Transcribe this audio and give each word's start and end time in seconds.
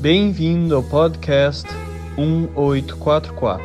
Bem-vindo 0.00 0.76
ao 0.76 0.82
podcast 0.82 1.66
1844. 2.18 3.64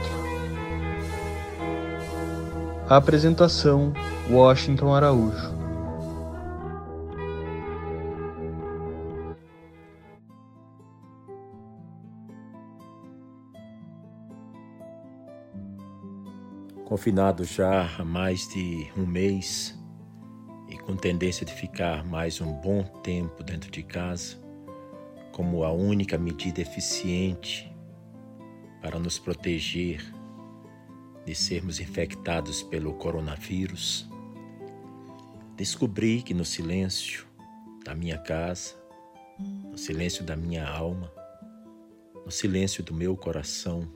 Apresentação: 2.88 3.94
Washington 4.30 4.96
Araújo. 4.96 5.52
Confinado 16.86 17.44
já 17.44 17.90
há 17.98 18.06
mais 18.06 18.48
de 18.48 18.90
um 18.98 19.06
mês 19.06 19.78
e 20.70 20.78
com 20.78 20.96
tendência 20.96 21.46
de 21.46 21.54
ficar 21.54 22.06
mais 22.06 22.40
um 22.40 22.52
bom 22.54 22.84
tempo 23.04 23.44
dentro 23.44 23.70
de 23.70 23.84
casa, 23.84 24.41
como 25.32 25.64
a 25.64 25.72
única 25.72 26.18
medida 26.18 26.62
eficiente 26.62 27.74
para 28.82 29.00
nos 29.00 29.18
proteger 29.20 30.04
de 31.26 31.36
sermos 31.36 31.80
infectados 31.80 32.64
pelo 32.64 32.94
coronavírus, 32.94 34.10
descobri 35.56 36.22
que 36.22 36.34
no 36.34 36.44
silêncio 36.44 37.28
da 37.86 37.94
minha 37.94 38.18
casa, 38.18 38.76
no 39.40 39.78
silêncio 39.78 40.24
da 40.24 40.36
minha 40.36 40.68
alma, 40.68 41.12
no 42.26 42.32
silêncio 42.32 42.84
do 42.84 42.94
meu 42.94 43.16
coração, 43.16 43.88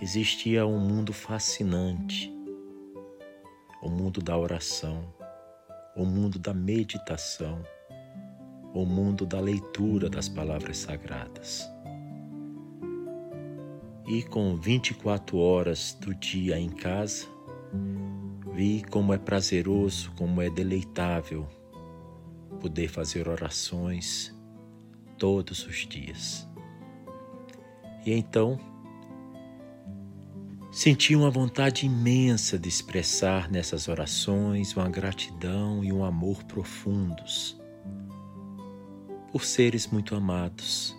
existia 0.00 0.66
um 0.66 0.78
mundo 0.78 1.12
fascinante, 1.12 2.32
o 3.82 3.88
mundo 3.88 4.20
da 4.20 4.36
oração, 4.36 5.12
o 5.96 6.04
mundo 6.04 6.38
da 6.38 6.52
meditação, 6.52 7.62
o 8.74 8.84
mundo 8.84 9.26
da 9.26 9.40
leitura 9.40 10.08
das 10.08 10.28
palavras 10.28 10.78
sagradas. 10.78 11.68
E 14.06 14.22
com 14.22 14.56
24 14.56 15.36
horas 15.38 15.96
do 16.00 16.14
dia 16.14 16.58
em 16.58 16.70
casa, 16.70 17.26
vi 18.54 18.82
como 18.90 19.12
é 19.12 19.18
prazeroso, 19.18 20.12
como 20.16 20.40
é 20.40 20.48
deleitável 20.48 21.46
poder 22.60 22.88
fazer 22.88 23.28
orações 23.28 24.34
todos 25.18 25.66
os 25.66 25.86
dias. 25.86 26.48
E 28.04 28.12
então, 28.12 28.58
Senti 30.70 31.16
uma 31.16 31.30
vontade 31.30 31.86
imensa 31.86 32.58
de 32.58 32.68
expressar 32.68 33.50
nessas 33.50 33.88
orações 33.88 34.76
uma 34.76 34.88
gratidão 34.88 35.82
e 35.82 35.90
um 35.90 36.04
amor 36.04 36.44
profundos 36.44 37.57
por 39.32 39.44
seres 39.44 39.86
muito 39.86 40.14
amados 40.14 40.96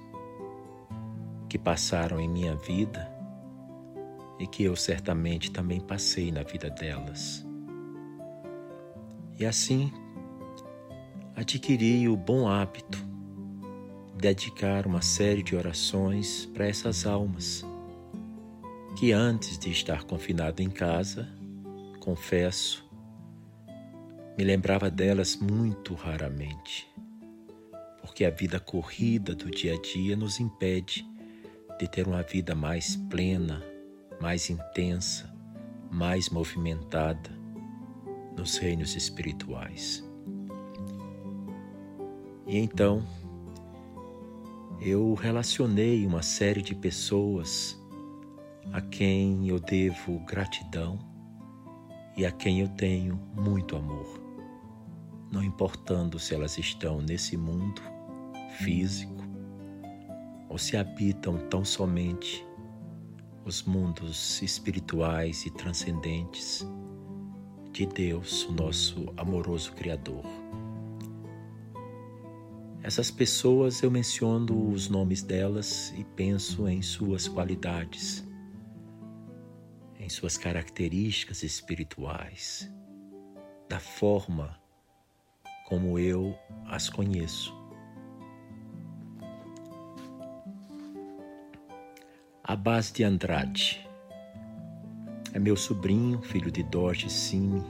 que 1.49 1.57
passaram 1.57 2.19
em 2.19 2.29
minha 2.29 2.55
vida 2.55 3.11
e 4.39 4.47
que 4.47 4.63
eu 4.63 4.75
certamente 4.75 5.51
também 5.51 5.79
passei 5.79 6.31
na 6.31 6.43
vida 6.43 6.69
delas. 6.69 7.45
E 9.37 9.45
assim, 9.45 9.91
adquiri 11.35 12.07
o 12.07 12.15
bom 12.15 12.47
hábito 12.47 12.97
de 14.15 14.21
dedicar 14.21 14.85
uma 14.85 15.01
série 15.01 15.41
de 15.41 15.55
orações 15.55 16.45
para 16.45 16.67
essas 16.67 17.05
almas 17.05 17.65
que 18.97 19.13
antes 19.13 19.57
de 19.57 19.71
estar 19.71 20.03
confinado 20.03 20.61
em 20.61 20.69
casa, 20.69 21.27
confesso, 22.01 22.85
me 24.37 24.43
lembrava 24.43 24.89
delas 24.89 25.37
muito 25.37 25.93
raramente, 25.93 26.85
porque 28.09 28.25
a 28.25 28.31
vida 28.31 28.59
corrida 28.59 29.35
do 29.35 29.51
dia 29.51 29.75
a 29.75 29.77
dia 29.79 30.17
nos 30.17 30.39
impede 30.39 31.07
de 31.77 31.87
ter 31.87 32.07
uma 32.07 32.23
vida 32.23 32.55
mais 32.55 32.95
plena, 32.95 33.63
mais 34.19 34.49
intensa, 34.49 35.31
mais 35.91 36.27
movimentada 36.27 37.29
nos 38.35 38.57
reinos 38.57 38.95
espirituais. 38.95 40.03
E 42.47 42.57
então, 42.57 43.07
eu 44.81 45.13
relacionei 45.13 46.03
uma 46.03 46.23
série 46.23 46.63
de 46.63 46.73
pessoas 46.73 47.79
a 48.73 48.81
quem 48.81 49.47
eu 49.49 49.59
devo 49.59 50.17
gratidão 50.25 50.97
e 52.17 52.25
a 52.25 52.31
quem 52.31 52.59
eu 52.61 52.69
tenho 52.69 53.17
muito 53.35 53.75
amor, 53.75 54.19
não 55.31 55.43
importando 55.43 56.17
se 56.17 56.33
elas 56.33 56.57
estão 56.57 56.99
nesse 57.01 57.37
mundo 57.37 57.88
físico 58.63 59.23
ou 60.47 60.57
se 60.57 60.77
habitam 60.77 61.37
tão 61.49 61.63
somente 61.63 62.45
os 63.45 63.63
mundos 63.63 64.41
espirituais 64.41 65.45
e 65.45 65.51
transcendentes 65.51 66.65
de 67.71 67.85
Deus, 67.85 68.45
o 68.45 68.51
nosso 68.51 69.13
amoroso 69.17 69.73
Criador. 69.73 70.23
Essas 72.81 73.11
pessoas 73.11 73.81
eu 73.83 73.91
menciono 73.91 74.71
os 74.71 74.89
nomes 74.89 75.21
delas 75.21 75.93
e 75.97 76.03
penso 76.03 76.67
em 76.67 76.81
suas 76.81 77.27
qualidades 77.27 78.27
em 80.09 80.11
suas 80.11 80.37
características 80.37 81.43
espirituais, 81.43 82.67
da 83.69 83.79
forma 83.79 84.59
como 85.67 85.99
eu 85.99 86.35
as 86.65 86.89
conheço. 86.89 87.58
A 92.49 92.55
base 92.55 92.91
de 92.91 93.03
Andrade 93.03 93.87
é 95.31 95.37
meu 95.37 95.55
sobrinho, 95.55 96.19
filho 96.19 96.49
de 96.49 96.63
Dorje 96.63 97.07
Simi. 97.07 97.61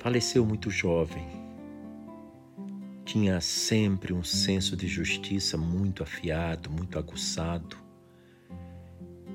Faleceu 0.00 0.44
muito 0.44 0.68
jovem. 0.68 1.24
Tinha 3.04 3.40
sempre 3.40 4.12
um 4.12 4.24
senso 4.24 4.76
de 4.76 4.88
justiça 4.88 5.56
muito 5.56 6.02
afiado, 6.02 6.68
muito 6.68 6.98
aguçado 6.98 7.76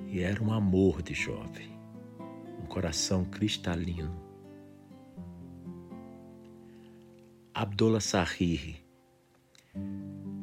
e 0.09 0.19
era 0.19 0.44
um 0.44 0.52
amor 0.52 1.02
de 1.02 1.13
jovem, 1.13 1.69
um 2.62 2.66
coração 2.66 3.24
cristalino. 3.24 4.13
Abdullah 7.53 8.02
Sahiri 8.02 8.84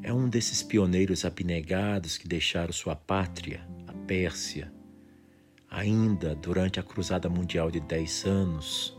é 0.09 0.13
um 0.13 0.27
desses 0.27 0.63
pioneiros 0.63 1.27
abnegados 1.27 2.17
que 2.17 2.27
deixaram 2.27 2.73
sua 2.73 2.97
pátria, 2.97 3.61
a 3.87 3.93
Pérsia, 3.93 4.73
ainda 5.71 6.35
durante 6.35 6.81
a 6.81 6.83
Cruzada 6.83 7.29
Mundial 7.29 7.71
de 7.71 7.79
10 7.79 8.25
anos, 8.25 8.97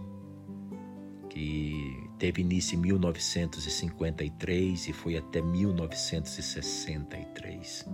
que 1.28 2.08
teve 2.20 2.44
início 2.44 2.76
em 2.76 2.82
1953 2.82 4.88
e 4.88 4.94
foi 4.94 5.18
até 5.18 5.42
1963 5.42 7.88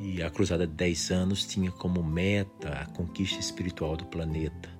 e 0.00 0.22
a 0.22 0.30
Cruzada 0.30 0.66
de 0.66 0.72
10 0.72 1.10
anos 1.10 1.44
tinha 1.44 1.70
como 1.70 2.02
meta 2.02 2.80
a 2.80 2.86
conquista 2.86 3.40
espiritual 3.40 3.94
do 3.94 4.06
planeta. 4.06 4.70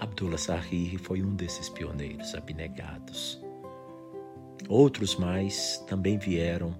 Abdullah 0.00 0.38
Sahir 0.38 0.98
foi 0.98 1.22
um 1.22 1.36
desses 1.36 1.68
pioneiros 1.68 2.34
abnegados. 2.34 3.43
Outros 4.68 5.16
mais 5.16 5.78
também 5.86 6.18
vieram 6.18 6.74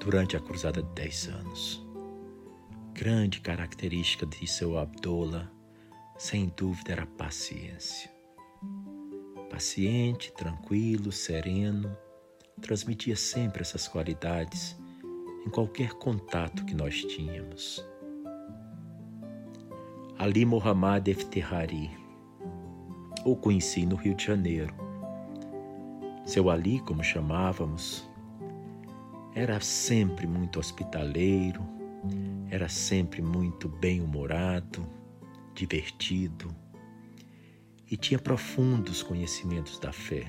durante 0.00 0.36
a 0.36 0.40
Cruzada 0.40 0.82
de 0.82 0.90
10 0.92 1.28
anos. 1.28 1.86
Grande 2.92 3.40
característica 3.40 4.26
de 4.26 4.46
seu 4.46 4.78
Abdullah, 4.78 5.50
sem 6.18 6.52
dúvida, 6.56 6.92
era 6.92 7.02
a 7.04 7.06
paciência. 7.06 8.10
Paciente, 9.48 10.32
tranquilo, 10.32 11.10
sereno, 11.10 11.96
transmitia 12.60 13.16
sempre 13.16 13.62
essas 13.62 13.88
qualidades 13.88 14.76
em 15.46 15.50
qualquer 15.50 15.94
contato 15.94 16.64
que 16.64 16.74
nós 16.74 17.02
tínhamos. 17.04 17.84
Ali 20.18 20.44
Mohammad 20.44 21.08
Efterhari, 21.08 21.90
o 23.24 23.36
conheci 23.36 23.86
no 23.86 23.96
Rio 23.96 24.14
de 24.14 24.24
Janeiro. 24.24 24.87
Seu 26.28 26.50
Ali, 26.50 26.78
como 26.80 27.02
chamávamos, 27.02 28.06
era 29.34 29.58
sempre 29.60 30.26
muito 30.26 30.60
hospitaleiro, 30.60 31.62
era 32.50 32.68
sempre 32.68 33.22
muito 33.22 33.66
bem-humorado, 33.66 34.86
divertido 35.54 36.54
e 37.90 37.96
tinha 37.96 38.18
profundos 38.18 39.02
conhecimentos 39.02 39.78
da 39.78 39.90
fé. 39.90 40.26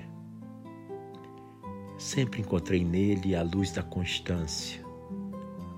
Sempre 1.97 2.39
encontrei 2.39 2.85
nele 2.85 3.35
a 3.35 3.43
luz 3.43 3.73
da 3.73 3.83
constância, 3.83 4.81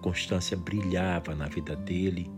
Constância 0.03 0.55
brilhava 0.55 1.33
na 1.33 1.47
vida 1.47 1.75
dele 1.75 2.29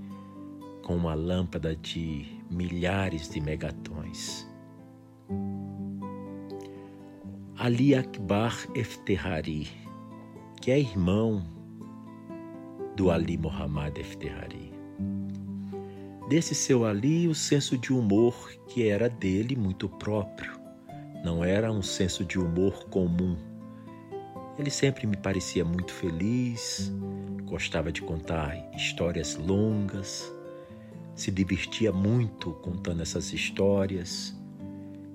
com 0.83 0.95
uma 0.95 1.13
lâmpada 1.13 1.75
de 1.75 2.25
milhares 2.50 3.30
de 3.30 3.41
megatons. 3.41 4.53
Ali 7.63 7.95
Akbar 7.95 8.68
Efterhari 8.75 9.69
que 10.60 10.69
é 10.69 10.77
irmão 10.77 11.42
do 12.94 13.10
Ali 13.10 13.38
Muhammad 13.38 13.98
Efterhari. 13.98 14.74
Desse 16.27 16.54
seu 16.54 16.83
Ali, 16.83 17.25
o 17.25 17.33
senso 17.33 17.77
de 17.77 17.94
humor 17.94 18.36
que 18.68 18.89
era 18.89 19.07
dele 19.07 19.56
muito 19.56 19.88
próprio. 19.88 20.60
Não 21.24 21.42
era 21.42 21.71
um 21.71 21.81
senso 21.81 22.25
de 22.25 22.38
humor 22.38 22.83
comum. 22.89 23.38
Ele 24.59 24.69
sempre 24.69 25.07
me 25.07 25.16
parecia 25.16 25.63
muito 25.63 25.94
feliz, 25.94 26.92
gostava 27.45 27.94
de 27.94 28.01
contar 28.01 28.57
histórias 28.75 29.38
longas, 29.38 30.30
se 31.16 31.31
divertia 31.31 31.94
muito 31.94 32.51
contando 32.56 33.01
essas 33.01 33.31
histórias 33.31 34.38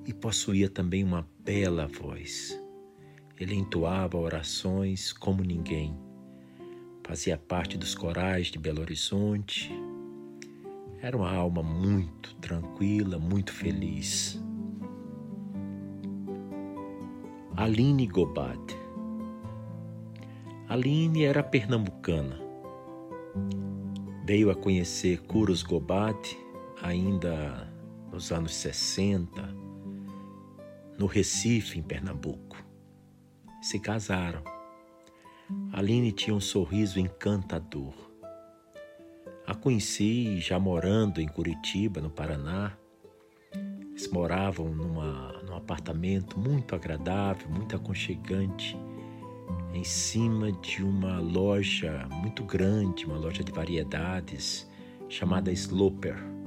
e 0.08 0.14
possuía 0.14 0.70
também 0.70 1.05
uma 1.05 1.28
bela 1.44 1.87
voz. 1.87 2.58
Ele 3.38 3.55
entoava 3.55 4.16
orações 4.16 5.12
como 5.12 5.43
ninguém. 5.43 5.94
Fazia 7.05 7.37
parte 7.37 7.76
dos 7.76 7.94
corais 7.94 8.46
de 8.46 8.58
Belo 8.58 8.81
Horizonte. 8.81 9.70
Era 11.02 11.14
uma 11.14 11.31
alma 11.31 11.62
muito 11.62 12.34
tranquila, 12.37 13.19
muito 13.19 13.52
feliz. 13.52 14.43
Aline 17.54 18.06
Gobad. 18.06 18.58
Aline 20.70 21.25
era 21.25 21.43
pernambucana. 21.43 22.40
Veio 24.25 24.50
a 24.50 24.54
conhecer 24.54 25.20
Kuros 25.25 25.62
Gobad 25.62 26.16
ainda 26.82 27.70
nos 28.11 28.32
anos 28.32 28.54
60 28.54 29.57
no 30.98 31.06
Recife, 31.06 31.78
em 31.78 31.82
Pernambuco. 31.82 32.56
Se 33.62 33.78
casaram. 33.78 34.42
Aline 35.72 36.12
tinha 36.12 36.34
um 36.34 36.40
sorriso 36.40 36.98
encantador. 36.98 37.94
A 39.46 39.54
conheci 39.54 40.40
já 40.40 40.58
morando 40.58 41.20
em 41.20 41.28
Curitiba, 41.28 42.00
no 42.00 42.10
Paraná. 42.10 42.76
Eles 43.90 44.08
moravam 44.08 44.74
numa, 44.74 45.40
num 45.44 45.54
apartamento 45.54 46.38
muito 46.38 46.74
agradável, 46.74 47.48
muito 47.48 47.74
aconchegante, 47.74 48.76
em 49.72 49.84
cima 49.84 50.52
de 50.52 50.82
uma 50.82 51.18
loja 51.18 52.06
muito 52.10 52.44
grande, 52.44 53.06
uma 53.06 53.16
loja 53.16 53.42
de 53.42 53.52
variedades 53.52 54.68
chamada 55.08 55.50
Sloper 55.50 56.38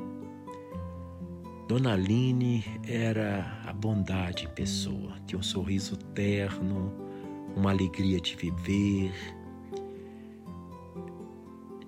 Dona 1.71 1.94
Aline 1.94 2.65
era 2.85 3.63
a 3.65 3.71
bondade 3.71 4.44
em 4.44 4.50
pessoa, 4.50 5.13
tinha 5.25 5.39
um 5.39 5.41
sorriso 5.41 5.95
terno, 5.95 6.91
uma 7.56 7.71
alegria 7.71 8.19
de 8.19 8.35
viver, 8.35 9.13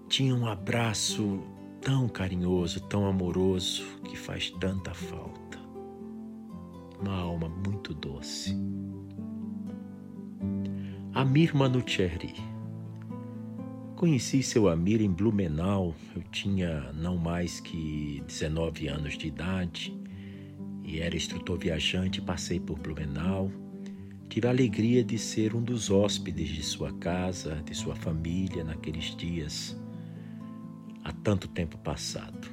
tinha 0.07 0.33
um 0.33 0.47
abraço 0.47 1.41
tão 1.81 2.07
carinhoso, 2.07 2.79
tão 2.87 3.05
amoroso, 3.05 3.83
que 4.05 4.15
faz 4.15 4.51
tanta 4.51 4.93
falta. 4.93 5.59
Uma 7.01 7.17
alma 7.17 7.49
muito 7.49 7.93
doce. 7.93 8.55
Amir 11.13 11.53
Manucherry 11.53 12.52
Conheci 14.03 14.43
seu 14.43 14.67
Amir 14.67 14.99
em 14.99 15.09
Blumenau, 15.09 15.95
eu 16.13 16.21
tinha 16.23 16.91
não 16.91 17.15
mais 17.15 17.61
que 17.61 18.21
19 18.27 18.89
anos 18.89 19.17
de 19.17 19.27
idade 19.27 19.97
e 20.83 20.99
era 20.99 21.15
instrutor 21.15 21.57
viajante. 21.57 22.21
Passei 22.21 22.59
por 22.59 22.77
Blumenau. 22.77 23.49
Tive 24.27 24.45
a 24.45 24.49
alegria 24.49 25.05
de 25.05 25.17
ser 25.17 25.55
um 25.55 25.63
dos 25.63 25.89
hóspedes 25.89 26.49
de 26.49 26.61
sua 26.61 26.91
casa, 26.91 27.63
de 27.65 27.73
sua 27.73 27.95
família 27.95 28.61
naqueles 28.65 29.15
dias, 29.15 29.73
há 31.01 31.13
tanto 31.13 31.47
tempo 31.47 31.77
passado. 31.77 32.49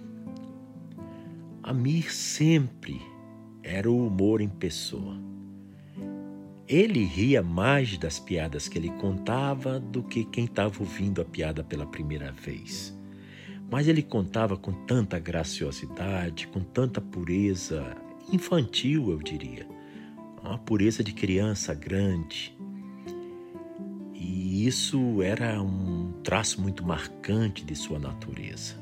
Amir 1.64 2.14
sempre 2.14 3.02
era 3.60 3.90
o 3.90 4.06
humor 4.06 4.40
em 4.40 4.48
pessoa. 4.48 5.29
Ele 6.70 7.04
ria 7.04 7.42
mais 7.42 7.98
das 7.98 8.20
piadas 8.20 8.68
que 8.68 8.78
ele 8.78 8.90
contava 8.90 9.80
do 9.80 10.04
que 10.04 10.24
quem 10.24 10.44
estava 10.44 10.72
ouvindo 10.78 11.20
a 11.20 11.24
piada 11.24 11.64
pela 11.64 11.84
primeira 11.84 12.30
vez. 12.30 12.96
Mas 13.68 13.88
ele 13.88 14.04
contava 14.04 14.56
com 14.56 14.72
tanta 14.86 15.18
graciosidade, 15.18 16.46
com 16.46 16.60
tanta 16.60 17.00
pureza 17.00 17.96
infantil, 18.32 19.10
eu 19.10 19.18
diria. 19.18 19.66
Uma 20.44 20.58
pureza 20.58 21.02
de 21.02 21.12
criança 21.12 21.74
grande. 21.74 22.56
E 24.14 24.64
isso 24.64 25.20
era 25.22 25.60
um 25.60 26.12
traço 26.22 26.62
muito 26.62 26.86
marcante 26.86 27.64
de 27.64 27.74
sua 27.74 27.98
natureza. 27.98 28.76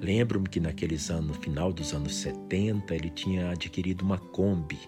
Lembro-me 0.00 0.48
que 0.48 0.60
naqueles 0.60 1.10
anos, 1.10 1.26
no 1.26 1.34
final 1.34 1.72
dos 1.72 1.92
anos 1.92 2.14
70, 2.14 2.94
ele 2.94 3.10
tinha 3.10 3.50
adquirido 3.50 4.02
uma 4.02 4.18
Kombi 4.18 4.78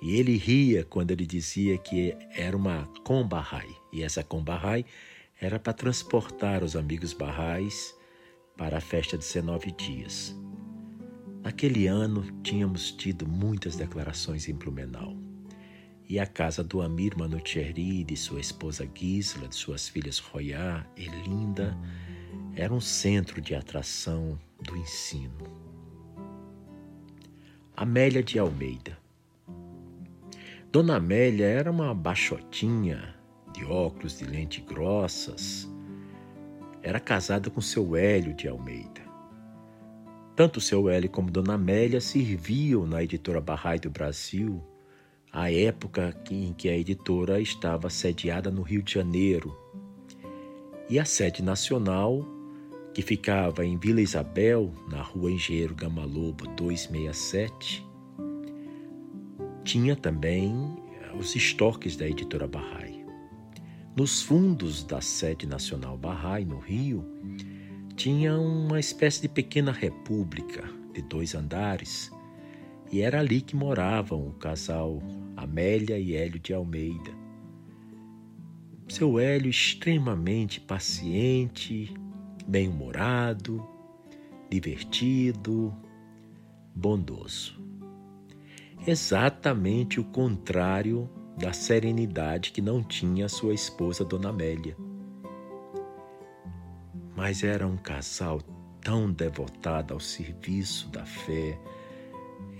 e 0.00 0.16
ele 0.16 0.36
ria 0.36 0.84
quando 0.84 1.10
ele 1.10 1.26
dizia 1.26 1.76
que 1.76 2.16
era 2.30 2.56
uma 2.56 2.86
combarrai. 3.04 3.68
E 3.92 4.02
essa 4.02 4.22
combarrai 4.22 4.84
era 5.40 5.58
para 5.58 5.72
transportar 5.72 6.62
os 6.62 6.76
amigos 6.76 7.12
barrais 7.12 7.94
para 8.56 8.78
a 8.78 8.80
festa 8.80 9.18
de 9.18 9.24
19 9.24 9.72
dias. 9.72 10.36
Naquele 11.42 11.86
ano, 11.86 12.24
tínhamos 12.42 12.92
tido 12.92 13.26
muitas 13.26 13.76
declarações 13.76 14.48
em 14.48 14.54
Blumenau. 14.54 15.16
E 16.08 16.18
a 16.18 16.26
casa 16.26 16.64
do 16.64 16.80
Amir 16.80 17.16
Manucherry, 17.16 18.02
de 18.02 18.16
sua 18.16 18.40
esposa 18.40 18.88
Gisla, 18.94 19.48
de 19.48 19.54
suas 19.54 19.88
filhas 19.88 20.18
Royá 20.18 20.86
e 20.96 21.06
Linda, 21.06 21.76
era 22.54 22.72
um 22.72 22.80
centro 22.80 23.40
de 23.40 23.54
atração 23.54 24.38
do 24.62 24.76
ensino. 24.76 25.36
Amélia 27.76 28.22
de 28.22 28.38
Almeida 28.38 28.98
Dona 30.70 30.96
Amélia 30.96 31.46
era 31.46 31.70
uma 31.70 31.94
baixotinha 31.94 33.14
de 33.54 33.64
óculos 33.64 34.18
de 34.18 34.26
lente 34.26 34.60
grossas. 34.60 35.66
Era 36.82 37.00
casada 37.00 37.48
com 37.48 37.58
seu 37.58 37.96
Hélio 37.96 38.34
de 38.34 38.46
Almeida. 38.46 39.00
Tanto 40.36 40.60
seu 40.60 40.90
Hélio 40.90 41.08
como 41.08 41.30
Dona 41.30 41.54
Amélia 41.54 42.02
serviam 42.02 42.86
na 42.86 43.02
editora 43.02 43.40
Barrai 43.40 43.78
do 43.78 43.88
Brasil, 43.88 44.62
à 45.32 45.50
época 45.50 46.14
em 46.30 46.52
que 46.52 46.68
a 46.68 46.76
editora 46.76 47.40
estava 47.40 47.88
sediada 47.88 48.50
no 48.50 48.60
Rio 48.60 48.82
de 48.82 48.92
Janeiro. 48.92 49.58
E 50.86 50.98
a 50.98 51.04
sede 51.06 51.42
nacional, 51.42 52.26
que 52.92 53.00
ficava 53.00 53.64
em 53.64 53.78
Vila 53.78 54.02
Isabel, 54.02 54.70
na 54.90 55.00
rua 55.00 55.30
Engenheiro 55.30 55.74
Gamalobo 55.74 56.46
267, 56.48 57.87
tinha 59.68 59.94
também 59.94 60.78
eh, 60.94 61.14
os 61.14 61.36
estoques 61.36 61.94
da 61.94 62.08
editora 62.08 62.48
Bahá'í. 62.48 63.04
Nos 63.94 64.22
fundos 64.22 64.82
da 64.82 64.98
sede 65.02 65.46
nacional 65.46 65.98
Bahá'í, 65.98 66.46
no 66.46 66.58
Rio, 66.58 67.04
tinha 67.94 68.34
uma 68.38 68.80
espécie 68.80 69.20
de 69.20 69.28
pequena 69.28 69.70
república 69.70 70.64
de 70.94 71.02
dois 71.02 71.34
andares 71.34 72.10
e 72.90 73.02
era 73.02 73.20
ali 73.20 73.42
que 73.42 73.54
moravam 73.54 74.28
o 74.28 74.32
casal 74.32 75.02
Amélia 75.36 75.98
e 75.98 76.16
Hélio 76.16 76.40
de 76.40 76.54
Almeida. 76.54 77.12
Seu 78.88 79.18
Hélio 79.18 79.50
extremamente 79.50 80.62
paciente, 80.62 81.92
bem-humorado, 82.46 83.62
divertido, 84.48 85.76
bondoso 86.74 87.57
exatamente 88.86 90.00
o 90.00 90.04
contrário 90.04 91.08
da 91.36 91.52
serenidade 91.52 92.52
que 92.52 92.60
não 92.60 92.82
tinha 92.82 93.28
sua 93.28 93.54
esposa 93.54 94.04
Dona 94.04 94.30
Amélia. 94.30 94.76
Mas 97.16 97.42
era 97.42 97.66
um 97.66 97.76
casal 97.76 98.40
tão 98.80 99.10
devotado 99.12 99.94
ao 99.94 100.00
serviço 100.00 100.88
da 100.88 101.04
fé. 101.04 101.58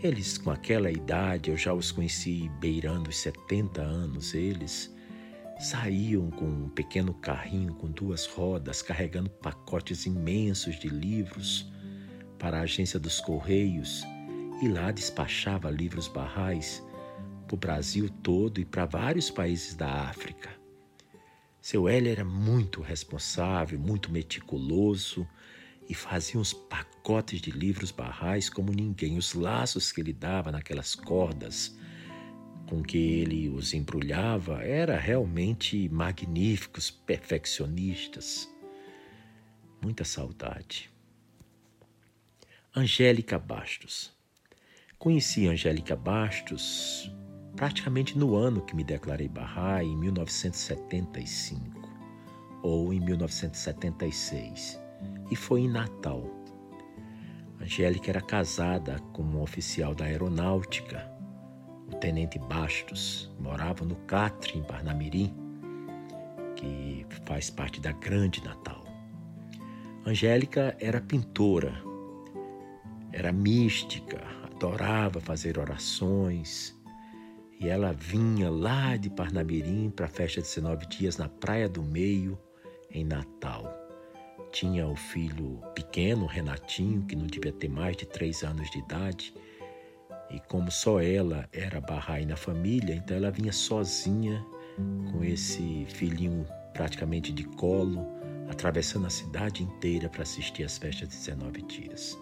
Eles, 0.03 0.39
com 0.39 0.51
aquela 0.51 0.91
idade, 0.91 1.51
eu 1.51 1.57
já 1.57 1.73
os 1.73 1.91
conheci 1.91 2.49
beirando 2.61 3.11
os 3.11 3.19
70 3.19 3.83
anos, 3.83 4.35
eles 4.35 4.95
saíam 5.59 6.31
com 6.31 6.45
um 6.45 6.69
pequeno 6.69 7.13
carrinho 7.15 7.75
com 7.75 7.89
duas 7.89 8.27
rodas, 8.27 8.81
carregando 8.81 9.29
pacotes 9.29 10.07
imensos 10.07 10.79
de 10.79 10.89
livros 10.89 11.69
para 12.39 12.59
a 12.59 12.63
agência 12.63 13.01
dos 13.01 13.21
Correios 13.21 14.05
e 14.61 14.69
lá 14.69 14.91
despachava 14.91 15.71
livros 15.71 16.09
barrais 16.09 16.83
para 17.47 17.55
o 17.55 17.59
Brasil 17.59 18.09
todo 18.23 18.61
e 18.61 18.65
para 18.65 18.85
vários 18.85 19.31
países 19.31 19.75
da 19.75 20.09
África. 20.09 20.51
Seu 21.61 21.89
Hélio 21.89 22.11
era 22.11 22.25
muito 22.25 22.81
responsável, 22.81 23.79
muito 23.79 24.11
meticuloso 24.11 25.27
e 25.89 25.95
fazia 25.95 26.41
uns 26.41 26.53
pacotes 26.53 27.41
de 27.41 27.51
livros 27.51 27.91
barrais 27.91 28.51
como 28.51 28.73
ninguém. 28.73 29.17
Os 29.17 29.35
laços 29.35 29.91
que 29.91 30.01
ele 30.01 30.13
dava 30.13 30.53
naquelas 30.53 30.95
cordas 30.95 31.77
com 32.69 32.83
que 32.83 32.99
ele 32.99 33.49
os 33.49 33.73
embrulhava 33.73 34.63
era 34.63 34.99
realmente 34.99 35.89
magníficos, 35.89 36.91
perfeccionistas. 36.91 38.49
Muita 39.81 40.05
saudade. 40.05 40.91
Angélica 42.77 43.39
Bastos. 43.39 44.18
Conheci 44.99 45.47
Angélica 45.47 45.95
Bastos 45.95 47.15
praticamente 47.55 48.19
no 48.19 48.35
ano 48.35 48.63
que 48.63 48.75
me 48.75 48.83
declarei 48.83 49.29
Bahá'í, 49.29 49.87
em 49.87 49.97
1975 49.97 51.89
ou 52.65 52.93
em 52.93 52.99
1976, 52.99 54.81
e 55.31 55.37
foi 55.37 55.61
em 55.61 55.69
Natal. 55.69 56.25
Angélica 57.61 58.11
era 58.11 58.21
casada 58.21 58.99
com 59.13 59.23
um 59.23 59.41
oficial 59.41 59.95
da 59.95 60.07
aeronáutica, 60.07 61.09
o 61.87 61.95
tenente 61.95 62.37
Bastos, 62.41 63.33
morava 63.39 63.85
no 63.85 63.95
Catre, 63.95 64.59
em 64.59 64.65
Parnamirim, 64.65 65.33
que 66.57 67.07
faz 67.25 67.51
parte 67.51 67.81
da 67.81 67.93
Grande 67.93 68.43
Natal. 68.43 68.85
Angélica 70.05 70.77
era 70.81 71.01
pintora, 71.01 71.73
era 73.13 73.31
mística, 73.31 74.28
adorava 74.59 75.21
fazer 75.21 75.57
orações, 75.57 76.77
e 77.61 77.69
ela 77.69 77.93
vinha 77.93 78.51
lá 78.51 78.97
de 78.97 79.09
Parnamirim 79.09 79.89
para 79.89 80.07
a 80.07 80.09
festa 80.09 80.41
de 80.41 80.49
19 80.49 80.87
dias 80.87 81.17
na 81.17 81.29
Praia 81.29 81.69
do 81.69 81.81
Meio, 81.81 82.37
em 82.91 83.05
Natal. 83.05 83.73
Tinha 84.51 84.87
o 84.89 84.97
filho 84.97 85.61
pequeno, 85.77 86.27
Renatinho, 86.27 87.05
que 87.05 87.15
não 87.15 87.27
devia 87.27 87.53
ter 87.53 87.69
mais 87.69 87.97
de 87.97 88.07
três 88.07 88.43
anos 88.43 88.69
de 88.71 88.79
idade. 88.79 89.33
E 90.31 90.41
como 90.41 90.71
só 90.73 91.01
ela 91.01 91.49
era 91.53 91.81
Bahá'í 91.81 92.27
na 92.27 92.37
família, 92.37 92.95
então 92.95 93.17
ela 93.17 93.31
vinha 93.31 93.53
sozinha 93.53 94.45
com 95.13 95.23
esse 95.23 95.85
filhinho 95.89 96.45
praticamente 96.73 97.33
de 97.33 97.45
colo, 97.45 98.07
atravessando 98.49 99.07
a 99.07 99.11
cidade 99.11 99.63
inteira 99.63 100.09
para 100.09 100.23
assistir 100.23 100.65
às 100.65 100.79
festas 100.79 101.09
de 101.09 101.17
19 101.17 101.63
dias. 101.63 102.19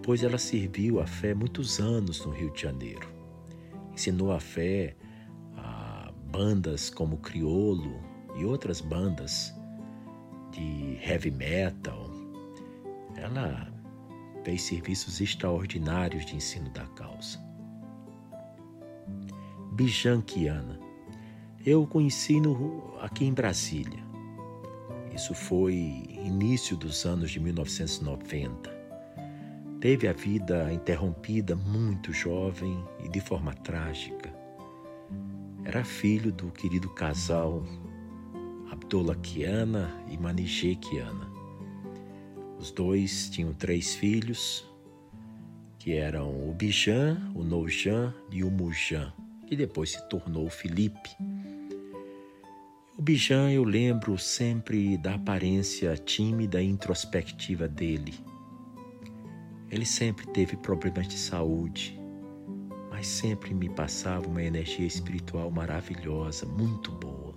Depois 0.00 0.22
ela 0.22 0.38
serviu 0.38 0.98
a 0.98 1.06
fé 1.06 1.34
muitos 1.34 1.78
anos 1.78 2.24
no 2.24 2.32
Rio 2.32 2.50
de 2.52 2.62
Janeiro 2.62 3.20
ensinou 4.00 4.32
a 4.32 4.40
fé 4.40 4.96
a 5.56 6.10
bandas 6.30 6.88
como 6.88 7.18
Criolo 7.18 8.00
e 8.34 8.44
outras 8.46 8.80
bandas 8.80 9.54
de 10.52 10.98
heavy 11.04 11.30
metal. 11.30 12.10
Ela 13.14 13.70
fez 14.42 14.62
serviços 14.62 15.20
extraordinários 15.20 16.24
de 16.24 16.36
ensino 16.36 16.70
da 16.70 16.86
causa. 16.86 17.38
Bijan 19.72 20.22
Kiana. 20.22 20.80
Eu 21.64 21.86
conheci 21.86 22.40
no, 22.40 22.94
aqui 23.00 23.26
em 23.26 23.34
Brasília. 23.34 24.02
Isso 25.14 25.34
foi 25.34 25.74
início 26.24 26.74
dos 26.74 27.04
anos 27.04 27.30
de 27.30 27.38
1990. 27.38 28.79
Teve 29.80 30.06
a 30.06 30.12
vida 30.12 30.70
interrompida 30.70 31.56
muito 31.56 32.12
jovem 32.12 32.84
e 33.02 33.08
de 33.08 33.18
forma 33.18 33.54
trágica. 33.54 34.30
Era 35.64 35.82
filho 35.82 36.30
do 36.30 36.50
querido 36.50 36.90
casal 36.90 37.64
Abdullah 38.70 39.16
Kiana 39.16 39.90
e 40.06 40.18
Manijé 40.18 40.74
Kiana. 40.74 41.26
Os 42.58 42.70
dois 42.70 43.30
tinham 43.30 43.54
três 43.54 43.94
filhos, 43.94 44.70
que 45.78 45.94
eram 45.94 46.28
o 46.46 46.52
Bijan, 46.52 47.32
o 47.34 47.42
Noujan 47.42 48.12
e 48.30 48.44
o 48.44 48.50
Mujan, 48.50 49.10
que 49.46 49.56
depois 49.56 49.92
se 49.92 50.08
tornou 50.10 50.50
Felipe. 50.50 51.08
O 52.98 53.00
Bijan 53.00 53.50
eu 53.50 53.64
lembro 53.64 54.18
sempre 54.18 54.98
da 54.98 55.14
aparência 55.14 55.96
tímida 55.96 56.60
e 56.60 56.68
introspectiva 56.68 57.66
dele 57.66 58.28
ele 59.70 59.86
sempre 59.86 60.26
teve 60.26 60.56
problemas 60.56 61.06
de 61.06 61.16
saúde, 61.16 61.98
mas 62.90 63.06
sempre 63.06 63.54
me 63.54 63.68
passava 63.68 64.26
uma 64.26 64.42
energia 64.42 64.86
espiritual 64.86 65.50
maravilhosa, 65.50 66.44
muito 66.44 66.90
boa. 66.92 67.34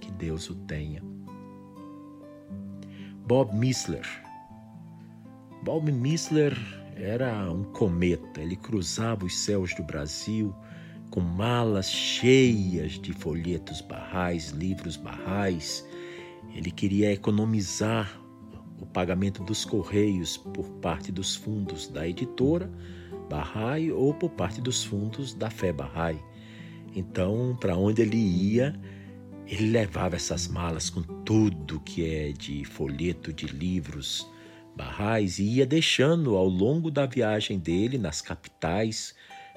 Que 0.00 0.12
Deus 0.12 0.48
o 0.48 0.54
tenha. 0.54 1.02
Bob 3.26 3.54
Missler. 3.54 4.06
Bob 5.62 5.90
Missler 5.90 6.56
era 6.94 7.50
um 7.50 7.64
cometa, 7.64 8.40
ele 8.40 8.54
cruzava 8.54 9.24
os 9.24 9.36
céus 9.36 9.74
do 9.74 9.82
Brasil 9.82 10.54
com 11.10 11.20
malas 11.20 11.90
cheias 11.90 12.92
de 12.92 13.12
folhetos 13.12 13.80
barrais, 13.80 14.50
livros 14.50 14.96
barrais. 14.96 15.84
Ele 16.54 16.70
queria 16.70 17.12
economizar 17.12 18.20
o 18.80 18.86
pagamento 18.86 19.42
dos 19.42 19.64
correios 19.64 20.36
por 20.36 20.68
parte 20.80 21.12
dos 21.12 21.34
fundos 21.34 21.88
da 21.88 22.08
editora 22.08 22.70
Bahá'í 23.28 23.90
ou 23.90 24.12
por 24.14 24.30
parte 24.30 24.60
dos 24.60 24.84
fundos 24.84 25.34
da 25.34 25.50
fé 25.50 25.72
Bahá'í. 25.72 26.18
Então, 26.94 27.56
para 27.60 27.76
onde 27.76 28.02
ele 28.02 28.16
ia, 28.16 28.78
ele 29.46 29.70
levava 29.70 30.16
essas 30.16 30.46
malas 30.46 30.88
com 30.88 31.02
tudo 31.02 31.80
que 31.80 32.04
é 32.08 32.32
de 32.32 32.64
folheto 32.64 33.32
de 33.32 33.46
livros 33.46 34.28
Bahá'ís 34.76 35.38
e 35.38 35.44
ia 35.44 35.66
deixando 35.66 36.36
ao 36.36 36.46
longo 36.46 36.90
da 36.90 37.06
viagem 37.06 37.58
dele 37.58 37.96
nas 37.96 38.20
capitais, 38.20 39.14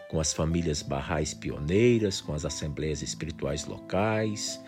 com 0.09 0.19
as 0.19 0.33
famílias 0.33 0.81
Bahá'ís 0.81 1.33
pioneiras, 1.33 2.21
com 2.21 2.33
as 2.33 2.45
assembleias 2.45 3.01
espirituais 3.01 3.65
locais. 3.65 4.61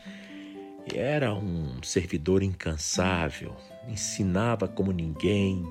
Era 0.94 1.34
um 1.34 1.82
servidor 1.84 2.42
incansável, 2.42 3.56
ensinava 3.90 4.68
como 4.68 4.92
ninguém, 4.92 5.66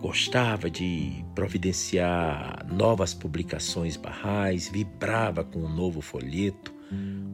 gostava 0.00 0.68
de 0.70 1.24
providenciar 1.34 2.66
novas 2.70 3.14
publicações 3.14 3.96
barrais, 3.96 4.68
vibrava 4.68 5.42
com 5.42 5.60
um 5.60 5.68
novo 5.68 6.00
folheto, 6.00 6.74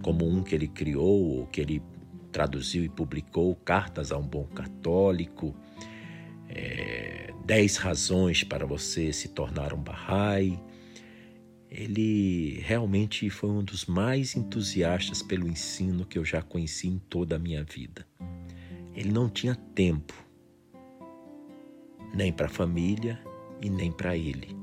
como 0.03 0.27
um 0.27 0.43
que 0.43 0.55
ele 0.55 0.69
criou 0.69 1.39
ou 1.39 1.47
que 1.47 1.61
ele 1.61 1.83
traduziu 2.31 2.85
e 2.85 2.89
publicou, 2.89 3.55
Cartas 3.57 4.13
a 4.13 4.19
um 4.19 4.27
Bom 4.27 4.45
Católico, 4.45 5.55
é, 6.49 7.33
Dez 7.45 7.77
Razões 7.77 8.45
para 8.45 8.65
Você 8.67 9.13
Se 9.13 9.29
Tornar 9.29 9.75
um 9.75 9.83
Bahá'í. 9.83 10.59
Ele 11.69 12.61
realmente 12.65 13.29
foi 13.31 13.51
um 13.51 13.63
dos 13.63 13.87
mais 13.87 14.35
entusiastas 14.35 15.23
pelo 15.23 15.49
ensino 15.49 16.05
que 16.05 16.19
eu 16.19 16.25
já 16.25 16.43
conheci 16.43 16.89
em 16.89 16.99
toda 16.99 17.37
a 17.37 17.39
minha 17.39 17.63
vida. 17.63 18.07
Ele 18.95 19.13
não 19.13 19.29
tinha 19.29 19.55
tempo, 19.75 20.15
nem 22.13 22.33
para 22.33 22.47
a 22.47 22.51
família 22.51 23.21
e 23.61 23.71
nem 23.71 23.93
para 23.93 24.17
ele. 24.17 24.57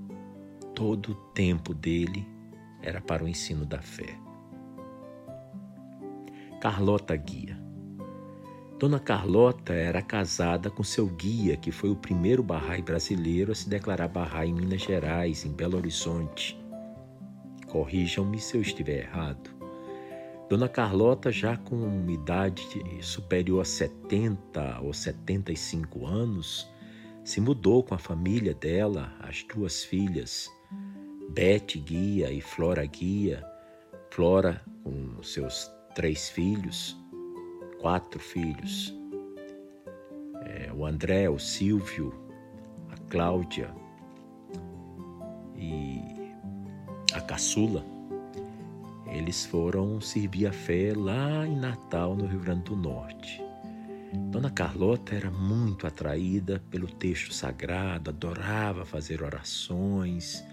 Todo 0.76 1.12
o 1.12 1.16
tempo 1.34 1.74
dele 1.74 2.28
era 2.82 3.02
para 3.02 3.24
o 3.24 3.28
ensino 3.28 3.66
da 3.66 3.82
fé. 3.82 4.18
Carlota 6.60 7.16
Guia. 7.16 7.58
Dona 8.80 9.00
Carlota 9.00 9.74
era 9.74 10.04
casada 10.04 10.70
com 10.70 10.84
seu 10.84 11.08
guia, 11.08 11.58
que 11.58 11.72
foi 11.72 11.90
o 11.90 11.96
primeiro 11.96 12.44
barrai 12.44 12.82
brasileiro 12.82 13.52
a 13.52 13.56
se 13.56 13.68
declarar 13.68 14.08
barrai 14.08 14.50
em 14.50 14.54
Minas 14.54 14.82
Gerais, 14.82 15.46
em 15.46 15.52
Belo 15.52 15.78
Horizonte. 15.78 16.60
Corrijam-me 17.68 18.40
se 18.40 18.56
eu 18.56 18.62
estiver 18.62 19.00
errado. 19.00 19.57
Dona 20.50 20.70
Carlota, 20.70 21.30
já 21.30 21.58
com 21.58 21.76
uma 21.76 22.12
idade 22.12 22.66
superior 23.02 23.62
a 23.62 23.66
70 23.66 24.80
ou 24.82 24.94
75 24.94 26.06
anos, 26.06 26.66
se 27.26 27.42
mudou 27.42 27.84
com 27.84 27.94
a 27.94 27.98
família 27.98 28.54
dela, 28.54 29.12
as 29.20 29.44
duas 29.44 29.84
filhas, 29.84 30.50
Bete 31.32 31.78
Guia 31.78 32.32
e 32.32 32.40
Flora 32.40 32.86
Guia. 32.86 33.44
Flora 34.10 34.62
com 34.86 35.22
seus 35.22 35.70
três 35.94 36.30
filhos, 36.30 36.98
quatro 37.82 38.18
filhos. 38.18 38.98
É, 40.46 40.72
o 40.74 40.86
André, 40.86 41.30
o 41.30 41.38
Silvio, 41.38 42.14
a 42.90 42.98
Cláudia 43.10 43.76
e 45.58 46.02
a 47.14 47.20
caçula 47.20 47.97
eles 49.18 49.46
foram 49.46 50.00
servir 50.00 50.48
a 50.48 50.54
fé 50.54 50.94
lá 50.96 51.46
em 51.46 51.56
Natal, 51.56 52.16
no 52.16 52.26
Rio 52.28 52.40
Grande 52.40 52.64
do 52.64 52.76
Norte. 52.76 53.44
Dona 54.32 54.50
Carlota 54.50 55.16
era 55.16 55.30
muito 55.30 55.86
atraída 55.86 56.62
pelo 56.70 56.88
texto 56.88 57.34
sagrado, 57.34 58.10
adorava 58.10 58.86
fazer 58.86 59.22
orações, 59.22 60.44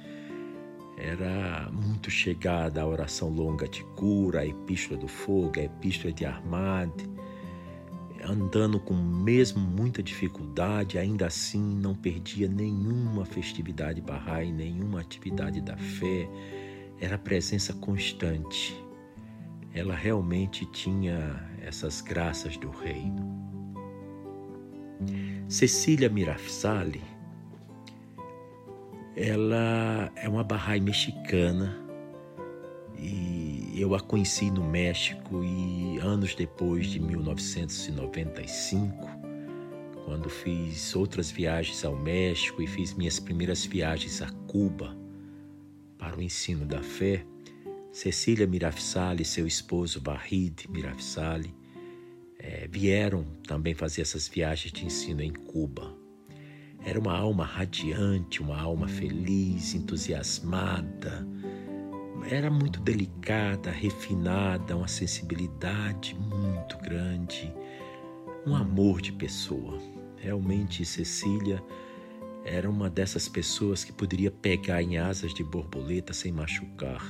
era 0.97 1.69
muito 1.73 2.11
chegada 2.11 2.83
à 2.83 2.87
oração 2.87 3.29
longa 3.29 3.69
de 3.69 3.83
cura, 3.97 4.41
à 4.41 4.47
Epístola 4.47 4.99
do 4.99 5.09
Fogo, 5.09 5.59
à 5.59 5.65
Epístola 5.65 6.13
de 6.13 6.25
Armad, 6.25 6.91
andando 8.25 8.81
com 8.81 8.95
mesmo 8.95 9.61
muita 9.61 10.03
dificuldade, 10.03 10.99
ainda 10.99 11.27
assim 11.27 11.63
não 11.63 11.95
perdia 11.95 12.49
nenhuma 12.49 13.25
festividade 13.25 14.01
Bahá'í, 14.01 14.51
nenhuma 14.51 15.01
atividade 15.01 15.61
da 15.61 15.77
fé, 15.77 16.29
era 17.01 17.19
presença 17.19 17.73
constante. 17.75 18.75
Ela 19.73 19.95
realmente 19.95 20.67
tinha 20.67 21.49
essas 21.61 22.01
graças 22.01 22.57
do 22.57 22.71
reino. 22.71 23.45
Cecília 25.49 26.09
Mirafsali, 26.09 27.03
ela 29.17 30.13
é 30.17 30.29
uma 30.29 30.45
Bahá'í 30.45 30.81
mexicana 30.81 31.77
e 32.97 33.73
eu 33.77 33.95
a 33.95 34.01
conheci 34.01 34.51
no 34.51 34.65
México 34.65 35.45
e 35.45 35.99
anos 35.99 36.35
depois 36.35 36.87
de 36.87 36.99
1995, 37.01 39.07
quando 40.05 40.31
fiz 40.31 40.97
outras 40.97 41.31
viagens 41.31 41.85
ao 41.85 41.95
México 41.97 42.63
e 42.63 42.67
fiz 42.67 42.95
minhas 42.95 43.21
primeiras 43.21 43.65
viagens 43.65 44.21
a 44.23 44.31
Cuba 44.47 45.04
para 46.05 46.19
o 46.19 46.23
ensino 46.23 46.67
da 46.67 46.83
fé, 46.83 47.25
Cecília 47.91 48.47
Mirafsali 48.47 49.23
e 49.23 49.25
seu 49.25 49.47
esposo 49.47 50.03
Bahid 50.03 50.69
Mirafsali 50.69 51.55
é, 52.39 52.69
vieram 52.71 53.25
também 53.49 53.73
fazer 53.73 54.03
essas 54.03 54.29
viagens 54.29 54.71
de 54.71 54.85
ensino 54.85 55.23
em 55.23 55.33
Cuba. 55.33 55.97
Era 56.85 57.01
uma 57.01 57.17
alma 57.17 57.47
radiante, 57.47 58.43
uma 58.43 58.61
alma 58.61 58.87
feliz, 58.87 59.75
entusiasmada. 59.75 61.27
Era 62.29 62.51
muito 62.51 62.81
delicada, 62.81 63.71
refinada, 63.71 64.77
uma 64.77 64.89
sensibilidade 64.89 66.15
muito 66.15 66.77
grande, 66.83 67.51
um 68.47 68.55
amor 68.55 69.01
de 69.01 69.13
pessoa. 69.13 69.79
Realmente, 70.19 70.85
Cecília 70.85 71.65
era 72.45 72.69
uma 72.69 72.91
dessas 72.91 73.27
pessoas 73.27 73.83
que 73.85 73.93
poderia 73.93 74.31
pegar 74.31 74.83
em 74.83 74.99
asas 74.99 75.33
de 75.33 75.43
borboleta 75.43 76.13
sem 76.13 76.31
machucar, 76.31 77.03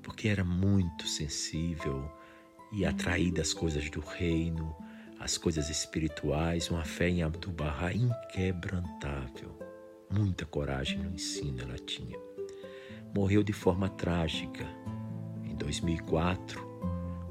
porque 0.00 0.28
era 0.28 0.44
muito 0.44 1.06
sensível 1.08 2.08
e 2.72 2.86
atraída 2.86 3.42
às 3.42 3.52
coisas 3.52 3.90
do 3.90 3.98
reino, 4.00 4.74
às 5.18 5.36
coisas 5.36 5.68
espirituais, 5.68 6.70
uma 6.70 6.84
fé 6.84 7.08
em 7.08 7.22
Abdu'l-Bahá 7.22 7.92
inquebrantável. 7.92 9.58
Muita 10.08 10.46
coragem 10.46 10.98
no 10.98 11.12
ensino 11.12 11.60
ela 11.62 11.76
tinha. 11.76 12.18
Morreu 13.12 13.42
de 13.42 13.52
forma 13.52 13.88
trágica 13.88 14.64
em 15.44 15.56
2004. 15.56 16.70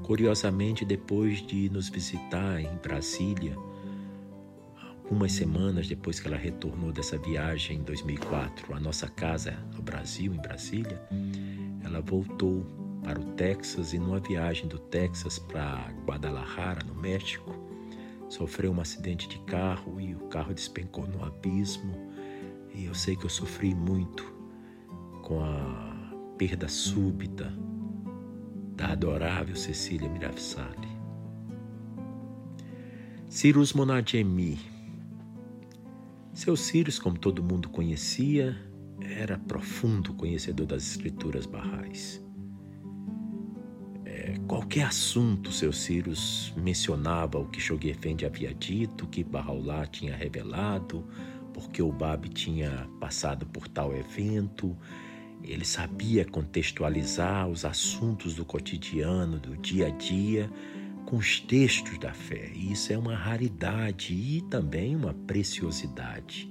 Curiosamente, 0.02 0.84
depois 0.84 1.44
de 1.46 1.70
nos 1.70 1.88
visitar 1.88 2.60
em 2.60 2.76
Brasília, 2.76 3.56
algumas 5.04 5.32
semanas 5.32 5.88
depois 5.88 6.20
que 6.20 6.28
ela 6.28 6.36
retornou 6.36 6.92
dessa 6.92 7.18
viagem 7.18 7.78
em 7.78 7.82
2004 7.82 8.74
à 8.74 8.80
nossa 8.80 9.08
casa 9.08 9.52
no 9.74 9.82
Brasil, 9.82 10.32
em 10.32 10.40
Brasília, 10.40 11.00
ela 11.84 12.00
voltou 12.00 12.64
para 13.02 13.20
o 13.20 13.24
Texas 13.32 13.92
e 13.92 13.98
numa 13.98 14.20
viagem 14.20 14.68
do 14.68 14.78
Texas 14.78 15.38
para 15.38 15.92
Guadalajara, 16.06 16.84
no 16.86 16.94
México, 16.94 17.52
sofreu 18.28 18.72
um 18.72 18.80
acidente 18.80 19.28
de 19.28 19.38
carro 19.40 20.00
e 20.00 20.14
o 20.14 20.20
carro 20.28 20.54
despencou 20.54 21.06
no 21.06 21.24
abismo. 21.24 21.94
E 22.74 22.86
eu 22.86 22.94
sei 22.94 23.16
que 23.16 23.26
eu 23.26 23.30
sofri 23.30 23.74
muito 23.74 24.24
com 25.22 25.44
a 25.44 26.34
perda 26.38 26.68
súbita 26.68 27.52
da 28.74 28.92
adorável 28.92 29.54
Cecília 29.56 30.08
Mirafsali. 30.08 30.88
Cyrus 33.28 33.72
Monadjemi. 33.72 34.71
Seu 36.32 36.56
Cyrus, 36.56 36.98
como 36.98 37.18
todo 37.18 37.42
mundo 37.42 37.68
conhecia, 37.68 38.56
era 39.00 39.38
profundo 39.38 40.14
conhecedor 40.14 40.66
das 40.66 40.82
escrituras 40.82 41.46
barrais. 41.46 42.22
Qualquer 44.46 44.82
assunto, 44.84 45.50
seu 45.50 45.72
Cyrus 45.72 46.52
mencionava 46.56 47.38
o 47.38 47.46
que 47.46 47.60
Shoghi 47.60 47.88
Effendi 47.90 48.26
havia 48.26 48.52
dito, 48.52 49.06
que 49.06 49.24
Bahá'u'lláh 49.24 49.86
tinha 49.86 50.14
revelado, 50.14 51.06
porque 51.54 51.82
o 51.82 51.90
Bab 51.90 52.28
tinha 52.28 52.86
passado 53.00 53.46
por 53.46 53.66
tal 53.68 53.94
evento. 53.94 54.76
Ele 55.42 55.64
sabia 55.64 56.24
contextualizar 56.24 57.48
os 57.48 57.64
assuntos 57.64 58.34
do 58.34 58.44
cotidiano, 58.44 59.38
do 59.38 59.56
dia 59.56 59.86
a 59.86 59.90
dia, 59.90 60.50
com 61.12 61.18
os 61.18 61.40
textos 61.40 61.98
da 61.98 62.14
fé. 62.14 62.50
E 62.54 62.72
isso 62.72 62.90
é 62.90 62.96
uma 62.96 63.14
raridade 63.14 64.14
e 64.14 64.40
também 64.48 64.96
uma 64.96 65.12
preciosidade. 65.12 66.50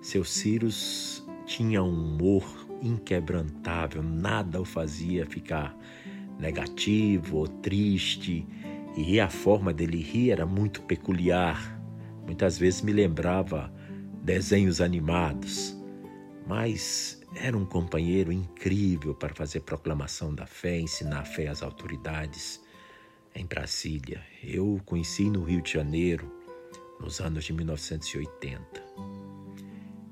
Seu 0.00 0.22
Cyrus 0.24 1.26
tinha 1.46 1.82
um 1.82 1.90
humor 1.90 2.44
inquebrantável, 2.80 4.04
nada 4.04 4.60
o 4.60 4.64
fazia 4.64 5.26
ficar 5.26 5.76
negativo 6.38 7.38
ou 7.38 7.48
triste, 7.48 8.46
e 8.96 9.18
a 9.18 9.28
forma 9.28 9.72
dele 9.72 10.00
rir 10.00 10.30
era 10.30 10.46
muito 10.46 10.82
peculiar. 10.82 11.76
Muitas 12.24 12.56
vezes 12.56 12.82
me 12.82 12.92
lembrava 12.92 13.72
desenhos 14.22 14.80
animados, 14.80 15.76
mas 16.46 17.20
era 17.34 17.58
um 17.58 17.66
companheiro 17.66 18.30
incrível 18.30 19.12
para 19.12 19.34
fazer 19.34 19.62
proclamação 19.62 20.32
da 20.32 20.46
fé, 20.46 20.78
ensinar 20.78 21.22
a 21.22 21.24
fé 21.24 21.48
às 21.48 21.64
autoridades 21.64 22.64
em 23.36 23.46
Brasília. 23.46 24.22
Eu 24.42 24.80
conheci 24.84 25.30
no 25.30 25.44
Rio 25.44 25.62
de 25.62 25.72
Janeiro 25.72 26.32
nos 26.98 27.20
anos 27.20 27.44
de 27.44 27.52
1980. 27.52 28.82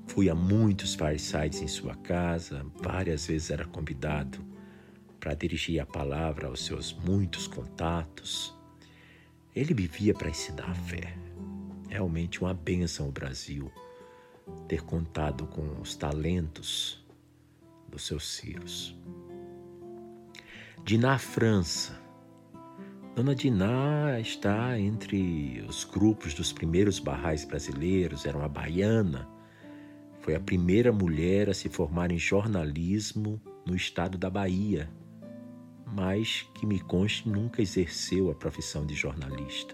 Fui 0.07 0.29
a 0.29 0.35
muitos 0.35 0.95
firesides 0.95 1.61
em 1.61 1.67
sua 1.67 1.95
casa, 1.95 2.65
várias 2.81 3.27
vezes 3.27 3.49
era 3.49 3.65
convidado 3.65 4.39
para 5.19 5.33
dirigir 5.33 5.79
a 5.79 5.85
palavra 5.85 6.47
aos 6.47 6.63
seus 6.63 6.93
muitos 6.93 7.47
contatos. 7.47 8.55
Ele 9.55 9.73
vivia 9.73 10.13
para 10.13 10.29
ensinar 10.29 10.69
a 10.69 10.75
fé. 10.75 11.17
Realmente 11.89 12.41
uma 12.41 12.53
bênção 12.53 13.09
o 13.09 13.11
Brasil 13.11 13.71
ter 14.67 14.81
contado 14.83 15.47
com 15.47 15.81
os 15.81 15.95
talentos 15.95 17.03
dos 17.89 18.05
seus 18.05 18.27
Círios. 18.27 18.95
Diná 20.83 21.17
França. 21.17 22.04
Dona 23.15 23.33
Diná 23.33 24.19
está 24.19 24.77
entre 24.77 25.63
os 25.69 25.85
grupos 25.85 26.33
dos 26.33 26.51
primeiros 26.51 26.99
barrais 26.99 27.45
brasileiros, 27.45 28.25
era 28.25 28.37
uma 28.37 28.49
baiana. 28.49 29.25
Foi 30.19 30.35
a 30.35 30.39
primeira 30.39 30.91
mulher 30.91 31.49
a 31.49 31.53
se 31.53 31.69
formar 31.69 32.11
em 32.11 32.17
jornalismo 32.17 33.41
no 33.65 33.73
estado 33.73 34.17
da 34.17 34.29
Bahia, 34.29 34.89
mas 35.85 36.45
que 36.55 36.65
me 36.65 36.77
conste 36.77 37.29
nunca 37.29 37.61
exerceu 37.61 38.29
a 38.29 38.35
profissão 38.35 38.85
de 38.85 38.93
jornalista. 38.93 39.73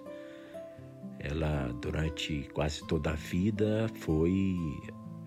Ela, 1.17 1.73
durante 1.81 2.47
quase 2.53 2.85
toda 2.85 3.09
a 3.09 3.15
vida, 3.15 3.89
foi 4.01 4.55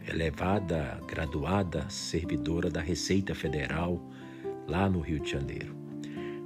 elevada, 0.09 1.01
graduada 1.09 1.91
servidora 1.91 2.71
da 2.71 2.81
Receita 2.81 3.35
Federal 3.35 4.01
lá 4.69 4.89
no 4.89 5.01
Rio 5.01 5.19
de 5.19 5.33
Janeiro. 5.33 5.84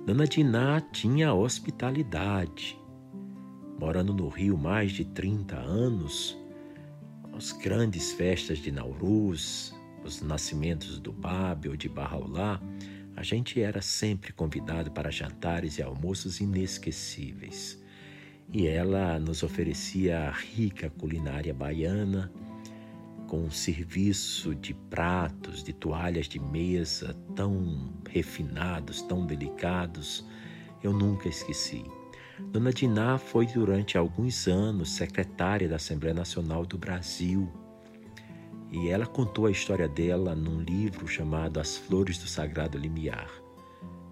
Dona 0.08 0.26
Diná 0.26 0.80
tinha 0.80 1.34
hospitalidade. 1.34 2.80
Morando 3.78 4.14
no 4.14 4.26
Rio 4.30 4.56
mais 4.56 4.90
de 4.90 5.04
30 5.04 5.54
anos, 5.54 6.34
as 7.34 7.52
grandes 7.52 8.12
festas 8.12 8.56
de 8.56 8.72
Nauruz, 8.72 9.74
os 10.02 10.22
nascimentos 10.22 10.98
do 10.98 11.12
Bábio 11.12 11.76
de 11.76 11.90
Barraulá, 11.90 12.58
a 13.16 13.22
gente 13.22 13.60
era 13.60 13.82
sempre 13.82 14.32
convidado 14.32 14.90
para 14.90 15.10
jantares 15.10 15.76
e 15.76 15.82
almoços 15.82 16.40
inesquecíveis. 16.40 17.78
E 18.50 18.66
ela 18.66 19.18
nos 19.18 19.42
oferecia 19.42 20.20
a 20.20 20.30
rica 20.30 20.88
culinária 20.88 21.52
baiana, 21.52 22.32
com 23.28 23.44
um 23.44 23.50
serviço 23.50 24.54
de 24.54 24.72
pratos, 24.72 25.62
de 25.62 25.72
toalhas 25.72 26.26
de 26.26 26.40
mesa 26.40 27.14
tão 27.36 27.92
refinados, 28.08 29.02
tão 29.02 29.24
delicados, 29.26 30.24
eu 30.82 30.92
nunca 30.92 31.28
esqueci. 31.28 31.84
Dona 32.50 32.72
Diná 32.72 33.18
foi 33.18 33.46
durante 33.46 33.98
alguns 33.98 34.48
anos 34.48 34.92
secretária 34.92 35.68
da 35.68 35.76
Assembleia 35.76 36.14
Nacional 36.14 36.64
do 36.64 36.78
Brasil 36.78 37.52
e 38.72 38.88
ela 38.88 39.06
contou 39.06 39.46
a 39.46 39.50
história 39.50 39.88
dela 39.88 40.34
num 40.34 40.60
livro 40.60 41.06
chamado 41.06 41.60
As 41.60 41.76
Flores 41.76 42.18
do 42.18 42.26
Sagrado 42.26 42.78
Limiar, 42.78 43.30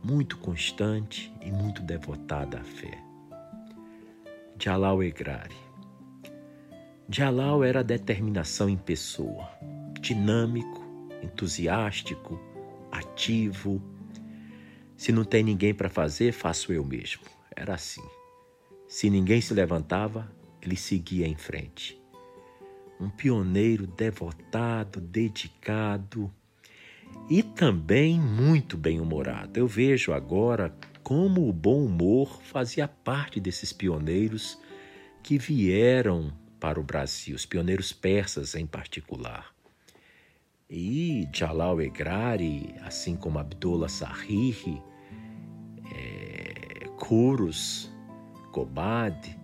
muito 0.04 0.36
constante 0.38 1.32
e 1.40 1.50
muito 1.50 1.82
devotada 1.82 2.58
à 2.58 2.64
fé. 2.64 3.02
Jalal 4.58 5.02
Egrari. 5.02 5.65
Jalal 7.08 7.62
era 7.62 7.84
determinação 7.84 8.68
em 8.68 8.76
pessoa, 8.76 9.48
dinâmico, 10.00 10.84
entusiástico, 11.22 12.40
ativo. 12.90 13.80
Se 14.96 15.12
não 15.12 15.24
tem 15.24 15.42
ninguém 15.42 15.74
para 15.74 15.88
fazer, 15.88 16.32
faço 16.32 16.72
eu 16.72 16.84
mesmo. 16.84 17.22
Era 17.54 17.74
assim. 17.74 18.02
Se 18.88 19.08
ninguém 19.08 19.40
se 19.40 19.54
levantava, 19.54 20.30
ele 20.60 20.76
seguia 20.76 21.26
em 21.26 21.36
frente 21.36 22.00
um 23.00 23.08
pioneiro 23.08 23.86
devotado, 23.86 25.00
dedicado. 25.00 26.32
e 27.30 27.42
também 27.42 28.20
muito 28.20 28.76
bem-humorado. 28.76 29.58
Eu 29.58 29.66
vejo 29.66 30.12
agora 30.12 30.74
como 31.02 31.48
o 31.48 31.52
bom 31.52 31.84
humor 31.84 32.40
fazia 32.42 32.88
parte 32.88 33.38
desses 33.38 33.72
pioneiros 33.72 34.58
que 35.22 35.38
vieram 35.38 36.32
para 36.60 36.80
o 36.80 36.82
Brasil, 36.82 37.34
os 37.36 37.46
pioneiros 37.46 37.92
persas 37.92 38.54
em 38.54 38.66
particular. 38.66 39.54
E 40.68 41.28
Jalal 41.32 41.80
Egrari, 41.80 42.74
assim 42.82 43.16
como 43.16 43.38
Abdullah 43.38 43.88
Sahiri, 43.88 44.82
é, 45.92 46.88
Kuros, 46.98 47.90
Kobad, 48.52 49.38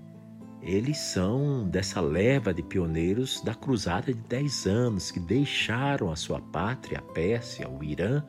eles 0.60 0.98
são 0.98 1.68
dessa 1.68 2.00
leva 2.00 2.54
de 2.54 2.62
pioneiros 2.62 3.40
da 3.42 3.54
cruzada 3.54 4.12
de 4.12 4.20
10 4.20 4.66
anos 4.66 5.10
que 5.10 5.20
deixaram 5.20 6.10
a 6.10 6.16
sua 6.16 6.40
pátria, 6.40 6.98
a 6.98 7.02
Pérsia, 7.02 7.68
o 7.68 7.82
Irã, 7.82 8.24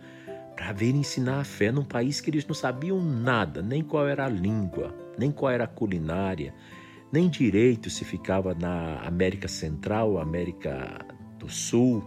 para 0.55 0.71
vir 0.71 0.95
ensinar 0.95 1.39
a 1.39 1.43
fé 1.43 1.71
num 1.71 1.83
país 1.83 2.21
que 2.21 2.29
eles 2.29 2.45
não 2.45 2.55
sabiam 2.55 3.01
nada, 3.03 3.61
nem 3.61 3.83
qual 3.83 4.07
era 4.07 4.25
a 4.25 4.29
língua, 4.29 4.95
nem 5.17 5.31
qual 5.31 5.51
era 5.51 5.63
a 5.63 5.67
culinária, 5.67 6.53
nem 7.13 7.29
direito 7.29 7.91
se 7.91 8.03
ficava 8.03 8.55
na 8.55 8.99
América 9.01 9.47
Central, 9.47 10.17
América 10.17 11.05
do 11.37 11.47
Sul 11.47 12.03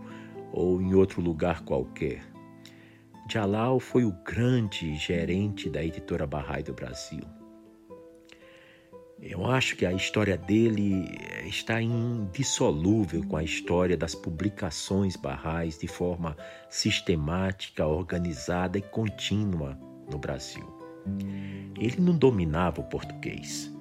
ou 0.52 0.82
em 0.82 0.94
outro 0.94 1.22
lugar 1.22 1.62
qualquer. 1.62 2.24
Jalal 3.30 3.78
foi 3.78 4.04
o 4.04 4.10
grande 4.24 4.96
gerente 4.96 5.70
da 5.70 5.84
editora 5.84 6.26
Bahá'í 6.26 6.64
do 6.64 6.74
Brasil. 6.74 7.22
Eu 9.22 9.46
acho 9.46 9.76
que 9.76 9.86
a 9.86 9.92
história 9.92 10.36
dele 10.36 11.16
está 11.46 11.80
indissolúvel 11.80 13.24
com 13.28 13.36
a 13.36 13.44
história 13.44 13.96
das 13.96 14.14
publicações 14.14 15.14
barrais 15.14 15.78
de 15.78 15.86
forma 15.86 16.36
sistemática, 16.68 17.86
organizada 17.86 18.76
e 18.76 18.82
contínua 18.82 19.78
no 20.10 20.18
Brasil. 20.18 20.66
Ele 21.78 22.00
não 22.00 22.18
dominava 22.18 22.80
o 22.80 22.84
português, 22.84 23.75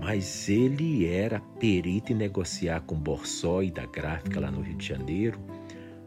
mas 0.00 0.48
ele 0.48 1.06
era 1.06 1.40
perito 1.58 2.12
em 2.12 2.16
negociar 2.16 2.80
com 2.80 2.96
Borsoi 2.96 3.70
da 3.70 3.84
gráfica 3.84 4.40
lá 4.40 4.50
no 4.50 4.62
Rio 4.62 4.76
de 4.76 4.86
Janeiro 4.86 5.38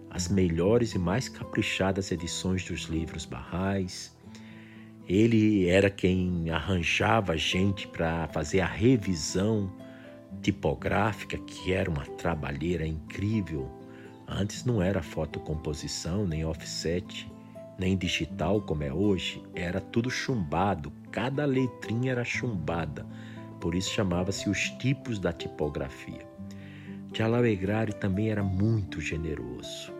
as 0.09 0.27
melhores 0.27 0.93
e 0.93 0.99
mais 0.99 1.27
caprichadas 1.27 2.11
edições 2.11 2.63
dos 2.63 2.83
livros 2.83 3.25
barrais. 3.25 4.15
Ele 5.07 5.67
era 5.67 5.89
quem 5.89 6.49
arranjava 6.51 7.35
gente 7.35 7.87
para 7.87 8.27
fazer 8.27 8.61
a 8.61 8.67
revisão 8.67 9.71
tipográfica, 10.41 11.37
que 11.39 11.73
era 11.73 11.89
uma 11.89 12.05
trabalheira 12.05 12.85
incrível. 12.85 13.69
Antes 14.27 14.63
não 14.63 14.83
era 14.83 15.01
fotocomposição, 15.01 16.27
nem 16.27 16.45
offset, 16.45 17.29
nem 17.79 17.97
digital 17.97 18.61
como 18.61 18.83
é 18.83 18.93
hoje, 18.93 19.41
era 19.55 19.81
tudo 19.81 20.11
chumbado, 20.11 20.93
cada 21.11 21.43
letrinha 21.43 22.11
era 22.11 22.23
chumbada 22.23 23.05
por 23.63 23.75
isso 23.75 23.91
chamava-se 23.91 24.49
os 24.49 24.71
tipos 24.71 25.17
da 25.17 25.31
tipografia. 25.31 26.27
Jalal 27.13 27.43
também 27.97 28.29
era 28.29 28.43
muito 28.43 28.99
generoso. 28.99 29.93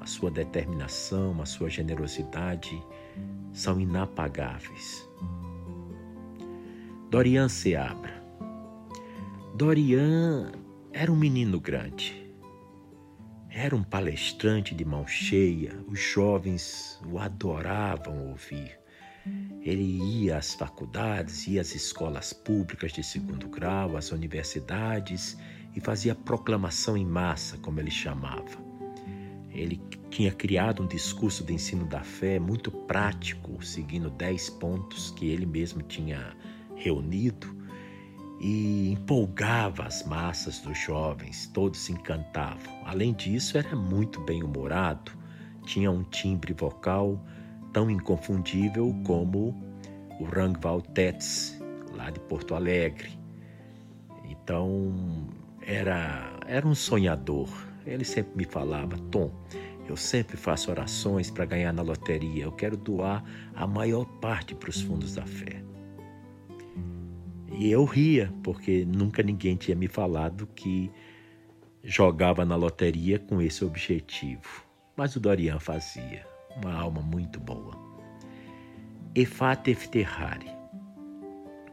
A 0.00 0.06
sua 0.06 0.30
determinação, 0.30 1.42
a 1.42 1.44
sua 1.44 1.68
generosidade 1.68 2.80
são 3.52 3.80
inapagáveis. 3.80 5.04
Dorian 7.10 7.48
Seabra. 7.48 8.22
Dorian 9.56 10.52
era 10.92 11.10
um 11.10 11.16
menino 11.16 11.58
grande. 11.58 12.32
Era 13.50 13.74
um 13.74 13.82
palestrante 13.82 14.72
de 14.72 14.84
mão 14.84 15.04
cheia. 15.04 15.76
Os 15.88 15.98
jovens 15.98 17.00
o 17.10 17.18
adoravam 17.18 18.28
ouvir. 18.28 18.85
Ele 19.62 19.82
ia 19.82 20.38
às 20.38 20.54
faculdades, 20.54 21.46
ia 21.46 21.60
às 21.60 21.74
escolas 21.74 22.32
públicas 22.32 22.92
de 22.92 23.02
segundo 23.02 23.48
grau, 23.48 23.96
às 23.96 24.12
universidades 24.12 25.36
e 25.74 25.80
fazia 25.80 26.14
proclamação 26.14 26.96
em 26.96 27.04
massa, 27.04 27.58
como 27.58 27.80
ele 27.80 27.90
chamava. 27.90 28.64
Ele 29.50 29.80
tinha 30.10 30.30
criado 30.30 30.82
um 30.82 30.86
discurso 30.86 31.42
de 31.42 31.52
ensino 31.52 31.86
da 31.86 32.02
fé 32.02 32.38
muito 32.38 32.70
prático, 32.70 33.64
seguindo 33.64 34.10
dez 34.10 34.48
pontos 34.48 35.10
que 35.10 35.26
ele 35.26 35.46
mesmo 35.46 35.82
tinha 35.82 36.36
reunido 36.76 37.56
e 38.40 38.90
empolgava 38.92 39.84
as 39.84 40.04
massas 40.04 40.60
dos 40.60 40.78
jovens, 40.78 41.46
todos 41.52 41.80
se 41.80 41.92
encantavam. 41.92 42.82
Além 42.84 43.14
disso, 43.14 43.56
era 43.56 43.74
muito 43.74 44.20
bem-humorado, 44.20 45.12
tinha 45.64 45.90
um 45.90 46.04
timbre 46.04 46.52
vocal 46.52 47.20
tão 47.76 47.90
inconfundível 47.90 48.96
como 49.04 49.54
o 50.18 50.24
Rangval 50.24 50.80
Tets, 50.80 51.62
lá 51.94 52.08
de 52.08 52.18
Porto 52.20 52.54
Alegre. 52.54 53.10
Então, 54.24 55.28
era, 55.60 56.40
era 56.46 56.66
um 56.66 56.74
sonhador. 56.74 57.50
Ele 57.84 58.02
sempre 58.02 58.34
me 58.34 58.44
falava: 58.46 58.96
Tom, 59.10 59.30
eu 59.86 59.94
sempre 59.94 60.38
faço 60.38 60.70
orações 60.70 61.30
para 61.30 61.44
ganhar 61.44 61.70
na 61.70 61.82
loteria. 61.82 62.44
Eu 62.44 62.52
quero 62.52 62.78
doar 62.78 63.22
a 63.54 63.66
maior 63.66 64.06
parte 64.22 64.54
para 64.54 64.70
os 64.70 64.80
fundos 64.80 65.14
da 65.14 65.26
fé. 65.26 65.62
E 67.52 67.70
eu 67.70 67.84
ria, 67.84 68.32
porque 68.42 68.86
nunca 68.86 69.22
ninguém 69.22 69.54
tinha 69.54 69.76
me 69.76 69.86
falado 69.86 70.46
que 70.54 70.90
jogava 71.84 72.42
na 72.42 72.56
loteria 72.56 73.18
com 73.18 73.42
esse 73.42 73.62
objetivo. 73.66 74.64
Mas 74.96 75.14
o 75.14 75.20
Dorian 75.20 75.58
fazia 75.58 76.35
uma 76.56 76.72
alma 76.72 77.00
muito 77.00 77.38
boa. 77.40 77.76
Efate 79.14 79.70
Efterrari, 79.70 80.50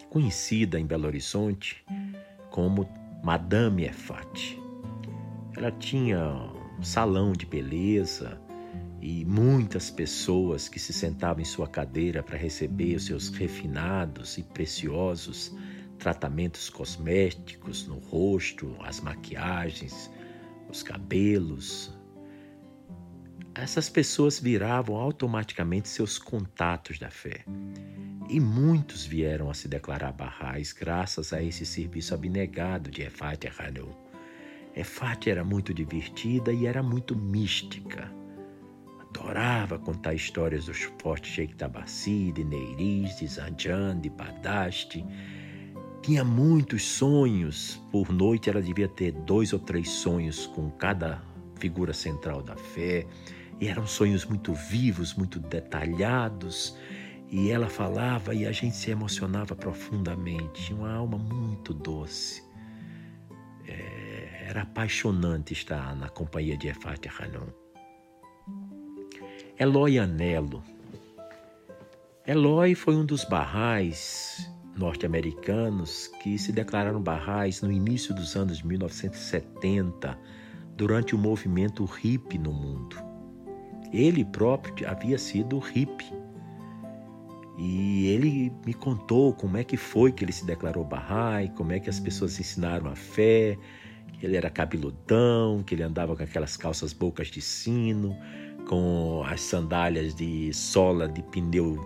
conhecida 0.10 0.80
em 0.80 0.86
Belo 0.86 1.08
Horizonte 1.08 1.84
como 2.50 2.88
Madame 3.24 3.86
Efate. 3.86 4.62
Ela 5.56 5.72
tinha 5.72 6.20
um 6.80 6.84
salão 6.84 7.34
de 7.34 7.46
beleza 7.46 8.40
e 9.02 9.26
muitas 9.26 9.90
pessoas 9.90 10.70
que 10.70 10.80
se 10.80 10.94
sentavam 10.94 11.42
em 11.42 11.46
sua 11.46 11.68
cadeira 11.68 12.24
para 12.24 12.38
receber 12.38 12.96
os 12.96 13.06
seus 13.06 13.30
refinados 13.30 14.38
e 14.38 14.44
preciosos 14.44 15.54
tratamentos 16.04 16.70
cosméticos 16.70 17.88
no 17.88 17.98
rosto, 17.98 18.76
as 18.82 19.00
maquiagens, 19.00 20.12
os 20.70 20.84
cabelos, 20.84 21.93
essas 23.56 23.88
pessoas 23.88 24.40
viravam 24.40 24.96
automaticamente 24.96 25.88
seus 25.88 26.18
contatos 26.18 26.98
da 26.98 27.10
fé. 27.10 27.46
E 28.30 28.40
muitos 28.40 29.06
vieram 29.06 29.50
a 29.50 29.54
se 29.54 29.68
declarar 29.68 30.12
barrais 30.12 30.74
graças 30.74 31.32
a 31.34 31.42
esse 31.42 31.66
serviço 31.66 32.16
abnegado 32.16 32.90
de 32.90 33.04
Efat 33.04 33.48
Hanun. 33.60 33.92
Efat 34.76 35.30
era 35.30 35.44
muito 35.44 35.74
divertida 35.74 36.52
e 36.52 36.66
era 36.66 36.82
muito 36.82 37.16
mística. 37.16 38.12
Adorava 39.00 39.78
contar 39.78 40.16
histórias 40.16 40.66
dos 40.66 40.82
fortes 41.00 41.32
Sheikh 41.32 41.56
Tabassi, 41.56 42.32
de 42.32 42.44
Neiris, 42.44 43.18
de 43.18 43.28
Zanjan, 43.28 44.00
de 44.00 44.10
Badaste. 44.10 45.06
Tinha 46.02 46.24
muitos 46.24 46.84
sonhos. 46.84 47.80
Por 47.92 48.12
noite 48.12 48.50
ela 48.50 48.62
devia 48.62 48.88
ter 48.88 49.12
dois 49.12 49.54
ou 49.54 49.60
três 49.60 49.90
sonhos 49.90 50.48
com 50.48 50.72
cada 50.72 51.22
figura 51.60 51.94
central 51.94 52.42
da 52.42 52.56
fé. 52.56 53.06
E 53.60 53.68
eram 53.68 53.86
sonhos 53.86 54.26
muito 54.26 54.54
vivos, 54.54 55.14
muito 55.14 55.40
detalhados. 55.40 56.78
E 57.30 57.50
ela 57.50 57.68
falava 57.68 58.34
e 58.34 58.46
a 58.46 58.52
gente 58.52 58.76
se 58.76 58.92
emocionava 58.92 59.56
profundamente. 59.56 60.74
Uma 60.74 60.94
alma 60.94 61.18
muito 61.18 61.74
doce. 61.74 62.44
É, 63.68 64.46
era 64.50 64.62
apaixonante 64.64 65.54
estar 65.54 65.96
na 65.96 66.10
companhia 66.10 66.58
de 66.58 66.68
Efat 66.68 67.08
Hanon. 67.08 67.48
Eloy 69.60 70.00
Anelo. 70.00 70.64
Eloy 72.26 72.76
foi 72.76 72.96
um 72.96 73.06
dos 73.06 73.24
barrais 73.24 74.50
norte-americanos 74.76 76.08
que 76.22 76.38
se 76.38 76.52
declararam 76.52 77.02
barrais 77.02 77.62
no 77.62 77.72
início 77.72 78.14
dos 78.14 78.36
anos 78.36 78.62
1970, 78.62 80.18
durante 80.76 81.14
o 81.16 81.18
movimento 81.18 81.86
hippie 81.86 82.38
no 82.38 82.52
mundo. 82.52 83.13
Ele 83.94 84.26
próprio 84.26 84.90
havia 84.90 85.18
sido 85.18 85.60
hippie. 85.60 86.12
E 87.58 88.08
ele 88.08 88.52
me 88.66 88.74
contou 88.74 89.32
como 89.32 89.58
é 89.58 89.64
que 89.64 89.78
foi 89.78 90.12
que 90.12 90.26
ele 90.26 90.32
se 90.32 90.44
declarou 90.46 90.84
Bahá'í, 90.84 91.50
como 91.50 91.72
é 91.72 91.80
que 91.80 91.90
as 91.90 92.00
pessoas 92.00 92.40
ensinaram 92.40 92.90
a 92.90 92.96
fé, 92.96 93.56
que 94.14 94.26
ele 94.26 94.36
era 94.36 94.50
cabeludão, 94.50 95.62
que 95.62 95.76
ele 95.76 95.84
andava 95.84 96.16
com 96.16 96.24
aquelas 96.24 96.58
calças 96.58 96.94
bocas 96.94 97.28
de 97.28 97.42
sino, 97.42 98.18
com 98.68 99.24
as 99.28 99.40
sandálias 99.42 100.16
de 100.16 100.52
sola 100.52 101.08
de 101.08 101.22
pneu 101.22 101.78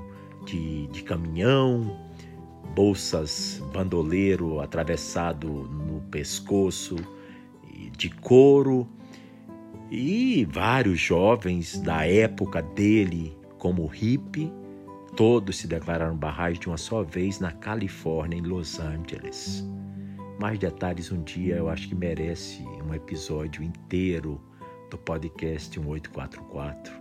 de, 0.46 0.88
de 0.88 1.04
caminhão, 1.04 2.00
bolsas 2.74 3.62
bandoleiro 3.74 4.62
atravessado 4.62 5.48
no 5.50 6.00
pescoço 6.10 6.96
de 7.98 8.10
couro 8.10 8.88
E 9.90 10.46
vários 10.52 11.00
jovens 11.00 11.80
da 11.80 12.06
época 12.06 12.62
dele, 12.62 13.38
como 13.58 13.86
hippie, 13.86 14.52
todos 15.16 15.58
se 15.58 15.68
declararam 15.68 16.18
barrais 16.18 16.60
de 16.60 16.68
uma 16.68 16.76
só 16.76 17.04
vez 17.04 17.40
na 17.40 17.54
Califórnia, 17.54 18.38
em 18.38 18.42
Los 18.42 18.82
Angeles. 18.82 19.66
Mais 20.42 20.60
detalhes 20.60 21.10
um 21.10 21.24
dia 21.24 21.56
eu 21.56 21.70
acho 21.70 21.88
que 21.88 21.96
merece 21.96 22.62
um 22.86 22.94
episódio 22.94 23.64
inteiro 23.64 24.42
do 24.92 24.98
podcast 24.98 25.80
1844 25.80 26.94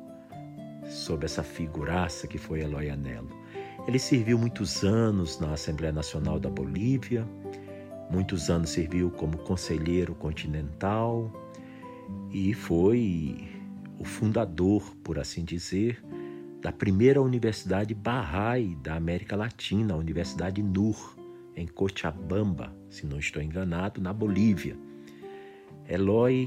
sobre 0.88 1.27
essa 1.27 1.42
figuraça 1.42 2.29
que 2.29 2.38
foi 2.38 2.61
Eloy 2.61 2.88
Anelo. 2.88 3.29
Ele 3.88 3.99
serviu 3.99 4.38
muitos 4.38 4.85
anos 4.85 5.40
na 5.40 5.55
Assembleia 5.55 5.92
Nacional 5.92 6.38
da 6.38 6.49
Bolívia, 6.49 7.27
muitos 8.09 8.49
anos 8.49 8.70
serviu 8.70 9.11
como 9.11 9.38
conselheiro 9.38 10.14
continental 10.14 11.31
e 12.38 12.53
foi 12.53 13.49
o 13.99 14.05
fundador, 14.05 14.94
por 15.03 15.18
assim 15.18 15.42
dizer, 15.42 16.05
da 16.61 16.70
primeira 16.70 17.22
universidade 17.22 17.94
Bahá'í 17.94 18.77
da 18.77 18.94
América 18.94 19.35
Latina, 19.35 19.94
a 19.94 19.96
Universidade 19.96 20.62
NUR, 20.62 21.16
em 21.57 21.66
Cochabamba, 21.66 22.77
se 22.90 23.07
não 23.07 23.18
estou 23.18 23.40
enganado, 23.42 24.03
na 24.03 24.12
Bolívia. 24.12 24.77
Eloy 25.88 26.46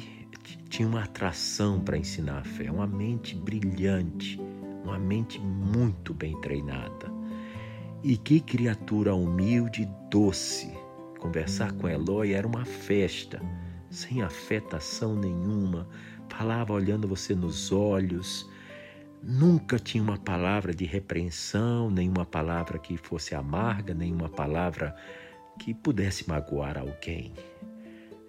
tinha 0.70 0.88
uma 0.88 1.06
atração 1.06 1.80
para 1.80 1.98
ensinar 1.98 2.38
a 2.38 2.44
fé, 2.44 2.70
uma 2.70 2.86
mente 2.86 3.36
brilhante, 3.36 4.40
uma 4.84 5.00
mente 5.00 5.40
muito 5.40 6.14
bem 6.14 6.40
treinada. 6.40 7.12
E 8.04 8.16
que 8.16 8.40
criatura 8.40 9.16
humilde 9.16 9.82
e 9.82 9.90
doce. 10.12 10.72
Conversar 11.18 11.72
com 11.72 11.90
Eloy 11.90 12.34
era 12.34 12.48
uma 12.48 12.64
festa, 12.64 13.42
sem 13.90 14.22
afetação 14.22 15.16
nenhuma, 15.16 15.88
falava 16.30 16.74
olhando 16.74 17.08
você 17.08 17.34
nos 17.34 17.72
olhos, 17.72 18.50
Nunca 19.22 19.78
tinha 19.78 20.02
uma 20.02 20.18
palavra 20.18 20.74
de 20.74 20.86
repreensão, 20.86 21.92
nenhuma 21.92 22.26
palavra 22.26 22.80
que 22.80 22.96
fosse 22.96 23.36
amarga, 23.36 23.94
nenhuma 23.94 24.30
palavra 24.30 24.96
que 25.60 25.74
pudesse 25.74 26.28
magoar 26.28 26.78
alguém. 26.78 27.34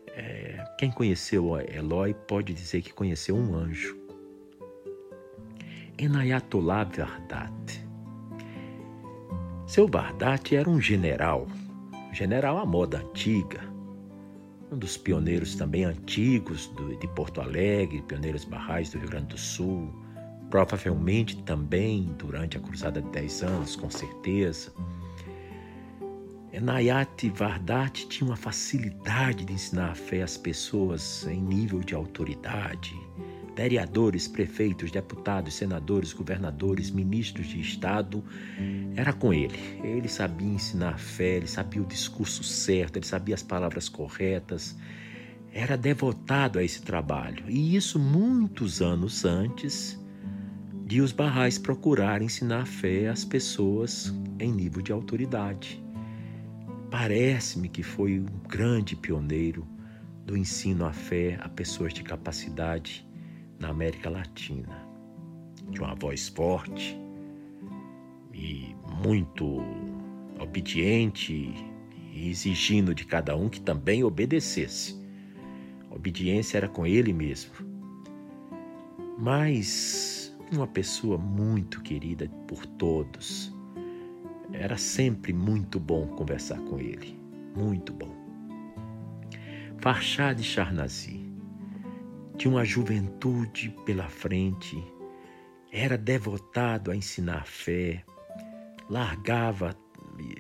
É, 0.09 0.65
quem 0.77 0.91
conheceu 0.91 1.57
Eloy 1.61 2.13
pode 2.13 2.53
dizer 2.53 2.83
que 2.83 2.93
conheceu 2.93 3.37
um 3.37 3.55
anjo. 3.55 3.97
Enayatollah 5.97 6.85
Vardat. 6.85 7.87
Seu 9.65 9.87
Vardat 9.87 10.57
era 10.57 10.69
um 10.69 10.81
general, 10.81 11.47
general 12.13 12.59
à 12.59 12.67
moda 12.67 12.99
antiga, 12.99 13.61
um 14.71 14.79
dos 14.79 14.97
pioneiros 14.97 15.55
também 15.55 15.85
antigos 15.85 16.69
do, 16.69 16.97
de 16.97 17.09
Porto 17.09 17.41
Alegre, 17.41 18.03
pioneiros 18.03 18.45
barrais 18.45 18.91
do 18.91 18.99
Rio 18.99 19.09
Grande 19.09 19.29
do 19.29 19.39
Sul, 19.39 19.93
provavelmente 20.49 21.43
também 21.43 22.15
durante 22.19 22.57
a 22.57 22.61
Cruzada 22.61 23.01
de 23.03 23.09
Dez 23.11 23.43
Anos, 23.43 23.77
com 23.77 23.91
certeza. 23.91 24.73
Nayat 26.61 27.31
Vardat 27.31 28.07
tinha 28.09 28.29
uma 28.29 28.37
facilidade 28.37 29.45
de 29.45 29.53
ensinar 29.53 29.93
a 29.93 29.95
fé 29.95 30.23
às 30.23 30.37
pessoas 30.37 31.27
em 31.27 31.41
nível 31.41 31.81
de 31.81 31.95
autoridade. 31.95 32.95
Vereadores, 33.61 34.27
prefeitos, 34.27 34.91
deputados, 34.91 35.53
senadores, 35.53 36.15
governadores, 36.15 36.91
ministros 36.91 37.47
de 37.47 37.61
Estado, 37.61 38.25
era 38.97 39.13
com 39.13 39.35
ele. 39.35 39.59
Ele 39.85 40.09
sabia 40.09 40.49
ensinar 40.49 40.95
a 40.95 40.97
fé, 40.97 41.37
ele 41.37 41.47
sabia 41.47 41.83
o 41.83 41.85
discurso 41.85 42.43
certo, 42.43 42.97
ele 42.97 43.05
sabia 43.05 43.35
as 43.35 43.43
palavras 43.43 43.87
corretas. 43.87 44.75
Era 45.53 45.77
devotado 45.77 46.59
a 46.59 46.65
esse 46.65 46.81
trabalho. 46.81 47.45
E 47.51 47.77
isso 47.77 47.99
muitos 47.99 48.81
anos 48.81 49.27
antes 49.27 50.03
de 50.87 51.03
os 51.03 51.13
barrais 51.13 51.59
procurar 51.59 52.23
ensinar 52.23 52.63
a 52.63 52.67
fé 52.67 53.09
às 53.09 53.27
pessoas 53.27 54.11
em 54.39 54.51
nível 54.51 54.81
de 54.81 54.91
autoridade. 54.91 55.85
Parece-me 56.91 57.69
que 57.69 57.83
foi 57.83 58.21
um 58.21 58.49
grande 58.49 58.97
pioneiro 58.97 59.69
do 60.25 60.35
ensino 60.35 60.87
à 60.87 60.95
fé 60.95 61.39
a 61.43 61.49
pessoas 61.51 61.93
de 61.93 62.03
capacidade 62.03 63.10
na 63.61 63.69
América 63.69 64.11
Latina. 64.11 64.89
De 65.69 65.79
uma 65.79 65.95
voz 65.95 66.29
forte 66.29 66.99
e 68.35 68.75
muito 69.05 69.63
obediente 70.41 71.55
exigindo 72.13 72.95
de 72.95 73.05
cada 73.05 73.37
um 73.37 73.49
que 73.49 73.61
também 73.61 74.03
obedecesse. 74.03 74.99
Obediência 75.91 76.57
era 76.57 76.69
com 76.69 76.87
ele 76.87 77.13
mesmo. 77.13 77.53
Mas 79.19 80.37
uma 80.51 80.67
pessoa 80.67 81.19
muito 81.19 81.81
querida 81.83 82.29
por 82.49 82.67
todos. 82.67 83.55
Era 84.53 84.77
sempre 84.77 85.33
muito 85.33 85.79
bom 85.79 86.09
conversar 86.09 86.59
com 86.63 86.79
ele, 86.81 87.17
muito 87.55 87.93
bom. 87.93 88.19
Farshad 89.79 90.43
Charnazi 90.43 91.30
tinha 92.41 92.55
uma 92.55 92.65
juventude 92.65 93.69
pela 93.85 94.09
frente, 94.09 94.83
era 95.71 95.99
devotado 95.99 96.91
a 96.91 96.97
ensinar 96.97 97.41
a 97.41 97.45
fé, 97.45 98.03
largava 98.89 99.77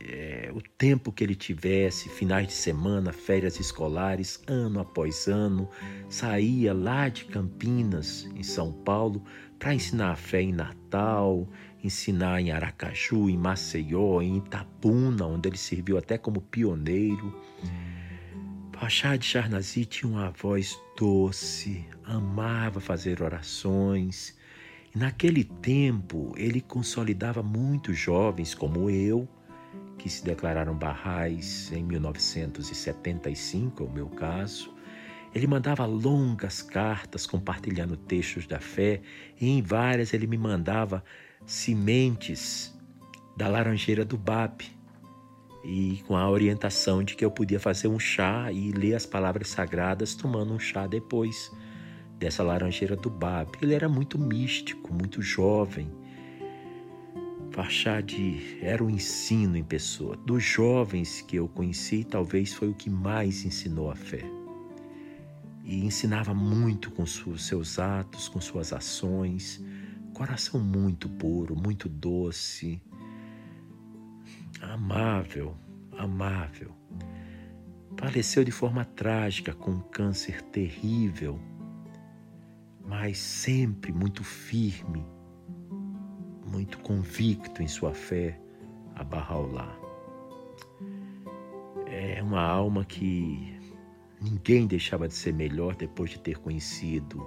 é, 0.09 0.51
o 0.55 0.63
tempo 0.63 1.13
que 1.13 1.23
ele 1.23 1.35
tivesse, 1.35 2.09
finais 2.09 2.47
de 2.47 2.55
semana, 2.55 3.13
férias 3.13 3.61
escolares, 3.61 4.43
ano 4.47 4.81
após 4.81 5.29
ano, 5.29 5.69
saía 6.09 6.73
lá 6.73 7.11
de 7.11 7.27
Campinas, 7.27 8.27
em 8.35 8.43
São 8.43 8.73
Paulo, 8.73 9.23
para 9.59 9.75
ensinar 9.75 10.13
a 10.13 10.17
fé 10.17 10.41
em 10.41 10.55
Natal, 10.55 11.47
ensinar 11.85 12.41
em 12.41 12.51
Aracaju, 12.51 13.29
em 13.29 13.37
Maceió, 13.37 14.23
em 14.23 14.39
Itapuna, 14.39 15.27
onde 15.27 15.51
ele 15.51 15.59
serviu 15.59 15.99
até 15.99 16.17
como 16.17 16.41
pioneiro. 16.41 17.39
Pachá 18.73 19.17
de 19.17 19.27
Charnazi 19.27 19.85
tinha 19.85 20.11
uma 20.11 20.31
voz 20.31 20.81
doce, 21.01 21.83
amava 22.05 22.79
fazer 22.79 23.23
orações. 23.23 24.37
E 24.95 24.99
naquele 24.99 25.45
tempo 25.45 26.35
ele 26.37 26.61
consolidava 26.61 27.43
muitos 27.43 27.97
jovens 27.97 28.55
como 28.55 28.91
eu, 28.91 29.27
que 29.97 30.11
se 30.11 30.23
declararam 30.23 30.77
barrais 30.77 31.73
em 31.73 31.83
1975, 31.83 33.83
é 33.83 33.87
o 33.87 33.91
meu 33.91 34.11
caso. 34.11 34.75
Ele 35.35 35.47
mandava 35.47 35.87
longas 35.87 36.61
cartas 36.61 37.27
compartilhando 37.27 37.97
textos 37.97 38.47
da 38.47 38.61
fé, 38.61 39.01
e 39.41 39.49
em 39.49 39.63
várias 39.63 40.13
ele 40.13 40.27
me 40.27 40.37
mandava 40.37 41.03
sementes 41.47 42.79
da 43.39 43.49
laranjeira 43.49 44.05
do 44.05 44.19
Bab, 44.19 44.63
e 45.65 46.03
com 46.07 46.17
a 46.17 46.29
orientação 46.29 47.03
de 47.03 47.15
que 47.15 47.25
eu 47.25 47.31
podia 47.31 47.61
fazer 47.61 47.89
um 47.89 47.99
chá 47.99 48.51
e 48.53 48.73
ler 48.73 48.95
as 48.95 49.07
palavras 49.07 49.49
sagradas 49.49 50.15
tomando 50.15 50.53
um 50.53 50.59
chá 50.59 50.87
depois 50.87 51.51
dessa 52.19 52.43
laranjeira 52.43 52.97
do 52.97 53.11
Bab. 53.11 53.51
Ele 53.61 53.75
era 53.75 53.89
muito 53.89 54.19
místico, 54.19 54.93
muito 54.93 55.23
jovem, 55.23 55.91
Farshad 57.51 58.15
era 58.63 58.83
o 58.83 58.89
ensino 58.89 59.57
em 59.57 59.65
pessoa. 59.65 60.17
Dos 60.17 60.43
jovens 60.43 61.21
que 61.21 61.37
eu 61.37 61.49
conheci, 61.49 62.05
talvez 62.05 62.55
foi 62.55 62.69
o 62.69 62.75
que 62.75 62.89
mais 62.89 63.45
ensinou 63.45 63.91
a 63.91 63.97
fé. 63.97 64.25
E 65.65 65.85
ensinava 65.85 66.33
muito 66.33 66.91
com 66.93 67.05
seus 67.05 67.79
atos, 67.79 68.29
com 68.29 68.41
suas 68.41 68.73
ações. 68.73 69.63
Coração 70.15 70.61
muito 70.61 71.09
puro, 71.09 71.57
muito 71.57 71.89
doce, 71.89 72.81
amável, 74.61 75.57
amável. 75.97 76.73
Faleceu 77.97 78.45
de 78.45 78.53
forma 78.53 78.85
trágica, 78.85 79.53
com 79.53 79.73
um 79.73 79.81
câncer 79.81 80.41
terrível, 80.43 81.39
mas 82.87 83.19
sempre 83.19 83.93
muito 83.93 84.25
firme 84.25 85.05
muito 86.51 86.79
convicto 86.81 87.63
em 87.63 87.69
sua 87.69 87.95
fé 87.95 88.39
a 88.95 89.05
Bahá'u'lláh. 89.05 89.79
É 91.87 92.23
uma 92.23 92.43
alma 92.43 92.85
que 92.85 93.57
ninguém 94.21 94.67
deixava 94.67 95.07
de 95.09 95.15
ser 95.15 95.33
melhor 95.33 95.77
depois 95.77 96.11
de 96.11 96.19
ter 96.19 96.39
conhecido, 96.39 97.25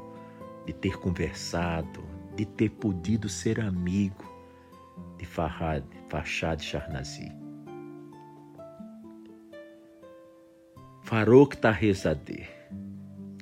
de 0.65 0.74
ter 0.74 0.98
conversado, 0.98 2.04
de 2.36 2.46
ter 2.46 2.69
podido 2.69 3.30
ser 3.30 3.60
amigo 3.60 4.33
de 5.23 5.25
Farhad, 5.25 5.83
Farshad 6.09 6.62
Sharnazi. 6.62 7.31
Farouk 11.01 11.57
Tahezadeh, 11.57 12.47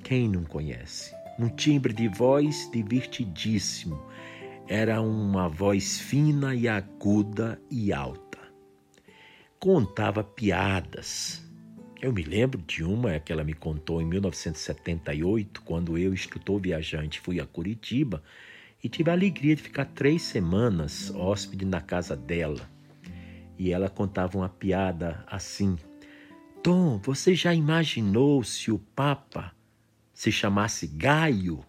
quem 0.04 0.28
não 0.28 0.44
conhece? 0.44 1.12
Um 1.38 1.48
timbre 1.48 1.92
de 1.92 2.06
voz 2.06 2.70
divertidíssimo, 2.72 4.00
era 4.68 5.00
uma 5.00 5.48
voz 5.48 5.98
fina 6.00 6.54
e 6.54 6.68
aguda 6.68 7.60
e 7.68 7.92
alta. 7.92 8.38
Contava 9.58 10.22
piadas 10.22 11.42
Eu 12.00 12.12
me 12.12 12.22
lembro 12.22 12.62
de 12.62 12.82
uma 12.84 13.18
que 13.18 13.32
ela 13.32 13.44
me 13.44 13.54
contou 13.54 14.00
em 14.00 14.04
1978, 14.04 15.62
quando 15.62 15.98
eu, 15.98 16.12
instrutor 16.12 16.60
viajante, 16.60 17.20
fui 17.20 17.40
a 17.40 17.46
Curitiba 17.46 18.22
e 18.82 18.88
tive 18.88 19.10
a 19.10 19.14
alegria 19.14 19.54
de 19.54 19.62
ficar 19.62 19.84
três 19.84 20.22
semanas 20.22 21.10
hóspede 21.14 21.64
na 21.64 21.80
casa 21.80 22.16
dela. 22.16 22.68
E 23.58 23.72
ela 23.72 23.88
contava 23.88 24.36
uma 24.36 24.48
piada 24.48 25.24
assim: 25.26 25.76
Tom, 26.62 26.98
você 26.98 27.34
já 27.34 27.54
imaginou 27.54 28.42
se 28.42 28.72
o 28.72 28.78
Papa 28.78 29.52
se 30.12 30.32
chamasse 30.32 30.86
Gaio? 30.86 31.64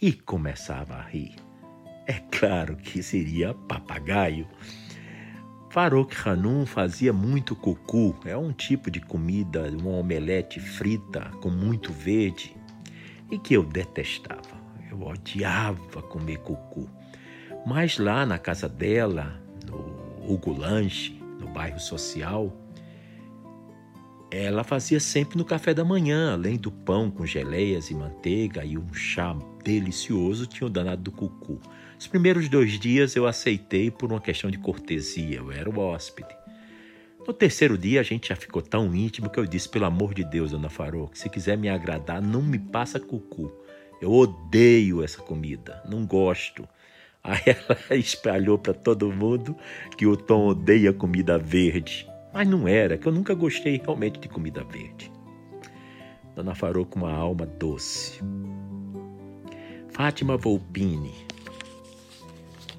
E 0.00 0.12
começava 0.12 0.94
a 0.94 1.02
rir. 1.02 1.34
É 2.06 2.20
claro 2.30 2.76
que 2.76 3.02
seria 3.02 3.54
papagaio. 3.54 4.46
Farouk 5.70 6.14
Hanum 6.26 6.64
fazia 6.64 7.12
muito 7.12 7.56
cucu, 7.56 8.14
é 8.24 8.36
um 8.36 8.52
tipo 8.52 8.90
de 8.90 9.00
comida, 9.00 9.70
uma 9.70 9.90
omelete 9.90 10.60
frita 10.60 11.30
com 11.42 11.50
muito 11.50 11.92
verde, 11.92 12.56
e 13.30 13.38
que 13.38 13.54
eu 13.54 13.64
detestava. 13.64 14.55
Eu 14.98 15.06
odiava 15.06 16.00
comer 16.02 16.38
cucu. 16.38 16.88
Mas 17.66 17.98
lá 17.98 18.24
na 18.24 18.38
casa 18.38 18.68
dela, 18.68 19.38
no 19.66 20.32
Hugo 20.32 20.52
Lanche, 20.52 21.20
no 21.38 21.48
bairro 21.48 21.78
social, 21.78 22.56
ela 24.30 24.64
fazia 24.64 24.98
sempre 24.98 25.36
no 25.36 25.44
café 25.44 25.74
da 25.74 25.84
manhã, 25.84 26.32
além 26.32 26.56
do 26.56 26.70
pão 26.70 27.10
com 27.10 27.26
geleias 27.26 27.90
e 27.90 27.94
manteiga 27.94 28.64
e 28.64 28.78
um 28.78 28.92
chá 28.94 29.36
delicioso, 29.62 30.46
tinha 30.46 30.66
o 30.66 30.70
danado 30.70 31.02
do 31.02 31.12
cucu. 31.12 31.60
Os 31.98 32.06
primeiros 32.06 32.48
dois 32.48 32.78
dias 32.78 33.16
eu 33.16 33.26
aceitei 33.26 33.90
por 33.90 34.10
uma 34.10 34.20
questão 34.20 34.50
de 34.50 34.58
cortesia, 34.58 35.38
eu 35.38 35.52
era 35.52 35.68
o 35.68 35.78
hóspede. 35.78 36.34
No 37.26 37.32
terceiro 37.32 37.76
dia 37.76 38.00
a 38.00 38.04
gente 38.04 38.28
já 38.28 38.36
ficou 38.36 38.62
tão 38.62 38.94
íntimo 38.94 39.28
que 39.28 39.38
eu 39.38 39.46
disse: 39.46 39.68
pelo 39.68 39.84
amor 39.84 40.14
de 40.14 40.22
Deus, 40.22 40.52
dona 40.52 40.68
Farouk, 40.68 41.18
se 41.18 41.28
quiser 41.28 41.58
me 41.58 41.68
agradar, 41.68 42.22
não 42.22 42.42
me 42.42 42.58
passa 42.58 43.00
cucu. 43.00 43.52
Eu 44.00 44.12
odeio 44.12 45.02
essa 45.02 45.20
comida, 45.20 45.82
não 45.88 46.06
gosto. 46.06 46.68
Aí 47.22 47.40
ela 47.46 47.98
espalhou 47.98 48.58
para 48.58 48.74
todo 48.74 49.12
mundo 49.12 49.56
que 49.96 50.06
o 50.06 50.16
Tom 50.16 50.48
odeia 50.48 50.92
comida 50.92 51.38
verde. 51.38 52.06
Mas 52.32 52.46
não 52.46 52.68
era, 52.68 52.98
que 52.98 53.06
eu 53.06 53.12
nunca 53.12 53.34
gostei 53.34 53.80
realmente 53.82 54.20
de 54.20 54.28
comida 54.28 54.62
verde. 54.64 55.10
Dona 56.34 56.54
Farouk 56.54 56.90
com 56.90 57.00
uma 57.00 57.12
alma 57.12 57.46
doce. 57.46 58.20
Fátima 59.88 60.36
Volpini, 60.36 61.26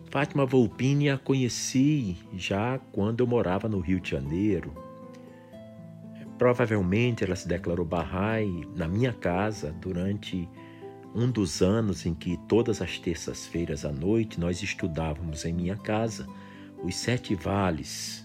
Fátima 0.09 0.45
Volpini 0.45 1.09
a 1.09 1.17
conheci 1.17 2.17
já 2.33 2.79
quando 2.91 3.19
eu 3.19 3.27
morava 3.27 3.67
no 3.67 3.79
Rio 3.79 3.99
de 3.99 4.11
Janeiro. 4.11 4.73
Provavelmente 6.37 7.23
ela 7.23 7.35
se 7.35 7.47
declarou 7.47 7.85
Bahá'í 7.85 8.67
na 8.75 8.87
minha 8.87 9.11
casa 9.11 9.71
durante 9.81 10.47
um 11.17 11.31
dos 11.31 11.63
anos 11.63 12.05
em 12.05 12.13
que 12.13 12.37
todas 12.47 12.79
as 12.79 12.99
terças-feiras 12.99 13.83
à 13.83 13.91
noite 13.91 14.39
nós 14.39 14.61
estudávamos 14.61 15.45
em 15.45 15.51
minha 15.51 15.75
casa 15.75 16.27
os 16.83 16.95
Sete 16.95 17.33
Vales, 17.33 18.23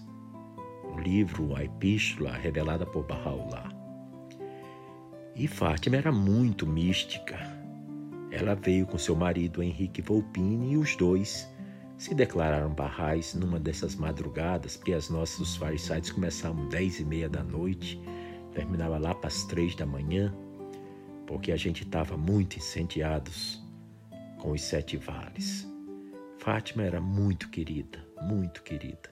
o 0.83 0.99
livro, 0.99 1.55
a 1.55 1.63
epístola 1.63 2.33
revelada 2.33 2.85
por 2.85 3.03
Bahá'u'lláh. 3.03 3.73
E 5.35 5.47
Fátima 5.47 5.95
era 5.95 6.11
muito 6.11 6.67
mística. 6.67 7.39
Ela 8.29 8.53
veio 8.53 8.85
com 8.85 8.99
seu 8.99 9.15
marido 9.15 9.63
Henrique 9.63 10.03
Volpini 10.03 10.73
e 10.73 10.77
os 10.77 10.95
dois 10.95 11.51
se 11.97 12.13
declararam 12.13 12.69
barrais 12.69 13.33
numa 13.33 13.59
dessas 13.59 13.95
madrugadas, 13.95 14.77
porque 14.77 14.93
as 14.93 15.09
nossas 15.09 15.57
fireside 15.57 16.13
começavam 16.13 16.69
dez 16.69 16.99
e 16.99 17.05
meia 17.05 17.27
da 17.27 17.43
noite, 17.43 17.99
terminava 18.53 18.99
lá 18.99 19.15
para 19.15 19.29
as 19.29 19.43
três 19.45 19.73
da 19.75 19.85
manhã, 19.85 20.31
porque 21.33 21.51
a 21.51 21.57
gente 21.57 21.81
estava 21.81 22.15
muito 22.15 22.57
incendiados 22.57 23.59
com 24.37 24.51
os 24.51 24.61
sete 24.61 24.97
vales. 24.97 25.67
Fátima 26.37 26.83
era 26.83 27.01
muito 27.01 27.49
querida, 27.49 27.97
muito 28.21 28.61
querida. 28.61 29.11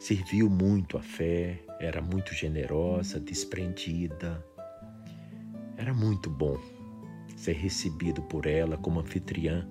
Serviu 0.00 0.48
muito 0.48 0.96
a 0.96 1.02
fé, 1.02 1.62
era 1.78 2.00
muito 2.00 2.32
generosa, 2.32 3.20
desprendida. 3.20 4.42
Era 5.76 5.92
muito 5.92 6.30
bom 6.30 6.58
ser 7.36 7.52
recebido 7.52 8.22
por 8.22 8.46
ela 8.46 8.78
como 8.78 9.00
anfitriã 9.00 9.68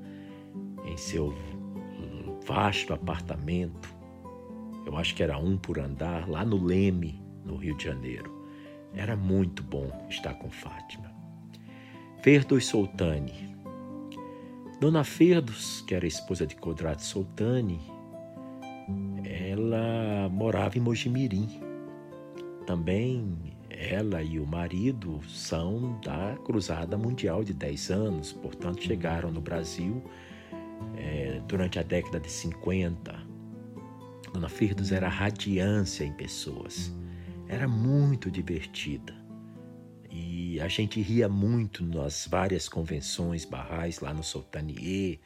em 0.85 0.97
seu 0.97 1.33
vasto 2.45 2.93
apartamento, 2.93 3.89
eu 4.85 4.95
acho 4.95 5.15
que 5.15 5.23
era 5.23 5.37
um 5.39 5.57
por 5.57 5.79
andar, 5.79 6.29
lá 6.29 6.45
no 6.45 6.63
Leme, 6.63 7.19
no 7.43 7.55
Rio 7.55 7.75
de 7.75 7.85
Janeiro. 7.85 8.47
Era 8.93 9.17
muito 9.17 9.63
bom 9.63 9.91
estar 10.09 10.35
com 10.35 10.49
Fátima. 10.49 11.06
Ferdos 12.27 12.65
Soltani. 12.65 13.55
Dona 14.81 15.05
Ferdos, 15.05 15.81
que 15.87 15.95
era 15.95 16.05
esposa 16.05 16.45
de 16.45 16.57
Codrato 16.57 17.01
Soltani, 17.01 17.79
ela 19.23 20.27
morava 20.27 20.77
em 20.77 20.81
Mojimirim. 20.81 21.47
Também 22.65 23.55
ela 23.69 24.21
e 24.21 24.41
o 24.41 24.45
marido 24.45 25.21
são 25.25 26.01
da 26.01 26.35
Cruzada 26.43 26.97
Mundial 26.97 27.45
de 27.45 27.53
10 27.53 27.91
anos, 27.91 28.33
portanto 28.33 28.83
chegaram 28.83 29.31
no 29.31 29.39
Brasil 29.39 30.03
é, 30.97 31.41
durante 31.47 31.79
a 31.79 31.81
década 31.81 32.19
de 32.19 32.29
50. 32.29 33.15
Dona 34.33 34.49
Firdos 34.49 34.91
era 34.91 35.07
radiância 35.07 36.03
em 36.03 36.11
pessoas. 36.11 36.93
Era 37.47 37.69
muito 37.69 38.29
divertida. 38.29 39.26
E 40.19 40.59
a 40.59 40.67
gente 40.67 40.99
ria 40.99 41.29
muito 41.29 41.85
nas 41.85 42.27
várias 42.27 42.67
convenções 42.67 43.45
barrais 43.45 43.99
lá 43.99 44.11
no 44.11 44.23
Sultanier. 44.23 45.19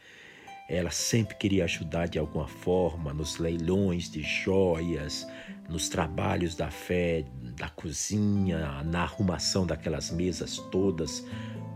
Ela 0.70 0.92
sempre 0.92 1.36
queria 1.36 1.64
ajudar 1.64 2.10
de 2.10 2.20
alguma 2.20 2.48
forma 2.48 3.14
nos 3.14 3.38
leilões 3.38 4.12
de 4.12 4.22
joias, 4.22 5.26
nos 5.70 5.88
trabalhos 5.88 6.56
da 6.56 6.70
fé, 6.70 7.26
da 7.58 7.70
cozinha, 7.70 8.84
na 8.84 9.04
arrumação 9.04 9.66
daquelas 9.66 10.12
mesas 10.12 10.58
todas 10.70 11.26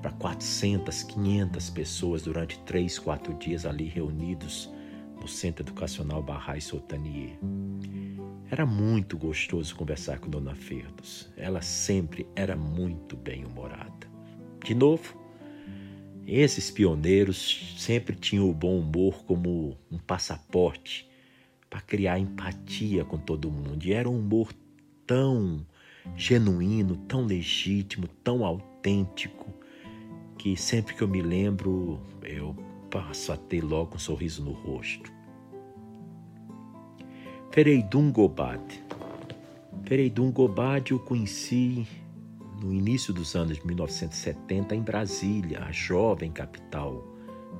para 0.01 0.11
400, 0.11 1.03
500 1.03 1.69
pessoas 1.69 2.23
durante 2.23 2.59
três, 2.59 2.99
quatro 2.99 3.33
dias 3.35 3.65
ali 3.65 3.85
reunidos 3.85 4.69
no 5.25 5.27
Centro 5.27 5.63
Educacional 5.63 6.21
Barrais 6.21 6.65
Sotanier. 6.65 7.39
Era 8.51 8.63
muito 8.63 9.17
gostoso 9.17 9.75
conversar 9.75 10.19
com 10.19 10.29
Dona 10.29 10.53
Ferdos. 10.53 11.31
Ela 11.35 11.63
sempre 11.63 12.27
era 12.35 12.55
muito 12.55 13.17
bem-humorada. 13.17 14.07
De 14.63 14.75
novo, 14.75 15.19
esses 16.27 16.69
pioneiros 16.69 17.73
sempre 17.75 18.15
tinham 18.15 18.47
o 18.47 18.53
bom 18.53 18.77
humor 18.77 19.25
como 19.25 19.75
um 19.89 19.97
passaporte 19.97 21.09
para 21.71 21.81
criar 21.81 22.19
empatia 22.19 23.03
com 23.03 23.17
todo 23.17 23.49
mundo. 23.49 23.83
E 23.83 23.93
era 23.93 24.07
um 24.07 24.19
humor 24.19 24.53
tão 25.07 25.65
genuíno, 26.15 26.97
tão 27.07 27.25
legítimo, 27.25 28.07
tão 28.23 28.45
autêntico, 28.45 29.51
que 30.37 30.55
sempre 30.55 30.93
que 30.93 31.01
eu 31.01 31.07
me 31.07 31.23
lembro, 31.23 31.99
eu 32.21 32.55
passo 32.91 33.31
a 33.31 33.37
ter 33.37 33.63
logo 33.63 33.95
um 33.95 33.99
sorriso 33.99 34.45
no 34.45 34.51
rosto. 34.51 35.14
Fereidun 37.55 38.11
Gobad. 38.11 38.59
Fereidun 39.85 40.29
Gobad 40.29 40.91
eu 40.91 40.99
conheci 40.99 41.87
no 42.61 42.73
início 42.73 43.13
dos 43.13 43.33
anos 43.33 43.57
de 43.57 43.65
1970 43.65 44.75
em 44.75 44.81
Brasília, 44.81 45.63
a 45.63 45.71
jovem 45.71 46.33
capital 46.33 47.01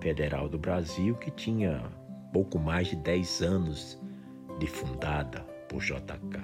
federal 0.02 0.50
do 0.50 0.60
Brasil 0.60 1.16
que 1.16 1.32
tinha 1.32 1.82
pouco 2.34 2.60
mais 2.60 2.90
de 2.90 2.98
10 2.98 3.42
anos 3.42 3.98
de 4.60 4.68
fundada 4.68 5.40
por 5.70 5.82
JK. 5.82 6.42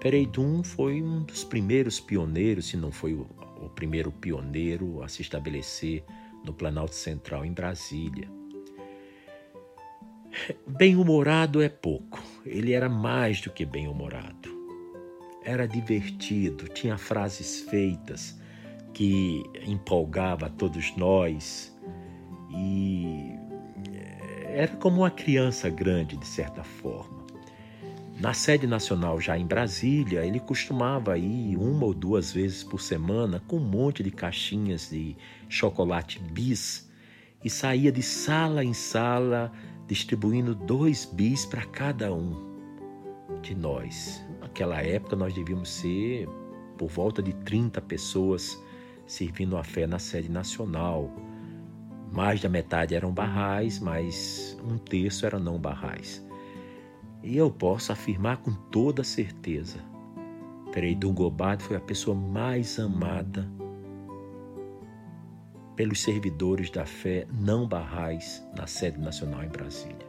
Fereidun 0.00 0.62
foi 0.62 1.02
um 1.02 1.22
dos 1.22 1.44
primeiros 1.44 2.00
pioneiros, 2.00 2.68
se 2.68 2.76
não 2.78 2.90
foi 2.90 3.12
o 3.12 3.26
o 3.60 3.68
primeiro 3.68 4.10
pioneiro 4.10 5.02
a 5.02 5.08
se 5.08 5.20
estabelecer 5.20 6.02
no 6.42 6.54
Planalto 6.54 6.94
Central, 6.94 7.44
em 7.44 7.52
Brasília. 7.52 8.39
Bem-humorado 10.66 11.60
é 11.60 11.68
pouco, 11.68 12.22
ele 12.44 12.72
era 12.72 12.88
mais 12.88 13.40
do 13.40 13.50
que 13.50 13.64
bem-humorado. 13.64 14.48
Era 15.42 15.66
divertido, 15.66 16.68
tinha 16.68 16.96
frases 16.96 17.60
feitas 17.60 18.38
que 18.92 19.42
empolgava 19.66 20.46
a 20.46 20.50
todos 20.50 20.94
nós 20.96 21.76
e 22.50 23.38
era 24.52 24.76
como 24.76 25.02
uma 25.02 25.10
criança 25.10 25.70
grande, 25.70 26.16
de 26.16 26.26
certa 26.26 26.62
forma. 26.62 27.20
Na 28.18 28.34
sede 28.34 28.66
nacional, 28.66 29.18
já 29.18 29.38
em 29.38 29.46
Brasília, 29.46 30.26
ele 30.26 30.38
costumava 30.40 31.16
ir 31.16 31.56
uma 31.56 31.86
ou 31.86 31.94
duas 31.94 32.32
vezes 32.32 32.62
por 32.62 32.80
semana 32.80 33.42
com 33.46 33.56
um 33.56 33.64
monte 33.64 34.02
de 34.02 34.10
caixinhas 34.10 34.90
de 34.90 35.16
chocolate 35.48 36.18
bis 36.18 36.90
e 37.42 37.48
saía 37.48 37.90
de 37.90 38.02
sala 38.02 38.62
em 38.62 38.74
sala 38.74 39.50
distribuindo 39.90 40.54
dois 40.54 41.04
bis 41.04 41.44
para 41.44 41.66
cada 41.66 42.14
um 42.14 42.32
de 43.42 43.56
nós. 43.56 44.24
Naquela 44.40 44.80
época 44.80 45.16
nós 45.16 45.34
devíamos 45.34 45.68
ser 45.68 46.28
por 46.78 46.88
volta 46.88 47.20
de 47.20 47.32
30 47.32 47.80
pessoas 47.82 48.56
servindo 49.04 49.56
a 49.56 49.64
fé 49.64 49.88
na 49.88 49.98
sede 49.98 50.30
nacional. 50.30 51.10
Mais 52.12 52.40
da 52.40 52.48
metade 52.48 52.94
eram 52.94 53.12
barrais, 53.12 53.80
mas 53.80 54.56
um 54.62 54.78
terço 54.78 55.26
era 55.26 55.40
não 55.40 55.58
barrais. 55.58 56.24
E 57.20 57.36
eu 57.36 57.50
posso 57.50 57.90
afirmar 57.90 58.36
com 58.36 58.52
toda 58.52 59.02
certeza, 59.02 59.78
Frei 60.72 60.94
Dungobad 60.94 61.60
foi 61.60 61.76
a 61.76 61.80
pessoa 61.80 62.16
mais 62.16 62.78
amada 62.78 63.50
pelos 65.80 66.02
servidores 66.02 66.68
da 66.68 66.84
fé 66.84 67.26
não 67.32 67.66
barrais 67.66 68.46
na 68.54 68.66
sede 68.66 69.00
nacional 69.00 69.42
em 69.42 69.48
Brasília. 69.48 70.06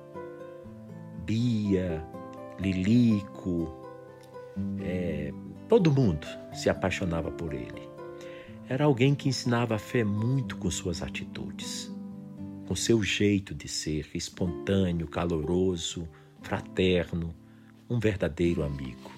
Bia, 1.25 2.05
Lilico, 2.59 3.73
é, 4.81 5.31
todo 5.69 5.89
mundo 5.89 6.27
se 6.51 6.69
apaixonava 6.69 7.31
por 7.31 7.53
ele. 7.53 7.87
Era 8.67 8.83
alguém 8.83 9.15
que 9.15 9.29
ensinava 9.29 9.75
a 9.75 9.79
fé 9.79 10.03
muito 10.03 10.57
com 10.57 10.69
suas 10.69 11.01
atitudes, 11.01 11.89
com 12.67 12.75
seu 12.75 13.01
jeito 13.01 13.55
de 13.55 13.69
ser 13.69 14.09
espontâneo, 14.13 15.07
caloroso, 15.07 16.05
fraterno, 16.41 17.33
um 17.89 17.97
verdadeiro 17.97 18.61
amigo. 18.61 19.09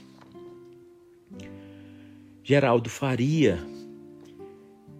Geraldo 2.44 2.92
Faria, 2.92 3.58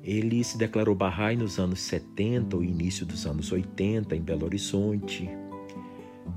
ele 0.04 0.44
se 0.44 0.58
declarou 0.58 0.94
Bahá'í 0.94 1.38
nos 1.38 1.58
anos 1.58 1.80
70 1.80 2.58
ou 2.58 2.64
início 2.64 3.06
dos 3.06 3.26
anos 3.26 3.52
80 3.54 4.14
em 4.14 4.22
Belo 4.22 4.46
Horizonte. 4.46 5.30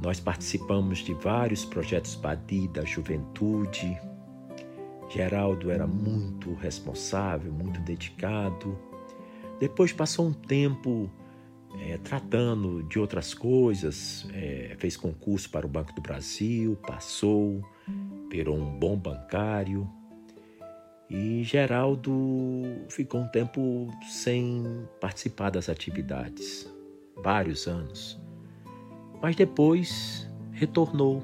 Nós 0.01 0.21
participamos 0.21 0.99
de 0.99 1.13
vários 1.15 1.65
projetos 1.65 2.15
Badi 2.15 2.69
da 2.69 2.85
juventude. 2.85 3.99
Geraldo 5.09 5.71
era 5.71 5.87
muito 5.87 6.55
responsável, 6.55 7.53
muito 7.53 7.81
dedicado. 7.81 8.79
Depois 9.59 9.93
passou 9.93 10.29
um 10.29 10.33
tempo 10.33 11.11
é, 11.81 11.99
tratando 11.99 12.85
de 12.85 13.01
outras 13.01 13.35
coisas, 13.35 14.29
é, 14.33 14.77
fez 14.79 14.97
concurso 14.97 15.51
para 15.51 15.67
o 15.67 15.69
Banco 15.69 15.93
do 15.93 16.01
Brasil, 16.01 16.77
passou, 16.87 17.65
virou 18.31 18.57
um 18.57 18.79
bom 18.79 18.97
bancário. 18.97 19.89
E 21.09 21.45
Geraldo 21.45 22.13
ficou 22.89 23.21
um 23.21 23.29
tempo 23.29 23.89
sem 24.09 24.65
participar 25.01 25.51
das 25.51 25.69
atividades, 25.69 26.69
vários 27.23 27.69
anos. 27.69 28.21
Mas 29.23 29.37
depois 29.37 30.29
retornou. 30.51 31.23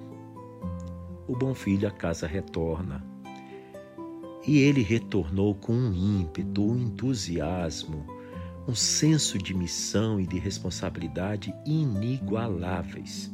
O 1.27 1.37
bom 1.37 1.53
filho 1.53 1.89
a 1.89 1.91
casa 1.91 2.27
retorna. 2.27 3.05
E 4.47 4.59
ele 4.59 4.83
retornou 4.83 5.55
com 5.55 5.73
um 5.73 5.93
ímpeto, 5.93 6.63
um 6.63 6.79
entusiasmo, 6.79 8.07
um 8.69 8.75
senso 8.75 9.37
de 9.39 9.53
missão 9.53 10.21
e 10.21 10.27
de 10.27 10.39
responsabilidade 10.39 11.53
inigualáveis. 11.67 13.33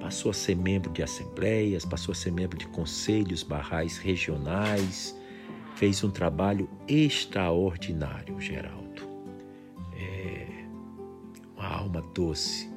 Passou 0.00 0.30
a 0.30 0.34
ser 0.34 0.54
membro 0.54 0.90
de 0.92 1.02
assembleias, 1.02 1.84
passou 1.84 2.12
a 2.12 2.14
ser 2.14 2.30
membro 2.30 2.58
de 2.58 2.66
conselhos 2.68 3.42
barrais 3.42 3.96
regionais, 3.98 5.16
fez 5.76 6.02
um 6.02 6.10
trabalho 6.10 6.68
extraordinário, 6.88 8.40
Geraldo. 8.40 9.02
É 9.94 10.46
uma 11.54 11.68
alma 11.68 12.02
doce. 12.14 12.68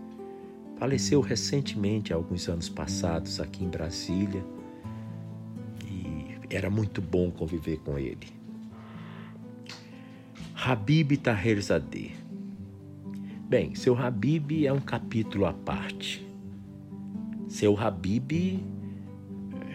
Faleceu 0.77 1.21
recentemente, 1.21 2.13
alguns 2.13 2.47
anos 2.47 2.69
passados, 2.69 3.39
aqui 3.39 3.63
em 3.63 3.69
Brasília, 3.69 4.43
e 5.85 6.37
era 6.49 6.69
muito 6.69 7.01
bom 7.01 7.31
conviver 7.31 7.77
com 7.79 7.97
ele. 7.97 8.27
Habib 10.53 11.17
Taherzadeh. 11.17 12.11
Bem, 13.47 13.75
seu 13.75 13.97
Habib 13.97 14.65
é 14.65 14.73
um 14.73 14.79
capítulo 14.79 15.45
à 15.45 15.53
parte. 15.53 16.25
Seu 17.47 17.77
Habib, 17.79 18.61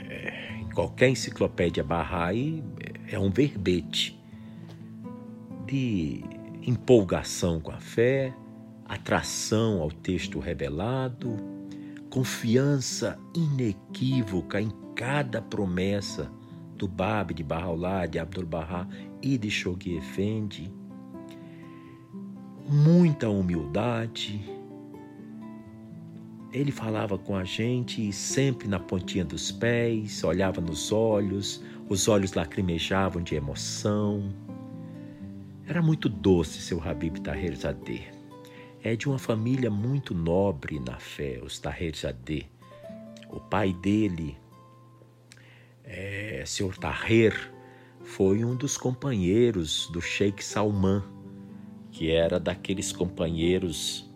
é, 0.09 0.61
em 0.61 0.69
qualquer 0.71 1.09
enciclopédia 1.09 1.83
Bahá'í, 1.83 2.63
é 3.15 3.19
um 3.19 3.31
verbete 3.31 4.21
de 5.67 6.23
empolgação 6.67 7.61
com 7.61 7.71
a 7.71 7.79
fé, 7.79 8.35
atração 8.85 9.81
ao 9.81 9.91
texto 9.91 10.41
revelado, 10.41 11.37
confiança 12.11 13.19
inequívoca 13.35 14.61
em 14.61 14.71
cada 14.97 15.41
promessa 15.41 16.31
do 16.77 16.89
Bab 16.89 17.33
de 17.33 17.45
Bahá'u'lláh, 17.45 18.07
de 18.07 18.19
Abdul 18.19 18.47
Bahá 18.47 18.89
e 19.23 19.39
de 19.39 19.51
Shoghi 19.51 19.97
Effendi, 19.97 20.73
muita 22.69 23.29
humildade. 23.29 24.45
Ele 26.53 26.71
falava 26.71 27.17
com 27.17 27.37
a 27.37 27.45
gente 27.45 28.13
sempre 28.13 28.69
na 28.69 28.79
pontinha 28.79 29.25
dos 29.25 29.51
pés, 29.51 30.23
olhava 30.25 30.61
nos 30.61 30.93
olhos, 30.93 31.63
os 31.89 32.09
olhos 32.09 32.33
lacrimejavam 32.33 33.23
de 33.23 33.35
emoção. 33.35 34.33
Era 35.67 35.83
muito 35.83 36.09
doce 36.09 36.61
seu 36.61 36.83
Habib 36.83 37.19
Taherzadeh. 37.19 38.13
É 38.83 38.97
de 38.97 39.09
uma 39.09 39.19
família 39.19 39.71
muito 39.71 40.15
nobre 40.15 40.79
na 40.79 40.99
fé, 40.99 41.41
os 41.43 41.59
Taherzadeh. 41.59 42.47
O 43.31 43.41
pai 43.41 43.73
dele, 43.73 44.37
é, 45.83 46.43
Sr. 46.47 46.77
Taher, 46.79 47.53
foi 48.03 48.45
um 48.45 48.55
dos 48.55 48.77
companheiros 48.77 49.89
do 49.91 50.01
Sheikh 50.01 50.45
Salman, 50.45 51.03
que 51.91 52.11
era 52.11 52.39
daqueles 52.39 52.93
companheiros 52.93 54.11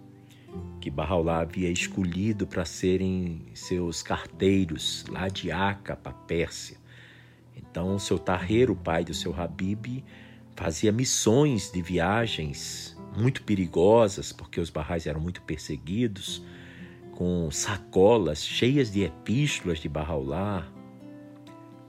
que 0.80 0.90
Bahá'u'lláh 0.90 1.40
havia 1.40 1.70
escolhido 1.70 2.46
para 2.46 2.64
serem 2.64 3.46
seus 3.54 4.02
carteiros 4.02 5.04
lá 5.08 5.28
de 5.28 5.50
Aca 5.50 5.96
para 5.96 6.12
Pérsia. 6.12 6.77
Então, 7.70 7.94
o 7.94 8.00
seu 8.00 8.18
Taher, 8.18 8.70
o 8.70 8.76
pai 8.76 9.04
do 9.04 9.14
seu 9.14 9.38
Habib, 9.38 10.04
fazia 10.56 10.90
missões 10.90 11.70
de 11.70 11.80
viagens 11.80 12.96
muito 13.16 13.42
perigosas, 13.42 14.32
porque 14.32 14.60
os 14.60 14.70
barrais 14.70 15.06
eram 15.06 15.20
muito 15.20 15.42
perseguidos, 15.42 16.42
com 17.12 17.50
sacolas 17.50 18.44
cheias 18.44 18.90
de 18.90 19.02
epístolas 19.02 19.78
de 19.78 19.88
Bahá'u'lláh, 19.88 20.66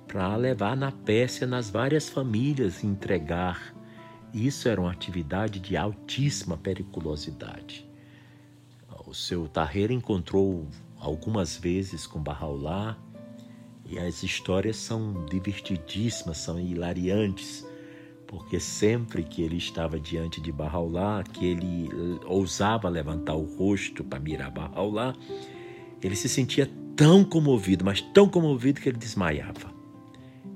para 0.07 0.35
levar 0.35 0.75
na 0.75 0.91
Pérsia 0.91 1.45
nas 1.45 1.69
várias 1.69 2.09
famílias 2.09 2.83
e 2.83 2.87
entregar. 2.87 3.75
Isso 4.33 4.67
era 4.67 4.81
uma 4.81 4.91
atividade 4.91 5.59
de 5.59 5.77
altíssima 5.77 6.57
periculosidade. 6.57 7.87
O 9.05 9.13
seu 9.13 9.47
Taher 9.47 9.91
encontrou 9.91 10.67
algumas 10.99 11.55
vezes 11.57 12.05
com 12.05 12.21
Bahá'u'lláh 12.21 13.08
e 13.89 13.97
as 13.97 14.21
histórias 14.21 14.77
são 14.77 15.25
divertidíssimas, 15.25 16.37
são 16.37 16.59
hilariantes, 16.59 17.65
porque 18.27 18.59
sempre 18.59 19.23
que 19.23 19.41
ele 19.41 19.57
estava 19.57 19.99
diante 19.99 20.39
de 20.39 20.51
Bahá'u'lláh, 20.51 21.23
que 21.23 21.45
ele 21.45 21.89
ousava 22.25 22.87
levantar 22.87 23.33
o 23.33 23.43
rosto 23.57 24.03
para 24.03 24.19
mirar 24.19 24.51
Bahá'u'lláh, 24.51 25.15
ele 26.01 26.15
se 26.15 26.29
sentia 26.29 26.69
tão 26.95 27.23
comovido, 27.23 27.83
mas 27.83 27.99
tão 28.01 28.29
comovido 28.29 28.79
que 28.79 28.89
ele 28.89 28.97
desmaiava. 28.97 29.73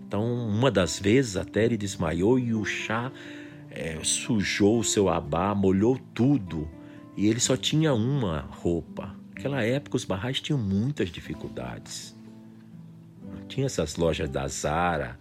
Então, 0.05 0.23
uma 0.47 0.69
das 0.69 0.99
vezes 0.99 1.35
até 1.35 1.65
ele 1.65 1.75
desmaiou 1.75 2.37
e 2.37 2.53
o 2.53 2.63
chá 2.63 3.11
é, 3.71 3.97
sujou 4.03 4.79
o 4.79 4.83
seu 4.83 5.09
abá, 5.09 5.55
molhou 5.55 5.97
tudo 6.13 6.69
e 7.17 7.27
ele 7.27 7.39
só 7.39 7.57
tinha 7.57 7.95
uma 7.95 8.41
roupa. 8.41 9.15
Naquela 9.29 9.63
época, 9.63 9.97
os 9.97 10.05
barrais 10.05 10.39
tinham 10.39 10.59
muitas 10.59 11.09
dificuldades. 11.09 12.15
Tinha 13.47 13.65
essas 13.65 13.95
lojas 13.95 14.29
da 14.29 14.47
Zara, 14.47 15.19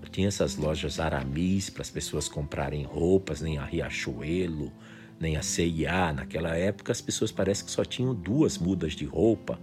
não 0.00 0.08
tinha 0.10 0.28
essas 0.28 0.56
lojas 0.56 1.00
Aramis 1.00 1.68
para 1.68 1.82
as 1.82 1.90
pessoas 1.90 2.28
comprarem 2.28 2.84
roupas, 2.84 3.40
nem 3.40 3.58
a 3.58 3.64
Riachuelo, 3.64 4.72
nem 5.18 5.36
a 5.36 5.42
CIA. 5.42 6.12
Naquela 6.12 6.56
época, 6.56 6.92
as 6.92 7.00
pessoas 7.00 7.32
parece 7.32 7.64
que 7.64 7.70
só 7.70 7.84
tinham 7.84 8.14
duas 8.14 8.58
mudas 8.58 8.92
de 8.92 9.04
roupa. 9.04 9.58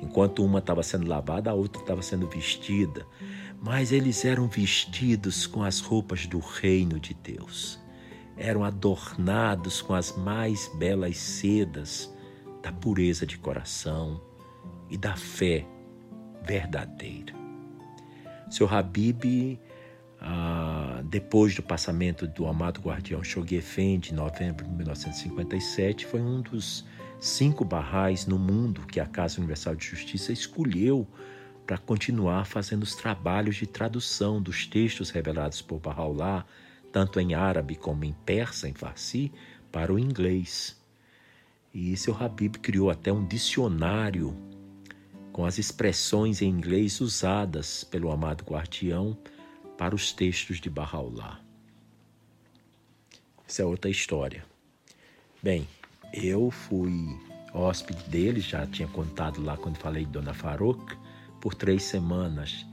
Enquanto 0.00 0.44
uma 0.44 0.60
estava 0.60 0.82
sendo 0.82 1.06
lavada, 1.06 1.50
a 1.50 1.54
outra 1.54 1.82
estava 1.82 2.02
sendo 2.02 2.28
vestida. 2.28 3.06
Mas 3.60 3.92
eles 3.92 4.24
eram 4.24 4.48
vestidos 4.48 5.46
com 5.46 5.62
as 5.62 5.80
roupas 5.80 6.26
do 6.26 6.38
reino 6.38 6.98
de 6.98 7.12
Deus. 7.12 7.78
Eram 8.36 8.64
adornados 8.64 9.82
com 9.82 9.92
as 9.92 10.16
mais 10.16 10.70
belas 10.78 11.18
sedas 11.18 12.10
da 12.62 12.72
pureza 12.72 13.26
de 13.26 13.36
coração 13.36 14.20
e 14.88 14.96
da 14.96 15.14
fé 15.14 15.66
verdadeira. 16.42 17.34
Seu 18.50 18.68
Habib, 18.68 19.58
ah, 20.20 21.02
depois 21.04 21.54
do 21.54 21.62
passamento 21.62 22.26
do 22.26 22.46
amado 22.46 22.80
guardião 22.80 23.22
Shoghi 23.22 23.56
Effendi, 23.56 24.12
em 24.12 24.16
novembro 24.16 24.66
de 24.66 24.72
1957, 24.72 26.04
foi 26.06 26.20
um 26.20 26.40
dos 26.40 26.84
cinco 27.20 27.64
barrais 27.64 28.26
no 28.26 28.38
mundo 28.38 28.86
que 28.86 28.98
a 28.98 29.06
Casa 29.06 29.38
Universal 29.38 29.76
de 29.76 29.86
Justiça 29.86 30.32
escolheu 30.32 31.06
para 31.66 31.78
continuar 31.78 32.46
fazendo 32.46 32.82
os 32.82 32.96
trabalhos 32.96 33.56
de 33.56 33.66
tradução 33.66 34.42
dos 34.42 34.66
textos 34.66 35.10
revelados 35.10 35.62
por 35.62 35.78
Bahá'u'lláh, 35.78 36.44
tanto 36.90 37.20
em 37.20 37.34
árabe 37.34 37.76
como 37.76 38.04
em 38.04 38.12
persa, 38.12 38.68
em 38.68 38.74
farsi, 38.74 39.32
para 39.70 39.92
o 39.92 39.98
inglês. 39.98 40.76
E 41.72 41.96
seu 41.96 42.16
Habib 42.20 42.56
criou 42.56 42.90
até 42.90 43.12
um 43.12 43.24
dicionário 43.24 44.36
com 45.32 45.44
as 45.44 45.58
expressões 45.58 46.42
em 46.42 46.48
inglês 46.48 47.00
usadas 47.00 47.84
pelo 47.84 48.10
amado 48.10 48.44
guardião 48.44 49.16
para 49.78 49.94
os 49.94 50.12
textos 50.12 50.60
de 50.60 50.68
Bahá'u'lláh. 50.68 51.40
Essa 53.48 53.62
é 53.62 53.64
outra 53.64 53.90
história. 53.90 54.44
Bem, 55.42 55.66
eu 56.12 56.50
fui 56.50 57.18
hóspede 57.52 58.02
dele, 58.04 58.40
já 58.40 58.66
tinha 58.66 58.88
contado 58.88 59.42
lá 59.42 59.56
quando 59.56 59.78
falei 59.78 60.04
de 60.04 60.10
Dona 60.10 60.34
Farouk, 60.34 60.96
por 61.40 61.54
três 61.54 61.82
semanas. 61.84 62.66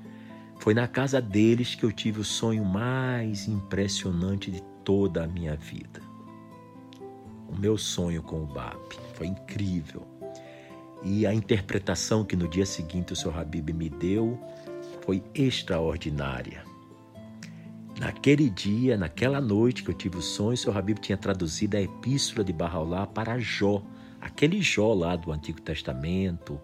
Foi 0.59 0.73
na 0.73 0.87
casa 0.87 1.21
deles 1.21 1.75
que 1.75 1.83
eu 1.83 1.91
tive 1.91 2.19
o 2.19 2.25
sonho 2.25 2.65
mais 2.65 3.47
impressionante 3.47 4.51
de 4.51 4.61
toda 4.83 5.23
a 5.23 5.27
minha 5.27 5.55
vida. 5.55 6.01
O 7.47 7.55
meu 7.55 7.77
sonho 7.77 8.21
com 8.21 8.43
o 8.43 8.45
BAP 8.45 8.93
foi 9.13 9.27
incrível. 9.27 10.16
E 11.09 11.25
a 11.25 11.33
interpretação 11.33 12.25
que 12.25 12.35
no 12.35 12.49
dia 12.49 12.65
seguinte 12.65 13.13
o 13.13 13.15
Sr. 13.15 13.39
Habib 13.39 13.69
me 13.69 13.89
deu 13.89 14.37
foi 15.05 15.23
extraordinária. 15.33 16.65
Naquele 17.97 18.49
dia, 18.49 18.97
naquela 18.97 19.39
noite 19.39 19.83
que 19.83 19.89
eu 19.89 19.93
tive 19.93 20.17
o 20.17 20.21
sonho, 20.21 20.53
o 20.53 20.57
Sr. 20.57 20.77
Habib 20.77 20.99
tinha 20.99 21.17
traduzido 21.17 21.77
a 21.77 21.81
epístola 21.81 22.43
de 22.43 22.51
Barraulá 22.51 23.07
para 23.07 23.39
Jó, 23.39 23.81
aquele 24.19 24.61
Jó 24.61 24.93
lá 24.93 25.15
do 25.15 25.31
Antigo 25.31 25.61
Testamento, 25.61 26.59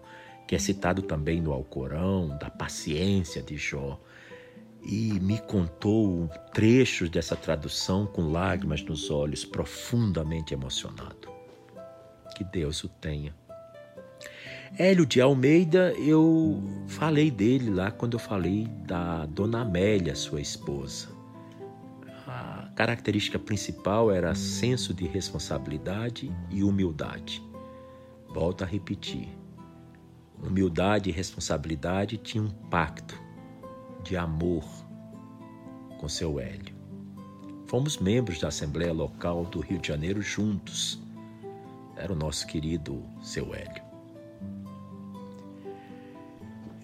que 0.46 0.54
é 0.54 0.58
citado 0.58 1.00
também 1.00 1.40
no 1.40 1.50
Alcorão, 1.50 2.36
da 2.38 2.50
paciência 2.50 3.42
de 3.42 3.56
Jó. 3.56 3.98
E 4.82 5.18
me 5.20 5.38
contou 5.38 6.28
trechos 6.52 7.08
dessa 7.08 7.34
tradução 7.34 8.06
com 8.06 8.30
lágrimas 8.30 8.82
nos 8.82 9.10
olhos, 9.10 9.42
profundamente 9.42 10.52
emocionado. 10.52 11.32
Que 12.36 12.44
Deus 12.44 12.84
o 12.84 12.90
tenha. 12.90 13.34
Hélio 14.76 15.06
de 15.06 15.20
Almeida, 15.20 15.92
eu 15.92 16.60
falei 16.88 17.30
dele 17.30 17.70
lá 17.70 17.92
quando 17.92 18.14
eu 18.14 18.18
falei 18.18 18.66
da 18.84 19.24
Dona 19.26 19.60
Amélia, 19.60 20.16
sua 20.16 20.40
esposa. 20.40 21.08
A 22.26 22.68
característica 22.74 23.38
principal 23.38 24.10
era 24.10 24.34
senso 24.34 24.92
de 24.92 25.06
responsabilidade 25.06 26.28
e 26.50 26.64
humildade. 26.64 27.40
Volto 28.28 28.64
a 28.64 28.66
repetir 28.66 29.28
humildade 30.42 31.08
e 31.08 31.12
responsabilidade, 31.12 32.18
tinha 32.18 32.42
um 32.42 32.50
pacto 32.50 33.14
de 34.02 34.16
amor 34.16 34.64
com 35.98 36.08
seu 36.08 36.40
Hélio. 36.40 36.74
Fomos 37.68 37.98
membros 37.98 38.40
da 38.40 38.48
Assembleia 38.48 38.92
Local 38.92 39.44
do 39.44 39.60
Rio 39.60 39.78
de 39.78 39.86
Janeiro 39.86 40.20
juntos. 40.20 41.00
Era 41.96 42.12
o 42.12 42.16
nosso 42.16 42.44
querido 42.48 43.00
seu 43.22 43.54
Hélio. 43.54 43.83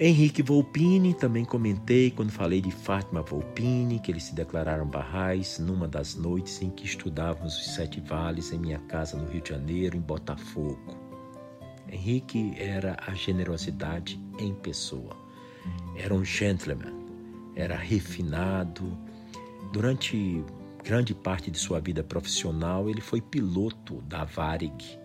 Henrique 0.03 0.43
Volpini, 0.43 1.13
também 1.13 1.45
comentei 1.45 2.11
quando 2.11 2.33
falei 2.33 2.63
de 2.63 2.71
Fátima 2.71 3.21
Volpini, 3.21 3.99
que 3.99 4.11
eles 4.11 4.23
se 4.23 4.35
declararam 4.35 4.87
barrais 4.87 5.59
numa 5.59 5.87
das 5.87 6.15
noites 6.15 6.63
em 6.63 6.71
que 6.71 6.87
estudávamos 6.87 7.55
os 7.59 7.75
Sete 7.75 8.01
Vales 8.01 8.51
em 8.51 8.59
minha 8.59 8.79
casa 8.79 9.19
no 9.19 9.31
Rio 9.31 9.43
de 9.43 9.51
Janeiro, 9.51 9.99
em 9.99 10.01
Botafogo. 10.01 10.97
Henrique 11.87 12.55
era 12.57 12.97
a 13.07 13.13
generosidade 13.13 14.19
em 14.39 14.55
pessoa. 14.55 15.15
Era 15.95 16.15
um 16.15 16.25
gentleman, 16.25 16.95
era 17.55 17.77
refinado. 17.77 18.97
Durante 19.71 20.43
grande 20.83 21.15
parte 21.15 21.51
de 21.51 21.59
sua 21.59 21.79
vida 21.79 22.03
profissional, 22.03 22.89
ele 22.89 23.03
foi 23.03 23.21
piloto 23.21 24.01
da 24.01 24.25
Varig 24.25 24.99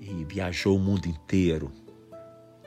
e 0.00 0.24
viajou 0.24 0.74
o 0.74 0.80
mundo 0.80 1.04
inteiro. 1.04 1.70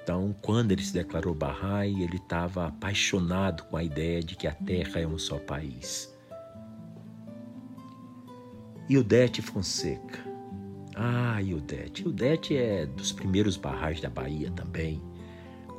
Então, 0.04 0.36
quando 0.42 0.72
ele 0.72 0.84
se 0.84 0.94
declarou 0.94 1.34
Bahá'í, 1.34 2.04
ele 2.04 2.18
estava 2.18 2.68
apaixonado 2.68 3.64
com 3.66 3.78
a 3.78 3.84
ideia 3.84 4.22
de 4.22 4.36
que 4.36 4.48
a 4.48 4.54
Terra 4.54 5.00
é 5.00 5.08
um 5.08 5.18
só 5.18 5.38
país. 5.38 6.12
E 8.90 8.98
o 8.98 9.04
Dete 9.04 9.42
Fonseca 9.42 10.32
ah, 10.96 11.42
Ildete. 11.42 12.04
Ildete 12.04 12.56
é 12.56 12.86
dos 12.86 13.12
primeiros 13.12 13.58
barrais 13.58 14.02
da 14.02 14.10
Bahia 14.10 14.52
também. 14.52 15.02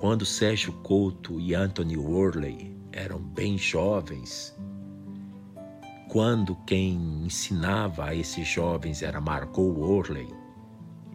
Quando 0.01 0.27
Sérgio 0.27 0.73
Couto 0.83 1.39
e 1.39 1.55
Anthony 1.55 1.97
Worley 1.97 2.77
eram 2.93 3.21
bem 3.21 3.57
jovens, 3.57 4.57
quando 6.09 6.57
quem 6.67 7.25
ensinava 7.25 8.07
a 8.07 8.15
esses 8.15 8.49
jovens 8.49 9.03
era 9.03 9.21
Margot 9.21 9.63
Worley, 9.63 10.29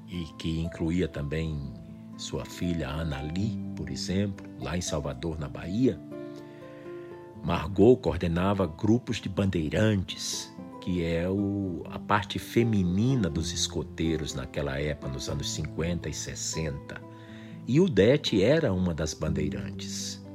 e 0.08 0.24
que 0.38 0.62
incluía 0.62 1.08
também 1.08 1.74
sua 2.18 2.44
filha 2.46 2.90
Ana 2.90 3.22
Lee, 3.22 3.58
por 3.76 3.90
exemplo, 3.90 4.46
lá 4.60 4.76
em 4.76 4.82
Salvador, 4.82 5.40
na 5.40 5.48
Bahia, 5.48 6.00
Margot 7.44 7.96
coordenava 7.98 8.68
grupos 8.68 9.22
de 9.22 9.30
bandeirantes 9.30 10.52
que 10.88 11.04
é 11.04 11.30
o, 11.30 11.84
a 11.92 12.00
parte 12.00 12.40
feminina 12.40 13.30
dos 13.30 13.52
escoteiros 13.52 14.34
naquela 14.34 14.80
época, 14.80 15.12
nos 15.12 15.28
anos 15.28 15.52
50 15.52 16.08
e 16.08 16.14
60. 16.14 17.02
E 17.68 17.82
o 17.82 17.90
Dete 17.90 18.42
era 18.42 18.72
uma 18.72 18.94
das 18.94 19.14
bandeirantes. 19.14 20.26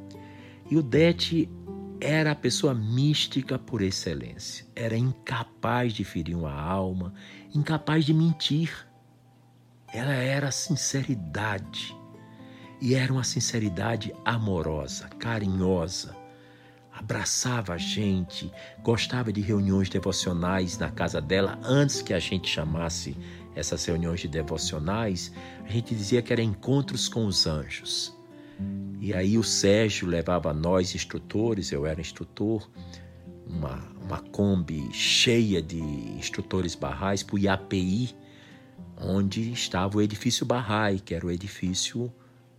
E 0.70 0.76
o 0.76 0.82
Dete 0.82 1.48
era 1.98 2.32
a 2.32 2.34
pessoa 2.34 2.74
mística 2.74 3.58
por 3.58 3.80
excelência. 3.80 4.66
Era 4.76 4.94
incapaz 4.94 5.94
de 5.94 6.04
ferir 6.04 6.36
uma 6.36 6.52
alma, 6.52 7.14
incapaz 7.54 8.04
de 8.04 8.12
mentir. 8.12 8.86
Ela 9.92 10.14
era 10.14 10.50
sinceridade. 10.50 11.96
E 12.80 12.94
era 12.94 13.12
uma 13.12 13.22
sinceridade 13.22 14.12
amorosa, 14.24 15.08
carinhosa, 15.18 16.16
abraçava 16.92 17.74
a 17.74 17.78
gente, 17.78 18.52
gostava 18.82 19.32
de 19.32 19.40
reuniões 19.40 19.88
devocionais 19.88 20.78
na 20.78 20.90
casa 20.90 21.20
dela 21.20 21.58
antes 21.62 22.02
que 22.02 22.12
a 22.12 22.18
gente 22.18 22.48
chamasse 22.48 23.16
essas 23.54 23.84
reuniões 23.84 24.20
de 24.20 24.28
devocionais, 24.28 25.32
a 25.64 25.70
gente 25.70 25.94
dizia 25.94 26.22
que 26.22 26.32
eram 26.32 26.42
encontros 26.42 27.08
com 27.08 27.26
os 27.26 27.46
anjos. 27.46 28.16
E 29.00 29.12
aí 29.12 29.36
o 29.36 29.42
Sérgio 29.42 30.08
levava 30.08 30.52
nós 30.52 30.94
instrutores, 30.94 31.72
eu 31.72 31.86
era 31.86 32.00
instrutor, 32.00 32.68
uma, 33.46 33.82
uma 34.00 34.18
Kombi 34.18 34.88
cheia 34.92 35.60
de 35.60 35.80
instrutores 35.80 36.74
barrais 36.74 37.22
para 37.22 37.36
o 37.36 37.38
IAPI, 37.38 38.14
onde 38.96 39.52
estava 39.52 39.98
o 39.98 40.02
edifício 40.02 40.46
Barrai, 40.46 40.98
que 40.98 41.14
era 41.14 41.26
o 41.26 41.30
edifício 41.30 42.12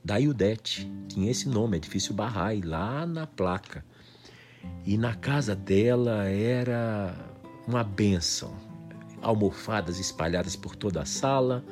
da 0.03 0.17
Iudete. 0.17 0.91
Tinha 1.07 1.31
esse 1.31 1.47
nome, 1.47 1.77
edifício 1.77 2.13
Barrai, 2.13 2.61
lá 2.61 3.05
na 3.05 3.25
placa. 3.25 3.85
E 4.85 4.97
na 4.97 5.15
casa 5.15 5.55
dela 5.55 6.25
era 6.25 7.15
uma 7.67 7.83
bênção. 7.83 8.55
Almofadas 9.21 9.99
espalhadas 9.99 10.55
por 10.55 10.75
toda 10.75 11.01
a 11.01 11.05
sala, 11.05 11.63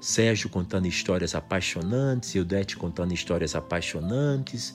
Sérgio 0.00 0.50
contando 0.50 0.86
histórias 0.86 1.34
apaixonantes, 1.34 2.34
Ildete 2.34 2.76
contando 2.76 3.12
histórias 3.12 3.54
apaixonantes, 3.54 4.74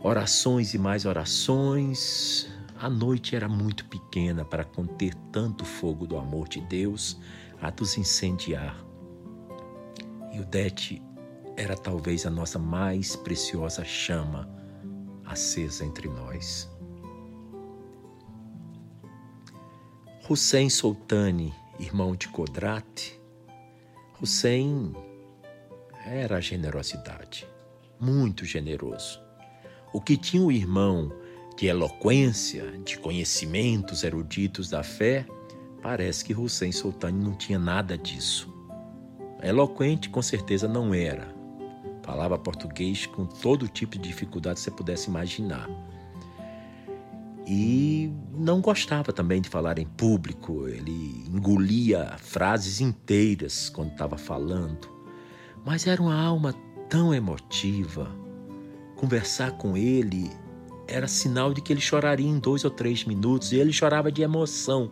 orações 0.00 0.74
e 0.74 0.78
mais 0.78 1.06
orações. 1.06 2.46
A 2.78 2.88
noite 2.88 3.34
era 3.34 3.48
muito 3.48 3.86
pequena 3.86 4.44
para 4.44 4.64
conter 4.64 5.14
tanto 5.32 5.64
fogo 5.64 6.06
do 6.06 6.16
amor 6.16 6.46
de 6.46 6.60
Deus 6.60 7.18
a 7.66 7.72
nos 7.80 7.98
incendiar. 7.98 8.76
Ildete 10.32 11.02
era 11.56 11.76
talvez 11.76 12.24
a 12.24 12.30
nossa 12.30 12.60
mais 12.60 13.16
preciosa 13.16 13.84
chama 13.84 14.48
acesa 15.24 15.84
entre 15.84 16.08
nós. 16.08 16.70
Hussein 20.30 20.70
Sultani, 20.70 21.52
irmão 21.80 22.14
de 22.14 22.28
Kodrat, 22.28 23.18
Hussein 24.20 24.94
era 26.04 26.36
a 26.36 26.40
generosidade, 26.40 27.48
muito 27.98 28.44
generoso. 28.44 29.20
O 29.92 30.00
que 30.00 30.16
tinha 30.16 30.42
o 30.42 30.52
irmão 30.52 31.10
de 31.56 31.66
eloquência, 31.66 32.78
de 32.84 32.96
conhecimentos 32.98 34.04
eruditos 34.04 34.70
da 34.70 34.84
fé, 34.84 35.26
parece 35.86 36.24
que 36.24 36.34
Hussein 36.34 36.72
Sultani 36.72 37.22
não 37.22 37.32
tinha 37.32 37.60
nada 37.60 37.96
disso. 37.96 38.52
Eloquente, 39.40 40.10
com 40.10 40.20
certeza, 40.20 40.66
não 40.66 40.92
era. 40.92 41.32
Falava 42.02 42.36
português 42.36 43.06
com 43.06 43.24
todo 43.24 43.68
tipo 43.68 43.96
de 43.96 44.08
dificuldade 44.08 44.56
que 44.56 44.62
você 44.62 44.70
pudesse 44.72 45.08
imaginar 45.08 45.68
e 47.46 48.12
não 48.34 48.60
gostava 48.60 49.12
também 49.12 49.40
de 49.40 49.48
falar 49.48 49.78
em 49.78 49.86
público, 49.86 50.66
ele 50.66 51.24
engolia 51.32 52.16
frases 52.18 52.80
inteiras 52.80 53.68
quando 53.68 53.92
estava 53.92 54.18
falando, 54.18 54.88
mas 55.64 55.86
era 55.86 56.02
uma 56.02 56.20
alma 56.20 56.52
tão 56.88 57.14
emotiva 57.14 58.10
conversar 58.96 59.52
com 59.52 59.76
ele 59.76 60.28
era 60.88 61.08
sinal 61.08 61.52
de 61.52 61.60
que 61.60 61.72
ele 61.72 61.80
choraria 61.80 62.28
em 62.28 62.38
dois 62.38 62.64
ou 62.64 62.70
três 62.70 63.04
minutos 63.04 63.52
e 63.52 63.56
ele 63.56 63.72
chorava 63.72 64.10
de 64.10 64.22
emoção. 64.22 64.90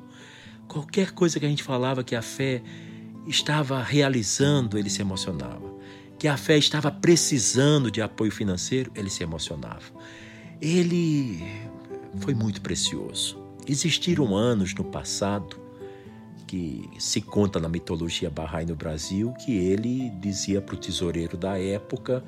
Qualquer 0.68 1.12
coisa 1.12 1.38
que 1.38 1.46
a 1.46 1.48
gente 1.48 1.62
falava 1.62 2.02
que 2.02 2.14
a 2.14 2.22
fé 2.22 2.62
estava 3.26 3.82
realizando, 3.82 4.78
ele 4.78 4.90
se 4.90 5.00
emocionava. 5.00 5.72
Que 6.18 6.28
a 6.28 6.36
fé 6.36 6.56
estava 6.56 6.90
precisando 6.90 7.90
de 7.90 8.00
apoio 8.00 8.30
financeiro, 8.30 8.90
ele 8.94 9.10
se 9.10 9.22
emocionava. 9.22 9.82
Ele 10.60 11.44
foi 12.20 12.34
muito 12.34 12.60
precioso. 12.60 13.42
Existiram 13.66 14.36
anos 14.36 14.74
no 14.74 14.84
passado 14.84 15.58
que 16.46 16.88
se 16.98 17.20
conta 17.20 17.58
na 17.58 17.68
mitologia 17.68 18.30
Bahá'í 18.30 18.66
no 18.66 18.76
Brasil 18.76 19.32
que 19.44 19.56
ele 19.56 20.10
dizia 20.20 20.60
para 20.60 20.74
o 20.74 20.78
tesoureiro 20.78 21.36
da 21.36 21.58
época 21.58 22.22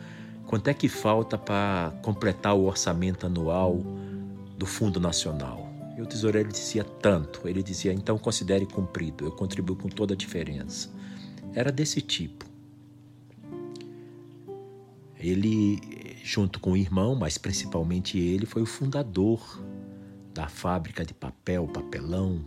quanto 0.47 0.69
é 0.69 0.75
que 0.75 0.89
falta 0.89 1.37
para 1.37 1.93
completar 2.03 2.55
o 2.55 2.65
orçamento 2.65 3.27
anual 3.27 3.83
do 4.57 4.65
Fundo 4.65 4.99
Nacional. 4.99 5.66
E 5.97 6.03
o 6.03 6.07
tesoureiro 6.07 6.51
dizia 6.51 6.85
tanto. 6.85 7.49
Ele 7.49 7.63
dizia, 7.63 7.93
então 7.93 8.19
considere 8.19 8.67
cumprido, 8.67 9.25
eu 9.25 9.33
contribuo 9.33 9.77
com 9.77 9.89
toda 9.89 10.15
a 10.15 10.17
diferença. 10.17 10.91
Era 11.55 11.73
desse 11.73 12.03
tipo. 12.03 12.45
Ele, 15.19 15.81
junto 16.23 16.61
com 16.61 16.73
o 16.73 16.77
irmão, 16.77 17.15
mas 17.15 17.39
principalmente 17.39 18.19
ele, 18.19 18.45
foi 18.45 18.61
o 18.61 18.67
fundador 18.67 19.65
da 20.35 20.47
fábrica 20.49 21.05
de 21.05 21.15
papel, 21.15 21.67
papelão, 21.67 22.45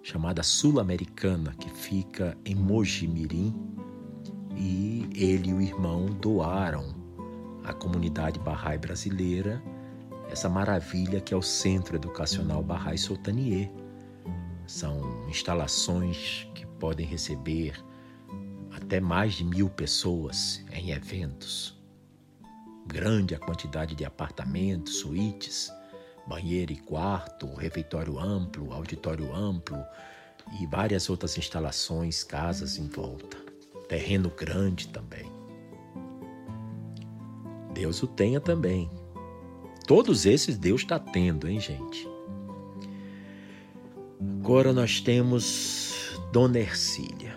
chamada 0.00 0.44
Sul-Americana, 0.44 1.52
que 1.58 1.68
fica 1.68 2.38
em 2.44 2.54
Mojimirim, 2.54 3.52
e 4.56 5.08
ele 5.16 5.50
e 5.50 5.54
o 5.54 5.60
irmão 5.60 6.06
doaram 6.06 6.94
à 7.64 7.72
comunidade 7.72 8.38
Bahá'í 8.38 8.78
brasileira 8.78 9.60
essa 10.30 10.48
maravilha 10.48 11.20
que 11.20 11.32
é 11.32 11.36
o 11.36 11.42
Centro 11.42 11.96
Educacional 11.96 12.62
Bahá'í 12.62 12.98
Soltanier. 12.98 13.70
São 14.66 15.28
instalações 15.28 16.48
que 16.54 16.66
podem 16.66 17.06
receber 17.06 17.74
até 18.72 19.00
mais 19.00 19.34
de 19.34 19.44
mil 19.44 19.68
pessoas 19.68 20.64
em 20.72 20.90
eventos. 20.90 21.80
Grande 22.86 23.34
a 23.34 23.38
quantidade 23.38 23.94
de 23.94 24.04
apartamentos, 24.04 24.96
suítes, 24.96 25.72
banheiro 26.26 26.72
e 26.72 26.76
quarto, 26.76 27.52
refeitório 27.54 28.18
amplo, 28.18 28.72
auditório 28.72 29.34
amplo 29.34 29.82
e 30.60 30.66
várias 30.66 31.08
outras 31.08 31.38
instalações, 31.38 32.22
casas 32.22 32.76
em 32.76 32.88
volta. 32.88 33.36
Terreno 33.88 34.30
grande 34.30 34.88
também. 34.88 35.30
Deus 37.72 38.02
o 38.02 38.06
tenha 38.06 38.40
também. 38.40 38.90
Todos 39.86 40.24
esses 40.24 40.56
Deus 40.56 40.80
está 40.80 40.98
tendo, 40.98 41.46
hein, 41.46 41.60
gente? 41.60 42.08
Agora 44.40 44.72
nós 44.72 45.00
temos 45.00 46.18
Dona 46.32 46.58
Ercília. 46.58 47.36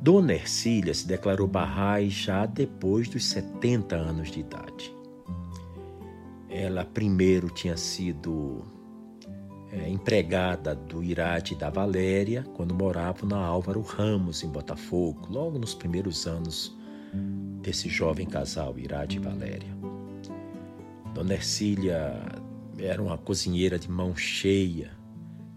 Dona 0.00 0.32
Ercília 0.32 0.94
se 0.94 1.06
declarou 1.06 1.46
Bahá'í 1.46 2.08
já 2.08 2.46
depois 2.46 3.06
dos 3.06 3.24
70 3.26 3.96
anos 3.96 4.30
de 4.30 4.40
idade. 4.40 4.94
Ela 6.48 6.86
primeiro 6.86 7.50
tinha 7.50 7.76
sido 7.76 8.64
é, 9.70 9.88
empregada 9.90 10.74
do 10.74 11.02
Irade 11.02 11.54
da 11.54 11.68
Valéria 11.68 12.44
quando 12.54 12.74
morava 12.74 13.26
na 13.26 13.38
Álvaro 13.38 13.82
Ramos, 13.82 14.42
em 14.42 14.48
Botafogo, 14.48 15.28
logo 15.30 15.58
nos 15.58 15.74
primeiros 15.74 16.26
anos 16.26 16.74
desse 17.60 17.90
jovem 17.90 18.26
casal, 18.26 18.78
Irade 18.78 19.18
e 19.18 19.20
Valéria. 19.20 19.79
Dona 21.14 21.34
Ercília 21.34 22.20
era 22.78 23.02
uma 23.02 23.18
cozinheira 23.18 23.78
de 23.78 23.90
mão 23.90 24.16
cheia, 24.16 24.92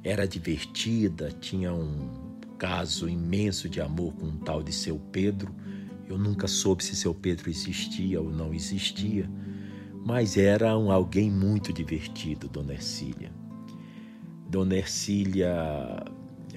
era 0.03 0.27
divertida, 0.27 1.31
tinha 1.31 1.73
um 1.73 2.37
caso 2.57 3.07
imenso 3.07 3.69
de 3.69 3.79
amor 3.81 4.13
com 4.13 4.25
um 4.27 4.37
tal 4.37 4.61
de 4.61 4.71
seu 4.71 4.99
Pedro. 5.11 5.53
Eu 6.07 6.17
nunca 6.17 6.47
soube 6.47 6.83
se 6.83 6.95
seu 6.95 7.13
Pedro 7.13 7.49
existia 7.49 8.21
ou 8.21 8.29
não 8.29 8.53
existia 8.53 9.29
mas 10.05 10.35
era 10.35 10.77
um 10.77 10.91
alguém 10.91 11.31
muito 11.31 11.71
divertido, 11.71 12.49
Dona 12.49 12.73
Ercília. 12.73 13.31
Dona 14.49 14.75
Ercília 14.75 16.03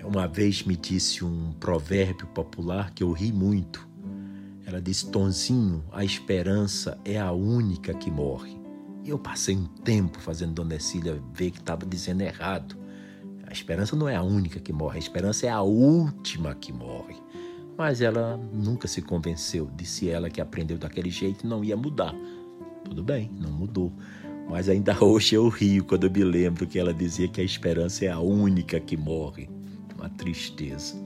uma 0.04 0.26
vez 0.26 0.62
me 0.64 0.76
disse 0.76 1.24
um 1.24 1.52
provérbio 1.52 2.26
popular 2.28 2.92
que 2.92 3.02
eu 3.02 3.12
ri 3.12 3.32
muito. 3.32 3.88
Ela 4.64 4.80
disse: 4.80 5.10
Tonzinho, 5.10 5.84
a 5.92 6.04
esperança 6.04 6.98
é 7.04 7.18
a 7.18 7.32
única 7.32 7.94
que 7.94 8.10
morre. 8.10 8.55
Eu 9.06 9.20
passei 9.20 9.56
um 9.56 9.66
tempo 9.66 10.18
fazendo 10.18 10.52
Dona 10.52 10.74
Ercília 10.74 11.22
ver 11.32 11.52
que 11.52 11.60
estava 11.60 11.86
dizendo 11.86 12.22
errado. 12.22 12.76
A 13.46 13.52
esperança 13.52 13.94
não 13.94 14.08
é 14.08 14.16
a 14.16 14.22
única 14.22 14.58
que 14.58 14.72
morre, 14.72 14.96
a 14.96 14.98
esperança 14.98 15.46
é 15.46 15.48
a 15.48 15.62
última 15.62 16.52
que 16.56 16.72
morre. 16.72 17.14
Mas 17.78 18.00
ela 18.00 18.36
nunca 18.52 18.88
se 18.88 19.00
convenceu, 19.00 19.70
disse 19.76 20.10
ela 20.10 20.28
que 20.28 20.40
aprendeu 20.40 20.76
daquele 20.76 21.08
jeito 21.08 21.46
não 21.46 21.62
ia 21.62 21.76
mudar. 21.76 22.12
Tudo 22.84 23.04
bem, 23.04 23.30
não 23.38 23.52
mudou. 23.52 23.92
Mas 24.50 24.68
ainda 24.68 24.96
hoje 25.02 25.36
eu 25.36 25.48
rio 25.48 25.84
quando 25.84 26.04
eu 26.08 26.10
me 26.10 26.24
lembro 26.24 26.66
que 26.66 26.76
ela 26.76 26.92
dizia 26.92 27.28
que 27.28 27.40
a 27.40 27.44
esperança 27.44 28.06
é 28.06 28.08
a 28.08 28.18
única 28.18 28.80
que 28.80 28.96
morre. 28.96 29.48
Uma 29.96 30.08
tristeza. 30.10 30.96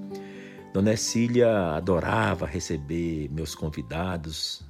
Dona 0.73 0.97
Cília 0.97 1.75
adorava 1.75 2.47
receber 2.47 3.29
meus 3.31 3.55
convidados 3.55 4.63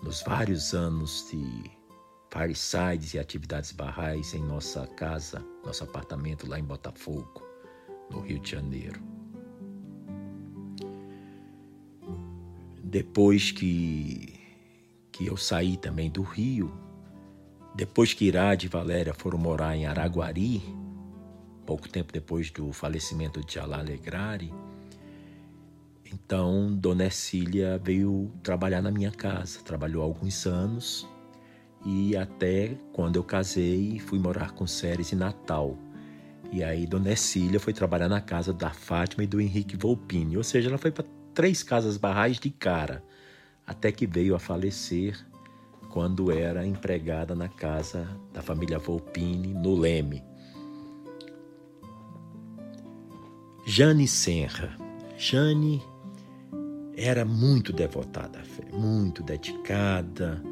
nos 0.00 0.22
vários 0.22 0.74
anos 0.74 1.26
de 1.28 1.81
firesides 2.32 3.12
e 3.12 3.18
atividades 3.18 3.72
barrais 3.72 4.32
em 4.32 4.42
nossa 4.42 4.86
casa, 4.86 5.44
nosso 5.64 5.84
apartamento 5.84 6.48
lá 6.48 6.58
em 6.58 6.64
Botafogo, 6.64 7.42
no 8.10 8.20
Rio 8.20 8.38
de 8.38 8.50
Janeiro. 8.50 9.00
Depois 12.82 13.50
que 13.50 14.40
que 15.12 15.26
eu 15.26 15.36
saí 15.36 15.76
também 15.76 16.10
do 16.10 16.22
Rio. 16.22 16.72
Depois 17.74 18.14
que 18.14 18.24
Irade 18.24 18.66
e 18.66 18.68
Valéria 18.68 19.12
foram 19.12 19.38
morar 19.38 19.76
em 19.76 19.86
Araguari, 19.86 20.62
pouco 21.66 21.86
tempo 21.86 22.12
depois 22.12 22.50
do 22.50 22.72
falecimento 22.72 23.44
de 23.44 23.58
Alá 23.58 23.82
Legrari, 23.82 24.52
então 26.04 26.74
Dona 26.74 27.10
Cília 27.10 27.78
veio 27.82 28.30
trabalhar 28.42 28.82
na 28.82 28.90
minha 28.90 29.10
casa. 29.10 29.60
Trabalhou 29.60 30.02
alguns 30.02 30.46
anos 30.46 31.06
e 31.84 32.16
até 32.16 32.76
quando 32.92 33.16
eu 33.16 33.24
casei 33.24 33.98
fui 33.98 34.18
morar 34.18 34.52
com 34.52 34.66
Séries 34.66 35.12
em 35.12 35.16
Natal. 35.16 35.76
E 36.52 36.62
aí 36.62 36.86
Dona 36.86 37.16
Cília 37.16 37.58
foi 37.58 37.72
trabalhar 37.72 38.08
na 38.08 38.20
casa 38.20 38.52
da 38.52 38.70
Fátima 38.70 39.24
e 39.24 39.26
do 39.26 39.40
Henrique 39.40 39.76
Volpini, 39.76 40.36
ou 40.36 40.44
seja, 40.44 40.68
ela 40.68 40.78
foi 40.78 40.90
para 40.90 41.04
três 41.32 41.62
casas 41.62 41.96
barrais 41.96 42.38
de 42.38 42.50
cara 42.50 43.02
até 43.66 43.90
que 43.90 44.06
veio 44.06 44.34
a 44.34 44.38
falecer 44.38 45.18
quando 45.88 46.30
era 46.30 46.66
empregada 46.66 47.34
na 47.34 47.48
casa 47.48 48.08
da 48.32 48.42
família 48.42 48.78
Volpini, 48.78 49.52
no 49.52 49.74
Leme. 49.74 50.22
Jane 53.66 54.08
Senra. 54.08 54.76
Jane 55.16 55.82
era 56.96 57.24
muito 57.24 57.72
devotada 57.72 58.40
à 58.40 58.42
fé, 58.42 58.64
muito 58.72 59.22
dedicada. 59.22 60.42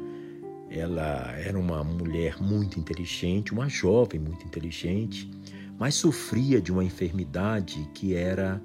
Ela 0.73 1.33
era 1.33 1.59
uma 1.59 1.83
mulher 1.83 2.41
muito 2.41 2.79
inteligente, 2.79 3.51
uma 3.51 3.67
jovem 3.67 4.21
muito 4.21 4.45
inteligente, 4.45 5.29
mas 5.77 5.95
sofria 5.95 6.61
de 6.61 6.71
uma 6.71 6.81
enfermidade 6.81 7.89
que 7.93 8.15
era 8.15 8.63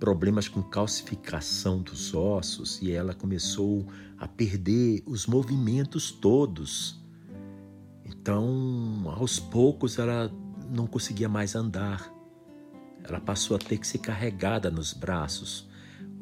problemas 0.00 0.48
com 0.48 0.60
calcificação 0.60 1.82
dos 1.82 2.12
ossos 2.14 2.82
e 2.82 2.90
ela 2.90 3.14
começou 3.14 3.86
a 4.18 4.26
perder 4.26 5.04
os 5.06 5.26
movimentos 5.28 6.10
todos. 6.10 7.00
Então, 8.04 9.04
aos 9.16 9.38
poucos, 9.38 10.00
ela 10.00 10.32
não 10.68 10.88
conseguia 10.88 11.28
mais 11.28 11.54
andar. 11.54 12.12
Ela 13.04 13.20
passou 13.20 13.54
a 13.54 13.58
ter 13.58 13.78
que 13.78 13.86
ser 13.86 13.98
carregada 13.98 14.68
nos 14.68 14.92
braços. 14.92 15.69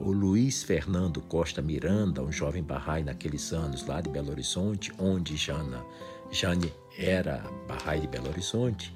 O 0.00 0.12
Luiz 0.12 0.62
Fernando 0.62 1.20
Costa 1.20 1.60
Miranda, 1.60 2.22
um 2.22 2.30
jovem 2.30 2.62
barrai 2.62 3.02
naqueles 3.02 3.52
anos 3.52 3.84
lá 3.84 4.00
de 4.00 4.08
Belo 4.08 4.30
Horizonte, 4.30 4.92
onde 4.96 5.36
Jana, 5.36 5.84
Jane 6.30 6.72
era 6.96 7.42
barrai 7.66 7.98
de 7.98 8.06
Belo 8.06 8.28
Horizonte, 8.28 8.94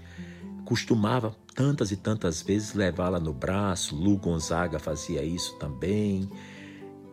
costumava 0.65 1.35
tantas 1.57 1.91
e 1.91 1.97
tantas 1.97 2.41
vezes 2.41 2.75
levá-la 2.75 3.19
no 3.19 3.33
braço. 3.33 3.97
Lu 3.97 4.17
Gonzaga 4.17 4.79
fazia 4.79 5.25
isso 5.25 5.59
também. 5.59 6.31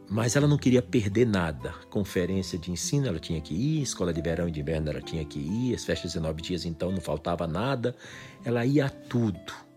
Mas 0.08 0.36
ela 0.36 0.48
não 0.48 0.58
queria 0.58 0.84
perder 0.84 1.26
nada. 1.26 1.74
Conferência 1.90 2.60
de 2.60 2.72
ensino 2.72 3.08
ela 3.08 3.20
tinha 3.20 3.42
que 3.42 3.56
ir, 3.56 3.82
escola 3.82 4.14
de 4.14 4.22
verão 4.22 4.48
e 4.48 4.52
de 4.52 4.60
inverno 4.60 4.92
ela 4.92 5.02
tinha 5.02 5.26
que 5.26 5.40
ir, 5.40 5.74
as 5.74 5.84
festas 5.84 6.12
de 6.12 6.20
19 6.20 6.44
dias 6.44 6.64
então 6.64 6.92
não 6.92 7.02
faltava 7.02 7.48
nada. 7.48 7.96
Ela 8.46 8.64
ia 8.68 8.86
a 8.86 8.90
tudo. 8.90 9.69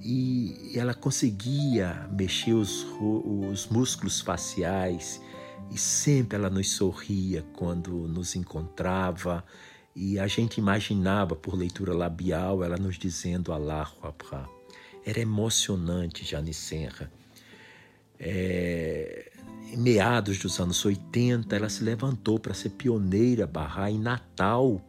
E 0.00 0.72
ela 0.74 0.94
conseguia 0.94 2.08
mexer 2.12 2.54
os, 2.54 2.86
os 3.00 3.66
músculos 3.68 4.20
faciais 4.20 5.20
e 5.70 5.76
sempre 5.78 6.38
ela 6.38 6.48
nos 6.48 6.70
sorria 6.70 7.44
quando 7.54 7.90
nos 8.08 8.36
encontrava 8.36 9.44
e 9.94 10.18
a 10.18 10.26
gente 10.26 10.58
imaginava 10.58 11.34
por 11.34 11.54
leitura 11.54 11.92
labial 11.92 12.62
ela 12.62 12.76
nos 12.76 12.96
dizendo 12.96 13.52
Allahu 13.52 14.06
Akbar. 14.06 14.48
Era 15.04 15.20
emocionante, 15.20 16.24
Jane 16.24 16.54
Senra. 16.54 17.10
É, 18.20 19.30
em 19.72 19.76
meados 19.76 20.38
dos 20.38 20.60
anos 20.60 20.84
80, 20.84 21.54
ela 21.54 21.68
se 21.68 21.82
levantou 21.82 22.38
para 22.38 22.54
ser 22.54 22.70
pioneira 22.70 23.46
Barra 23.46 23.90
em 23.90 23.98
Natal 23.98 24.80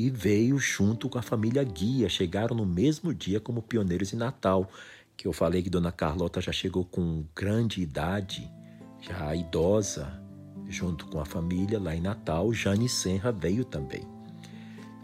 e 0.00 0.08
veio 0.08 0.58
junto 0.58 1.10
com 1.10 1.18
a 1.18 1.22
família 1.22 1.62
Guia. 1.62 2.08
Chegaram 2.08 2.56
no 2.56 2.64
mesmo 2.64 3.12
dia 3.12 3.38
como 3.38 3.60
pioneiros 3.60 4.14
em 4.14 4.16
Natal, 4.16 4.66
que 5.14 5.28
eu 5.28 5.32
falei 5.32 5.62
que 5.62 5.68
Dona 5.68 5.92
Carlota 5.92 6.40
já 6.40 6.52
chegou 6.52 6.86
com 6.86 7.26
grande 7.36 7.82
idade, 7.82 8.50
já 8.98 9.36
idosa, 9.36 10.10
junto 10.66 11.06
com 11.08 11.20
a 11.20 11.26
família 11.26 11.78
lá 11.78 11.94
em 11.94 12.00
Natal. 12.00 12.50
Jane 12.54 12.88
Senra 12.88 13.30
veio 13.30 13.62
também. 13.62 14.02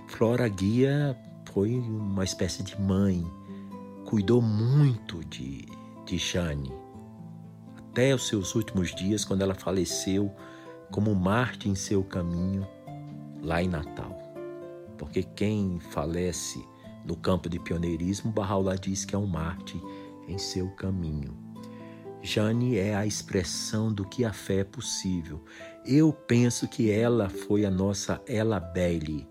Flora 0.09 0.49
Guia 0.49 1.14
foi 1.53 1.74
uma 1.74 2.24
espécie 2.24 2.62
de 2.62 2.80
mãe, 2.80 3.22
cuidou 4.07 4.40
muito 4.40 5.22
de, 5.26 5.66
de 6.07 6.16
Jane 6.16 6.72
até 7.76 8.14
os 8.14 8.26
seus 8.28 8.55
últimos 8.55 8.94
dias, 8.94 9.26
quando 9.26 9.42
ela 9.42 9.55
faleceu 9.55 10.34
como 10.90 11.14
Marte 11.14 11.68
em 11.68 11.74
seu 11.74 12.03
caminho 12.03 12.66
lá 13.42 13.62
em 13.62 13.68
Natal. 13.68 14.15
Porque 14.97 15.22
quem 15.22 15.78
falece 15.78 16.64
no 17.05 17.16
campo 17.16 17.49
de 17.49 17.59
pioneirismo, 17.59 18.32
Barraula 18.32 18.76
diz 18.76 19.05
que 19.05 19.14
é 19.14 19.18
um 19.18 19.26
Marte 19.26 19.80
em 20.28 20.38
seu 20.38 20.68
caminho. 20.70 21.36
Jane 22.22 22.76
é 22.76 22.97
a 22.97 23.07
expressão 23.07 23.92
do 23.92 24.05
que 24.05 24.24
a 24.24 24.32
fé 24.32 24.61
é 24.61 24.64
possível. 24.64 25.44
Eu 25.84 26.12
penso 26.12 26.66
que 26.66 26.90
ela 26.90 27.28
foi 27.28 27.64
a 27.64 27.70
nossa 27.70 28.20
Ella 28.26 28.59
Bailey, 28.59 29.28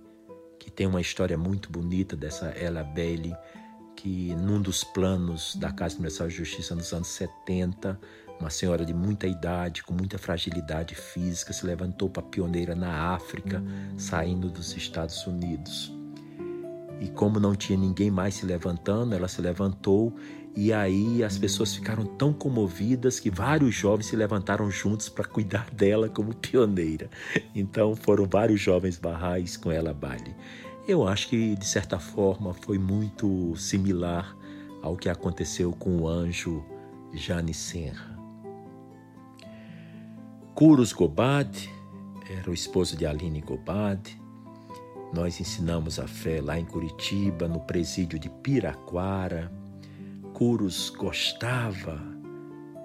que 0.58 0.72
tem 0.72 0.88
uma 0.88 1.02
história 1.02 1.38
muito 1.38 1.70
bonita 1.70 2.16
dessa 2.16 2.48
Ella 2.58 2.84
Bailey, 2.84 3.36
que 3.96 4.34
num 4.36 4.62
dos 4.62 4.84
planos 4.84 5.56
da 5.58 5.74
Casa 5.74 5.96
Universal 5.96 6.30
de 6.30 6.36
Justiça 6.36 6.74
nos 6.74 6.94
anos 6.94 7.08
70, 7.10 8.00
uma 8.40 8.50
senhora 8.50 8.86
de 8.86 8.94
muita 8.94 9.28
idade, 9.28 9.84
com 9.84 9.94
muita 9.94 10.18
fragilidade 10.18 10.96
física, 10.96 11.54
se 11.54 11.66
levantou 11.66 12.10
para 12.10 12.24
pioneira 12.24 12.76
na 12.76 13.14
África, 13.14 13.64
saindo 13.98 14.50
dos 14.50 14.76
Estados 14.76 15.26
Unidos. 15.26 15.94
E 17.00 17.10
como 17.10 17.40
não 17.40 17.56
tinha 17.56 17.78
ninguém 17.78 18.10
mais 18.10 18.36
se 18.36 18.46
levantando, 18.46 19.16
ela 19.16 19.28
se 19.28 19.42
levantou 19.42 20.16
e 20.56 20.72
aí 20.72 21.22
as 21.22 21.38
pessoas 21.38 21.76
ficaram 21.76 22.06
tão 22.06 22.32
comovidas 22.32 23.20
que 23.20 23.30
vários 23.30 23.76
jovens 23.76 24.06
se 24.06 24.16
levantaram 24.16 24.72
juntos 24.72 25.10
para 25.10 25.26
cuidar 25.26 25.70
dela 25.76 26.08
como 26.08 26.34
pioneira. 26.34 27.10
Então 27.54 27.96
foram 27.96 28.26
vários 28.26 28.62
jovens 28.62 28.98
barrais 28.98 29.58
com 29.58 29.70
ela 29.70 29.92
a 29.92 29.94
baile. 29.94 30.34
Eu 30.88 31.06
acho 31.06 31.28
que 31.28 31.56
de 31.56 31.66
certa 31.66 32.00
forma 32.00 32.54
foi 32.54 32.78
muito 32.78 33.54
similar 33.58 34.36
ao 34.82 34.96
que 34.96 35.10
aconteceu 35.10 35.74
com 35.74 35.98
o 35.98 36.08
anjo 36.08 36.64
Jane 37.14 37.54
Senra. 37.54 38.15
Kuros 40.56 40.94
Gobad 40.94 41.54
era 42.30 42.50
o 42.50 42.54
esposo 42.54 42.96
de 42.96 43.06
Aline 43.06 43.42
Gobad. 43.42 44.00
Nós 45.14 45.38
ensinamos 45.42 46.00
a 46.00 46.08
fé 46.08 46.40
lá 46.40 46.58
em 46.58 46.64
Curitiba, 46.64 47.46
no 47.46 47.60
presídio 47.60 48.18
de 48.18 48.30
Piraquara. 48.30 49.52
Kuros 50.34 50.90
gostava 50.90 52.02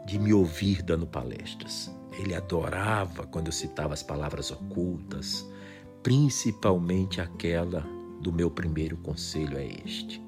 de 0.05 0.19
me 0.19 0.33
ouvir 0.33 0.83
dando 0.83 1.07
palestras. 1.07 1.95
Ele 2.19 2.35
adorava 2.35 3.25
quando 3.29 3.47
eu 3.47 3.53
citava 3.53 3.95
as 3.95 4.03
palavras 4.03 4.51
ocultas, 4.51 5.49
principalmente 6.03 7.21
aquela 7.21 7.87
do 8.21 8.33
meu 8.33 8.51
primeiro 8.51 8.97
conselho 8.97 9.57
é 9.57 9.69
este. 9.87 10.21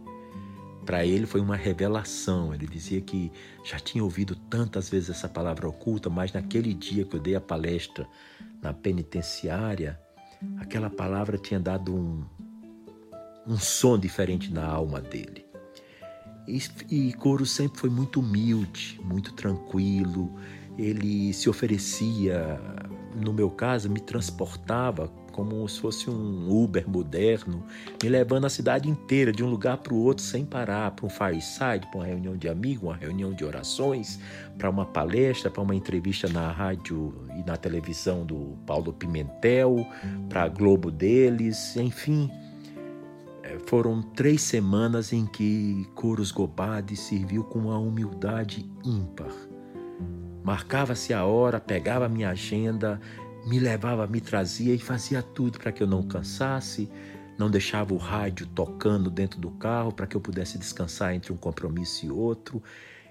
Para 0.84 1.04
ele 1.06 1.26
foi 1.26 1.40
uma 1.40 1.56
revelação. 1.56 2.52
Ele 2.52 2.66
dizia 2.66 3.00
que 3.00 3.30
já 3.64 3.78
tinha 3.78 4.02
ouvido 4.02 4.34
tantas 4.34 4.88
vezes 4.88 5.10
essa 5.10 5.28
palavra 5.28 5.68
oculta, 5.68 6.10
mas 6.10 6.32
naquele 6.32 6.74
dia 6.74 7.04
que 7.04 7.14
eu 7.14 7.20
dei 7.20 7.34
a 7.34 7.40
palestra 7.40 8.06
na 8.60 8.72
penitenciária, 8.72 9.98
aquela 10.58 10.90
palavra 10.90 11.38
tinha 11.38 11.60
dado 11.60 11.94
um, 11.94 12.24
um 13.46 13.56
som 13.56 13.98
diferente 13.98 14.52
na 14.52 14.66
alma 14.66 15.00
dele. 15.00 15.44
E, 16.46 16.60
e 16.90 17.12
Coro 17.14 17.46
sempre 17.46 17.78
foi 17.78 17.90
muito 17.90 18.20
humilde, 18.20 19.00
muito 19.04 19.32
tranquilo. 19.32 20.34
Ele 20.76 21.32
se 21.32 21.48
oferecia, 21.48 22.60
no 23.14 23.32
meu 23.32 23.50
caso, 23.50 23.88
me 23.88 24.00
transportava 24.00 25.08
como 25.32 25.66
se 25.68 25.80
fosse 25.80 26.08
um 26.08 26.48
Uber 26.48 26.88
moderno, 26.88 27.64
me 28.02 28.08
levando 28.08 28.44
a 28.44 28.50
cidade 28.50 28.88
inteira, 28.88 29.32
de 29.32 29.42
um 29.42 29.48
lugar 29.48 29.78
para 29.78 29.92
o 29.94 30.02
outro, 30.02 30.22
sem 30.22 30.44
parar, 30.44 30.90
para 30.92 31.06
um 31.06 31.10
fireside, 31.10 31.86
para 31.90 31.96
uma 31.96 32.06
reunião 32.06 32.36
de 32.36 32.48
amigos, 32.48 32.84
uma 32.84 32.96
reunião 32.96 33.32
de 33.32 33.44
orações, 33.44 34.20
para 34.56 34.70
uma 34.70 34.84
palestra, 34.84 35.50
para 35.50 35.62
uma 35.62 35.74
entrevista 35.74 36.28
na 36.28 36.52
rádio 36.52 37.14
e 37.36 37.42
na 37.44 37.56
televisão 37.56 38.24
do 38.24 38.56
Paulo 38.66 38.92
Pimentel, 38.92 39.86
para 40.28 40.44
a 40.44 40.48
Globo 40.48 40.90
deles, 40.90 41.76
enfim. 41.76 42.30
É, 43.42 43.58
foram 43.66 44.00
três 44.02 44.42
semanas 44.42 45.12
em 45.12 45.26
que 45.26 45.86
Coros 45.94 46.30
Gobade 46.30 46.94
serviu 46.94 47.42
com 47.44 47.60
uma 47.60 47.78
humildade 47.78 48.70
ímpar. 48.84 49.32
Marcava-se 50.44 51.14
a 51.14 51.24
hora, 51.24 51.60
pegava 51.60 52.08
minha 52.08 52.30
agenda, 52.30 53.00
me 53.47 53.59
levava, 53.59 54.07
me 54.07 54.20
trazia 54.20 54.74
e 54.74 54.78
fazia 54.78 55.22
tudo 55.22 55.59
para 55.59 55.72
que 55.72 55.82
eu 55.82 55.86
não 55.86 56.03
cansasse, 56.03 56.90
não 57.38 57.51
deixava 57.51 57.93
o 57.93 57.97
rádio 57.97 58.47
tocando 58.47 59.11
dentro 59.11 59.40
do 59.40 59.51
carro 59.51 59.93
para 59.93 60.07
que 60.07 60.16
eu 60.16 60.20
pudesse 60.20 60.59
descansar 60.59 61.14
entre 61.14 61.32
um 61.32 61.36
compromisso 61.36 62.07
e 62.07 62.11
outro. 62.11 62.62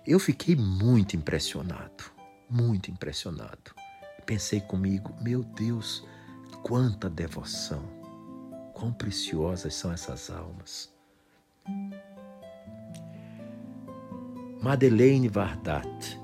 Eu 0.06 0.20
fiquei 0.20 0.56
muito 0.56 1.16
impressionado, 1.16 2.06
muito 2.50 2.90
impressionado. 2.90 3.76
Pensei 4.26 4.62
comigo, 4.62 5.14
meu 5.22 5.44
Deus, 5.44 6.06
quanta 6.64 7.10
devoção, 7.10 7.84
quão 8.74 8.94
preciosas 8.94 9.74
são 9.76 9.92
essas 9.92 10.30
almas. 10.30 10.90
Madeleine 14.62 15.28
Vardat. 15.28 16.20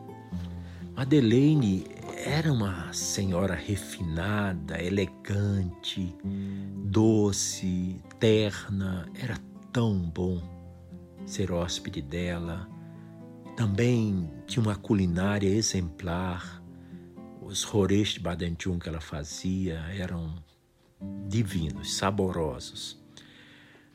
Madeleine 0.95 1.96
era 2.25 2.51
uma 2.51 2.91
senhora 2.93 3.53
refinada, 3.53 4.81
elegante, 4.81 6.15
doce, 6.85 8.01
terna. 8.19 9.07
Era 9.15 9.37
tão 9.71 9.99
bom 10.09 10.41
ser 11.25 11.51
hóspede 11.51 12.01
dela. 12.01 12.67
Também 13.55 14.29
tinha 14.47 14.63
uma 14.63 14.75
culinária 14.75 15.47
exemplar. 15.47 16.61
Os 17.41 17.63
rorês 17.63 18.09
de 18.09 18.19
Badenjum 18.19 18.79
que 18.79 18.89
ela 18.89 18.99
fazia 18.99 19.75
eram 19.95 20.35
divinos, 21.27 21.95
saborosos. 21.95 22.99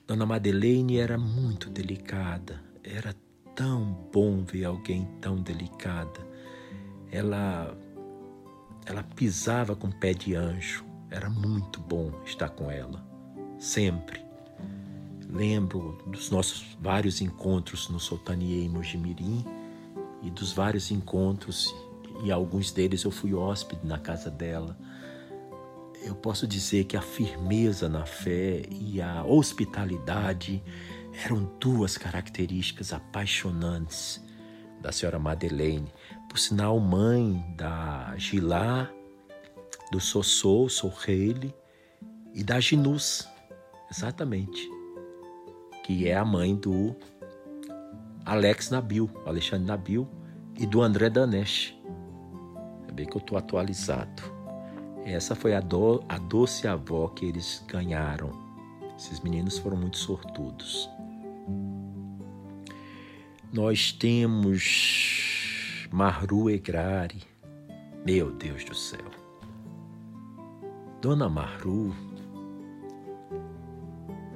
Dona 0.07 0.25
Madeleine 0.25 0.99
era 0.99 1.18
muito 1.18 1.68
delicada. 1.68 2.62
Era 2.85 3.14
tão 3.55 4.09
bom 4.12 4.45
ver 4.45 4.64
alguém 4.64 5.09
tão 5.20 5.37
delicada. 5.37 6.20
Ela 7.11 7.77
ela 8.87 9.03
pisava 9.03 9.74
com 9.76 9.91
pé 9.91 10.12
de 10.12 10.35
anjo. 10.35 10.85
Era 11.11 11.28
muito 11.28 11.80
bom 11.80 12.11
estar 12.24 12.49
com 12.49 12.70
ela, 12.70 13.05
sempre. 13.59 14.24
Lembro 15.28 15.99
dos 16.07 16.30
nossos 16.30 16.76
vários 16.80 17.20
encontros 17.20 17.89
no 17.89 18.01
Soltanier 18.01 18.64
em 18.64 18.68
Mojimirim 18.68 19.45
e 20.22 20.30
dos 20.30 20.53
vários 20.53 20.91
encontros, 20.91 21.74
e 22.22 22.30
alguns 22.30 22.70
deles 22.70 23.03
eu 23.03 23.11
fui 23.11 23.35
hóspede 23.35 23.87
na 23.87 23.99
casa 23.99 24.30
dela. 24.30 24.78
Eu 26.03 26.14
posso 26.14 26.47
dizer 26.47 26.85
que 26.85 26.97
a 26.97 27.03
firmeza 27.03 27.89
na 27.89 28.05
fé 28.05 28.62
e 28.70 29.01
a 29.01 29.24
hospitalidade 29.24 30.62
eram 31.24 31.51
duas 31.61 31.97
características 31.97 32.93
apaixonantes 32.93 34.22
da 34.80 34.91
senhora 34.91 35.18
Madeleine, 35.18 35.93
por 36.33 36.39
sinal 36.39 36.80
mãe 36.80 37.45
da 37.59 38.14
Gilá, 38.16 38.91
do 39.91 40.01
Sossô, 40.01 40.66
Sorreile 40.66 41.55
e 42.33 42.43
da 42.43 42.59
Ginus, 42.59 43.28
exatamente, 43.91 44.66
que 45.85 46.09
é 46.09 46.16
a 46.16 46.24
mãe 46.24 46.57
do 46.57 46.97
Alex 48.24 48.70
Nabil, 48.70 49.11
Alexandre 49.26 49.66
Nabil 49.66 50.09
e 50.59 50.64
do 50.64 50.80
André 50.80 51.11
Danesh. 51.11 51.78
É 52.89 52.93
bem 52.93 53.05
que 53.05 53.14
eu 53.14 53.20
estou 53.20 53.37
atualizado. 53.37 54.22
Essa 55.05 55.35
foi 55.35 55.55
a, 55.55 55.61
do, 55.61 56.03
a 56.09 56.16
doce 56.16 56.66
avó 56.66 57.09
que 57.09 57.26
eles 57.26 57.62
ganharam. 57.68 58.30
Esses 58.97 59.20
meninos 59.20 59.59
foram 59.59 59.76
muito 59.76 59.99
sortudos 59.99 60.89
nós 63.53 63.93
temos 63.93 65.51
Mahru 65.93 66.49
Egrari. 66.49 67.22
Meu 68.03 68.32
Deus 68.32 68.64
do 68.64 68.74
céu. 68.74 69.05
Dona 71.03 71.28
Maru. 71.28 71.95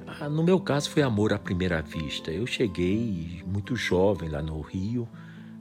Ah, 0.05 0.29
no 0.29 0.43
meu 0.43 0.59
caso 0.59 0.91
foi 0.91 1.01
amor 1.01 1.33
à 1.33 1.39
primeira 1.39 1.81
vista. 1.81 2.29
Eu 2.29 2.45
cheguei 2.45 3.41
muito 3.47 3.75
jovem 3.75 4.29
lá 4.29 4.39
no 4.39 4.61
Rio 4.61 5.09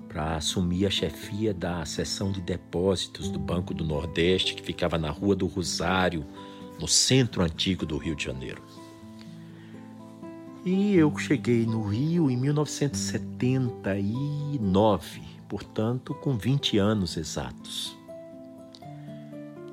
para 0.06 0.36
assumir 0.36 0.84
a 0.84 0.90
chefia 0.90 1.54
da 1.54 1.82
seção 1.86 2.30
de 2.30 2.42
depósitos 2.42 3.30
do 3.30 3.38
Banco 3.38 3.72
do 3.72 3.82
Nordeste, 3.82 4.54
que 4.54 4.62
ficava 4.62 4.98
na 4.98 5.10
Rua 5.10 5.34
do 5.34 5.46
Rosário, 5.46 6.26
no 6.78 6.86
centro 6.86 7.42
antigo 7.42 7.86
do 7.86 7.96
Rio 7.96 8.14
de 8.14 8.24
Janeiro. 8.24 8.62
E 10.62 10.94
eu 10.94 11.16
cheguei 11.16 11.64
no 11.64 11.88
Rio 11.88 12.30
em 12.30 12.36
1979, 12.36 15.35
portanto, 15.48 16.14
com 16.14 16.36
20 16.36 16.78
anos 16.78 17.16
exatos. 17.16 17.96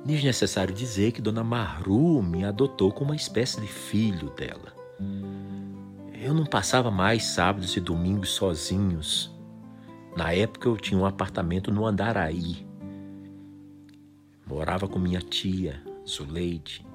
Desnecessário 0.04 0.74
dizer 0.74 1.12
que 1.12 1.22
Dona 1.22 1.42
Maru 1.42 2.22
me 2.22 2.44
adotou 2.44 2.92
como 2.92 3.10
uma 3.10 3.16
espécie 3.16 3.60
de 3.60 3.66
filho 3.66 4.30
dela. 4.30 4.74
Eu 6.12 6.34
não 6.34 6.44
passava 6.44 6.90
mais 6.90 7.24
sábados 7.24 7.76
e 7.76 7.80
domingos 7.80 8.30
sozinhos. 8.30 9.34
Na 10.16 10.32
época 10.32 10.68
eu 10.68 10.76
tinha 10.76 10.98
um 10.98 11.06
apartamento 11.06 11.72
no 11.72 11.86
Andaraí. 11.86 12.66
Morava 14.46 14.86
com 14.86 14.98
minha 14.98 15.20
tia, 15.20 15.82
Zuleide. 16.06 16.86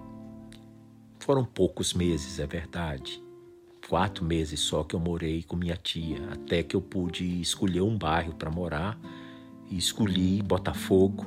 Foram 1.20 1.44
poucos 1.44 1.94
meses, 1.94 2.40
é 2.40 2.46
verdade 2.46 3.22
quatro 3.90 4.24
meses 4.24 4.60
só 4.60 4.84
que 4.84 4.96
eu 4.96 5.00
morei 5.00 5.42
com 5.42 5.56
minha 5.56 5.76
tia, 5.76 6.20
até 6.32 6.62
que 6.62 6.76
eu 6.76 6.82
pude 6.82 7.42
escolher 7.42 7.82
um 7.82 7.98
bairro 7.98 8.36
para 8.36 8.52
morar 8.52 8.96
e 9.68 9.78
escolhi 9.78 10.44
Botafogo. 10.44 11.26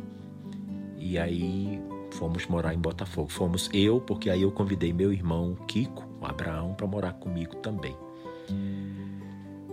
E 0.97 1.19
aí 1.19 1.83
fomos 2.13 2.47
morar 2.47 2.73
em 2.73 2.79
Botafogo. 2.79 3.29
Fomos 3.29 3.69
eu, 3.73 4.01
porque 4.01 4.31
aí 4.31 4.43
eu 4.43 4.53
convidei 4.53 4.93
meu 4.93 5.13
irmão 5.13 5.57
Kiko, 5.67 6.09
o 6.21 6.25
Abraão, 6.25 6.73
para 6.75 6.87
morar 6.87 7.15
comigo 7.15 7.57
também, 7.57 7.97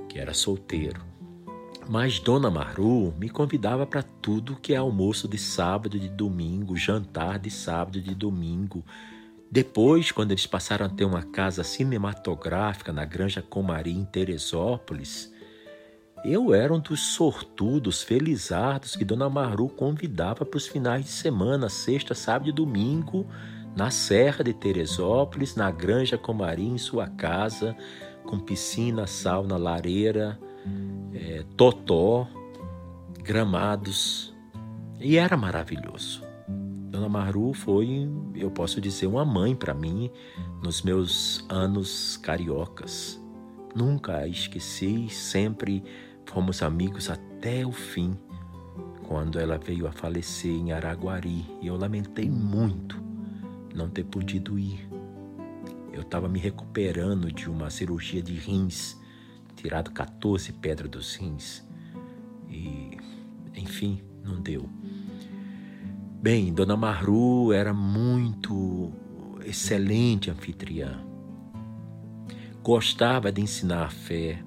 que 0.10 0.18
era 0.18 0.34
solteiro. 0.34 1.02
Mas 1.88 2.20
Dona 2.20 2.50
Maru 2.50 3.14
me 3.20 3.30
convidava 3.30 3.86
para 3.86 4.02
tudo 4.02 4.58
que 4.60 4.74
é 4.74 4.78
almoço 4.78 5.28
de 5.28 5.38
sábado 5.38 6.00
de 6.00 6.10
domingo, 6.10 6.76
jantar 6.76 7.38
de 7.38 7.52
sábado 7.52 8.02
de 8.02 8.16
domingo, 8.16 8.84
depois, 9.52 10.12
quando 10.12 10.32
eles 10.32 10.46
passaram 10.46 10.86
a 10.86 10.90
ter 10.90 11.06
uma 11.06 11.24
casa 11.24 11.64
cinematográfica 11.64 12.94
na 12.94 13.04
Granja 13.04 13.42
Comari, 13.42 13.92
em 13.92 14.06
Teresópolis, 14.06 15.34
eu 16.24 16.54
era 16.54 16.72
um 16.72 16.80
dos 16.80 17.00
sortudos, 17.00 18.04
felizardos 18.04 18.96
que 18.96 19.04
Dona 19.04 19.28
Maru 19.28 19.68
convidava 19.68 20.46
para 20.46 20.58
os 20.58 20.68
finais 20.68 21.06
de 21.06 21.12
semana, 21.12 21.68
sexta, 21.68 22.14
sábado 22.14 22.50
e 22.50 22.54
domingo, 22.54 23.26
na 23.76 23.90
Serra 23.90 24.44
de 24.44 24.54
Teresópolis, 24.54 25.56
na 25.56 25.72
Granja 25.72 26.18
Comari, 26.18 26.68
em 26.68 26.78
sua 26.78 27.08
casa, 27.08 27.76
com 28.24 28.38
piscina, 28.38 29.08
sauna, 29.08 29.58
lareira, 29.58 30.38
é, 31.14 31.44
totó, 31.58 32.28
gramados. 33.24 34.32
E 35.00 35.18
era 35.18 35.38
maravilhoso. 35.38 36.29
Dona 36.90 37.08
Maru 37.08 37.54
foi, 37.54 38.10
eu 38.34 38.50
posso 38.50 38.82
dizer, 38.82 39.06
uma 39.06 39.24
mãe 39.24 39.56
para 39.56 39.76
mim 39.76 40.10
nos 40.64 40.82
meus 40.82 41.46
anos 41.48 42.18
cariocas. 42.18 43.22
Nunca 43.76 44.18
a 44.18 44.28
esqueci, 44.28 45.08
sempre 45.08 45.84
fomos 46.26 46.64
amigos 46.64 47.08
até 47.10 47.64
o 47.64 47.72
fim, 47.72 48.18
quando 49.08 49.40
ela 49.40 49.60
veio 49.60 49.86
a 49.86 49.92
falecer 49.92 50.52
em 50.52 50.72
Araguari. 50.72 51.46
Eu 51.62 51.78
lamentei 51.78 52.28
muito 52.28 53.00
não 53.76 53.88
ter 53.88 54.06
podido 54.06 54.58
ir. 54.58 54.90
Eu 55.94 56.02
estava 56.02 56.28
me 56.28 56.40
recuperando 56.40 57.32
de 57.32 57.48
uma 57.50 57.70
cirurgia 57.70 58.22
de 58.22 58.34
rins, 58.34 58.98
tirado 59.56 59.92
14 59.92 60.54
pedras 60.54 60.90
dos 60.90 61.16
rins. 61.16 61.64
E, 62.50 62.98
enfim, 63.56 64.02
não 64.24 64.42
deu. 64.42 64.68
Bem, 66.22 66.54
Dona 66.54 66.76
Maru 66.76 67.54
era 67.54 67.74
muito 67.74 68.92
excelente 69.46 70.30
anfitriã. 70.30 71.02
Gostava 72.62 73.32
de 73.32 73.40
ensinar 73.40 73.86
a 73.86 73.90
fé. 73.90 74.44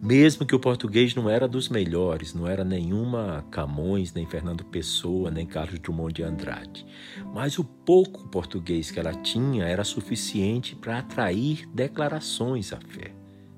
Mesmo 0.00 0.46
que 0.46 0.54
o 0.54 0.60
português 0.60 1.16
não 1.16 1.28
era 1.28 1.48
dos 1.48 1.68
melhores, 1.68 2.32
não 2.32 2.46
era 2.46 2.62
nenhuma 2.62 3.44
Camões, 3.50 4.12
nem 4.14 4.24
Fernando 4.24 4.64
Pessoa, 4.64 5.32
nem 5.32 5.44
Carlos 5.44 5.80
Drummond 5.80 6.14
de 6.14 6.22
Andrade. 6.22 6.86
Mas 7.34 7.58
o 7.58 7.64
pouco 7.64 8.28
português 8.28 8.92
que 8.92 9.00
ela 9.00 9.14
tinha 9.14 9.64
era 9.64 9.82
suficiente 9.82 10.76
para 10.76 11.00
atrair 11.00 11.68
declarações 11.74 12.72
à 12.72 12.78
fé. 12.78 13.12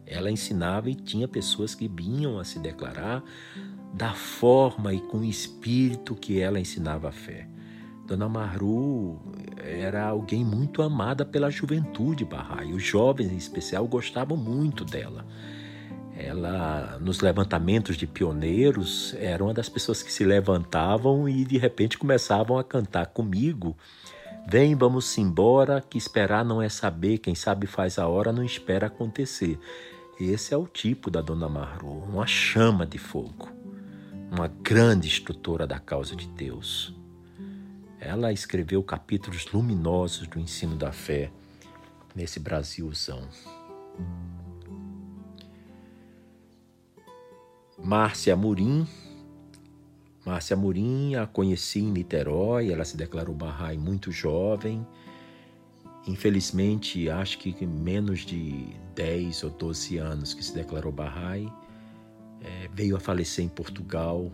Ela 0.07 0.30
ensinava 0.30 0.88
e 0.88 0.94
tinha 0.94 1.28
pessoas 1.28 1.74
que 1.74 1.86
vinham 1.86 2.38
a 2.38 2.44
se 2.44 2.59
declarar 2.61 3.22
da 3.93 4.12
forma 4.12 4.93
e 4.93 5.01
com 5.01 5.18
o 5.18 5.24
espírito 5.24 6.14
que 6.14 6.41
ela 6.41 6.61
ensinava 6.61 7.09
a 7.09 7.12
fé. 7.12 7.49
Dona 8.07 8.28
Maru 8.28 9.18
era 9.57 10.07
alguém 10.07 10.45
muito 10.45 10.80
amada 10.80 11.24
pela 11.24 11.51
juventude 11.51 12.24
Bahá'í. 12.24 12.72
Os 12.72 12.84
jovens, 12.84 13.32
em 13.32 13.37
especial, 13.37 13.87
gostavam 13.87 14.37
muito 14.37 14.84
dela. 14.84 15.26
Ela, 16.16 16.99
nos 17.01 17.20
levantamentos 17.20 17.97
de 17.97 18.07
pioneiros, 18.07 19.14
era 19.18 19.43
uma 19.43 19.53
das 19.53 19.68
pessoas 19.68 20.03
que 20.03 20.12
se 20.12 20.24
levantavam 20.24 21.28
e 21.28 21.45
de 21.45 21.59
repente 21.59 21.99
começavam 21.99 22.59
a 22.59 22.64
cantar 22.64 23.07
comigo. 23.07 23.76
Vem, 24.49 24.76
vamos 24.76 25.18
embora, 25.18 25.80
que 25.80 25.99
esperar 25.99 26.45
não 26.45 26.62
é 26.62 26.68
saber, 26.68 27.18
quem 27.18 27.34
sabe 27.34 27.66
faz 27.66 27.99
a 27.99 28.07
hora, 28.07 28.32
não 28.32 28.45
espera 28.45 28.87
acontecer. 28.87 29.59
Esse 30.18 30.55
é 30.55 30.57
o 30.57 30.66
tipo 30.66 31.11
da 31.11 31.20
Dona 31.20 31.49
Maru, 31.49 32.05
uma 32.09 32.26
chama 32.26 32.87
de 32.87 32.99
fogo 32.99 33.55
uma 34.30 34.48
grande 34.48 35.06
instrutora 35.06 35.66
da 35.66 35.78
causa 35.78 36.14
de 36.16 36.26
Deus. 36.28 36.94
Ela 38.00 38.32
escreveu 38.32 38.82
capítulos 38.82 39.46
luminosos 39.52 40.26
do 40.26 40.38
ensino 40.38 40.76
da 40.76 40.92
fé 40.92 41.30
nesse 42.14 42.38
Brasilzão. 42.38 43.28
Márcia 47.78 48.36
Murim. 48.36 48.86
Márcia 50.24 50.56
Murim 50.56 51.14
a 51.14 51.26
conheci 51.26 51.80
em 51.80 51.90
Niterói, 51.90 52.72
ela 52.72 52.84
se 52.84 52.96
declarou 52.96 53.34
Bahá'í 53.34 53.78
muito 53.78 54.10
jovem. 54.10 54.86
Infelizmente, 56.06 57.08
acho 57.08 57.38
que 57.38 57.66
menos 57.66 58.20
de 58.20 58.74
10 58.94 59.44
ou 59.44 59.50
12 59.50 59.98
anos 59.98 60.34
que 60.34 60.44
se 60.44 60.54
declarou 60.54 60.92
Bahá'í 60.92 61.50
é, 62.41 62.68
veio 62.72 62.97
a 62.97 63.01
falecer 63.01 63.45
em 63.45 63.49
Portugal 63.49 64.30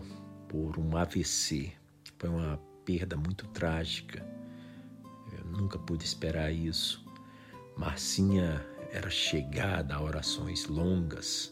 por 0.47 0.77
um 0.77 0.95
AVC. 0.97 1.71
Foi 2.17 2.29
uma 2.29 2.59
perda 2.85 3.15
muito 3.15 3.47
trágica. 3.47 4.25
Eu 5.31 5.45
nunca 5.45 5.77
pude 5.79 6.03
esperar 6.03 6.51
isso. 6.51 7.03
Marcinha 7.77 8.65
era 8.91 9.09
chegada 9.09 9.95
a 9.95 10.01
orações 10.01 10.67
longas. 10.67 11.51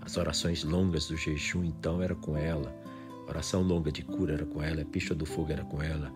As 0.00 0.16
orações 0.16 0.62
longas 0.62 1.08
do 1.08 1.16
jejum, 1.16 1.64
então, 1.64 2.00
era 2.00 2.14
com 2.14 2.36
ela. 2.36 2.74
Oração 3.26 3.62
longa 3.62 3.92
de 3.92 4.02
cura 4.02 4.34
era 4.34 4.46
com 4.46 4.62
ela. 4.62 4.80
Epístola 4.80 5.18
do 5.18 5.26
fogo 5.26 5.52
era 5.52 5.64
com 5.64 5.82
ela. 5.82 6.12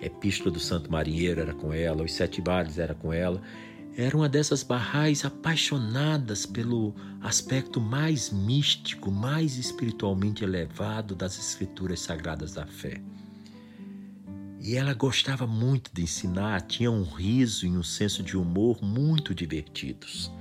Epístola 0.00 0.50
do 0.50 0.60
Santo 0.60 0.90
Marinheiro 0.90 1.40
era 1.40 1.52
com 1.52 1.72
ela. 1.72 2.02
Os 2.02 2.12
Sete 2.12 2.40
Vales 2.40 2.78
era 2.78 2.94
com 2.94 3.12
ela 3.12 3.42
era 3.96 4.16
uma 4.16 4.28
dessas 4.28 4.62
barrais 4.62 5.24
apaixonadas 5.24 6.44
pelo 6.44 6.94
aspecto 7.20 7.80
mais 7.80 8.30
místico, 8.30 9.10
mais 9.10 9.56
espiritualmente 9.56 10.42
elevado 10.42 11.14
das 11.14 11.38
escrituras 11.38 12.00
sagradas 12.00 12.52
da 12.52 12.66
fé. 12.66 13.00
E 14.60 14.76
ela 14.76 14.94
gostava 14.94 15.46
muito 15.46 15.90
de 15.92 16.02
ensinar, 16.02 16.62
tinha 16.62 16.90
um 16.90 17.04
riso 17.04 17.66
e 17.66 17.70
um 17.70 17.82
senso 17.82 18.22
de 18.22 18.36
humor 18.36 18.82
muito 18.82 19.34
divertidos. 19.34 20.32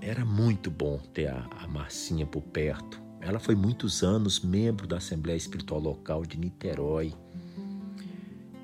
Era 0.00 0.24
muito 0.24 0.70
bom 0.70 0.98
ter 1.12 1.28
a, 1.28 1.66
Marcinha 1.68 2.24
por 2.24 2.42
perto. 2.42 3.02
Ela 3.20 3.40
foi 3.40 3.56
muitos 3.56 4.02
anos 4.04 4.40
membro 4.40 4.86
da 4.86 4.98
Assembleia 4.98 5.36
Espiritual 5.36 5.80
Local 5.80 6.24
de 6.24 6.38
Niterói. 6.38 7.12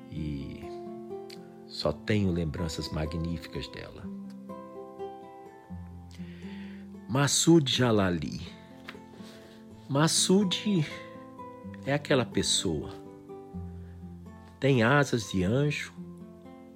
E 0.09 0.62
só 1.83 1.91
tenho 1.91 2.31
lembranças 2.31 2.87
magníficas 2.87 3.67
dela. 3.67 4.05
Massoud 7.09 7.69
Jalali. 7.69 8.41
Massoud 9.89 10.87
é 11.85 11.93
aquela 11.93 12.23
pessoa. 12.23 12.89
Tem 14.61 14.81
asas 14.81 15.29
de 15.29 15.43
anjo, 15.43 15.93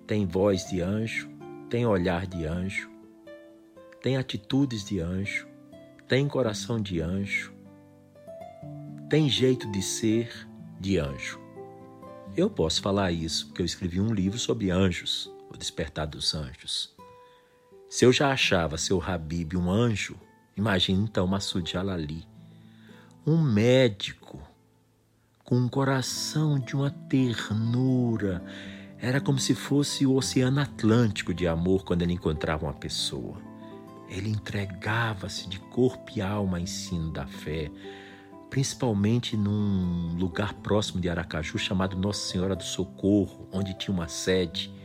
tem 0.06 0.26
voz 0.26 0.68
de 0.68 0.82
anjo, 0.82 1.30
tem 1.70 1.86
olhar 1.86 2.28
de 2.28 2.46
anjo, 2.46 2.92
tem 4.02 4.18
atitudes 4.18 4.84
de 4.84 5.00
anjo, 5.00 5.48
tem 6.06 6.28
coração 6.28 6.82
de 6.82 7.00
anjo, 7.00 7.54
tem 9.10 9.30
jeito 9.30 9.72
de 9.72 9.82
ser 9.82 10.30
de 10.82 11.00
anjo. 11.00 11.47
Eu 12.38 12.52
posso 12.52 12.84
falar 12.84 13.12
isso 13.12 13.48
porque 13.48 13.64
eu 13.64 13.66
escrevi 13.66 14.00
um 14.00 14.14
livro 14.14 14.38
sobre 14.38 14.70
anjos, 14.70 15.28
O 15.52 15.58
Despertar 15.58 16.06
dos 16.06 16.36
Anjos. 16.36 16.94
Se 17.90 18.06
eu 18.06 18.14
já 18.14 18.32
achava 18.32 18.78
seu 18.78 19.02
Habib 19.02 19.56
um 19.56 19.72
anjo, 19.72 20.16
imagine 20.56 21.04
então 21.04 21.26
Masud 21.26 21.68
Jalali, 21.68 22.28
um 23.26 23.42
médico 23.42 24.40
com 25.44 25.56
um 25.56 25.68
coração 25.68 26.60
de 26.60 26.76
uma 26.76 26.92
ternura. 26.92 28.44
Era 29.00 29.20
como 29.20 29.40
se 29.40 29.56
fosse 29.56 30.06
o 30.06 30.14
oceano 30.14 30.60
Atlântico 30.60 31.34
de 31.34 31.48
amor 31.48 31.84
quando 31.84 32.04
ele 32.04 32.14
encontrava 32.14 32.68
uma 32.68 32.74
pessoa. 32.74 33.42
Ele 34.08 34.30
entregava-se 34.30 35.50
de 35.50 35.58
corpo 35.58 36.12
e 36.16 36.22
alma 36.22 36.58
ao 36.58 36.64
ensino 36.64 37.10
da 37.12 37.26
fé, 37.26 37.72
principalmente 38.50 39.36
num 39.36 40.16
lugar 40.18 40.54
próximo 40.56 41.02
de 41.02 41.10
Aracaju 41.10 41.58
chamado 41.58 41.98
Nossa 41.98 42.32
Senhora 42.32 42.56
do 42.56 42.64
Socorro, 42.64 43.48
onde 43.52 43.74
tinha 43.74 43.94
uma 43.94 44.08
sede 44.08 44.76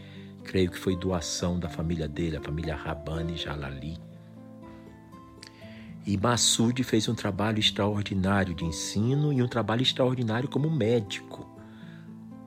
creio 0.43 0.71
que 0.71 0.79
foi 0.79 0.97
doação 0.97 1.59
da 1.59 1.69
família 1.69 2.09
dele, 2.09 2.37
a 2.37 2.41
família 2.41 2.75
Rabani 2.75 3.37
Jalali. 3.37 3.99
E 6.05 6.17
Massoud 6.17 6.83
fez 6.83 7.09
um 7.09 7.15
trabalho 7.15 7.61
extraordinário 7.61 8.55
de 8.55 8.65
ensino 8.65 9.33
e 9.33 9.41
um 9.41 9.47
trabalho 9.47 9.83
extraordinário 9.83 10.49
como 10.49 10.69
médico. 10.69 11.49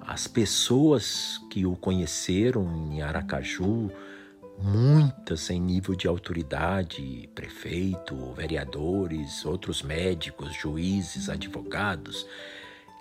As 0.01 0.27
pessoas 0.27 1.41
que 1.49 1.65
o 1.65 1.75
conheceram 1.75 2.91
em 2.91 3.01
Aracaju, 3.01 3.89
muitas 4.57 5.49
em 5.49 5.59
nível 5.59 5.95
de 5.95 6.07
autoridade, 6.07 7.29
prefeito, 7.35 8.33
vereadores, 8.33 9.45
outros 9.45 9.81
médicos, 9.81 10.53
juízes, 10.55 11.29
advogados. 11.29 12.25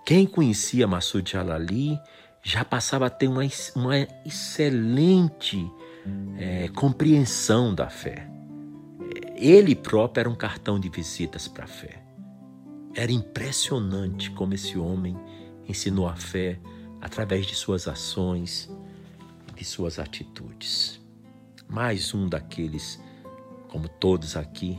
Quem 0.04 0.26
conhecia 0.26 0.86
Massoud 0.86 1.30
Jalali 1.30 1.98
já 2.42 2.64
passava 2.64 3.06
a 3.06 3.10
ter 3.10 3.28
uma, 3.28 3.42
uma 3.74 3.96
excelente 4.24 5.70
é, 6.36 6.68
compreensão 6.68 7.74
da 7.74 7.88
fé. 7.88 8.28
Ele 9.36 9.74
próprio 9.74 10.20
era 10.20 10.30
um 10.30 10.34
cartão 10.34 10.78
de 10.78 10.88
visitas 10.88 11.48
para 11.48 11.64
a 11.64 11.68
fé. 11.68 12.02
Era 12.94 13.10
impressionante 13.10 14.30
como 14.30 14.54
esse 14.54 14.78
homem 14.78 15.16
ensinou 15.66 16.06
a 16.06 16.14
fé 16.14 16.60
através 17.00 17.46
de 17.46 17.54
suas 17.54 17.88
ações 17.88 18.70
e 19.48 19.52
de 19.58 19.64
suas 19.64 19.98
atitudes. 19.98 21.03
Mais 21.68 22.14
um 22.14 22.28
daqueles, 22.28 23.00
como 23.68 23.88
todos 23.88 24.36
aqui, 24.36 24.78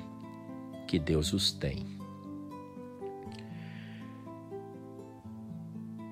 que 0.88 1.00
Deus 1.00 1.34
os 1.34 1.52
tem. 1.52 1.86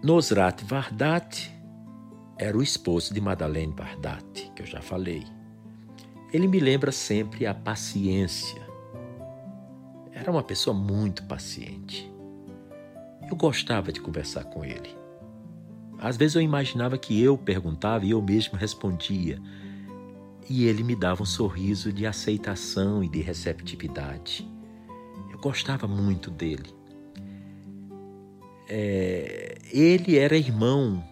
Nosrat 0.03 0.61
Vardat 0.63 1.49
era 2.37 2.57
o 2.57 2.61
esposo 2.61 3.13
de 3.13 3.21
Madeleine 3.21 3.73
Vardat, 3.73 4.51
que 4.53 4.61
eu 4.61 4.65
já 4.65 4.81
falei. 4.81 5.23
Ele 6.33 6.47
me 6.47 6.59
lembra 6.59 6.91
sempre 6.91 7.45
a 7.45 7.53
paciência. 7.53 8.61
Era 10.11 10.29
uma 10.29 10.43
pessoa 10.43 10.75
muito 10.75 11.23
paciente. 11.23 12.11
Eu 13.29 13.35
gostava 13.35 13.91
de 13.91 14.01
conversar 14.01 14.43
com 14.45 14.65
ele. 14.65 14.93
Às 15.99 16.17
vezes 16.17 16.35
eu 16.35 16.41
imaginava 16.41 16.97
que 16.97 17.21
eu 17.21 17.37
perguntava 17.37 18.05
e 18.05 18.11
eu 18.11 18.21
mesmo 18.21 18.57
respondia. 18.57 19.39
E 20.49 20.65
ele 20.65 20.83
me 20.83 20.95
dava 20.95 21.23
um 21.23 21.25
sorriso 21.25 21.91
de 21.91 22.05
aceitação 22.05 23.03
e 23.03 23.09
de 23.09 23.21
receptividade. 23.21 24.49
Eu 25.31 25.39
gostava 25.39 25.87
muito 25.87 26.29
dele. 26.29 26.73
É, 28.67 29.57
ele 29.71 30.17
era 30.17 30.35
irmão 30.35 31.03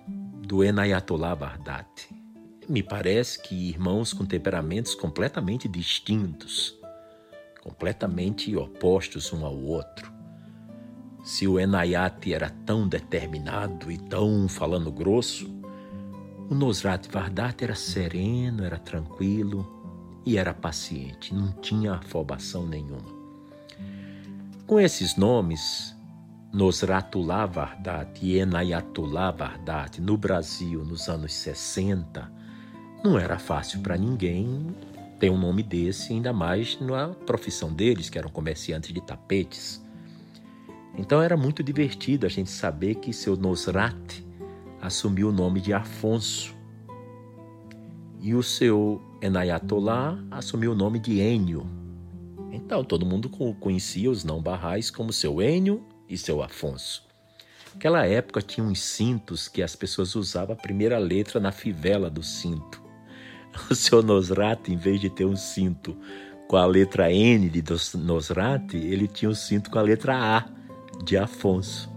do 0.42 0.64
Enayatollah 0.64 1.36
Bardat. 1.36 2.10
Me 2.68 2.84
parece 2.84 3.42
que 3.42 3.70
irmãos 3.70 4.14
com 4.14 4.26
temperamentos 4.26 4.96
completamente 4.96 5.68
distintos, 5.68 6.78
completamente 7.62 8.56
opostos 8.56 9.32
um 9.34 9.46
ao 9.46 9.58
outro. 9.58 10.12
Se 11.24 11.48
o 11.48 11.60
Enayat 11.60 12.34
era 12.34 12.50
tão 12.50 12.88
determinado 12.88 13.92
e 13.92 13.98
tão 13.98 14.48
falando 14.48 14.92
grosso, 14.92 15.61
o 16.52 16.54
Nosrat 16.54 17.08
Vardat 17.10 17.64
era 17.64 17.74
sereno, 17.74 18.66
era 18.66 18.78
tranquilo 18.78 19.66
e 20.26 20.38
era 20.38 20.54
paciente, 20.54 21.34
não 21.34 21.50
tinha 21.54 21.94
afobação 21.94 22.68
nenhuma. 22.68 23.22
Com 24.68 24.78
esses 24.78 25.16
nomes, 25.16 25.96
Nosratullah 26.52 27.46
Vardat 27.46 28.20
e 28.22 28.38
Enayatullah 28.38 29.32
Vardat 29.32 30.02
no 30.02 30.18
Brasil 30.18 30.84
nos 30.84 31.08
anos 31.08 31.34
60, 31.36 32.30
não 33.02 33.18
era 33.18 33.40
fácil 33.40 33.80
para 33.80 33.96
ninguém 33.96 34.76
ter 35.22 35.30
um 35.30 35.38
nome 35.38 35.64
desse, 35.64 36.12
ainda 36.12 36.34
mais 36.34 36.78
na 36.82 37.08
profissão 37.26 37.72
deles, 37.72 38.10
que 38.10 38.18
eram 38.18 38.30
comerciantes 38.30 38.94
de 38.94 39.00
tapetes. 39.00 39.82
Então 40.98 41.22
era 41.22 41.38
muito 41.38 41.64
divertido 41.64 42.26
a 42.26 42.30
gente 42.30 42.50
saber 42.50 42.96
que 42.96 43.14
seu 43.14 43.38
Nosrat 43.38 44.22
assumiu 44.82 45.30
o 45.30 45.32
nome 45.32 45.62
de 45.62 45.72
Afonso 45.72 46.56
e 48.20 48.34
o 48.34 48.42
seu 48.42 49.02
Enayatollah 49.22 50.18
assumiu 50.32 50.72
o 50.72 50.76
nome 50.76 51.00
de 51.00 51.20
Enio. 51.20 51.66
Então 52.52 52.84
todo 52.84 53.06
mundo 53.06 53.30
conhecia 53.60 54.10
os 54.10 54.24
não 54.24 54.42
barrais 54.42 54.90
como 54.90 55.14
seu 55.14 55.42
Enio 55.42 55.84
e 56.10 56.18
seu 56.18 56.42
Afonso. 56.42 57.04
Naquela 57.74 58.06
época 58.06 58.42
tinha 58.42 58.66
uns 58.66 58.82
cintos 58.82 59.48
que 59.48 59.62
as 59.62 59.76
pessoas 59.76 60.16
usavam 60.16 60.54
a 60.54 60.58
primeira 60.58 60.98
letra 60.98 61.40
na 61.40 61.52
fivela 61.52 62.10
do 62.10 62.24
cinto. 62.24 62.82
O 63.70 63.76
seu 63.76 64.02
Nosrat, 64.02 64.70
em 64.70 64.78
vez 64.78 65.02
de 65.02 65.10
ter 65.10 65.26
um 65.26 65.36
cinto 65.36 65.98
com 66.48 66.56
a 66.56 66.66
letra 66.66 67.12
N 67.12 67.50
de 67.50 67.62
Nosrat, 67.98 68.74
ele 68.74 69.10
tinha 69.10 69.30
um 69.30 69.36
cinto 69.36 69.70
com 69.70 69.78
a 69.78 69.82
letra 69.82 70.16
A 70.16 70.46
de 71.04 71.18
Afonso. 71.18 71.91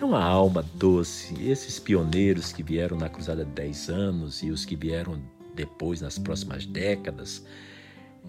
É 0.00 0.04
uma 0.04 0.22
alma 0.22 0.64
doce. 0.74 1.34
Esses 1.42 1.80
pioneiros 1.80 2.52
que 2.52 2.62
vieram 2.62 2.96
na 2.96 3.08
Cruzada 3.08 3.44
de 3.44 3.50
10 3.50 3.88
anos 3.88 4.42
e 4.44 4.50
os 4.50 4.64
que 4.64 4.76
vieram 4.76 5.20
depois 5.56 6.00
nas 6.00 6.16
próximas 6.16 6.64
décadas, 6.64 7.44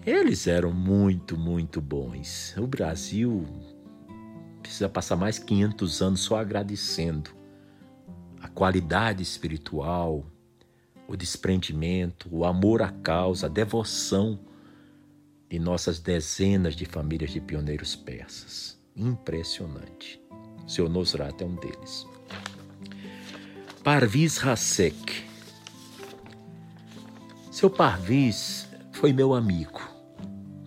eles 0.04 0.48
eram 0.48 0.72
muito, 0.72 1.38
muito 1.38 1.80
bons. 1.80 2.56
O 2.56 2.66
Brasil 2.66 3.46
precisa 4.60 4.88
passar 4.88 5.14
mais 5.14 5.38
500 5.38 6.02
anos 6.02 6.20
só 6.20 6.40
agradecendo 6.40 7.30
a 8.40 8.48
qualidade 8.48 9.22
espiritual, 9.22 10.26
o 11.06 11.16
desprendimento, 11.16 12.28
o 12.32 12.44
amor 12.44 12.82
à 12.82 12.90
causa, 12.90 13.46
a 13.46 13.48
devoção 13.48 14.40
de 15.48 15.58
nossas 15.60 16.00
dezenas 16.00 16.74
de 16.74 16.84
famílias 16.84 17.30
de 17.30 17.40
pioneiros 17.40 17.94
persas. 17.94 18.80
Impressionante. 18.96 20.19
Seu 20.70 20.88
Nosrat 20.88 21.42
é 21.42 21.44
um 21.44 21.56
deles. 21.56 22.06
Parviz 23.82 24.38
Hasek. 24.38 25.24
Seu 27.50 27.68
Parviz 27.68 28.68
foi 28.92 29.12
meu 29.12 29.34
amigo, 29.34 29.80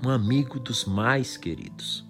um 0.05 0.09
amigo 0.09 0.59
dos 0.59 0.83
mais 0.83 1.37
queridos. 1.37 2.05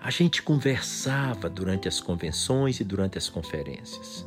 A 0.00 0.10
gente 0.10 0.42
conversava 0.42 1.50
durante 1.50 1.86
as 1.86 2.00
convenções 2.00 2.80
e 2.80 2.84
durante 2.84 3.18
as 3.18 3.28
conferências. 3.28 4.26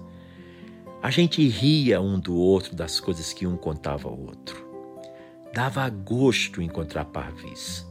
A 1.01 1.09
gente 1.09 1.47
ria 1.47 1.99
um 1.99 2.19
do 2.19 2.35
outro 2.35 2.75
das 2.75 2.99
coisas 2.99 3.33
que 3.33 3.47
um 3.47 3.57
contava 3.57 4.07
ao 4.07 4.19
outro. 4.19 4.63
Dava 5.51 5.89
gosto 5.89 6.61
encontrar 6.61 7.05
Parvis. 7.05 7.90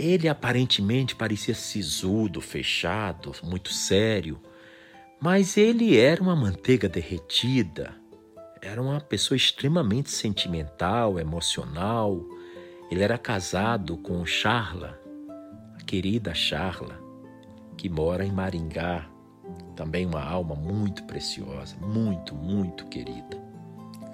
Ele 0.00 0.30
aparentemente 0.30 1.14
parecia 1.14 1.54
sisudo, 1.54 2.40
fechado, 2.40 3.34
muito 3.42 3.70
sério, 3.70 4.40
mas 5.20 5.58
ele 5.58 5.98
era 5.98 6.22
uma 6.22 6.34
manteiga 6.34 6.88
derretida. 6.88 7.94
Era 8.62 8.80
uma 8.80 8.98
pessoa 8.98 9.36
extremamente 9.36 10.10
sentimental, 10.10 11.18
emocional. 11.18 12.18
Ele 12.90 13.02
era 13.02 13.18
casado 13.18 13.98
com 13.98 14.24
Charla, 14.24 14.98
querida 15.86 16.32
Charla, 16.32 16.98
que 17.76 17.90
mora 17.90 18.24
em 18.24 18.32
Maringá, 18.32 19.06
também 19.76 20.06
uma 20.06 20.24
alma 20.24 20.54
muito 20.54 21.04
preciosa, 21.04 21.76
muito, 21.76 22.34
muito 22.34 22.86
querida. 22.86 23.38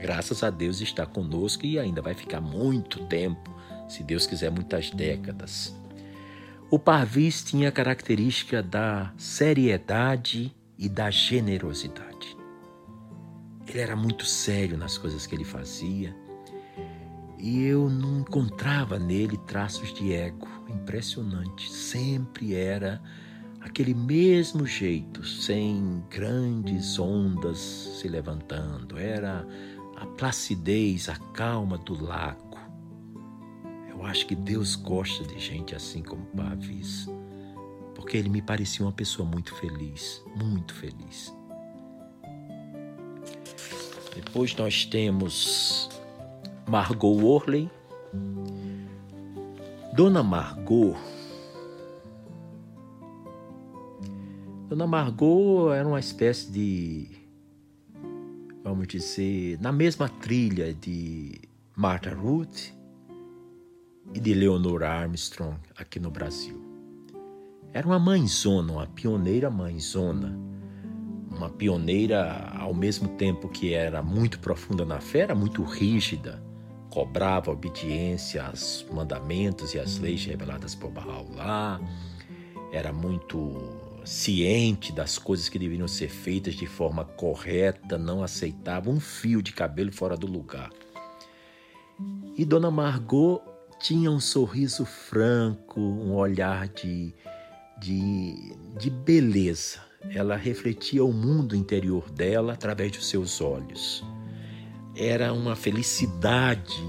Graças 0.01 0.43
a 0.43 0.51
Deus 0.51 0.81
está 0.81 1.07
conosco 1.07 1.65
e 1.65 1.79
ainda 1.79 2.03
vai 2.03 2.15
ficar 2.15 2.41
muito 2.41 3.07
tempo, 3.07 3.56
se 3.89 4.03
Deus 4.03 4.27
quiser, 4.27 4.51
muitas 4.51 4.91
décadas. 4.91 5.75
O 6.71 6.79
Parvis 6.79 7.45
tinha 7.45 7.69
a 7.69 7.73
característica 7.73 8.63
da 8.63 9.13
seriedade 9.17 10.55
e 10.79 10.89
da 10.89 11.11
generosidade. 11.11 12.37
Ele 13.69 13.79
era 13.81 13.97
muito 13.97 14.25
sério 14.25 14.77
nas 14.77 14.99
coisas 14.99 15.27
que 15.27 15.35
ele 15.35 15.45
fazia 15.45 16.15
e 17.39 17.65
eu 17.65 17.89
não 17.89 18.21
encontrava 18.21 18.99
nele 18.99 19.37
traços 19.47 19.93
de 19.93 20.13
ego. 20.13 20.49
Impressionante. 20.69 21.71
Sempre 21.71 22.55
era 22.55 23.01
aquele 23.61 23.95
mesmo 23.95 24.67
jeito, 24.67 25.25
sem 25.25 26.03
grandes 26.11 26.99
ondas 26.99 27.59
se 27.59 28.09
levantando. 28.09 28.99
Era 28.99 29.47
a 29.97 30.07
placidez, 30.07 31.09
a 31.09 31.17
calma 31.33 31.79
do 31.79 32.03
lago. 32.03 32.46
Eu 33.97 34.05
acho 34.05 34.27
que 34.27 34.35
Deus 34.35 34.77
gosta 34.77 35.25
de 35.25 35.39
gente 35.41 35.75
assim 35.75 36.03
como 36.03 36.27
Pavis, 36.27 37.09
porque 37.95 38.19
ele 38.19 38.29
me 38.29 38.43
parecia 38.43 38.85
uma 38.85 38.93
pessoa 38.93 39.27
muito 39.27 39.55
feliz, 39.55 40.23
muito 40.37 40.75
feliz. 40.75 41.35
Depois 44.15 44.55
nós 44.55 44.85
temos 44.85 45.89
Margot 46.69 47.17
Worley. 47.17 47.71
Dona 49.95 50.23
Margot 50.23 50.95
Dona 54.69 54.87
Margot 54.87 55.73
era 55.73 55.87
uma 55.87 56.01
espécie 56.01 56.51
de, 56.51 57.09
vamos 58.65 58.89
dizer, 58.89 59.61
na 59.61 59.71
mesma 59.71 60.09
trilha 60.09 60.75
de 60.75 61.41
Martha 61.77 62.13
Ruth 62.13 62.76
e 64.15 64.21
de 64.21 64.35
Leonor 64.35 64.83
Armstrong 64.83 65.57
aqui 65.77 65.99
no 65.99 66.11
Brasil. 66.11 66.61
Era 67.73 67.87
uma 67.87 67.99
mãezona, 67.99 68.73
uma 68.73 68.87
pioneira 68.87 69.51
mãezona, 69.51 70.39
uma 71.31 71.51
pioneira 71.51 72.51
ao 72.59 72.73
mesmo 72.73 73.09
tempo 73.17 73.49
que 73.49 73.75
era 73.75 74.03
muito 74.03 74.39
profunda 74.39 74.85
na 74.85 75.01
fé, 75.01 75.21
era 75.21 75.35
muito 75.35 75.63
rígida, 75.63 76.43
cobrava 76.89 77.51
obediência 77.51 78.43
aos 78.45 78.87
mandamentos 78.91 79.75
e 79.75 79.79
às 79.79 79.99
leis 79.99 80.25
reveladas 80.25 80.75
por 80.75 80.91
Bahá'u'lláh, 80.91 81.81
era 82.73 82.93
muito 82.93 83.53
ciente 84.07 84.93
das 84.93 85.19
coisas 85.19 85.49
que 85.49 85.59
deveriam 85.59 85.89
ser 85.89 86.09
feitas 86.09 86.55
de 86.55 86.67
forma 86.67 87.05
correta, 87.05 87.99
não 87.99 88.23
aceitava 88.23 88.89
um 88.89 89.01
fio 89.01 89.43
de 89.43 89.53
cabelo 89.53 89.93
fora 89.93 90.17
do 90.17 90.27
lugar. 90.27 90.71
E 92.37 92.45
Dona 92.45 92.71
Margot 92.71 93.43
tinha 93.79 94.11
um 94.11 94.21
sorriso 94.21 94.85
franco, 94.85 95.81
um 95.81 96.15
olhar 96.15 96.69
de, 96.69 97.15
de, 97.79 98.57
de 98.79 98.91
beleza. 98.91 99.81
Ela 100.11 100.37
refletia 100.37 101.05
o 101.05 101.13
mundo 101.13 101.57
interior 101.57 102.11
dela 102.11 102.53
através 102.53 102.93
dos 102.93 103.09
seus 103.09 103.41
olhos. 103.41 104.05
Era 104.95 105.33
uma 105.33 105.57
felicidade 105.57 106.83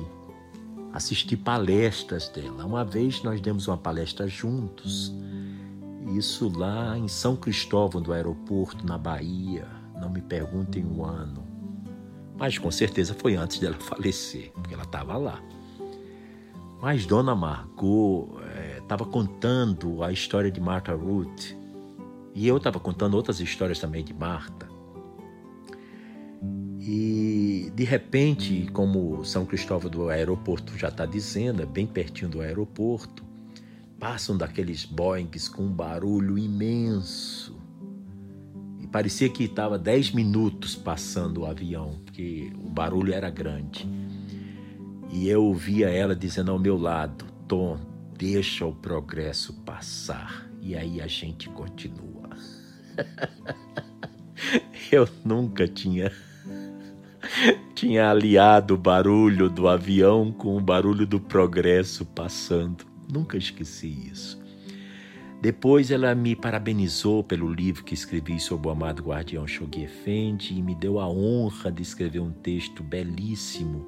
assistir 0.93 1.38
palestras 1.38 2.29
dela. 2.29 2.65
Uma 2.65 2.85
vez 2.85 3.21
nós 3.23 3.41
demos 3.41 3.67
uma 3.67 3.77
palestra 3.77 4.27
juntos 4.27 5.13
isso 6.15 6.49
lá 6.57 6.97
em 6.97 7.07
São 7.07 7.35
Cristóvão 7.35 8.01
do 8.01 8.13
aeroporto, 8.13 8.85
na 8.85 8.97
Bahia. 8.97 9.67
Não 9.99 10.09
me 10.09 10.21
perguntem 10.21 10.85
o 10.85 11.03
ano. 11.03 11.45
Mas 12.38 12.57
com 12.57 12.71
certeza 12.71 13.13
foi 13.13 13.35
antes 13.35 13.59
dela 13.59 13.75
falecer, 13.81 14.51
porque 14.53 14.73
ela 14.73 14.83
estava 14.83 15.17
lá. 15.17 15.41
Mas 16.82 17.05
Dona 17.05 17.36
Margot 17.36 18.39
estava 18.80 19.03
é, 19.03 19.07
contando 19.07 20.03
a 20.03 20.11
história 20.11 20.51
de 20.51 20.61
Martha 20.61 20.93
Ruth. 20.93 21.55
E 22.36 22.47
eu 22.47 22.57
estava 22.57 22.80
contando 22.80 23.15
outras 23.15 23.39
histórias 23.39 23.80
também 23.80 24.03
de 24.03 24.13
Marta. 24.13 24.67
E 26.80 27.71
de 27.75 27.84
repente, 27.84 28.69
como 28.71 29.25
São 29.25 29.45
Cristóvão 29.45 29.89
do 29.89 30.09
aeroporto 30.09 30.78
já 30.78 30.89
está 30.89 31.05
dizendo, 31.05 31.63
é 31.63 31.65
bem 31.65 31.88
pertinho 31.88 32.30
do 32.30 32.41
aeroporto, 32.41 33.25
passam 33.99 34.38
daqueles 34.38 34.86
Boeings 34.86 35.49
com 35.49 35.63
um 35.63 35.71
barulho 35.71 36.38
imenso. 36.38 37.57
E 38.80 38.86
parecia 38.88 39.28
que 39.30 39.45
estava 39.45 39.78
dez 39.78 40.11
minutos 40.11 40.75
passando 40.75 41.41
o 41.41 41.45
avião, 41.47 41.99
porque 42.05 42.53
o 42.63 42.69
barulho 42.69 43.13
era 43.13 43.30
grande. 43.32 43.89
E 45.09 45.29
eu 45.29 45.43
ouvia 45.43 45.89
ela 45.89 46.15
dizendo 46.15 46.51
ao 46.51 46.59
meu 46.59 46.77
lado: 46.77 47.25
Tom, 47.47 47.77
deixa 48.17 48.65
o 48.65 48.73
progresso 48.73 49.53
passar. 49.61 50.49
E 50.61 50.75
aí 50.75 51.01
a 51.01 51.07
gente 51.07 51.49
continua. 51.49 52.29
eu 54.91 55.07
nunca 55.23 55.67
tinha 55.67 56.11
tinha 57.75 58.09
aliado 58.09 58.73
o 58.73 58.77
barulho 58.77 59.49
do 59.49 59.67
avião 59.67 60.31
com 60.31 60.57
o 60.57 60.61
barulho 60.61 61.05
do 61.05 61.19
progresso 61.19 62.05
passando. 62.05 62.85
Nunca 63.11 63.37
esqueci 63.37 64.09
isso. 64.11 64.39
Depois 65.39 65.91
ela 65.91 66.15
me 66.15 66.35
parabenizou 66.35 67.23
pelo 67.23 67.53
livro 67.53 67.83
que 67.83 67.93
escrevi 67.93 68.39
sobre 68.39 68.67
o 68.67 68.71
amado 68.71 69.03
guardião 69.03 69.45
Shoghi 69.45 69.83
Effendi 69.83 70.55
e 70.55 70.63
me 70.63 70.73
deu 70.73 70.99
a 70.99 71.07
honra 71.07 71.71
de 71.71 71.83
escrever 71.83 72.19
um 72.19 72.31
texto 72.31 72.81
belíssimo, 72.81 73.87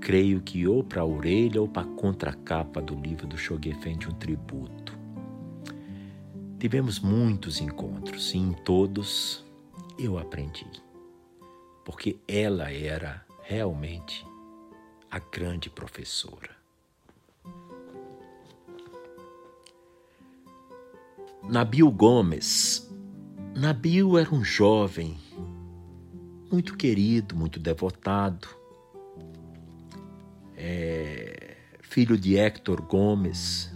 creio 0.00 0.40
que 0.40 0.66
ou 0.66 0.82
para 0.82 1.02
a 1.02 1.04
orelha 1.04 1.60
ou 1.60 1.68
para 1.68 1.82
a 1.82 1.94
contracapa 1.94 2.80
do 2.80 2.94
livro 2.94 3.26
do 3.26 3.36
Shoghi 3.36 3.70
Effendi, 3.70 4.08
um 4.08 4.14
tributo. 4.14 4.98
Tivemos 6.58 6.98
muitos 6.98 7.60
encontros 7.60 8.34
e 8.34 8.38
em 8.38 8.52
todos 8.52 9.44
eu 9.98 10.18
aprendi, 10.18 10.66
porque 11.84 12.18
ela 12.26 12.72
era 12.72 13.24
realmente 13.42 14.26
a 15.10 15.18
grande 15.18 15.68
professora. 15.68 16.50
Nabil 21.42 21.90
Gomes. 21.90 22.88
Nabil 23.54 24.16
era 24.16 24.32
um 24.32 24.44
jovem 24.44 25.18
muito 26.50 26.76
querido, 26.76 27.34
muito 27.34 27.58
devotado, 27.58 28.59
é, 30.62 31.56
filho 31.80 32.18
de 32.18 32.36
Héctor 32.36 32.82
Gomes 32.82 33.72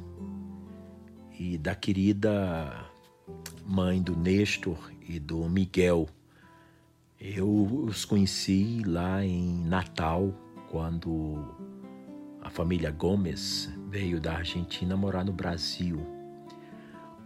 e 1.38 1.56
da 1.56 1.74
querida 1.74 2.86
mãe 3.64 4.02
do 4.02 4.14
Nestor 4.14 4.92
e 5.08 5.18
do 5.18 5.48
Miguel. 5.48 6.06
Eu 7.18 7.48
os 7.86 8.04
conheci 8.04 8.82
lá 8.84 9.24
em 9.24 9.64
Natal, 9.64 10.34
quando 10.70 11.56
a 12.42 12.50
família 12.50 12.90
Gomes 12.90 13.72
veio 13.88 14.20
da 14.20 14.34
Argentina 14.34 14.94
morar 14.94 15.24
no 15.24 15.32
Brasil. 15.32 16.06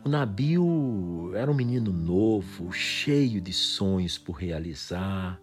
O 0.05 0.09
Nabil 0.09 1.33
era 1.35 1.51
um 1.51 1.55
menino 1.55 1.93
novo, 1.93 2.73
cheio 2.73 3.41
de 3.41 3.53
sonhos 3.53 4.17
por 4.17 4.35
realizar, 4.35 5.41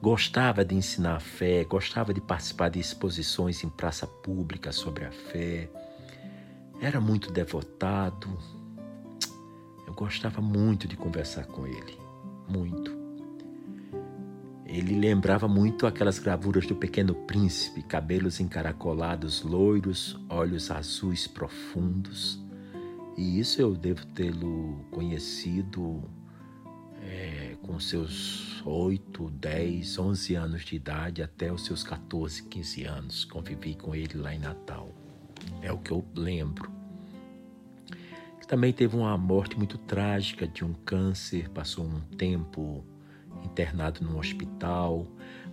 gostava 0.00 0.64
de 0.64 0.74
ensinar 0.74 1.16
a 1.16 1.20
fé, 1.20 1.64
gostava 1.64 2.12
de 2.14 2.20
participar 2.20 2.68
de 2.70 2.80
exposições 2.80 3.62
em 3.64 3.68
praça 3.68 4.06
pública 4.06 4.72
sobre 4.72 5.04
a 5.04 5.12
fé, 5.12 5.68
era 6.80 7.00
muito 7.00 7.30
devotado. 7.30 8.38
Eu 9.86 9.92
gostava 9.94 10.40
muito 10.40 10.88
de 10.88 10.96
conversar 10.96 11.46
com 11.46 11.66
ele, 11.66 11.98
muito. 12.48 12.98
Ele 14.64 14.98
lembrava 14.98 15.48
muito 15.48 15.86
aquelas 15.86 16.18
gravuras 16.18 16.64
do 16.64 16.76
Pequeno 16.76 17.14
Príncipe, 17.14 17.82
cabelos 17.82 18.38
encaracolados 18.38 19.42
loiros, 19.42 20.16
olhos 20.28 20.70
azuis 20.70 21.26
profundos 21.26 22.40
e 23.20 23.38
isso 23.38 23.60
eu 23.60 23.74
devo 23.74 24.06
tê-lo 24.06 24.82
conhecido 24.90 26.02
com 27.70 27.78
seus 27.78 28.60
8, 28.66 29.30
10, 29.30 29.96
11 29.96 30.34
anos 30.34 30.64
de 30.64 30.74
idade 30.74 31.22
até 31.22 31.52
os 31.52 31.64
seus 31.64 31.84
14, 31.84 32.42
15 32.42 32.84
anos. 32.84 33.24
Convivi 33.24 33.76
com 33.76 33.94
ele 33.94 34.18
lá 34.18 34.34
em 34.34 34.40
Natal. 34.40 34.92
É 35.62 35.72
o 35.72 35.78
que 35.78 35.92
eu 35.92 36.04
lembro. 36.16 36.68
Também 38.48 38.72
teve 38.72 38.96
uma 38.96 39.16
morte 39.16 39.56
muito 39.56 39.78
trágica 39.78 40.48
de 40.48 40.64
um 40.64 40.72
câncer, 40.84 41.48
passou 41.50 41.84
um 41.84 42.00
tempo 42.16 42.84
internado 43.44 44.04
no 44.04 44.18
hospital, 44.18 45.06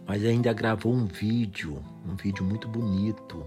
mas 0.07 0.25
ainda 0.25 0.51
gravou 0.51 0.95
um 0.95 1.05
vídeo, 1.05 1.83
um 2.03 2.15
vídeo 2.15 2.43
muito 2.43 2.67
bonito. 2.67 3.45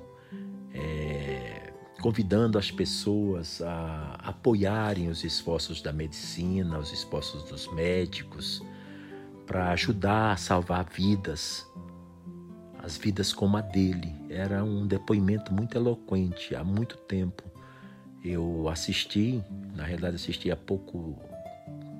É, 0.72 1.69
convidando 2.00 2.58
as 2.58 2.70
pessoas 2.70 3.60
a 3.62 4.14
apoiarem 4.22 5.08
os 5.08 5.22
esforços 5.22 5.82
da 5.82 5.92
medicina, 5.92 6.78
os 6.78 6.92
esforços 6.92 7.42
dos 7.44 7.72
médicos, 7.72 8.62
para 9.46 9.70
ajudar 9.72 10.32
a 10.32 10.36
salvar 10.36 10.84
vidas, 10.84 11.66
as 12.82 12.96
vidas 12.96 13.32
como 13.32 13.56
a 13.56 13.60
dele. 13.60 14.14
Era 14.28 14.64
um 14.64 14.86
depoimento 14.86 15.52
muito 15.52 15.76
eloquente, 15.76 16.54
há 16.54 16.64
muito 16.64 16.96
tempo. 16.96 17.42
Eu 18.24 18.68
assisti, 18.68 19.42
na 19.74 19.84
realidade 19.84 20.16
assisti 20.16 20.50
há 20.50 20.56
pouco, 20.56 21.18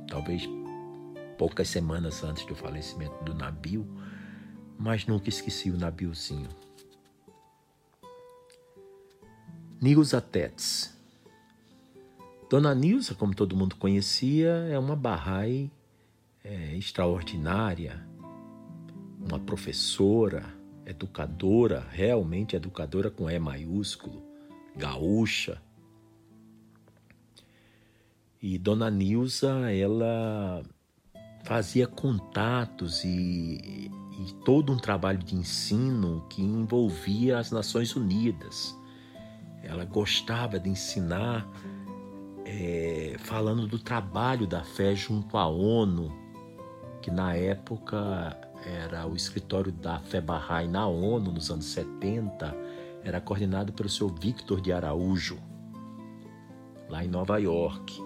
talvez 0.09 0.49
poucas 1.37 1.69
semanas 1.69 2.23
antes 2.23 2.45
do 2.47 2.55
falecimento 2.55 3.23
do 3.25 3.35
Nabil, 3.35 3.87
mas 4.79 5.07
nunca 5.07 5.29
esqueci 5.29 5.71
o 5.71 5.77
Nabilzinho. 5.77 6.49
Nilza 9.83 10.21
Tetz. 10.21 10.95
Dona 12.51 12.75
Nilza, 12.75 13.15
como 13.15 13.35
todo 13.35 13.57
mundo 13.57 13.77
conhecia, 13.77 14.51
é 14.71 14.79
uma 14.79 14.95
Bahá'í 14.95 15.71
é, 16.45 16.77
extraordinária, 16.77 18.07
uma 19.19 19.39
professora, 19.39 20.45
educadora, 20.85 21.87
realmente 21.91 22.55
educadora 22.55 23.11
com 23.11 23.31
E 23.31 23.39
maiúsculo, 23.39 24.23
gaúcha. 24.77 25.63
E 28.43 28.59
Dona 28.59 28.91
Nilza, 28.91 29.73
ela 29.73 30.63
fazia 31.43 31.87
contatos 31.87 33.03
e, 33.03 33.09
e 33.89 34.35
todo 34.45 34.75
um 34.75 34.77
trabalho 34.77 35.21
de 35.21 35.35
ensino 35.35 36.27
que 36.29 36.43
envolvia 36.43 37.39
as 37.39 37.51
Nações 37.51 37.97
Unidas. 37.97 38.79
Ela 39.63 39.85
gostava 39.85 40.59
de 40.59 40.69
ensinar 40.69 41.47
é, 42.45 43.17
falando 43.19 43.67
do 43.67 43.79
trabalho 43.79 44.47
da 44.47 44.65
fé 44.65 44.95
junto 44.95 45.37
à 45.37 45.47
ONU, 45.47 46.13
que 47.03 47.11
na 47.11 47.35
época 47.35 48.37
era 48.65 49.07
o 49.07 49.15
escritório 49.15 49.73
da 49.73 49.99
Fé 50.01 50.21
Bahá'í 50.21 50.69
na 50.69 50.87
ONU, 50.87 51.33
nos 51.33 51.51
anos 51.51 51.67
70, 51.67 52.55
era 53.03 53.21
coordenado 53.21 53.73
pelo 53.73 53.89
seu 53.89 54.09
Victor 54.09 54.61
de 54.61 54.73
Araújo, 54.73 55.39
lá 56.89 57.05
em 57.05 57.09
Nova 57.09 57.39
York. 57.39 58.03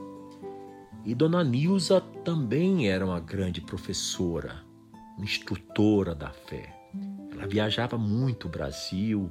E 1.04 1.14
Dona 1.14 1.42
Nilza 1.42 2.00
também 2.24 2.88
era 2.88 3.04
uma 3.04 3.20
grande 3.20 3.60
professora, 3.60 4.62
instrutora 5.18 6.14
da 6.14 6.30
fé. 6.30 6.74
Ela 7.32 7.46
viajava 7.46 7.98
muito 7.98 8.46
o 8.46 8.50
Brasil. 8.50 9.30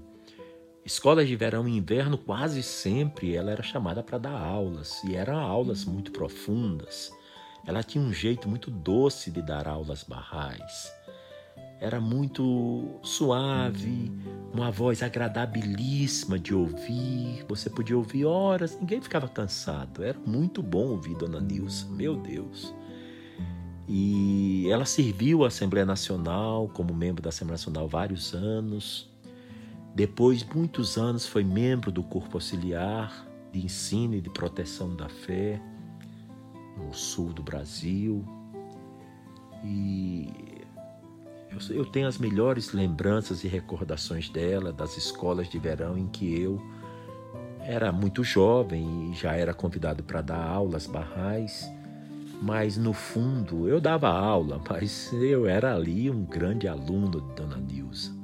Escolas 0.85 1.27
de 1.27 1.35
verão 1.35 1.65
e 1.67 1.77
inverno, 1.77 2.17
quase 2.17 2.61
sempre 2.61 3.35
ela 3.35 3.51
era 3.51 3.63
chamada 3.63 4.03
para 4.03 4.17
dar 4.17 4.37
aulas, 4.37 5.01
e 5.05 5.15
eram 5.15 5.39
aulas 5.39 5.85
muito 5.85 6.11
profundas. 6.11 7.09
Ela 7.65 7.81
tinha 7.81 8.03
um 8.03 8.11
jeito 8.11 8.49
muito 8.49 8.69
doce 8.69 9.31
de 9.31 9.41
dar 9.41 9.65
aulas 9.65 10.03
barrais. 10.03 10.91
Era 11.79 12.01
muito 12.01 12.99
suave, 13.01 14.11
uma 14.53 14.71
voz 14.71 15.01
agradabilíssima 15.01 16.37
de 16.37 16.53
ouvir. 16.53 17.45
Você 17.47 17.69
podia 17.69 17.97
ouvir 17.97 18.25
horas, 18.25 18.77
ninguém 18.79 19.01
ficava 19.01 19.27
cansado. 19.29 20.03
Era 20.03 20.19
muito 20.25 20.61
bom 20.61 20.87
ouvir 20.87 21.15
Dona 21.15 21.39
Nilza, 21.39 21.85
meu 21.87 22.17
Deus. 22.17 22.73
E 23.87 24.67
ela 24.69 24.85
serviu 24.85 25.43
a 25.43 25.47
Assembleia 25.47 25.85
Nacional 25.85 26.69
como 26.69 26.93
membro 26.93 27.21
da 27.21 27.29
Assembleia 27.29 27.57
Nacional 27.57 27.87
vários 27.87 28.33
anos. 28.33 29.12
Depois, 29.93 30.43
muitos 30.43 30.97
anos, 30.97 31.25
foi 31.25 31.43
membro 31.43 31.91
do 31.91 32.03
Corpo 32.03 32.37
Auxiliar 32.37 33.27
de 33.51 33.63
Ensino 33.63 34.15
e 34.15 34.21
de 34.21 34.29
Proteção 34.29 34.95
da 34.95 35.07
Fé 35.07 35.61
no 36.77 36.93
sul 36.93 37.31
do 37.31 37.43
Brasil. 37.43 38.25
E 39.63 40.27
eu 41.69 41.85
tenho 41.85 42.07
as 42.07 42.17
melhores 42.17 42.73
lembranças 42.73 43.43
e 43.43 43.47
recordações 43.47 44.29
dela, 44.29 44.73
das 44.73 44.97
escolas 44.97 45.47
de 45.47 45.59
verão 45.59 45.97
em 45.97 46.07
que 46.07 46.39
eu 46.41 46.59
era 47.59 47.91
muito 47.91 48.23
jovem 48.23 49.11
e 49.11 49.15
já 49.15 49.33
era 49.33 49.53
convidado 49.53 50.03
para 50.03 50.21
dar 50.21 50.43
aulas 50.43 50.87
barrais 50.87 51.71
mas 52.43 52.75
no 52.75 52.91
fundo 52.91 53.69
eu 53.69 53.79
dava 53.79 54.09
aula, 54.09 54.61
mas 54.69 55.11
eu 55.13 55.47
era 55.47 55.73
ali 55.73 56.09
um 56.09 56.25
grande 56.25 56.67
aluno 56.67 57.21
de 57.21 57.35
Dona 57.35 57.55
Nilza. 57.55 58.22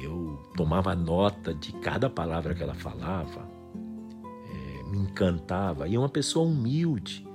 Eu 0.00 0.38
tomava 0.56 0.94
nota 0.94 1.52
de 1.52 1.72
cada 1.72 2.08
palavra 2.08 2.54
que 2.54 2.62
ela 2.62 2.74
falava, 2.74 3.48
é, 3.74 4.82
me 4.90 4.98
encantava. 4.98 5.88
E 5.88 5.98
uma 5.98 6.08
pessoa 6.08 6.46
humilde. 6.46 7.26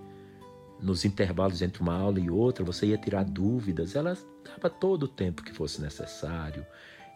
Nos 0.81 1.05
intervalos 1.05 1.61
entre 1.61 1.81
uma 1.81 1.95
aula 1.95 2.19
e 2.19 2.29
outra, 2.29 2.65
você 2.65 2.87
ia 2.87 2.97
tirar 2.97 3.23
dúvidas. 3.23 3.95
Ela 3.95 4.17
dava 4.43 4.69
todo 4.69 5.03
o 5.03 5.07
tempo 5.07 5.41
que 5.41 5.53
fosse 5.53 5.81
necessário, 5.81 6.65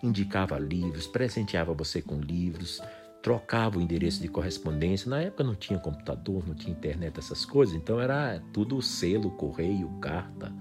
indicava 0.02 0.58
livros, 0.58 1.06
presenteava 1.06 1.74
você 1.74 2.02
com 2.02 2.20
livros, 2.20 2.82
trocava 3.22 3.78
o 3.78 3.82
endereço 3.82 4.22
de 4.22 4.30
correspondência. 4.30 5.10
Na 5.10 5.22
época 5.22 5.44
não 5.44 5.54
tinha 5.54 5.80
computador, 5.80 6.48
não 6.48 6.56
tinha 6.56 6.72
internet, 6.72 7.20
essas 7.20 7.44
coisas, 7.44 7.76
então 7.76 8.00
era 8.00 8.42
tudo 8.54 8.82
selo, 8.82 9.32
correio, 9.32 9.90
carta. 10.00 10.54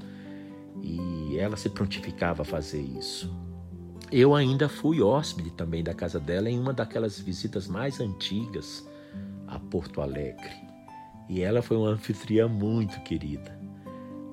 E 0.82 1.38
ela 1.38 1.56
se 1.56 1.70
prontificava 1.70 2.42
a 2.42 2.44
fazer 2.44 2.82
isso. 2.82 3.45
Eu 4.10 4.34
ainda 4.34 4.68
fui 4.68 5.02
hóspede 5.02 5.50
também 5.50 5.82
da 5.82 5.92
casa 5.92 6.20
dela 6.20 6.48
em 6.48 6.58
uma 6.58 6.72
daquelas 6.72 7.18
visitas 7.18 7.66
mais 7.66 8.00
antigas 8.00 8.86
a 9.48 9.58
Porto 9.58 10.00
Alegre. 10.00 10.54
E 11.28 11.42
ela 11.42 11.60
foi 11.60 11.76
uma 11.76 11.88
anfitriã 11.88 12.46
muito 12.46 13.00
querida. 13.00 13.56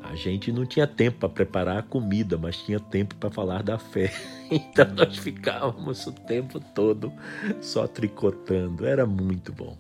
A 0.04 0.16
gente 0.16 0.52
não 0.52 0.66
tinha 0.66 0.86
tempo 0.86 1.20
para 1.20 1.30
preparar 1.30 1.78
a 1.78 1.82
comida, 1.82 2.38
mas 2.38 2.58
tinha 2.58 2.80
tempo 2.80 3.16
para 3.16 3.32
falar 3.32 3.64
da 3.64 3.78
fé. 3.78 4.12
Então 4.52 4.86
nós 4.94 5.18
ficávamos 5.18 6.06
o 6.06 6.12
tempo 6.12 6.60
todo 6.76 7.12
só 7.60 7.88
tricotando. 7.88 8.86
Era 8.86 9.04
muito 9.04 9.52
bom. 9.52 9.76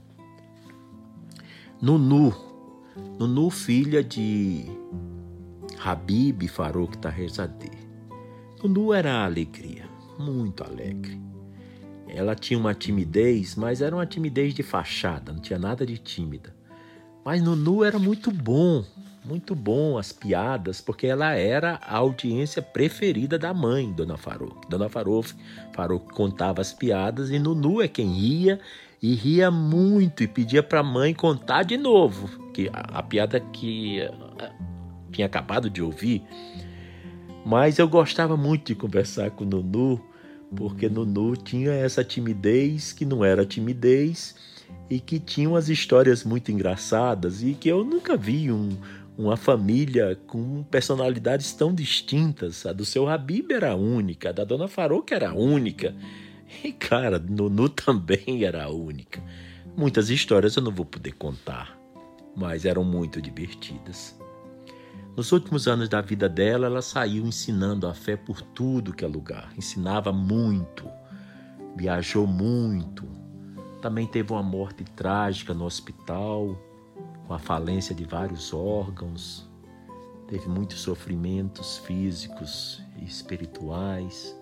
Nunu, 1.79 2.33
Nunu, 3.19 3.51
filha 3.51 4.03
de 4.03 4.65
Habib 5.79 6.47
Farouk 6.47 6.97
Tahezadeh. 6.97 7.82
Nunu 8.63 8.93
era 8.93 9.25
alegria, 9.25 9.83
muito 10.17 10.63
alegre. 10.63 11.19
Ela 12.07 12.33
tinha 12.33 12.57
uma 12.57 12.73
timidez, 12.73 13.57
mas 13.57 13.81
era 13.81 13.93
uma 13.93 14.05
timidez 14.05 14.53
de 14.53 14.63
fachada, 14.63 15.33
não 15.33 15.41
tinha 15.41 15.59
nada 15.59 15.85
de 15.85 15.97
tímida. 15.97 16.55
Mas 17.25 17.41
Nunu 17.41 17.83
era 17.83 17.99
muito 17.99 18.31
bom, 18.31 18.85
muito 19.25 19.53
bom 19.53 19.97
as 19.97 20.13
piadas, 20.13 20.79
porque 20.79 21.07
ela 21.07 21.33
era 21.33 21.77
a 21.85 21.97
audiência 21.97 22.61
preferida 22.61 23.37
da 23.37 23.53
mãe, 23.53 23.91
Dona 23.91 24.15
Farouk. 24.15 24.65
Dona 24.69 24.87
Farouk, 24.87 25.33
Farouk 25.73 26.13
contava 26.13 26.61
as 26.61 26.71
piadas 26.71 27.31
e 27.31 27.39
Nunu 27.39 27.81
é 27.81 27.89
quem 27.89 28.13
ria 28.13 28.61
e 29.01 29.13
ria 29.13 29.51
muito 29.51 30.23
e 30.23 30.27
pedia 30.27 30.63
para 30.63 30.79
a 30.79 30.83
mãe 30.83 31.13
contar 31.13 31.63
de 31.63 31.75
novo, 31.75 32.29
que 32.53 32.69
a, 32.71 32.99
a 32.99 33.03
piada 33.03 33.41
que 33.41 34.01
a, 34.01 34.51
tinha 35.11 35.27
acabado 35.27 35.69
de 35.69 35.81
ouvir. 35.81 36.23
Mas 37.45 37.77
eu 37.77 37.87
gostava 37.87 38.37
muito 38.37 38.67
de 38.67 38.75
conversar 38.75 39.31
com 39.31 39.43
Nunu, 39.43 40.01
porque 40.55 40.87
Nunu 40.87 41.35
tinha 41.35 41.71
essa 41.71 42.03
timidez 42.03 42.93
que 42.93 43.05
não 43.05 43.23
era 43.23 43.45
timidez 43.45 44.35
e 44.89 44.99
que 44.99 45.19
tinha 45.19 45.49
umas 45.49 45.69
histórias 45.69 46.23
muito 46.23 46.51
engraçadas 46.51 47.43
e 47.43 47.53
que 47.53 47.67
eu 47.67 47.83
nunca 47.83 48.15
vi 48.15 48.51
um, 48.51 48.69
uma 49.17 49.35
família 49.35 50.17
com 50.27 50.63
personalidades 50.63 51.51
tão 51.53 51.73
distintas. 51.73 52.65
A 52.65 52.71
do 52.71 52.85
seu 52.85 53.09
Habib 53.09 53.51
era 53.51 53.75
única, 53.75 54.29
a 54.29 54.31
da 54.31 54.43
dona 54.43 54.67
Farouk 54.67 55.13
era 55.13 55.33
única. 55.33 55.95
E, 56.63 56.71
cara, 56.71 57.17
Nunu 57.17 57.67
também 57.67 58.43
era 58.43 58.69
única. 58.69 59.23
Muitas 59.75 60.09
histórias 60.09 60.55
eu 60.55 60.61
não 60.61 60.71
vou 60.71 60.85
poder 60.85 61.13
contar, 61.13 61.75
mas 62.35 62.63
eram 62.63 62.83
muito 62.83 63.19
divertidas. 63.19 64.15
Nos 65.15 65.31
últimos 65.31 65.67
anos 65.67 65.87
da 65.87 66.01
vida 66.01 66.27
dela, 66.27 66.65
ela 66.65 66.81
saiu 66.81 67.27
ensinando 67.27 67.85
a 67.85 67.93
fé 67.93 68.17
por 68.17 68.41
tudo 68.41 68.93
que 68.93 69.05
é 69.05 69.07
lugar. 69.07 69.53
Ensinava 69.55 70.11
muito, 70.11 70.89
viajou 71.75 72.25
muito. 72.25 73.07
Também 73.79 74.07
teve 74.07 74.33
uma 74.33 74.41
morte 74.41 74.83
trágica 74.83 75.53
no 75.53 75.65
hospital 75.65 76.57
com 77.27 77.33
a 77.33 77.39
falência 77.39 77.93
de 77.93 78.03
vários 78.03 78.53
órgãos, 78.53 79.47
teve 80.27 80.47
muitos 80.49 80.81
sofrimentos 80.81 81.77
físicos 81.77 82.81
e 82.97 83.05
espirituais. 83.05 84.35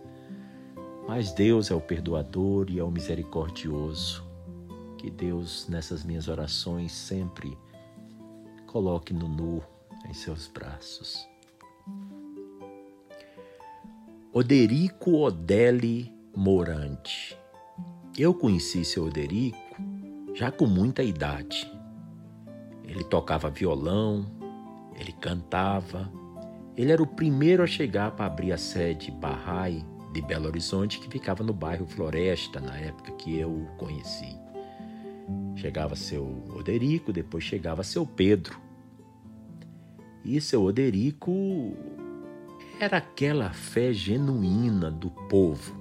Mas 1.08 1.34
Deus 1.34 1.70
é 1.70 1.76
o 1.76 1.82
perdoador 1.82 2.70
e 2.70 2.80
é 2.80 2.84
o 2.84 2.90
misericordioso. 2.90 4.24
Que 4.98 5.10
Deus, 5.10 5.68
nessas 5.68 6.04
minhas 6.04 6.28
orações, 6.28 6.92
sempre 6.92 7.58
coloque 8.68 9.14
no 9.14 9.28
nu 9.28 9.64
em 10.12 10.14
seus 10.14 10.46
braços. 10.48 11.26
Oderico 14.34 15.22
Odeli 15.22 16.14
Morante. 16.36 17.38
Eu 18.18 18.34
conheci 18.34 18.84
seu 18.84 19.06
Oderico 19.06 19.58
já 20.34 20.52
com 20.52 20.68
muita 20.68 21.02
idade. 21.02 21.72
Ele 22.84 23.06
tocava 23.06 23.50
violão, 23.50 24.26
ele 25.00 25.14
cantava. 25.14 26.12
Ele 26.76 26.92
era 26.92 27.02
o 27.02 27.08
primeiro 27.08 27.64
a 27.64 27.68
chegar 27.68 28.12
para 28.12 28.26
abrir 28.26 28.52
a 28.52 28.58
sede 28.58 29.12
Bahá'í 29.12 29.86
de 30.12 30.22
Belo 30.22 30.48
Horizonte, 30.48 31.00
que 31.00 31.10
ficava 31.10 31.42
no 31.42 31.54
bairro 31.54 31.86
Floresta, 31.86 32.60
na 32.60 32.78
época 32.78 33.14
que 33.14 33.40
eu 33.40 33.50
o 33.50 33.66
conheci. 33.78 34.38
Chegava 35.56 35.96
seu 35.96 36.26
Oderico, 36.54 37.14
depois 37.14 37.46
chegava 37.46 37.82
seu 37.82 38.06
Pedro. 38.06 38.71
E 40.24 40.40
seu 40.40 40.64
Oderico 40.64 41.76
era 42.80 42.98
aquela 42.98 43.52
fé 43.52 43.94
genuína 43.94 44.90
do 44.92 45.10
povo. 45.10 45.80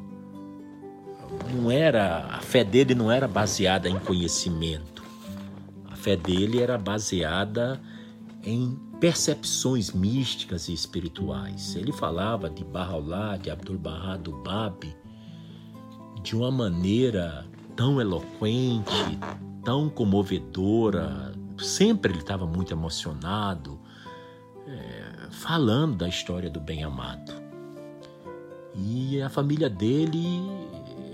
Não 1.55 1.71
era 1.71 2.27
a 2.27 2.41
fé 2.41 2.65
dele 2.65 2.95
não 2.95 3.11
era 3.11 3.29
baseada 3.29 3.89
em 3.89 3.99
conhecimento 3.99 5.01
fé 6.01 6.17
dele 6.17 6.61
era 6.61 6.79
baseada 6.79 7.81
em 8.43 8.75
percepções 8.99 9.93
místicas 9.93 10.69
e 10.69 10.73
espirituais. 10.73 11.77
Ele 11.77 11.93
falava 11.93 12.49
de 12.49 12.65
Bahá'u'lláh, 12.65 13.37
de 13.37 13.51
Abdul-Bahá 13.51 14.17
do 14.17 14.33
Bab, 14.43 14.95
de 16.23 16.35
uma 16.35 16.51
maneira 16.51 17.47
tão 17.77 18.01
eloquente, 18.01 19.19
tão 19.63 19.89
comovedora. 19.91 21.33
Sempre 21.59 22.13
ele 22.13 22.21
estava 22.21 22.47
muito 22.47 22.73
emocionado, 22.73 23.79
é, 23.79 23.80
falando 25.41 25.97
da 25.97 26.07
história 26.07 26.51
do 26.51 26.61
bem-amado. 26.61 27.33
E 28.75 29.21
a 29.23 29.31
família 29.31 29.71
dele 29.71 30.43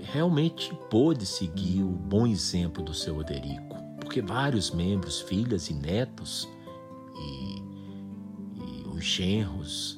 realmente 0.03 0.77
pôde 0.89 1.25
seguir 1.25 1.81
o 1.81 1.89
bom 1.91 2.27
exemplo 2.27 2.83
do 2.83 2.93
seu 2.93 3.17
Oderico, 3.17 3.77
porque 4.01 4.21
vários 4.21 4.71
membros, 4.71 5.21
filhas 5.21 5.69
e 5.69 5.73
netos 5.73 6.47
e, 7.15 7.61
e 8.59 8.87
os 8.89 9.03
genros 9.03 9.97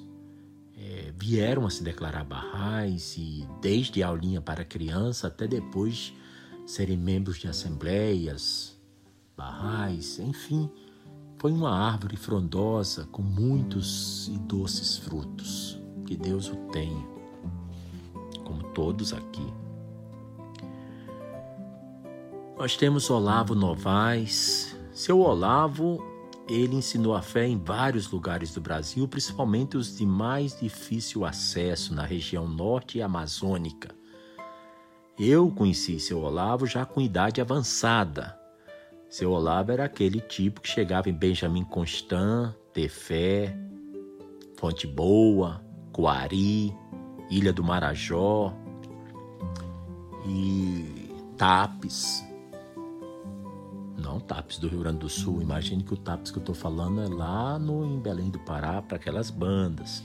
é, 0.78 1.12
vieram 1.18 1.66
a 1.66 1.70
se 1.72 1.84
declarar 1.84 2.24
barrais 2.24 3.18
e 3.18 3.48
desde 3.60 4.04
aulinha 4.04 4.40
para 4.40 4.64
criança 4.64 5.28
até 5.28 5.48
depois 5.48 6.14
serem 6.68 6.98
membros 6.98 7.40
de 7.40 7.48
assembleias, 7.48 8.78
barrais, 9.36 10.20
enfim, 10.20 10.70
foi 11.40 11.54
uma 11.54 11.72
árvore 11.72 12.18
frondosa 12.18 13.08
com 13.14 13.22
muitos 13.22 14.28
e 14.28 14.38
doces 14.40 14.98
frutos. 14.98 15.80
Que 16.06 16.18
Deus 16.18 16.50
o 16.50 16.56
tenha, 16.72 17.08
como 18.44 18.64
todos 18.74 19.14
aqui. 19.14 19.54
Nós 22.58 22.76
temos 22.76 23.10
Olavo 23.10 23.56
Novaes. 23.56 24.76
Seu 24.92 25.22
Olavo, 25.22 26.04
ele 26.50 26.76
ensinou 26.76 27.16
a 27.16 27.22
fé 27.22 27.48
em 27.48 27.58
vários 27.58 28.12
lugares 28.12 28.54
do 28.54 28.60
Brasil, 28.60 29.08
principalmente 29.08 29.78
os 29.78 29.96
de 29.96 30.06
mais 30.06 30.60
difícil 30.60 31.24
acesso 31.24 31.94
na 31.94 32.04
região 32.04 32.48
norte 32.48 32.98
e 32.98 33.02
amazônica. 33.02 33.96
Eu 35.18 35.50
conheci 35.52 36.00
seu 36.00 36.20
Olavo 36.20 36.66
já 36.66 36.86
com 36.86 37.00
idade 37.00 37.40
avançada. 37.40 38.39
Seu 39.10 39.32
Olavo 39.32 39.72
era 39.72 39.86
aquele 39.86 40.22
tipo 40.22 40.62
que 40.62 40.70
chegava 40.70 41.10
em 41.10 41.14
Benjamin 41.14 41.64
Constant, 41.64 42.54
Tefé, 42.72 43.58
Fonte 44.56 44.86
Boa, 44.86 45.66
Coari, 45.92 46.72
Ilha 47.28 47.52
do 47.52 47.64
Marajó 47.64 48.54
e 50.28 51.12
Tapes. 51.36 52.24
Não, 53.98 54.20
Tapes 54.20 54.60
do 54.60 54.68
Rio 54.68 54.82
Grande 54.82 55.00
do 55.00 55.10
Sul. 55.10 55.42
Imagine 55.42 55.82
que 55.82 55.96
o 55.96 55.98
Tapes 55.98 56.32
que 56.32 56.38
eu 56.38 56.42
estou 56.42 56.54
falando 56.54 57.02
é 57.02 57.08
lá 57.08 57.58
no, 57.58 57.84
em 57.84 58.00
Belém 58.00 58.30
do 58.30 58.38
Pará, 58.38 58.80
para 58.80 58.98
aquelas 58.98 59.32
bandas. 59.32 60.04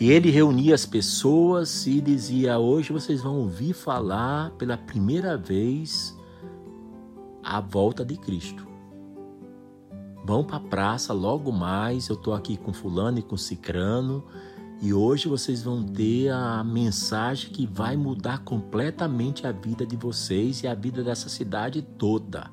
E 0.00 0.10
ele 0.10 0.30
reunia 0.30 0.74
as 0.74 0.86
pessoas 0.86 1.86
e 1.86 2.00
dizia: 2.00 2.58
Hoje 2.58 2.94
vocês 2.94 3.20
vão 3.20 3.36
ouvir 3.36 3.74
falar 3.74 4.52
pela 4.52 4.78
primeira 4.78 5.36
vez 5.36 6.15
a 7.46 7.60
volta 7.60 8.04
de 8.04 8.16
Cristo. 8.16 8.66
Vão 10.24 10.42
para 10.42 10.56
a 10.56 10.60
praça 10.60 11.12
logo 11.12 11.52
mais. 11.52 12.08
Eu 12.08 12.16
estou 12.16 12.34
aqui 12.34 12.56
com 12.56 12.72
Fulano 12.72 13.20
e 13.20 13.22
com 13.22 13.36
Cicrano. 13.36 14.24
E 14.82 14.92
hoje 14.92 15.28
vocês 15.28 15.62
vão 15.62 15.84
ter 15.84 16.30
a 16.30 16.64
mensagem 16.64 17.50
que 17.50 17.64
vai 17.64 17.96
mudar 17.96 18.40
completamente 18.40 19.46
a 19.46 19.52
vida 19.52 19.86
de 19.86 19.96
vocês 19.96 20.64
e 20.64 20.66
a 20.66 20.74
vida 20.74 21.04
dessa 21.04 21.28
cidade 21.28 21.80
toda. 21.80 22.50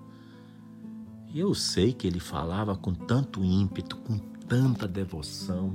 Eu 1.33 1.55
sei 1.55 1.91
que 1.91 2.05
ele 2.05 2.19
falava 2.19 2.77
com 2.77 2.93
tanto 2.93 3.43
ímpeto, 3.43 3.97
com 3.97 4.19
tanta 4.47 4.87
devoção 4.87 5.73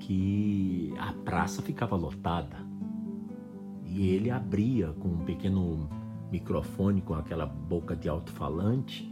que 0.00 0.94
a 0.98 1.12
praça 1.12 1.60
ficava 1.60 1.94
lotada. 1.94 2.56
E 3.84 4.08
ele 4.08 4.30
abria 4.30 4.94
com 4.94 5.08
um 5.08 5.18
pequeno 5.18 5.88
microfone, 6.34 7.00
com 7.00 7.14
aquela 7.14 7.46
boca 7.46 7.94
de 7.94 8.08
alto-falante. 8.08 9.10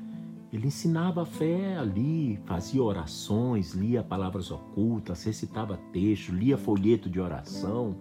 Ele 0.53 0.67
ensinava 0.67 1.23
a 1.23 1.25
fé 1.25 1.79
ali, 1.79 2.39
fazia 2.45 2.83
orações, 2.83 3.73
lia 3.73 4.03
palavras 4.03 4.51
ocultas, 4.51 5.25
recitava 5.25 5.79
texto, 5.93 6.33
lia 6.33 6.59
folheto 6.59 7.09
de 7.09 7.21
oração. 7.21 7.97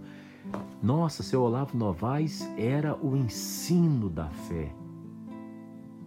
Nossa, 0.82 1.24
seu 1.24 1.42
Olavo 1.44 1.78
Novaes 1.78 2.42
era 2.58 2.96
o 2.96 3.16
ensino 3.16 4.10
da 4.10 4.28
fé 4.28 4.74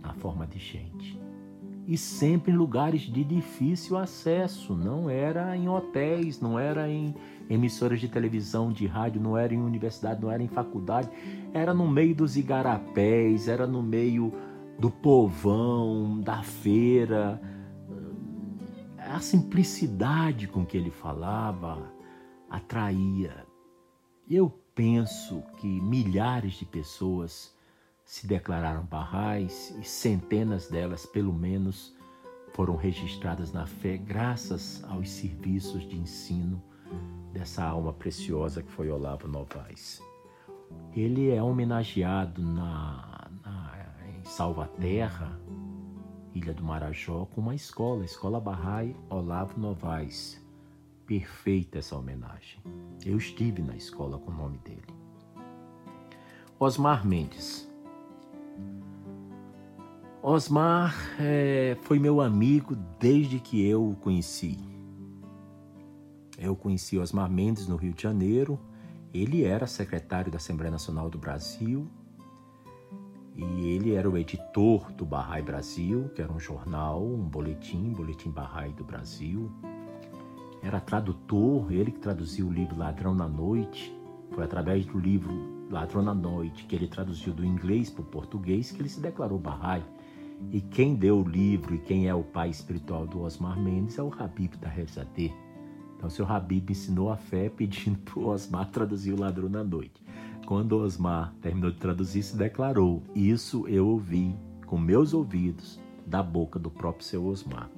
na 0.02 0.12
forma 0.12 0.46
de 0.46 0.58
gente 0.58 1.24
e 1.86 1.96
sempre 1.98 2.52
em 2.52 2.56
lugares 2.56 3.02
de 3.02 3.22
difícil 3.22 3.96
acesso. 3.96 4.74
Não 4.74 5.08
era 5.08 5.56
em 5.56 5.68
hotéis, 5.68 6.40
não 6.40 6.58
era 6.58 6.88
em 6.88 7.14
emissoras 7.48 8.00
de 8.00 8.08
televisão, 8.08 8.72
de 8.72 8.86
rádio, 8.86 9.20
não 9.20 9.36
era 9.36 9.54
em 9.54 9.60
universidade, 9.60 10.20
não 10.20 10.30
era 10.30 10.42
em 10.42 10.48
faculdade. 10.48 11.08
Era 11.52 11.74
no 11.74 11.88
meio 11.88 12.14
dos 12.14 12.36
igarapés, 12.36 13.48
era 13.48 13.66
no 13.66 13.82
meio 13.82 14.32
do 14.78 14.90
povão, 14.90 16.20
da 16.20 16.42
feira. 16.42 17.40
A 18.98 19.20
simplicidade 19.20 20.48
com 20.48 20.64
que 20.64 20.76
ele 20.76 20.90
falava 20.90 21.92
atraía. 22.48 23.46
Eu 24.28 24.50
penso 24.74 25.42
que 25.58 25.66
milhares 25.66 26.54
de 26.54 26.64
pessoas 26.64 27.54
se 28.04 28.26
declararam 28.26 28.84
barrais 28.84 29.74
e 29.80 29.84
centenas 29.84 30.68
delas, 30.68 31.06
pelo 31.06 31.32
menos, 31.32 31.94
foram 32.54 32.76
registradas 32.76 33.52
na 33.52 33.66
fé 33.66 33.96
graças 33.96 34.82
aos 34.84 35.10
serviços 35.10 35.88
de 35.88 35.96
ensino 35.96 36.62
dessa 37.34 37.64
alma 37.64 37.92
preciosa 37.92 38.62
que 38.62 38.70
foi 38.70 38.88
Olavo 38.88 39.26
Novaes. 39.26 40.00
Ele 40.94 41.30
é 41.30 41.42
homenageado 41.42 42.40
na, 42.40 43.28
na, 43.44 43.72
em 44.08 44.24
Salvaterra, 44.24 45.38
Ilha 46.32 46.54
do 46.54 46.62
Marajó, 46.62 47.26
com 47.26 47.40
uma 47.40 47.54
escola, 47.54 48.02
a 48.02 48.04
Escola 48.04 48.40
Barrai 48.40 48.96
Olavo 49.10 49.60
Novaes. 49.60 50.40
Perfeita 51.06 51.78
essa 51.78 51.96
homenagem. 51.96 52.62
Eu 53.04 53.18
estive 53.18 53.60
na 53.60 53.76
escola 53.76 54.16
com 54.18 54.30
o 54.30 54.34
nome 54.34 54.58
dele. 54.58 54.86
Osmar 56.58 57.04
Mendes. 57.04 57.68
Osmar 60.22 60.94
é, 61.20 61.76
foi 61.82 61.98
meu 61.98 62.20
amigo 62.20 62.76
desde 62.98 63.38
que 63.38 63.68
eu 63.68 63.90
o 63.90 63.96
conheci. 63.96 64.73
Eu 66.38 66.56
conheci 66.56 66.98
Osmar 66.98 67.30
Mendes 67.30 67.68
no 67.68 67.76
Rio 67.76 67.92
de 67.92 68.02
Janeiro. 68.02 68.58
Ele 69.12 69.44
era 69.44 69.66
secretário 69.66 70.30
da 70.30 70.38
Assembleia 70.38 70.70
Nacional 70.70 71.08
do 71.08 71.18
Brasil 71.18 71.88
e 73.36 73.68
ele 73.70 73.94
era 73.94 74.08
o 74.08 74.16
editor 74.16 74.92
do 74.92 75.04
Barrai 75.04 75.42
Brasil, 75.42 76.08
que 76.14 76.22
era 76.22 76.32
um 76.32 76.38
jornal, 76.38 77.04
um 77.04 77.28
boletim, 77.28 77.92
Boletim 77.92 78.30
Barrai 78.30 78.72
do 78.72 78.84
Brasil. 78.84 79.50
Era 80.62 80.80
tradutor, 80.80 81.72
ele 81.72 81.90
que 81.90 81.98
traduziu 81.98 82.46
o 82.46 82.52
livro 82.52 82.76
Ladrão 82.76 83.12
na 83.14 83.28
Noite. 83.28 83.92
Foi 84.30 84.44
através 84.44 84.86
do 84.86 84.98
livro 84.98 85.32
Ladrão 85.68 86.02
na 86.02 86.14
Noite 86.14 86.64
que 86.64 86.76
ele 86.76 86.86
traduziu 86.86 87.34
do 87.34 87.44
inglês 87.44 87.90
para 87.90 88.02
o 88.02 88.06
português 88.06 88.70
que 88.70 88.80
ele 88.80 88.88
se 88.88 89.00
declarou 89.00 89.38
Barrai. 89.38 89.84
E 90.52 90.60
quem 90.60 90.94
deu 90.94 91.18
o 91.18 91.28
livro 91.28 91.74
e 91.74 91.78
quem 91.78 92.08
é 92.08 92.14
o 92.14 92.22
pai 92.22 92.50
espiritual 92.50 93.06
do 93.06 93.20
Osmar 93.20 93.58
Mendes 93.58 93.98
é 93.98 94.02
o 94.02 94.12
Habib 94.16 94.56
da 94.56 94.68
Rezadeh. 94.68 95.43
Então, 96.04 96.10
seu 96.10 96.26
Habib 96.30 96.70
ensinou 96.70 97.10
a 97.10 97.16
fé 97.16 97.48
pedindo 97.48 97.98
para 98.00 98.20
o 98.20 98.26
Osmar 98.26 98.70
traduzir 98.70 99.14
o 99.14 99.18
ladrão 99.18 99.48
na 99.48 99.64
noite. 99.64 100.04
Quando 100.44 100.76
Osmar 100.76 101.32
terminou 101.40 101.70
de 101.70 101.78
traduzir, 101.78 102.22
se 102.22 102.36
declarou: 102.36 103.02
Isso 103.14 103.66
eu 103.68 103.88
ouvi 103.88 104.36
com 104.66 104.76
meus 104.76 105.14
ouvidos 105.14 105.80
da 106.06 106.22
boca 106.22 106.58
do 106.58 106.70
próprio 106.70 107.06
seu 107.06 107.24
Osmar. 107.24 107.70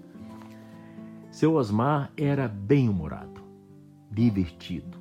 Seu 1.31 1.55
Osmar 1.55 2.11
era 2.17 2.49
bem-humorado, 2.49 3.41
divertido. 4.11 4.99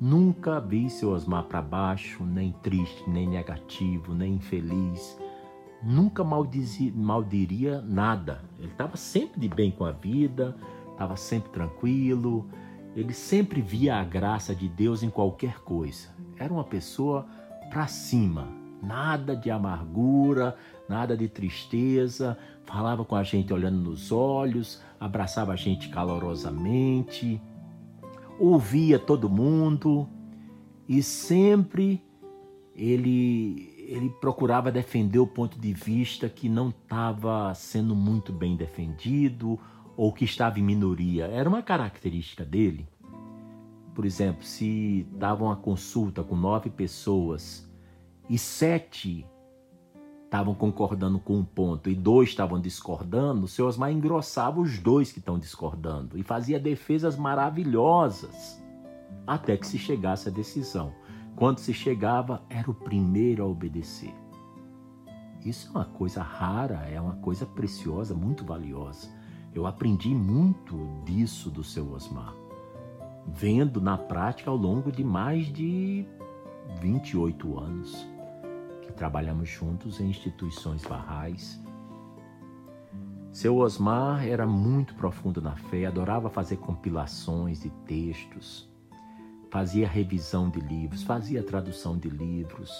Nunca 0.00 0.58
vi 0.58 0.88
seu 0.88 1.10
Osmar 1.10 1.44
para 1.44 1.60
baixo, 1.60 2.24
nem 2.24 2.50
triste, 2.62 3.10
nem 3.10 3.28
negativo, 3.28 4.14
nem 4.14 4.36
infeliz 4.36 5.18
nunca 5.82 6.22
maldizia, 6.22 6.92
maldiria 6.94 7.80
nada. 7.82 8.40
Ele 8.58 8.70
estava 8.70 8.96
sempre 8.96 9.40
de 9.40 9.48
bem 9.48 9.70
com 9.70 9.84
a 9.84 9.92
vida, 9.92 10.56
estava 10.92 11.16
sempre 11.16 11.50
tranquilo, 11.50 12.48
ele 12.94 13.12
sempre 13.12 13.60
via 13.60 13.96
a 13.96 14.04
graça 14.04 14.54
de 14.54 14.68
Deus 14.68 15.02
em 15.02 15.10
qualquer 15.10 15.60
coisa. 15.60 16.08
Era 16.36 16.52
uma 16.52 16.64
pessoa 16.64 17.26
para 17.70 17.86
cima, 17.86 18.48
nada 18.82 19.34
de 19.34 19.50
amargura, 19.50 20.56
nada 20.88 21.16
de 21.16 21.28
tristeza, 21.28 22.36
falava 22.64 23.04
com 23.04 23.16
a 23.16 23.22
gente 23.22 23.52
olhando 23.52 23.78
nos 23.78 24.12
olhos, 24.12 24.82
abraçava 25.00 25.52
a 25.52 25.56
gente 25.56 25.88
calorosamente, 25.88 27.40
ouvia 28.38 28.98
todo 28.98 29.28
mundo. 29.28 30.08
E 30.88 31.02
sempre 31.02 32.02
ele 32.74 33.70
ele 33.84 34.08
procurava 34.08 34.70
defender 34.70 35.18
o 35.18 35.26
ponto 35.26 35.58
de 35.58 35.72
vista 35.74 36.28
que 36.28 36.48
não 36.48 36.70
estava 36.70 37.52
sendo 37.54 37.94
muito 37.94 38.32
bem 38.32 38.56
defendido 38.56 39.58
ou 39.96 40.12
que 40.12 40.24
estava 40.24 40.58
em 40.58 40.62
minoria. 40.62 41.26
Era 41.26 41.48
uma 41.48 41.62
característica 41.62 42.44
dele. 42.44 42.88
Por 43.94 44.04
exemplo, 44.04 44.44
se 44.44 45.06
dava 45.12 45.44
uma 45.44 45.56
consulta 45.56 46.22
com 46.22 46.34
nove 46.34 46.70
pessoas 46.70 47.70
e 48.28 48.38
sete 48.38 49.26
estavam 50.24 50.54
concordando 50.54 51.18
com 51.18 51.36
um 51.36 51.44
ponto 51.44 51.90
e 51.90 51.94
dois 51.94 52.30
estavam 52.30 52.58
discordando, 52.58 53.44
o 53.44 53.48
seu 53.48 53.66
Osmar 53.66 53.92
engrossava 53.92 54.62
os 54.62 54.78
dois 54.78 55.12
que 55.12 55.18
estão 55.18 55.38
discordando 55.38 56.16
e 56.16 56.22
fazia 56.22 56.58
defesas 56.58 57.18
maravilhosas 57.18 58.58
até 59.26 59.58
que 59.58 59.66
se 59.66 59.76
chegasse 59.76 60.28
a 60.28 60.32
decisão. 60.32 60.94
Quando 61.36 61.58
se 61.58 61.74
chegava, 61.74 62.42
era 62.48 62.70
o 62.70 62.74
primeiro 62.74 63.42
a 63.42 63.46
obedecer. 63.46 64.14
Isso 65.44 65.68
é 65.68 65.70
uma 65.72 65.84
coisa 65.84 66.22
rara, 66.22 66.88
é 66.88 66.98
uma 66.98 67.16
coisa 67.16 67.44
preciosa, 67.44 68.14
muito 68.14 68.42
valiosa. 68.42 69.08
Eu 69.54 69.66
aprendi 69.66 70.14
muito 70.14 70.78
disso 71.04 71.50
do 71.50 71.62
seu 71.62 71.92
Osmar, 71.92 72.34
vendo 73.26 73.80
na 73.82 73.98
prática 73.98 74.50
ao 74.50 74.56
longo 74.56 74.90
de 74.90 75.04
mais 75.04 75.46
de 75.52 76.06
28 76.80 77.58
anos 77.58 78.06
que 78.80 78.92
trabalhamos 78.92 79.50
juntos 79.50 80.00
em 80.00 80.08
instituições 80.08 80.82
barrais. 80.84 81.60
Seu 83.30 83.58
Osmar 83.58 84.26
era 84.26 84.46
muito 84.46 84.94
profundo 84.94 85.40
na 85.40 85.54
fé, 85.54 85.84
adorava 85.84 86.30
fazer 86.30 86.56
compilações 86.56 87.60
de 87.60 87.68
textos, 87.86 88.70
fazia 89.50 89.86
revisão 89.86 90.48
de 90.48 90.60
livros, 90.60 91.02
fazia 91.02 91.42
tradução 91.42 91.98
de 91.98 92.08
livros, 92.08 92.70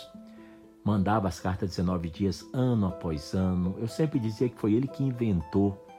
mandava 0.83 1.29
as 1.29 1.39
cartas 1.39 1.69
19 1.71 2.09
dias 2.09 2.47
ano 2.53 2.87
após 2.87 3.35
ano. 3.35 3.75
Eu 3.79 3.89
sempre 3.89 4.19
dizia 4.19 4.49
que 4.49 4.59
foi 4.59 4.73
ele 4.73 4.89
que 4.89 5.05
inventou 5.05 5.92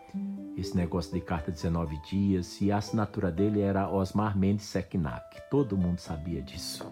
esse 0.57 0.75
negócio 0.75 1.13
de 1.13 1.21
carta 1.21 1.51
19 1.51 1.97
dias 2.09 2.61
e 2.61 2.71
a 2.71 2.77
assinatura 2.77 3.31
dele 3.31 3.61
era 3.61 3.89
Osmar 3.89 4.38
Mendes 4.38 4.65
Seknak. 4.65 5.41
Todo 5.49 5.77
mundo 5.77 5.99
sabia 5.99 6.41
disso. 6.41 6.85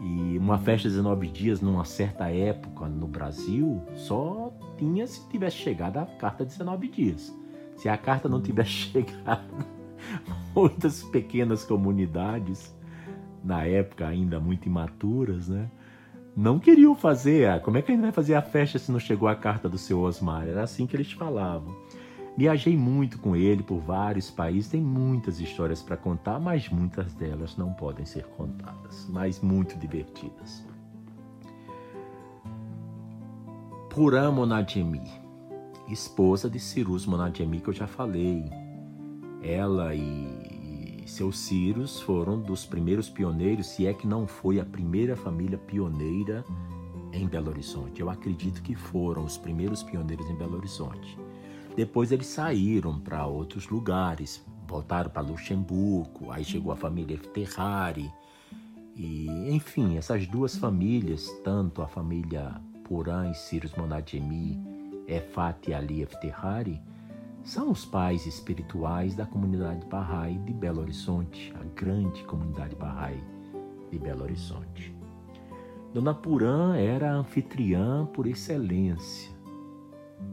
E 0.00 0.36
uma 0.36 0.58
festa 0.58 0.88
de 0.88 0.96
19 0.96 1.28
dias, 1.28 1.60
numa 1.60 1.84
certa 1.84 2.28
época 2.28 2.88
no 2.88 3.06
Brasil, 3.06 3.80
só 3.94 4.52
tinha 4.76 5.06
se 5.06 5.26
tivesse 5.28 5.56
chegado 5.56 5.98
a 5.98 6.06
carta 6.06 6.44
19 6.44 6.88
dias. 6.88 7.32
Se 7.76 7.88
a 7.88 7.96
carta 7.96 8.28
não 8.28 8.42
tivesse 8.42 8.70
chegado, 8.92 9.66
muitas 10.54 11.02
pequenas 11.04 11.64
comunidades 11.64 12.74
na 13.42 13.64
época 13.64 14.06
ainda 14.06 14.38
muito 14.38 14.66
imaturas, 14.66 15.48
né? 15.48 15.70
Não 16.34 16.58
queriam 16.58 16.94
fazer. 16.94 17.60
Como 17.60 17.76
é 17.76 17.82
que 17.82 17.92
a 17.92 17.94
gente 17.94 18.02
vai 18.02 18.12
fazer 18.12 18.34
a 18.34 18.42
festa 18.42 18.78
se 18.78 18.90
não 18.90 18.98
chegou 18.98 19.28
a 19.28 19.34
carta 19.34 19.68
do 19.68 19.76
seu 19.76 20.00
Osmar? 20.00 20.48
Era 20.48 20.62
assim 20.62 20.86
que 20.86 20.96
eles 20.96 21.12
falavam. 21.12 21.76
Viajei 22.36 22.76
muito 22.76 23.18
com 23.18 23.36
ele 23.36 23.62
por 23.62 23.78
vários 23.78 24.30
países, 24.30 24.70
tem 24.70 24.80
muitas 24.80 25.38
histórias 25.38 25.82
para 25.82 25.98
contar, 25.98 26.40
mas 26.40 26.68
muitas 26.70 27.12
delas 27.14 27.56
não 27.56 27.74
podem 27.74 28.06
ser 28.06 28.24
contadas, 28.24 29.06
mas 29.10 29.40
muito 29.40 29.78
divertidas. 29.78 30.64
Puram 33.90 34.32
Monadjemi, 34.32 35.02
esposa 35.88 36.48
de 36.48 36.58
Cirus 36.58 37.04
Monadjemi, 37.04 37.60
que 37.60 37.68
eu 37.68 37.74
já 37.74 37.86
falei. 37.86 38.50
Ela 39.42 39.94
e 39.94 41.04
seus 41.04 41.38
Círios 41.38 42.00
foram 42.00 42.40
dos 42.40 42.64
primeiros 42.64 43.10
pioneiros, 43.10 43.66
se 43.66 43.86
é 43.86 43.92
que 43.92 44.06
não 44.06 44.26
foi 44.26 44.58
a 44.58 44.64
primeira 44.64 45.14
família 45.14 45.58
pioneira 45.58 46.42
em 47.12 47.26
Belo 47.26 47.50
Horizonte. 47.50 48.00
Eu 48.00 48.08
acredito 48.08 48.62
que 48.62 48.74
foram 48.74 49.24
os 49.24 49.36
primeiros 49.36 49.82
pioneiros 49.82 50.26
em 50.30 50.34
Belo 50.34 50.56
Horizonte. 50.56 51.18
Depois 51.74 52.12
eles 52.12 52.26
saíram 52.26 53.00
para 53.00 53.26
outros 53.26 53.68
lugares, 53.68 54.44
voltaram 54.66 55.10
para 55.10 55.22
Luxemburgo, 55.22 56.30
aí 56.30 56.44
chegou 56.44 56.72
a 56.72 56.76
família 56.76 57.18
Ferrari. 57.32 58.12
E, 58.94 59.26
enfim, 59.50 59.96
essas 59.96 60.26
duas 60.26 60.56
famílias, 60.56 61.30
tanto 61.42 61.80
a 61.80 61.88
família 61.88 62.60
Porã 62.84 63.30
e 63.30 63.34
Círios 63.34 63.74
Monadjemi, 63.74 64.60
Efat 65.06 65.70
e 65.70 65.74
Ali 65.74 66.06
Ferrari, 66.20 66.80
são 67.42 67.70
os 67.70 67.84
pais 67.84 68.26
espirituais 68.26 69.16
da 69.16 69.26
comunidade 69.26 69.84
Bahá'í 69.86 70.38
de 70.44 70.52
Belo 70.52 70.82
Horizonte, 70.82 71.52
a 71.58 71.64
grande 71.74 72.22
comunidade 72.24 72.76
Bahá'í 72.76 73.22
de 73.90 73.98
Belo 73.98 74.24
Horizonte. 74.24 74.94
Dona 75.92 76.14
Purã 76.14 76.76
era 76.76 77.12
anfitriã 77.12 78.06
por 78.06 78.26
excelência. 78.26 79.30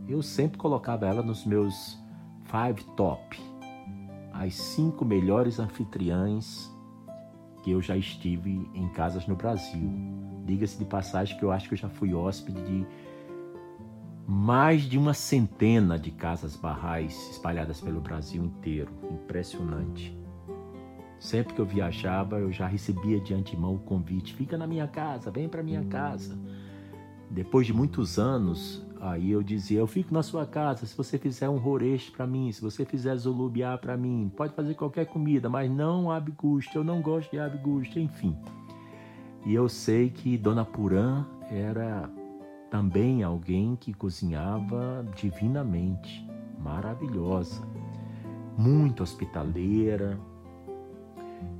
Eu 0.10 0.24
sempre 0.24 0.58
colocava 0.58 1.06
ela 1.06 1.22
nos 1.22 1.46
meus 1.46 1.96
five 2.46 2.84
top, 2.96 3.40
as 4.34 4.56
cinco 4.56 5.06
melhores 5.06 5.60
anfitriãs 5.60 6.68
que 7.62 7.70
eu 7.70 7.80
já 7.80 7.96
estive 7.96 8.68
em 8.74 8.90
casas 8.90 9.28
no 9.28 9.36
Brasil. 9.36 9.88
Diga-se 10.46 10.80
de 10.80 10.86
passagem 10.86 11.38
que 11.38 11.44
eu 11.44 11.52
acho 11.52 11.68
que 11.68 11.76
eu 11.76 11.78
já 11.78 11.90
fui 11.90 12.12
hóspede 12.12 12.60
de 12.64 12.88
mais 14.26 14.82
de 14.82 14.98
uma 14.98 15.14
centena 15.14 16.00
de 16.00 16.10
casas 16.10 16.56
barrais 16.56 17.30
espalhadas 17.30 17.80
pelo 17.80 18.02
Brasil 18.02 18.44
inteiro. 18.44 18.92
Impressionante. 19.12 20.18
Sempre 21.20 21.54
que 21.54 21.62
eu 21.62 21.66
viajava, 21.66 22.40
eu 22.40 22.52
já 22.52 22.66
recebia 22.66 23.20
de 23.20 23.36
antemão 23.36 23.76
o 23.76 23.80
convite: 23.80 24.34
fica 24.34 24.58
na 24.58 24.66
minha 24.66 24.88
casa, 24.88 25.30
vem 25.30 25.48
para 25.48 25.62
minha 25.62 25.84
casa. 25.84 26.36
Depois 27.30 27.68
de 27.68 27.74
muitos 27.74 28.18
anos, 28.18 28.84
aí 29.00 29.32
eu 29.32 29.42
dizia: 29.42 29.80
eu 29.80 29.88
fico 29.88 30.14
na 30.14 30.24
sua 30.24 30.46
casa 30.46 30.86
se 30.86 30.96
você 30.96 31.18
fizer 31.18 31.50
um 31.50 31.58
roreche 31.58 32.12
para 32.12 32.28
mim, 32.28 32.52
se 32.52 32.62
você 32.62 32.86
fizer 32.86 33.16
zulubiá 33.16 33.78
para 33.78 33.96
mim, 33.98 34.32
pode 34.36 34.54
fazer 34.54 34.74
qualquer 34.76 35.06
comida, 35.06 35.50
mas 35.50 35.70
não 35.70 36.12
abguste, 36.12 36.76
eu 36.76 36.84
não 36.84 37.02
gosto 37.02 37.32
de 37.32 37.40
abguste, 37.40 38.00
enfim. 38.00 38.36
E 39.46 39.54
eu 39.54 39.70
sei 39.70 40.10
que 40.10 40.38
Dona 40.38 40.66
Purã 40.66 41.26
era 41.50 42.10
também 42.70 43.24
alguém 43.24 43.76
que 43.76 43.94
cozinhava 43.94 45.06
divinamente, 45.16 46.28
maravilhosa, 46.60 47.62
muito 48.58 49.02
hospitaleira, 49.02 50.20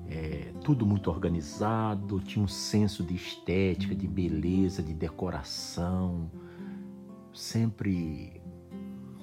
é, 0.08 0.52
tudo 0.64 0.86
muito 0.86 1.10
organizado, 1.10 2.20
tinha 2.20 2.44
um 2.44 2.48
senso 2.48 3.04
de 3.04 3.16
estética, 3.16 3.96
de 3.96 4.08
beleza, 4.08 4.84
de 4.84 4.94
decoração, 4.94 6.30
sempre 7.40 8.42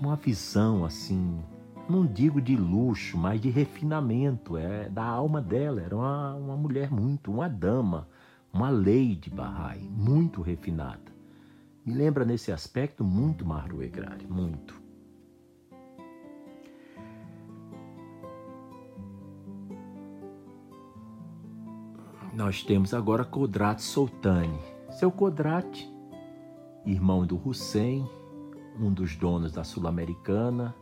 uma 0.00 0.16
visão 0.16 0.84
assim, 0.84 1.42
não 1.88 2.06
digo 2.06 2.40
de 2.40 2.56
luxo, 2.56 3.16
mas 3.16 3.40
de 3.40 3.50
refinamento, 3.50 4.56
é 4.56 4.88
da 4.88 5.04
alma 5.04 5.40
dela. 5.40 5.80
Era 5.80 5.94
uma, 5.94 6.34
uma 6.34 6.56
mulher 6.56 6.90
muito, 6.90 7.30
uma 7.30 7.48
dama, 7.48 8.08
uma 8.52 8.70
lady 8.70 9.30
Bahá'í, 9.30 9.88
muito 9.88 10.40
refinada. 10.40 11.14
Me 11.84 11.94
lembra 11.94 12.24
nesse 12.24 12.50
aspecto 12.50 13.04
muito 13.04 13.44
Mahru 13.46 13.82
Egrari, 13.82 14.26
muito. 14.26 14.74
Nós 22.34 22.62
temos 22.62 22.92
agora 22.92 23.24
Kodrat 23.24 23.80
Soltani. 23.80 24.58
Seu 24.90 25.10
Kodrat, 25.10 25.88
irmão 26.86 27.26
do 27.26 27.36
Hussein, 27.44 28.08
um 28.78 28.92
dos 28.92 29.16
donos 29.16 29.52
da 29.52 29.64
Sul-Americana. 29.64 30.74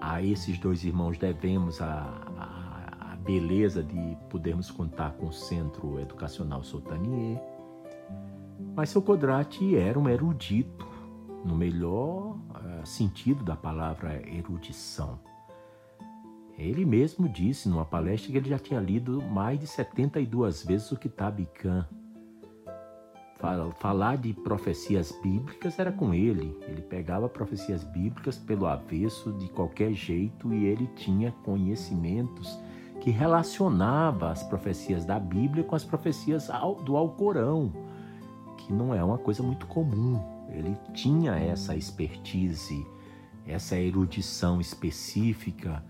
A 0.00 0.22
esses 0.22 0.58
dois 0.58 0.84
irmãos 0.84 1.16
devemos 1.16 1.80
a, 1.80 1.86
a, 2.36 3.12
a, 3.12 3.16
beleza 3.16 3.82
de 3.82 4.16
podermos 4.28 4.70
contar 4.70 5.12
com 5.12 5.26
o 5.26 5.32
Centro 5.32 6.00
Educacional 6.00 6.64
Soltanier. 6.64 7.40
Mas 8.74 8.90
seu 8.90 9.00
Kodrati 9.00 9.76
era 9.76 9.98
um 9.98 10.08
erudito, 10.08 10.88
no 11.44 11.56
melhor 11.56 12.36
uh, 12.36 12.84
sentido 12.86 13.44
da 13.44 13.56
palavra 13.56 14.20
erudição. 14.28 15.18
Ele 16.58 16.84
mesmo 16.84 17.26
disse 17.28 17.68
numa 17.68 17.86
palestra 17.86 18.30
que 18.30 18.36
ele 18.36 18.50
já 18.50 18.58
tinha 18.58 18.80
lido 18.80 19.22
mais 19.22 19.58
de 19.58 19.66
72 19.66 20.66
vezes 20.66 20.92
o 20.92 20.96
Kitab 20.96 21.46
Khan. 21.54 21.88
Falar 23.78 24.16
de 24.18 24.34
profecias 24.34 25.12
bíblicas 25.22 25.78
era 25.78 25.90
com 25.90 26.12
ele. 26.12 26.56
Ele 26.68 26.82
pegava 26.82 27.28
profecias 27.28 27.82
bíblicas 27.84 28.36
pelo 28.36 28.66
avesso 28.66 29.32
de 29.32 29.48
qualquer 29.48 29.92
jeito 29.92 30.52
e 30.52 30.66
ele 30.66 30.86
tinha 30.96 31.32
conhecimentos 31.44 32.58
que 33.00 33.10
relacionava 33.10 34.30
as 34.30 34.42
profecias 34.42 35.04
da 35.04 35.18
Bíblia 35.18 35.64
com 35.64 35.74
as 35.74 35.84
profecias 35.84 36.50
do 36.84 36.96
Alcorão 36.96 37.72
que 38.70 38.72
não 38.72 38.94
é 38.94 39.02
uma 39.02 39.18
coisa 39.18 39.42
muito 39.42 39.66
comum. 39.66 40.22
Ele 40.48 40.76
tinha 40.92 41.32
essa 41.32 41.74
expertise, 41.74 42.86
essa 43.46 43.76
erudição 43.76 44.60
específica 44.60 45.84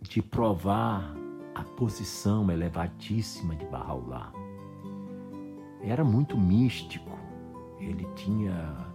de 0.00 0.22
provar 0.22 1.14
a 1.54 1.62
posição 1.62 2.50
elevadíssima 2.50 3.54
de 3.54 3.64
Bahá'u'lláh. 3.66 4.37
Era 5.82 6.04
muito 6.04 6.36
místico. 6.36 7.18
Ele 7.78 8.06
tinha 8.14 8.86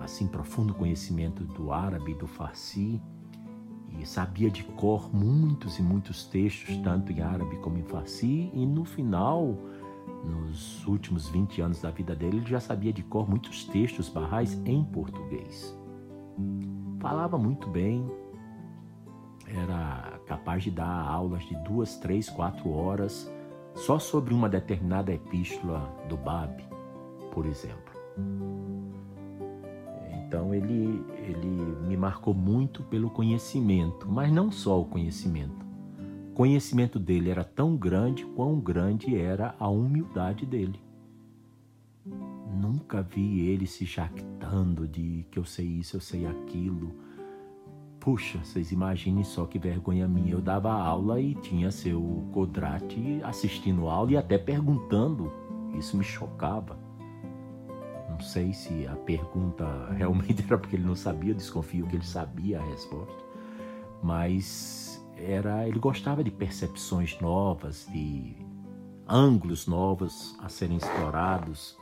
assim 0.00 0.26
profundo 0.26 0.74
conhecimento 0.74 1.44
do 1.44 1.72
árabe, 1.72 2.14
do 2.14 2.26
farsi 2.26 3.00
e 3.98 4.06
sabia 4.06 4.50
de 4.50 4.62
cor 4.64 5.14
muitos 5.14 5.78
e 5.78 5.82
muitos 5.82 6.24
textos, 6.24 6.76
tanto 6.78 7.12
em 7.12 7.20
árabe 7.20 7.56
como 7.56 7.76
em 7.76 7.82
farsi, 7.82 8.50
e 8.54 8.64
no 8.64 8.84
final, 8.84 9.58
nos 10.24 10.86
últimos 10.86 11.28
20 11.28 11.60
anos 11.60 11.82
da 11.82 11.90
vida 11.90 12.14
dele, 12.14 12.38
ele 12.38 12.46
já 12.46 12.60
sabia 12.60 12.92
de 12.92 13.02
cor 13.02 13.28
muitos 13.28 13.64
textos 13.64 14.08
barrais 14.08 14.54
em 14.64 14.84
português. 14.84 15.76
Falava 17.00 17.36
muito 17.36 17.68
bem, 17.68 18.08
era 19.46 20.20
capaz 20.26 20.62
de 20.62 20.70
dar 20.70 21.02
aulas 21.06 21.42
de 21.44 21.56
duas, 21.64 21.96
três, 21.96 22.30
quatro 22.30 22.70
horas 22.70 23.30
só 23.80 23.98
sobre 23.98 24.34
uma 24.34 24.48
determinada 24.48 25.12
epístola 25.12 25.80
do 26.06 26.16
Bab, 26.16 26.62
por 27.32 27.46
exemplo. 27.46 27.94
Então 30.12 30.54
ele, 30.54 31.02
ele 31.16 31.48
me 31.88 31.96
marcou 31.96 32.34
muito 32.34 32.82
pelo 32.84 33.08
conhecimento, 33.08 34.06
mas 34.06 34.30
não 34.30 34.52
só 34.52 34.78
o 34.80 34.84
conhecimento. 34.84 35.64
O 36.30 36.34
conhecimento 36.34 36.98
dele 36.98 37.30
era 37.30 37.42
tão 37.42 37.74
grande 37.74 38.24
quão 38.26 38.60
grande 38.60 39.16
era 39.16 39.54
a 39.58 39.68
humildade 39.68 40.44
dele. 40.44 40.78
Nunca 42.60 43.02
vi 43.02 43.48
ele 43.48 43.66
se 43.66 43.86
jactando 43.86 44.86
de 44.86 45.24
que 45.30 45.38
eu 45.38 45.44
sei 45.44 45.66
isso, 45.66 45.96
eu 45.96 46.00
sei 46.00 46.26
aquilo. 46.26 46.94
Puxa, 48.00 48.38
vocês 48.42 48.72
imaginem 48.72 49.22
só 49.22 49.44
que 49.44 49.58
vergonha 49.58 50.08
minha. 50.08 50.32
Eu 50.32 50.40
dava 50.40 50.72
aula 50.72 51.20
e 51.20 51.34
tinha 51.34 51.70
seu 51.70 52.26
Codrate 52.32 53.20
assistindo 53.22 53.88
aula 53.88 54.12
e 54.12 54.16
até 54.16 54.38
perguntando. 54.38 55.30
Isso 55.78 55.98
me 55.98 56.02
chocava. 56.02 56.78
Não 58.08 58.18
sei 58.20 58.54
se 58.54 58.86
a 58.86 58.96
pergunta 58.96 59.66
realmente 59.92 60.42
era 60.46 60.56
porque 60.56 60.76
ele 60.76 60.86
não 60.86 60.96
sabia, 60.96 61.32
eu 61.32 61.36
desconfio 61.36 61.86
que 61.86 61.96
ele 61.96 62.04
sabia 62.04 62.58
a 62.58 62.64
resposta. 62.64 63.22
Mas 64.02 65.06
era, 65.18 65.68
ele 65.68 65.78
gostava 65.78 66.24
de 66.24 66.30
percepções 66.30 67.20
novas, 67.20 67.86
de 67.92 68.34
ângulos 69.06 69.66
novos 69.66 70.34
a 70.40 70.48
serem 70.48 70.78
explorados 70.78 71.76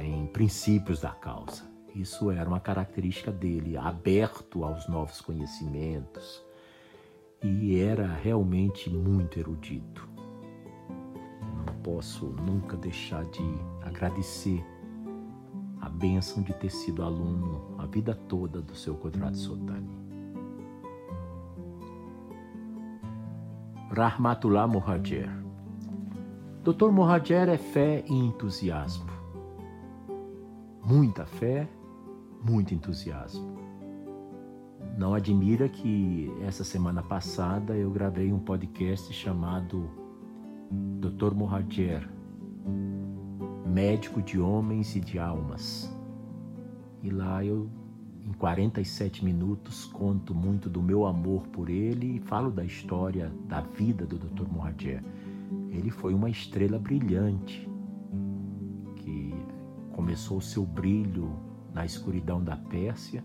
em 0.00 0.26
princípios 0.28 1.00
da 1.00 1.10
causa. 1.10 1.75
Isso 1.96 2.30
era 2.30 2.46
uma 2.46 2.60
característica 2.60 3.32
dele, 3.32 3.74
aberto 3.74 4.64
aos 4.64 4.86
novos 4.86 5.22
conhecimentos. 5.22 6.44
E 7.42 7.80
era 7.80 8.06
realmente 8.06 8.90
muito 8.90 9.38
erudito. 9.38 10.06
Não 11.66 11.74
posso 11.82 12.26
nunca 12.26 12.76
deixar 12.76 13.24
de 13.24 13.42
agradecer 13.82 14.62
a 15.80 15.88
bênção 15.88 16.42
de 16.42 16.52
ter 16.52 16.68
sido 16.68 17.02
aluno 17.02 17.74
a 17.78 17.86
vida 17.86 18.14
toda 18.14 18.60
do 18.60 18.74
seu 18.74 18.94
Kodrato 18.96 19.38
Sotani. 19.38 19.88
Rahmatullah 23.90 24.66
Mohajer. 24.66 25.30
Dr. 26.62 26.90
Mohajer 26.90 27.48
é 27.48 27.56
fé 27.56 28.04
e 28.06 28.12
entusiasmo. 28.12 29.16
Muita 30.84 31.24
fé, 31.24 31.66
muito 32.42 32.74
entusiasmo. 32.74 33.56
Não 34.96 35.12
admira 35.12 35.68
que 35.68 36.32
essa 36.42 36.64
semana 36.64 37.02
passada 37.02 37.76
eu 37.76 37.90
gravei 37.90 38.32
um 38.32 38.38
podcast 38.38 39.12
chamado 39.12 39.90
Dr. 40.70 41.34
Mohajer, 41.34 42.08
médico 43.66 44.22
de 44.22 44.40
homens 44.40 44.96
e 44.96 45.00
de 45.00 45.18
almas. 45.18 45.94
E 47.02 47.10
lá 47.10 47.44
eu, 47.44 47.68
em 48.24 48.32
47 48.32 49.22
minutos, 49.22 49.84
conto 49.84 50.34
muito 50.34 50.70
do 50.70 50.82
meu 50.82 51.04
amor 51.04 51.46
por 51.48 51.68
ele 51.68 52.16
e 52.16 52.20
falo 52.20 52.50
da 52.50 52.64
história 52.64 53.30
da 53.46 53.60
vida 53.60 54.06
do 54.06 54.16
Dr. 54.16 54.50
Mohajer. 54.50 55.04
Ele 55.70 55.90
foi 55.90 56.14
uma 56.14 56.30
estrela 56.30 56.78
brilhante 56.78 57.68
que 58.96 59.34
começou 59.92 60.40
seu 60.40 60.64
brilho 60.64 61.45
na 61.76 61.84
escuridão 61.84 62.42
da 62.42 62.56
Pérsia 62.56 63.22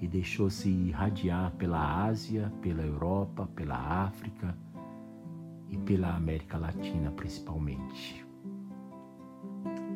e 0.00 0.08
deixou-se 0.08 0.66
irradiar 0.66 1.52
pela 1.52 2.06
Ásia, 2.06 2.50
pela 2.62 2.82
Europa, 2.82 3.46
pela 3.54 3.76
África 3.76 4.56
e 5.68 5.76
pela 5.76 6.16
América 6.16 6.56
Latina 6.56 7.10
principalmente. 7.10 8.24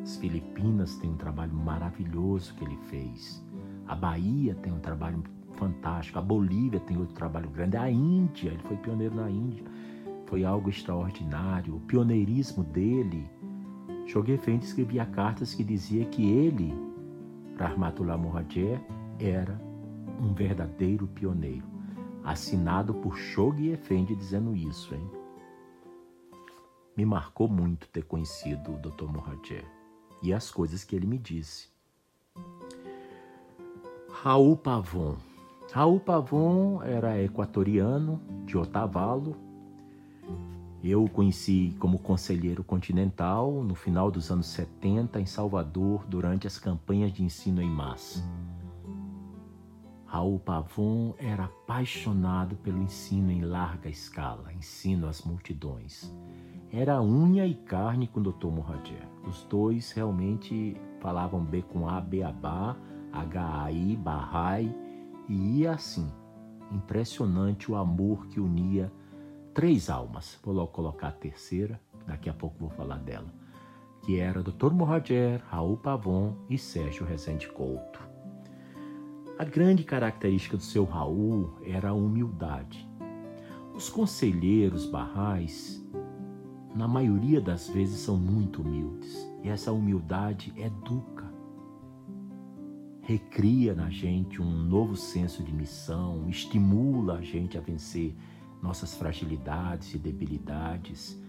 As 0.03 0.15
Filipinas 0.17 0.95
têm 0.97 1.09
um 1.09 1.17
trabalho 1.17 1.53
maravilhoso 1.55 2.53
que 2.53 2.65
ele 2.65 2.77
fez. 2.83 3.43
A 3.87 3.95
Bahia 3.95 4.53
tem 4.53 4.71
um 4.71 4.79
trabalho 4.79 5.23
fantástico. 5.53 6.19
A 6.19 6.21
Bolívia 6.21 6.79
tem 6.81 6.97
outro 6.97 7.15
trabalho 7.15 7.49
grande. 7.49 7.77
A 7.77 7.89
Índia, 7.89 8.49
ele 8.49 8.61
foi 8.63 8.77
pioneiro 8.77 9.15
na 9.15 9.29
Índia. 9.29 9.63
Foi 10.27 10.43
algo 10.43 10.69
extraordinário. 10.69 11.77
O 11.77 11.79
pioneirismo 11.79 12.63
dele. 12.63 13.27
Joguei 14.05 14.37
frente 14.37 14.63
escrevia 14.63 15.05
cartas 15.05 15.55
que 15.55 15.63
dizia 15.63 16.05
que 16.05 16.29
ele, 16.29 16.73
Rahmatullah 17.57 18.17
Mohajer, 18.17 18.81
era 19.19 19.59
um 20.19 20.33
verdadeiro 20.33 21.07
pioneiro. 21.07 21.65
Assinado 22.23 22.93
por 22.93 23.17
Shoghi 23.17 23.71
Effendi 23.71 24.15
dizendo 24.15 24.55
isso, 24.55 24.93
hein? 24.93 25.09
Me 26.95 27.05
marcou 27.05 27.47
muito 27.47 27.87
ter 27.87 28.03
conhecido 28.03 28.73
o 28.73 28.77
Dr. 28.77 29.05
Mohajer 29.05 29.65
e 30.21 30.33
as 30.33 30.51
coisas 30.51 30.83
que 30.83 30.95
ele 30.95 31.07
me 31.07 31.17
disse. 31.17 31.69
Raul 34.09 34.55
Pavon. 34.55 35.17
Raul 35.71 35.99
Pavon 35.99 36.83
era 36.83 37.21
equatoriano, 37.21 38.21
de 38.45 38.57
Otavalo. 38.57 39.35
Eu 40.83 41.03
o 41.03 41.09
conheci 41.09 41.75
como 41.79 41.99
conselheiro 41.99 42.63
continental 42.63 43.63
no 43.63 43.75
final 43.75 44.09
dos 44.09 44.31
anos 44.31 44.47
70 44.47 45.19
em 45.21 45.25
Salvador 45.25 46.05
durante 46.07 46.47
as 46.47 46.57
campanhas 46.57 47.13
de 47.13 47.23
ensino 47.23 47.61
em 47.61 47.69
massa. 47.69 48.23
Raul 50.05 50.39
Pavon 50.39 51.13
era 51.17 51.45
apaixonado 51.45 52.55
pelo 52.57 52.81
ensino 52.81 53.31
em 53.31 53.41
larga 53.41 53.89
escala, 53.89 54.51
ensino 54.51 55.07
às 55.07 55.21
multidões 55.21 56.11
era 56.71 57.01
unha 57.01 57.45
e 57.45 57.53
carne 57.53 58.07
com 58.07 58.21
o 58.21 58.23
Dr. 58.23 58.47
Mohajer. 58.47 59.05
Os 59.27 59.43
dois 59.43 59.91
realmente 59.91 60.77
falavam 61.01 61.43
B 61.43 61.61
com 61.61 61.87
A, 61.87 61.99
B, 61.99 62.23
A, 62.23 62.31
Ba, 62.31 62.77
H, 63.11 63.63
A, 63.63 63.71
I, 63.71 63.97
Bahai, 63.97 64.73
e 65.27 65.59
ia 65.59 65.73
assim. 65.73 66.09
Impressionante 66.71 67.69
o 67.69 67.75
amor 67.75 68.25
que 68.27 68.39
unia 68.39 68.91
três 69.53 69.89
almas. 69.89 70.39
Vou 70.43 70.53
logo 70.53 70.71
colocar 70.71 71.09
a 71.09 71.11
terceira, 71.11 71.79
daqui 72.05 72.29
a 72.29 72.33
pouco 72.33 72.57
vou 72.59 72.69
falar 72.69 72.97
dela. 72.97 73.33
Que 74.03 74.19
era 74.19 74.41
Dr. 74.41 74.71
Mohajer, 74.71 75.41
Raul 75.47 75.77
Pavon 75.77 76.35
e 76.49 76.57
Sérgio 76.57 77.05
Rezende 77.05 77.47
Couto. 77.47 77.99
A 79.37 79.43
grande 79.43 79.83
característica 79.83 80.57
do 80.57 80.63
seu 80.63 80.85
Raul 80.85 81.57
era 81.63 81.89
a 81.89 81.93
humildade. 81.93 82.87
Os 83.73 83.89
conselheiros 83.89 84.85
barrais 84.85 85.81
na 86.75 86.87
maioria 86.87 87.41
das 87.41 87.67
vezes, 87.67 87.99
são 87.99 88.17
muito 88.17 88.61
humildes. 88.61 89.29
E 89.43 89.49
essa 89.49 89.71
humildade 89.71 90.53
educa, 90.55 91.31
recria 93.01 93.73
na 93.73 93.89
gente 93.89 94.41
um 94.41 94.49
novo 94.49 94.95
senso 94.95 95.43
de 95.43 95.51
missão, 95.51 96.29
estimula 96.29 97.15
a 97.15 97.21
gente 97.21 97.57
a 97.57 97.61
vencer 97.61 98.15
nossas 98.61 98.93
fragilidades 98.93 99.93
e 99.93 99.97
debilidades. 99.97 101.19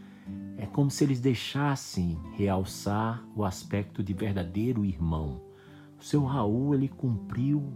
É 0.56 0.66
como 0.66 0.90
se 0.90 1.04
eles 1.04 1.20
deixassem 1.20 2.18
realçar 2.34 3.24
o 3.34 3.44
aspecto 3.44 4.02
de 4.02 4.12
verdadeiro 4.12 4.84
irmão. 4.84 5.40
O 5.98 6.04
seu 6.04 6.24
Raul, 6.24 6.74
ele 6.74 6.88
cumpriu 6.88 7.72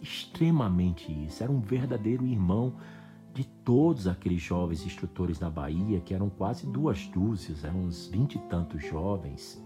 extremamente 0.00 1.10
isso. 1.26 1.42
Era 1.42 1.52
um 1.52 1.60
verdadeiro 1.60 2.26
irmão 2.26 2.76
de 3.32 3.44
todos 3.44 4.06
aqueles 4.06 4.40
jovens 4.40 4.86
instrutores 4.86 5.40
na 5.40 5.50
Bahia, 5.50 6.00
que 6.00 6.14
eram 6.14 6.30
quase 6.30 6.66
duas 6.66 7.06
dúzias, 7.08 7.64
eram 7.64 7.80
uns 7.80 8.06
vinte 8.06 8.36
e 8.36 8.38
tantos 8.38 8.84
jovens, 8.84 9.60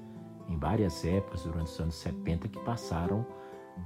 em 0.48 0.56
várias 0.56 1.04
épocas 1.04 1.42
durante 1.42 1.70
os 1.70 1.80
anos 1.80 1.94
70, 1.96 2.48
que 2.48 2.58
passaram 2.60 3.26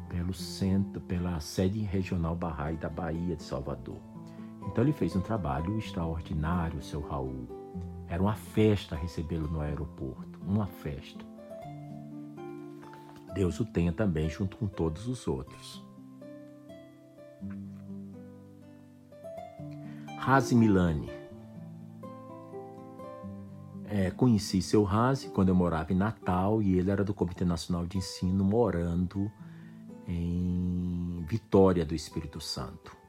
pelo 0.09 0.33
centro, 0.33 1.01
pela 1.01 1.41
sede 1.41 1.81
regional 1.81 2.37
Bahá'í 2.37 2.77
da 2.77 2.89
Bahia 2.89 3.35
de 3.35 3.43
Salvador. 3.43 4.12
Então 4.67 4.83
ele 4.83 4.93
fez 4.93 5.15
um 5.17 5.21
trabalho 5.21 5.79
extraordinário, 5.79 6.83
seu 6.83 7.01
Raul. 7.01 7.49
Era 8.09 8.23
uma 8.23 8.35
festa 8.35 8.97
recebê-lo 8.97 9.49
no 9.49 9.61
aeroporto, 9.61 10.39
uma 10.47 10.67
festa. 10.67 11.25
Deus 13.35 13.59
o 13.61 13.65
tenha 13.65 13.93
também 13.93 14.29
junto 14.29 14.57
com 14.57 14.67
todos 14.67 15.09
os 15.09 15.27
outros. 15.27 15.83
Razi 20.19 20.55
Milani 20.55 21.23
é, 23.93 24.11
conheci 24.11 24.63
seu 24.63 24.85
Razi 24.85 25.29
quando 25.29 25.51
eu 25.51 25.55
morava 25.55 25.93
em 25.93 25.97
Natal 25.97 26.63
e 26.63 26.79
ele 26.79 26.91
era 26.91 27.05
do 27.05 27.13
Comitê 27.13 27.45
Nacional 27.45 27.85
de 27.85 27.99
Ensino, 27.99 28.43
morando 28.43 29.31
em 30.09 31.23
Vitória 31.29 31.85
do 31.85 31.95
Espírito 31.95 32.41
Santo. 32.41 33.02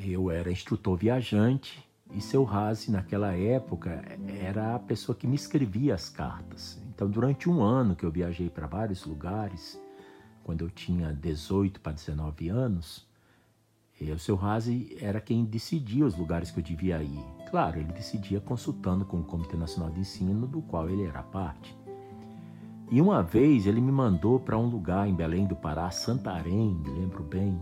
Eu 0.00 0.30
era 0.30 0.50
instrutor 0.50 0.96
viajante 0.96 1.84
e 2.12 2.20
seu 2.20 2.44
Razi, 2.44 2.90
naquela 2.90 3.32
época, 3.32 4.02
era 4.40 4.76
a 4.76 4.78
pessoa 4.78 5.16
que 5.16 5.26
me 5.26 5.34
escrevia 5.34 5.94
as 5.94 6.08
cartas. 6.08 6.80
Então, 6.94 7.10
durante 7.10 7.50
um 7.50 7.62
ano 7.62 7.96
que 7.96 8.04
eu 8.04 8.10
viajei 8.10 8.48
para 8.48 8.66
vários 8.66 9.04
lugares, 9.04 9.78
quando 10.44 10.62
eu 10.62 10.70
tinha 10.70 11.12
18 11.12 11.80
para 11.80 11.92
19 11.92 12.48
anos, 12.48 13.06
o 14.00 14.18
seu 14.18 14.36
Razi 14.36 14.96
era 15.00 15.20
quem 15.20 15.44
decidia 15.44 16.06
os 16.06 16.16
lugares 16.16 16.50
que 16.52 16.60
eu 16.60 16.64
devia 16.64 17.02
ir. 17.02 17.24
Claro, 17.50 17.80
ele 17.80 17.92
decidia 17.92 18.40
consultando 18.40 19.04
com 19.04 19.18
o 19.18 19.24
Comitê 19.24 19.56
Nacional 19.56 19.90
de 19.90 20.00
Ensino, 20.00 20.46
do 20.46 20.62
qual 20.62 20.88
ele 20.88 21.04
era 21.04 21.22
parte. 21.24 21.76
E 22.90 23.00
uma 23.00 23.22
vez 23.22 23.66
ele 23.66 23.80
me 23.80 23.92
mandou 23.92 24.38
para 24.38 24.56
um 24.56 24.66
lugar 24.66 25.08
em 25.08 25.14
Belém 25.14 25.46
do 25.46 25.56
Pará, 25.56 25.90
Santarém, 25.90 26.74
me 26.74 26.88
lembro 26.88 27.22
bem. 27.24 27.60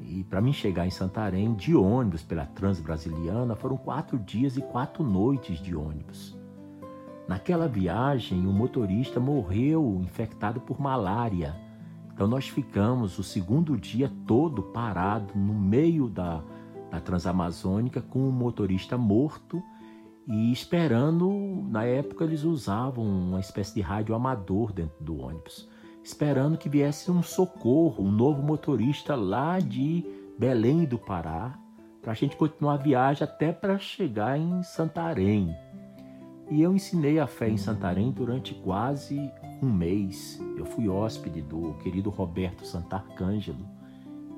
E 0.00 0.24
para 0.24 0.40
mim 0.40 0.52
chegar 0.52 0.86
em 0.86 0.90
Santarém 0.90 1.54
de 1.54 1.74
ônibus 1.74 2.22
pela 2.22 2.46
Transbrasiliana 2.46 3.56
foram 3.56 3.76
quatro 3.76 4.18
dias 4.18 4.56
e 4.56 4.62
quatro 4.62 5.02
noites 5.02 5.58
de 5.58 5.74
ônibus. 5.74 6.36
Naquela 7.26 7.66
viagem, 7.66 8.46
o 8.46 8.52
motorista 8.52 9.18
morreu 9.18 10.00
infectado 10.02 10.60
por 10.60 10.80
malária 10.80 11.54
então 12.14 12.28
nós 12.28 12.48
ficamos 12.48 13.18
o 13.18 13.24
segundo 13.24 13.76
dia 13.76 14.10
todo 14.24 14.62
parado 14.62 15.36
no 15.36 15.52
meio 15.52 16.08
da, 16.08 16.44
da 16.88 17.00
Transamazônica 17.00 18.00
com 18.00 18.28
o 18.28 18.32
motorista 18.32 18.96
morto 18.96 19.60
e 20.24 20.52
esperando. 20.52 21.28
Na 21.68 21.84
época 21.84 22.22
eles 22.22 22.44
usavam 22.44 23.04
uma 23.04 23.40
espécie 23.40 23.74
de 23.74 23.80
rádio 23.80 24.14
amador 24.14 24.72
dentro 24.72 25.02
do 25.02 25.18
ônibus, 25.18 25.68
esperando 26.04 26.58
que 26.58 26.68
viesse 26.68 27.10
um 27.10 27.22
socorro, 27.22 28.04
um 28.04 28.12
novo 28.12 28.42
motorista 28.42 29.14
lá 29.14 29.58
de 29.58 30.04
Belém 30.38 30.84
do 30.84 30.98
Pará, 30.98 31.58
para 32.02 32.12
a 32.12 32.14
gente 32.14 32.36
continuar 32.36 32.74
a 32.74 32.82
viagem 32.82 33.24
até 33.24 33.50
para 33.50 33.78
chegar 33.78 34.38
em 34.38 34.62
Santarém. 34.62 35.56
E 36.50 36.60
eu 36.60 36.74
ensinei 36.74 37.18
a 37.18 37.26
fé 37.26 37.48
em 37.48 37.56
Santarém 37.56 38.12
durante 38.12 38.54
quase 38.54 39.32
um 39.62 39.72
mês. 39.72 40.38
Eu 40.58 40.66
fui 40.66 40.90
hóspede 40.90 41.40
do 41.40 41.72
querido 41.82 42.10
Roberto 42.10 42.66
Santarcângelo 42.66 43.66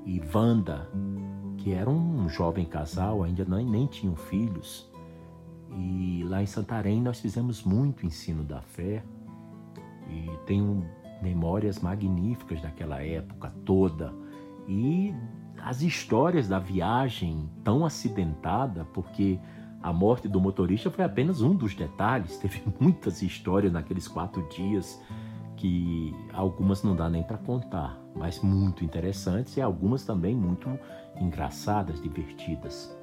e 0.05 0.21
Wanda, 0.33 0.89
que 1.57 1.73
era 1.73 1.89
um 1.89 2.29
jovem 2.29 2.63
casal, 2.63 3.23
ainda 3.23 3.43
nem, 3.43 3.65
nem 3.65 3.85
tinham 3.87 4.15
filhos. 4.15 4.89
E 5.77 6.23
lá 6.23 6.41
em 6.41 6.45
Santarém 6.45 7.01
nós 7.01 7.19
fizemos 7.19 7.61
muito 7.61 8.05
ensino 8.05 8.41
da 8.41 8.61
fé 8.61 9.03
e 10.09 10.31
tenho 10.45 10.87
memórias 11.21 11.79
magníficas 11.79 12.61
daquela 12.61 13.01
época 13.03 13.53
toda. 13.65 14.13
E 14.67 15.13
as 15.63 15.81
histórias 15.81 16.47
da 16.47 16.59
viagem 16.59 17.49
tão 17.63 17.85
acidentada, 17.85 18.85
porque 18.93 19.39
a 19.81 19.93
morte 19.93 20.27
do 20.27 20.39
motorista 20.39 20.89
foi 20.89 21.05
apenas 21.05 21.41
um 21.41 21.55
dos 21.55 21.75
detalhes. 21.75 22.37
Teve 22.39 22.61
muitas 22.79 23.21
histórias 23.21 23.71
naqueles 23.71 24.07
quatro 24.07 24.47
dias 24.49 25.01
que 25.55 26.13
algumas 26.33 26.83
não 26.83 26.95
dá 26.95 27.09
nem 27.09 27.23
para 27.23 27.37
contar, 27.37 27.99
mas 28.15 28.39
muito 28.41 28.85
interessantes 28.85 29.57
e 29.57 29.61
algumas 29.61 30.05
também 30.05 30.35
muito 30.35 30.69
engraçadas, 31.19 31.99
divertidas. 32.01 32.95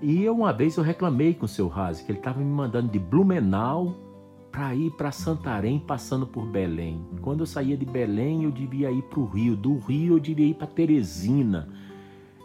E 0.00 0.28
uma 0.28 0.52
vez 0.52 0.76
eu 0.76 0.82
reclamei 0.82 1.32
com 1.32 1.44
o 1.44 1.48
seu 1.48 1.68
Razi 1.68 2.04
que 2.04 2.10
ele 2.10 2.18
estava 2.18 2.40
me 2.40 2.44
mandando 2.44 2.90
de 2.90 2.98
Blumenau 2.98 3.94
para 4.52 4.74
ir 4.74 4.92
para 4.92 5.10
Santarém, 5.10 5.80
passando 5.80 6.26
por 6.26 6.46
Belém. 6.46 7.04
Quando 7.22 7.40
eu 7.40 7.46
saía 7.46 7.76
de 7.76 7.86
Belém, 7.86 8.44
eu 8.44 8.52
devia 8.52 8.92
ir 8.92 9.02
para 9.02 9.18
o 9.18 9.24
Rio. 9.24 9.56
Do 9.56 9.78
Rio, 9.78 10.14
eu 10.16 10.20
devia 10.20 10.46
ir 10.46 10.54
para 10.54 10.66
Teresina 10.68 11.68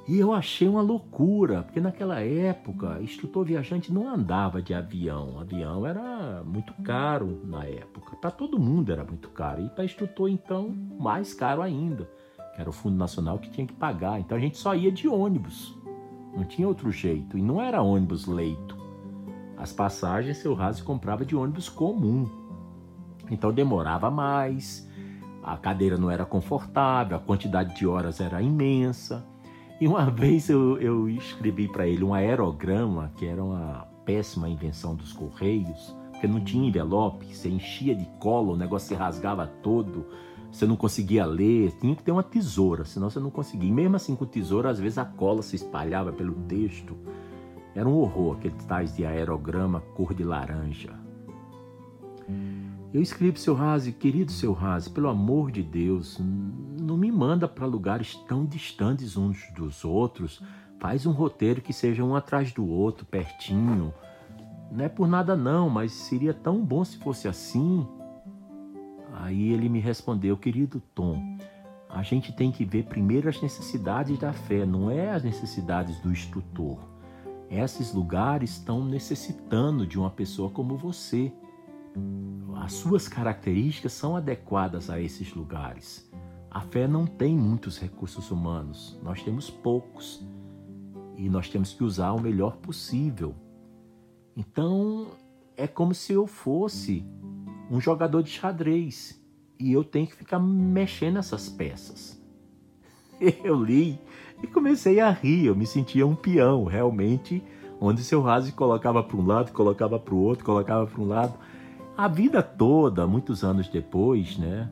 e 0.08 0.18
eu 0.20 0.32
achei 0.32 0.70
uma 0.70 0.82
loucura, 0.82 1.64
porque 1.64 1.82
naquela 1.82 2.22
época, 2.22 3.02
instrutor 3.02 3.44
viajante 3.44 3.92
não 3.92 4.08
andava 4.08 4.62
de 4.62 4.74
avião. 4.74 5.38
Avião 5.38 5.86
era 5.86 6.42
muito 6.46 6.74
caro 6.82 7.42
na 7.44 7.66
época. 7.66 8.16
Para 8.16 8.32
todo 8.32 8.58
mundo 8.58 8.90
era 8.90 9.04
muito 9.04 9.28
caro. 9.30 9.66
E 9.66 9.70
para 9.70 9.84
instrutor, 9.84 10.30
então, 10.30 10.74
mais 10.98 11.34
caro 11.34 11.62
ainda. 11.62 12.10
Que 12.56 12.62
era 12.62 12.70
o 12.70 12.74
Fundo 12.74 12.96
Nacional 12.96 13.38
que 13.38 13.50
tinha 13.50 13.68
que 13.68 13.74
pagar. 13.74 14.18
Então 14.18 14.38
a 14.38 14.40
gente 14.40 14.58
só 14.58 14.74
ia 14.74 14.94
de 14.94 15.10
ônibus. 15.10 15.78
Não 16.34 16.46
tinha 16.46 16.70
outro 16.70 16.90
jeito. 16.90 17.38
E 17.38 17.42
não 17.42 17.62
era 17.62 17.82
ônibus 17.82 18.28
leito. 18.28 18.77
As 19.58 19.74
passagens, 19.74 20.38
seu 20.38 20.54
raso 20.54 20.84
comprava 20.84 21.26
de 21.26 21.36
ônibus 21.36 21.68
comum. 21.68 22.30
Então 23.30 23.52
demorava 23.52 24.10
mais, 24.12 24.88
a 25.44 25.58
cadeira 25.58 25.98
não 25.98 26.12
era 26.12 26.26
confortável, 26.26 27.18
a 27.18 27.20
quantidade 27.20 27.76
de 27.76 27.88
horas 27.88 28.20
era 28.20 28.42
imensa. 28.42 29.26
E 29.82 29.88
uma 29.88 30.06
vez 30.12 30.50
eu, 30.50 30.78
eu 30.80 31.10
escrevi 31.10 31.68
para 31.68 31.88
ele 31.88 32.04
um 32.04 32.14
aerograma, 32.14 33.12
que 33.16 33.26
era 33.26 33.44
uma 33.44 33.88
péssima 34.06 34.48
invenção 34.48 34.96
dos 34.96 35.12
Correios, 35.12 35.96
porque 36.12 36.28
não 36.28 36.44
tinha 36.44 36.68
envelope, 36.68 37.34
você 37.34 37.50
enchia 37.50 37.96
de 37.96 38.06
cola, 38.20 38.54
o 38.54 38.58
negócio 38.58 38.88
se 38.88 38.96
rasgava 38.96 39.48
todo, 39.62 40.06
você 40.52 40.66
não 40.66 40.76
conseguia 40.76 41.26
ler, 41.26 41.72
tinha 41.80 41.96
que 41.96 42.04
ter 42.04 42.12
uma 42.12 42.24
tesoura, 42.24 42.86
senão 42.86 43.10
você 43.10 43.20
não 43.20 43.30
conseguia. 43.30 43.70
E 43.70 43.72
mesmo 43.72 43.96
assim, 43.96 44.16
com 44.16 44.26
tesoura, 44.26 44.70
às 44.70 44.80
vezes 44.80 44.98
a 44.98 45.06
cola 45.06 45.42
se 45.42 45.56
espalhava 45.56 46.12
pelo 46.12 46.34
texto. 46.34 46.96
Era 47.78 47.88
um 47.88 47.96
horror, 48.00 48.38
aqueles 48.38 48.66
tais 48.66 48.96
de 48.96 49.06
aerograma 49.06 49.82
cor 49.94 50.12
de 50.12 50.24
laranja. 50.24 50.96
Eu 52.92 53.04
escrevi 53.04 53.40
seu 53.40 53.54
Razi, 53.54 53.92
querido 53.92 54.32
seu 54.32 54.52
Razi, 54.52 54.90
pelo 54.90 55.08
amor 55.08 55.52
de 55.52 55.62
Deus, 55.62 56.20
não 56.20 56.98
me 56.98 57.12
manda 57.12 57.48
para 57.48 57.68
lugares 57.68 58.16
tão 58.28 58.48
distantes 58.48 59.16
uns 59.16 59.48
dos 59.56 59.86
outros. 59.86 60.42
Faz 60.80 61.06
um 61.06 61.12
roteiro 61.12 61.62
que 61.62 61.72
seja 61.72 62.04
um 62.04 62.16
atrás 62.16 62.52
do 62.52 62.68
outro, 62.68 63.06
pertinho. 63.06 63.94
Não 64.72 64.84
é 64.84 64.90
por 64.90 65.08
nada 65.08 65.38
não, 65.38 65.70
mas 65.70 65.92
seria 65.92 66.34
tão 66.34 66.66
bom 66.66 66.84
se 66.84 66.98
fosse 66.98 67.28
assim. 67.28 67.88
Aí 69.14 69.54
ele 69.54 69.70
me 69.70 69.80
respondeu, 69.80 70.36
querido 70.36 70.82
Tom, 70.96 71.38
a 71.88 72.02
gente 72.02 72.36
tem 72.36 72.52
que 72.52 72.66
ver 72.66 72.86
primeiro 72.86 73.30
as 73.30 73.40
necessidades 73.40 74.18
da 74.18 74.34
fé, 74.34 74.66
não 74.66 74.90
é 74.90 75.12
as 75.12 75.24
necessidades 75.24 76.00
do 76.00 76.12
instrutor. 76.12 76.97
Esses 77.50 77.94
lugares 77.94 78.52
estão 78.52 78.84
necessitando 78.84 79.88
de 79.88 79.98
uma 79.98 80.10
pessoa 80.10 80.50
como 80.50 80.78
você 80.78 81.32
as 82.68 82.74
suas 82.74 83.08
características 83.08 83.94
são 83.94 84.16
adequadas 84.16 84.90
a 84.90 85.00
esses 85.00 85.34
lugares. 85.34 86.12
A 86.52 86.60
fé 86.62 86.88
não 86.88 87.06
tem 87.06 87.36
muitos 87.38 87.80
recursos 87.80 88.32
humanos, 88.32 89.00
nós 89.02 89.24
temos 89.24 89.50
poucos 89.50 90.22
e 91.16 91.30
nós 91.30 91.50
temos 91.50 91.74
que 91.74 91.84
usar 91.84 92.12
o 92.12 92.22
melhor 92.22 92.58
possível. 92.58 93.36
Então 94.36 95.08
é 95.56 95.68
como 95.68 95.94
se 95.94 96.14
eu 96.14 96.28
fosse 96.28 97.06
um 97.72 97.80
jogador 97.80 98.22
de 98.22 98.32
xadrez 98.32 99.22
e 99.60 99.72
eu 99.72 99.84
tenho 99.84 100.08
que 100.08 100.16
ficar 100.16 100.40
mexendo 100.40 101.16
nessas 101.16 101.50
peças. 101.50 102.22
Eu 103.44 103.64
li 103.64 104.00
e 104.42 104.48
comecei 104.48 105.00
a 105.00 105.10
rir, 105.10 105.46
eu 105.46 105.56
me 105.56 105.66
sentia 105.66 106.06
um 106.06 106.16
peão, 106.16 106.64
realmente, 106.66 107.44
onde 107.80 108.04
seu 108.04 108.22
raso 108.22 108.54
colocava 108.54 109.04
para 109.04 109.18
um 109.18 109.26
lado, 109.26 109.52
colocava 109.52 110.00
para 110.00 110.14
o 110.14 110.20
outro, 110.20 110.46
colocava 110.46 110.86
para 110.86 111.02
um 111.02 111.08
lado. 111.08 111.34
A 111.98 112.08
vida 112.08 112.44
toda, 112.44 113.08
muitos 113.08 113.44
anos 113.44 113.68
depois, 113.68 114.38
né? 114.38 114.70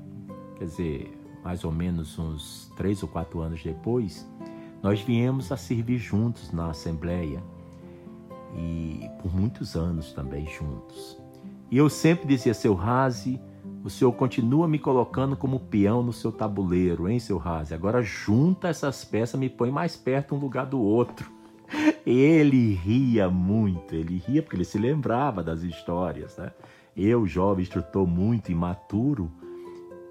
Quer 0.57 0.65
dizer, 0.65 1.19
mais 1.43 1.63
ou 1.63 1.71
menos 1.71 2.17
uns 2.17 2.71
três 2.75 3.01
ou 3.01 3.09
quatro 3.09 3.41
anos 3.41 3.63
depois, 3.63 4.27
nós 4.81 5.01
viemos 5.01 5.51
a 5.51 5.57
servir 5.57 5.97
juntos 5.97 6.51
na 6.51 6.69
Assembleia 6.69 7.41
e 8.55 9.09
por 9.21 9.35
muitos 9.35 9.75
anos 9.75 10.13
também 10.13 10.47
juntos. 10.47 11.17
E 11.71 11.77
eu 11.77 11.89
sempre 11.89 12.27
dizia, 12.27 12.53
seu 12.53 12.73
Razi, 12.73 13.41
o 13.85 13.89
senhor 13.89 14.11
continua 14.13 14.67
me 14.67 14.79
colocando 14.79 15.37
como 15.37 15.59
peão 15.59 16.01
no 16.01 16.11
seu 16.11 16.31
tabuleiro, 16.31 17.07
hein, 17.07 17.19
seu 17.19 17.37
Razi? 17.37 17.71
Agora 17.71 18.01
junta 18.01 18.67
essas 18.67 19.05
peças, 19.05 19.39
me 19.39 19.47
põe 19.47 19.69
mais 19.69 19.95
perto 19.95 20.33
um 20.33 20.39
lugar 20.39 20.65
do 20.65 20.81
outro. 20.81 21.31
Ele 22.03 22.73
ria 22.73 23.29
muito, 23.29 23.93
ele 23.93 24.17
ria 24.17 24.41
porque 24.41 24.55
ele 24.55 24.65
se 24.65 24.79
lembrava 24.79 25.43
das 25.43 25.61
histórias, 25.61 26.35
né? 26.35 26.51
eu, 26.97 27.27
jovem 27.27 27.61
instrutor 27.61 28.07
muito 28.07 28.51
imaturo, 28.51 29.31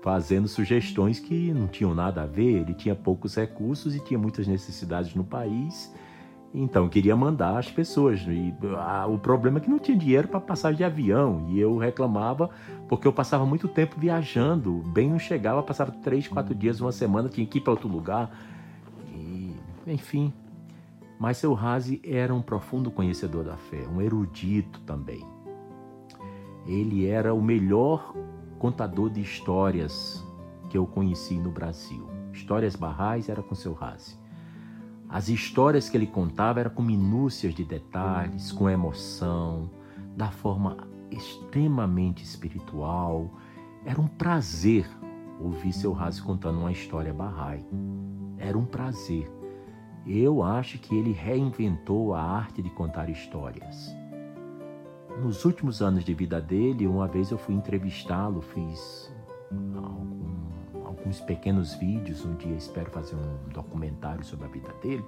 fazendo 0.03 0.47
sugestões 0.47 1.19
que 1.19 1.53
não 1.53 1.67
tinham 1.67 1.95
nada 1.95 2.23
a 2.23 2.27
ver. 2.27 2.61
Ele 2.61 2.75
tinha 2.75 2.95
poucos 2.95 3.35
recursos 3.35 3.97
e 3.97 4.01
tinha 4.01 4.19
muitas 4.19 4.47
necessidades 4.47 5.17
no 5.17 5.25
país. 5.25 5.93
Então 6.57 6.89
queria 6.89 7.17
mandar 7.17 7.59
as 7.59 7.69
pessoas. 7.69 8.21
E, 8.21 8.55
ah, 8.79 9.07
o 9.09 9.19
problema 9.19 9.59
é 9.59 9.61
que 9.61 9.69
não 9.69 9.81
tinha 9.81 9.99
dinheiro 9.99 10.29
para 10.29 10.41
passagem 10.41 10.77
de 10.77 10.85
avião. 10.85 11.47
E 11.49 11.59
eu 11.59 11.77
reclamava 11.77 12.49
porque 12.89 13.09
eu 13.09 13.13
passava 13.13 13.45
muito 13.45 13.67
tempo 13.67 13.97
viajando. 13.99 14.81
Bem 14.87 15.11
não 15.11 15.19
chegava, 15.19 15.61
passava 15.65 15.91
três, 15.91 16.29
quatro 16.29 16.55
dias, 16.55 16.81
uma 16.81 16.93
semana, 16.93 17.29
tinha 17.29 17.45
que 17.45 17.59
ir 17.59 17.61
para 17.61 17.73
outro 17.73 17.89
lugar. 17.89 18.31
E, 19.13 19.57
enfim. 19.85 20.33
Mas 21.19 21.39
seu 21.39 21.55
Razi 21.55 22.01
era 22.05 22.33
um 22.33 22.43
profundo 22.43 22.89
conhecedor 22.89 23.43
da 23.43 23.57
fé, 23.57 23.89
um 23.89 24.01
erudito 24.01 24.81
também. 24.83 25.27
Ele 26.67 27.07
era 27.07 27.35
o 27.35 27.43
melhor 27.43 28.15
contador 28.61 29.11
de 29.11 29.21
histórias 29.21 30.25
que 30.71 30.79
eu 30.79 30.87
conheci 30.87 31.35
no 31.35 31.51
Brasil. 31.51 32.09
Histórias 32.33 32.77
barrais 32.77 33.29
era 33.29 33.43
com 33.43 33.55
seu 33.55 33.73
Razi. 33.73 34.24
As 35.15 35.29
histórias 35.29 35.89
que 35.89 35.97
ele 35.97 36.09
contava 36.09 36.59
eram 36.59 36.73
com 36.73 36.83
minúcias 36.83 37.55
de 37.55 37.65
detalhes, 37.65 38.51
com 38.51 38.69
emoção, 38.69 39.71
da 40.17 40.29
forma 40.33 40.77
extremamente 41.09 42.25
espiritual. 42.25 43.31
Era 43.85 44.01
um 44.01 44.09
prazer 44.09 44.85
ouvir 45.39 45.73
seu 45.73 45.93
Razi 45.93 46.21
contando 46.21 46.59
uma 46.59 46.73
história 46.73 47.15
barrai. 47.15 47.65
Era 48.39 48.59
um 48.59 48.65
prazer. 48.65 49.31
Eu 50.05 50.43
acho 50.43 50.81
que 50.81 50.97
ele 50.97 51.13
reinventou 51.13 52.13
a 52.13 52.21
arte 52.21 52.61
de 52.61 52.71
contar 52.71 53.09
histórias. 53.09 53.95
Nos 55.23 55.45
últimos 55.45 55.81
anos 55.81 56.05
de 56.05 56.13
vida 56.13 56.41
dele, 56.41 56.89
uma 56.89 57.07
vez 57.07 57.31
eu 57.31 57.39
fui 57.39 57.55
entrevistá-lo, 57.55 58.43
fiz 58.43 59.15
alguns 61.05 61.21
pequenos 61.21 61.75
vídeos. 61.75 62.25
Um 62.25 62.35
dia 62.35 62.57
espero 62.57 62.91
fazer 62.91 63.15
um 63.15 63.53
documentário 63.53 64.25
sobre 64.25 64.47
a 64.47 64.49
vida 64.49 64.73
dele. 64.83 65.05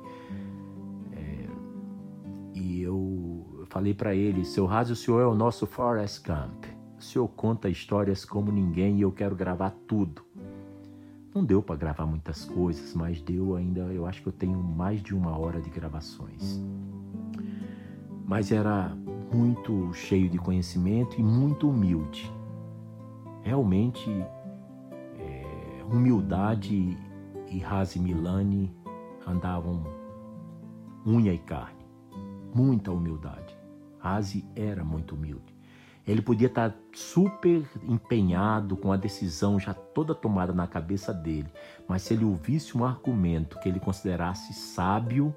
É, 1.12 1.46
e 2.54 2.82
eu 2.82 3.64
falei 3.70 3.94
para 3.94 4.14
ele: 4.14 4.44
Seu 4.44 4.66
Raso, 4.66 4.92
o 4.92 4.96
senhor 4.96 5.20
é 5.20 5.26
o 5.26 5.34
nosso 5.34 5.66
Forrest 5.66 6.22
Gump. 6.26 6.66
O 6.98 7.02
senhor 7.02 7.26
conta 7.28 7.68
histórias 7.68 8.24
como 8.24 8.52
ninguém 8.52 8.98
e 8.98 9.02
eu 9.02 9.10
quero 9.10 9.34
gravar 9.34 9.70
tudo. 9.86 10.22
Não 11.34 11.44
deu 11.44 11.62
para 11.62 11.76
gravar 11.76 12.06
muitas 12.06 12.44
coisas, 12.44 12.94
mas 12.94 13.20
deu 13.20 13.56
ainda. 13.56 13.80
Eu 13.80 14.06
acho 14.06 14.22
que 14.22 14.28
eu 14.28 14.32
tenho 14.32 14.58
mais 14.58 15.02
de 15.02 15.14
uma 15.14 15.36
hora 15.38 15.60
de 15.60 15.68
gravações. 15.68 16.60
Mas 18.24 18.50
era 18.50 18.96
muito 19.32 19.92
cheio 19.92 20.28
de 20.28 20.38
conhecimento 20.38 21.20
e 21.20 21.22
muito 21.22 21.68
humilde. 21.68 22.32
Realmente, 23.42 24.10
humildade 25.90 26.96
e 27.48 27.58
Razi 27.58 28.00
Milani 28.00 28.74
andavam 29.26 29.84
unha 31.06 31.32
e 31.32 31.38
carne. 31.38 31.86
Muita 32.54 32.90
humildade. 32.90 33.56
Razi 33.98 34.44
era 34.54 34.84
muito 34.84 35.14
humilde. 35.14 35.54
Ele 36.06 36.22
podia 36.22 36.46
estar 36.46 36.76
super 36.92 37.68
empenhado 37.88 38.76
com 38.76 38.92
a 38.92 38.96
decisão 38.96 39.58
já 39.58 39.74
toda 39.74 40.14
tomada 40.14 40.52
na 40.52 40.66
cabeça 40.66 41.12
dele, 41.12 41.48
mas 41.88 42.02
se 42.02 42.14
ele 42.14 42.24
ouvisse 42.24 42.78
um 42.78 42.84
argumento 42.84 43.58
que 43.58 43.68
ele 43.68 43.80
considerasse 43.80 44.52
sábio, 44.54 45.34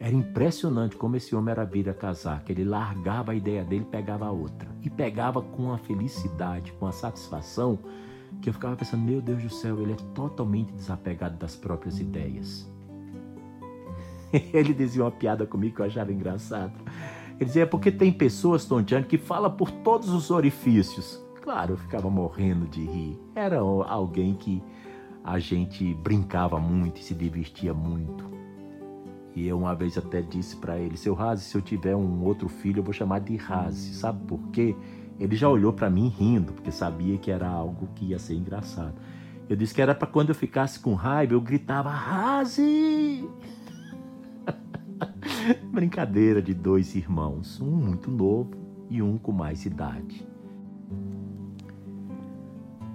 era 0.00 0.12
impressionante 0.12 0.96
como 0.96 1.14
esse 1.14 1.34
homem 1.36 1.52
era 1.52 1.64
vir 1.64 1.88
a 1.88 1.94
casar, 1.94 2.42
que 2.42 2.50
ele 2.50 2.64
largava 2.64 3.30
a 3.30 3.34
ideia 3.34 3.64
dele 3.64 3.86
pegava 3.88 4.26
a 4.26 4.32
outra. 4.32 4.68
E 4.82 4.90
pegava 4.90 5.40
com 5.40 5.72
a 5.72 5.78
felicidade, 5.78 6.72
com 6.72 6.86
a 6.86 6.92
satisfação, 6.92 7.78
que 8.40 8.48
eu 8.48 8.52
ficava 8.52 8.76
pensando, 8.76 9.02
meu 9.02 9.20
Deus 9.20 9.42
do 9.42 9.50
céu, 9.50 9.80
ele 9.80 9.92
é 9.92 9.96
totalmente 10.14 10.72
desapegado 10.72 11.36
das 11.36 11.56
próprias 11.56 11.98
ideias. 11.98 12.70
Ele 14.52 14.74
dizia 14.74 15.04
uma 15.04 15.10
piada 15.10 15.46
comigo 15.46 15.76
que 15.76 15.80
eu 15.80 15.86
achava 15.86 16.12
engraçado. 16.12 16.72
Ele 17.36 17.44
dizia, 17.44 17.62
é 17.62 17.66
porque 17.66 17.90
tem 17.90 18.12
pessoas, 18.12 18.64
Tontiano, 18.64 19.06
que 19.06 19.16
fala 19.16 19.48
por 19.48 19.70
todos 19.70 20.10
os 20.10 20.30
orifícios. 20.30 21.22
Claro, 21.40 21.74
eu 21.74 21.76
ficava 21.76 22.10
morrendo 22.10 22.66
de 22.66 22.84
rir. 22.84 23.18
Era 23.34 23.58
alguém 23.58 24.34
que 24.34 24.62
a 25.22 25.38
gente 25.38 25.94
brincava 25.94 26.58
muito 26.58 27.00
e 27.00 27.04
se 27.04 27.14
divertia 27.14 27.72
muito. 27.72 28.24
E 29.34 29.48
eu 29.48 29.58
uma 29.58 29.74
vez 29.74 29.98
até 29.98 30.22
disse 30.22 30.56
para 30.56 30.78
ele, 30.78 30.96
seu 30.96 31.12
Razi, 31.12 31.44
se 31.44 31.56
eu 31.56 31.62
tiver 31.62 31.96
um 31.96 32.22
outro 32.22 32.48
filho, 32.48 32.78
eu 32.78 32.84
vou 32.84 32.92
chamar 32.92 33.20
de 33.20 33.36
Razi. 33.36 33.94
Sabe 33.94 34.24
por 34.26 34.38
quê? 34.52 34.76
Ele 35.18 35.36
já 35.36 35.48
olhou 35.48 35.72
para 35.72 35.88
mim 35.88 36.08
rindo, 36.08 36.52
porque 36.52 36.72
sabia 36.72 37.16
que 37.18 37.30
era 37.30 37.48
algo 37.48 37.88
que 37.94 38.06
ia 38.06 38.18
ser 38.18 38.34
engraçado. 38.34 38.94
Eu 39.48 39.56
disse 39.56 39.74
que 39.74 39.82
era 39.82 39.94
para 39.94 40.08
quando 40.08 40.30
eu 40.30 40.34
ficasse 40.34 40.80
com 40.80 40.94
raiva, 40.94 41.34
eu 41.34 41.40
gritava 41.40 41.90
Razi! 41.90 43.28
Brincadeira 45.70 46.40
de 46.40 46.54
dois 46.54 46.94
irmãos, 46.94 47.60
um 47.60 47.70
muito 47.70 48.10
novo 48.10 48.52
e 48.88 49.02
um 49.02 49.18
com 49.18 49.32
mais 49.32 49.66
idade. 49.66 50.26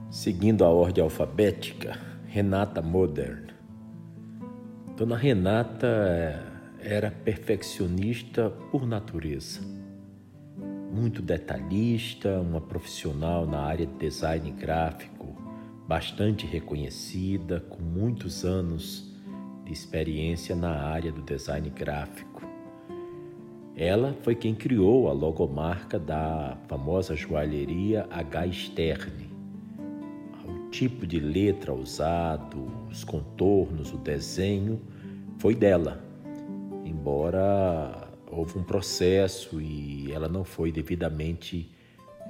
Seguindo 0.09 0.65
a 0.65 0.69
ordem 0.69 1.03
alfabética, 1.03 1.99
Renata 2.25 2.81
Modern. 2.81 3.49
Dona 4.97 5.15
Renata 5.15 6.43
era 6.79 7.11
perfeccionista 7.11 8.49
por 8.71 8.87
natureza. 8.87 9.78
Muito 10.91 11.21
detalhista, 11.21 12.39
uma 12.39 12.59
profissional 12.59 13.45
na 13.45 13.59
área 13.59 13.85
de 13.85 13.93
design 13.93 14.49
gráfico, 14.49 15.37
bastante 15.87 16.47
reconhecida, 16.47 17.59
com 17.59 17.79
muitos 17.81 18.43
anos 18.43 19.07
de 19.65 19.71
experiência 19.71 20.55
na 20.55 20.71
área 20.71 21.11
do 21.11 21.21
design 21.21 21.69
gráfico. 21.69 22.41
Ela 23.75 24.17
foi 24.23 24.33
quem 24.33 24.55
criou 24.55 25.07
a 25.07 25.13
logomarca 25.13 25.99
da 25.99 26.57
famosa 26.67 27.15
joalheria 27.15 28.07
H. 28.09 28.51
Sterne. 28.51 29.29
O 30.43 30.69
tipo 30.69 31.05
de 31.05 31.19
letra 31.19 31.71
usado, 31.71 32.65
os 32.89 33.03
contornos, 33.03 33.93
o 33.93 33.97
desenho 33.97 34.81
foi 35.37 35.53
dela, 35.53 36.03
embora 36.83 38.08
houve 38.29 38.57
um 38.57 38.63
processo 38.63 39.59
e 39.59 40.11
ela 40.11 40.29
não 40.29 40.43
foi 40.43 40.71
devidamente 40.71 41.71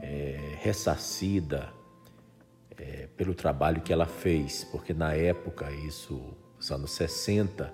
é, 0.01 0.55
ressarcida 0.59 1.69
é, 2.77 3.07
pelo 3.17 3.33
trabalho 3.33 3.81
que 3.81 3.91
ela 3.91 4.05
fez, 4.05 4.63
porque 4.63 4.93
na 4.93 5.13
época 5.13 5.71
isso 5.71 6.21
nos 6.57 6.71
anos 6.71 6.91
60, 6.91 7.73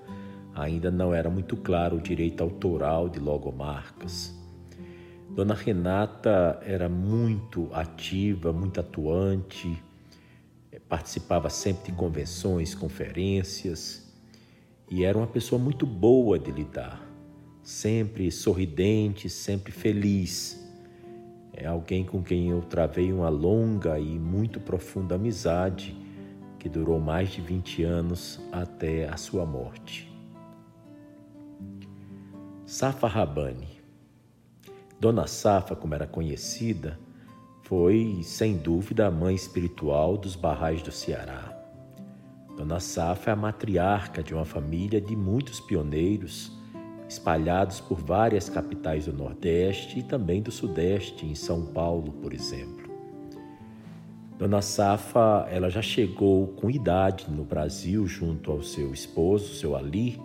ainda 0.53 0.91
não 0.91 1.14
era 1.14 1.30
muito 1.30 1.57
claro 1.57 1.97
o 1.97 2.02
direito 2.02 2.43
autoral 2.43 3.10
de 3.10 3.19
logomarcas. 3.19 4.34
Dona 5.30 5.56
Renata 5.56 6.60
era 6.64 6.88
muito 6.88 7.69
ativa, 7.73 8.53
muito 8.53 8.80
atuante, 8.80 9.81
participava 10.88 11.49
sempre 11.49 11.91
de 11.91 11.97
convenções, 11.97 12.76
conferências 12.76 14.06
e 14.89 15.03
era 15.03 15.18
uma 15.18 15.27
pessoa 15.27 15.60
muito 15.60 15.85
boa 15.85 16.38
de 16.38 16.52
lidar, 16.52 17.02
sempre 17.65 18.31
sorridente, 18.31 19.27
sempre 19.27 19.71
feliz. 19.71 20.63
É 21.51 21.65
alguém 21.65 22.05
com 22.05 22.21
quem 22.21 22.49
eu 22.49 22.61
travei 22.61 23.11
uma 23.11 23.27
longa 23.27 23.97
e 23.99 24.19
muito 24.19 24.59
profunda 24.59 25.15
amizade 25.15 25.97
que 26.59 26.69
durou 26.69 26.99
mais 26.99 27.31
de 27.31 27.41
20 27.41 27.83
anos 27.83 28.39
até 28.51 29.09
a 29.09 29.17
sua 29.17 29.45
morte. 29.45 30.13
Safa 32.65 33.07
Rabani. 33.07 33.81
Dona 34.99 35.27
Safa, 35.27 35.75
como 35.75 35.95
era 35.95 36.07
conhecida, 36.07 36.99
foi, 37.63 38.21
sem 38.23 38.57
dúvida, 38.57 39.07
a 39.07 39.11
mãe 39.11 39.33
espiritual 39.33 40.17
dos 40.17 40.35
barrais 40.35 40.83
do 40.83 40.91
Ceará. 40.91 41.51
Dona 42.55 42.79
Safa 42.79 43.31
é 43.31 43.33
a 43.33 43.35
matriarca 43.35 44.21
de 44.21 44.33
uma 44.33 44.45
família 44.45 45.01
de 45.01 45.15
muitos 45.15 45.59
pioneiros 45.59 46.55
espalhados 47.07 47.80
por 47.80 47.99
várias 47.99 48.49
capitais 48.49 49.06
do 49.06 49.14
Nordeste 49.14 49.99
e 49.99 50.03
também 50.03 50.41
do 50.41 50.52
Sudeste, 50.52 51.26
em 51.26 51.36
São 51.36 51.65
Paulo, 51.65 52.11
por 52.14 52.34
exemplo. 52.34 52.86
Dona 54.38 54.61
Safa, 54.61 55.48
ela 55.49 55.69
já 55.69 55.82
chegou 55.82 56.48
com 56.48 56.69
idade 56.69 57.26
no 57.30 57.45
Brasil 57.45 58.06
junto 58.06 58.52
ao 58.52 58.61
seu 58.61 58.94
esposo, 58.94 59.53
seu 59.53 59.77
Ali, 59.77 60.19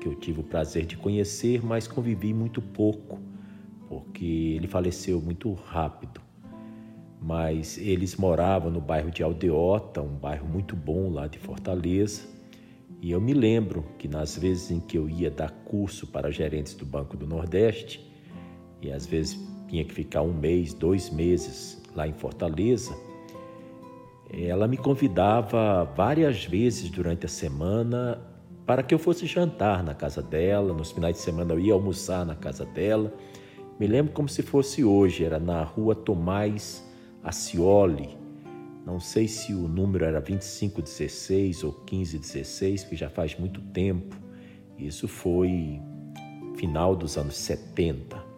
que 0.00 0.08
eu 0.08 0.14
tive 0.14 0.40
o 0.40 0.42
prazer 0.42 0.86
de 0.86 0.96
conhecer, 0.96 1.62
mas 1.62 1.86
convivi 1.86 2.32
muito 2.32 2.62
pouco, 2.62 3.18
porque 3.86 4.24
ele 4.56 4.66
faleceu 4.66 5.20
muito 5.20 5.52
rápido. 5.52 6.22
Mas 7.20 7.76
eles 7.76 8.16
moravam 8.16 8.70
no 8.70 8.80
bairro 8.80 9.10
de 9.10 9.22
Aldeota, 9.22 10.00
um 10.00 10.16
bairro 10.16 10.48
muito 10.48 10.74
bom 10.74 11.10
lá 11.10 11.26
de 11.26 11.38
Fortaleza. 11.38 12.22
E 13.00 13.12
eu 13.12 13.20
me 13.20 13.32
lembro 13.32 13.84
que 13.98 14.06
nas 14.06 14.36
vezes 14.36 14.70
em 14.70 14.78
que 14.78 14.98
eu 14.98 15.08
ia 15.08 15.30
dar 15.30 15.50
curso 15.64 16.06
para 16.06 16.30
gerentes 16.30 16.74
do 16.74 16.84
Banco 16.84 17.16
do 17.16 17.26
Nordeste, 17.26 18.06
e 18.82 18.92
às 18.92 19.06
vezes 19.06 19.38
tinha 19.68 19.84
que 19.84 19.94
ficar 19.94 20.22
um 20.22 20.32
mês, 20.32 20.74
dois 20.74 21.08
meses 21.10 21.82
lá 21.94 22.06
em 22.06 22.12
Fortaleza, 22.12 22.94
ela 24.32 24.68
me 24.68 24.76
convidava 24.76 25.84
várias 25.96 26.44
vezes 26.44 26.90
durante 26.90 27.26
a 27.26 27.28
semana 27.28 28.20
para 28.66 28.82
que 28.82 28.94
eu 28.94 28.98
fosse 28.98 29.26
jantar 29.26 29.82
na 29.82 29.94
casa 29.94 30.22
dela. 30.22 30.72
Nos 30.72 30.92
finais 30.92 31.16
de 31.16 31.22
semana 31.22 31.54
eu 31.54 31.58
ia 31.58 31.72
almoçar 31.72 32.24
na 32.24 32.36
casa 32.36 32.64
dela. 32.64 33.12
Me 33.78 33.86
lembro 33.86 34.12
como 34.12 34.28
se 34.28 34.42
fosse 34.42 34.84
hoje, 34.84 35.24
era 35.24 35.40
na 35.40 35.64
rua 35.64 35.94
Tomás 35.94 36.86
Acioli. 37.24 38.19
Não 38.84 38.98
sei 38.98 39.28
se 39.28 39.52
o 39.52 39.68
número 39.68 40.04
era 40.04 40.20
2516 40.20 41.64
ou 41.64 41.72
1516, 41.72 42.84
que 42.84 42.96
já 42.96 43.10
faz 43.10 43.38
muito 43.38 43.60
tempo. 43.60 44.16
Isso 44.78 45.06
foi 45.06 45.80
final 46.56 46.96
dos 46.96 47.16
anos 47.16 47.36
70. 47.36 48.30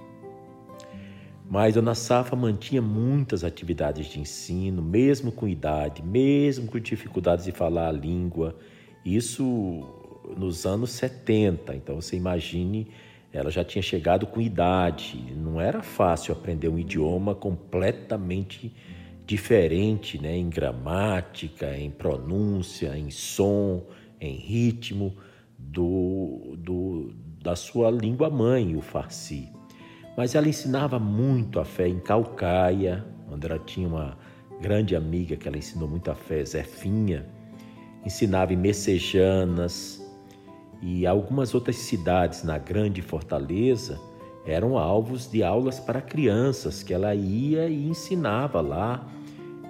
Mas 1.49 1.75
Dona 1.75 1.95
Safa 1.95 2.35
mantinha 2.35 2.81
muitas 2.81 3.45
atividades 3.45 4.07
de 4.07 4.19
ensino, 4.19 4.83
mesmo 4.83 5.31
com 5.31 5.47
idade, 5.47 6.03
mesmo 6.03 6.67
com 6.67 6.79
dificuldades 6.79 7.45
de 7.45 7.53
falar 7.53 7.89
a 7.89 7.93
língua. 7.93 8.57
Isso 9.05 9.83
nos 10.37 10.65
anos 10.65 10.91
70. 10.93 11.75
Então 11.75 12.01
você 12.01 12.17
imagine, 12.17 12.89
ela 13.33 13.51
já 13.51 13.63
tinha 13.63 13.83
chegado 13.83 14.27
com 14.27 14.41
idade. 14.41 15.35
Não 15.37 15.61
era 15.61 15.83
fácil 15.83 16.33
aprender 16.33 16.69
um 16.69 16.79
idioma 16.79 17.35
completamente 17.35 18.75
diferente, 19.27 20.21
né? 20.21 20.37
em 20.37 20.49
gramática, 20.49 21.77
em 21.77 21.91
pronúncia, 21.91 22.97
em 22.97 23.11
som, 23.11 23.87
em 24.21 24.37
ritmo 24.37 25.17
do, 25.59 26.55
do, 26.59 27.15
da 27.43 27.57
sua 27.57 27.91
língua 27.91 28.29
mãe, 28.29 28.77
o 28.77 28.81
farsi. 28.81 29.49
Mas 30.17 30.35
ela 30.35 30.49
ensinava 30.49 30.99
muito 30.99 31.59
a 31.59 31.65
fé 31.65 31.89
em 31.89 31.99
Calcaia, 31.99 33.05
onde 33.31 33.47
ela 33.47 33.59
tinha 33.59 33.89
uma 33.89 34.19
grande 34.61 34.95
amiga 34.95 35.37
que 35.37 35.49
ela 35.49 35.57
ensinou 35.57 35.89
muito 35.89 36.11
a 36.11 36.15
fé, 36.15 36.45
Zefinha. 36.45 37.27
Ensinava 38.05 38.53
em 38.53 38.57
Messejanas 38.57 40.03
e 40.83 41.07
algumas 41.07 41.55
outras 41.55 41.77
cidades 41.77 42.43
na 42.43 42.59
grande 42.59 43.01
fortaleza 43.01 43.99
eram 44.45 44.77
alvos 44.77 45.31
de 45.31 45.43
aulas 45.43 45.79
para 45.79 46.01
crianças 46.01 46.83
que 46.83 46.93
ela 46.93 47.15
ia 47.15 47.69
e 47.69 47.87
ensinava 47.87 48.61
lá. 48.61 49.09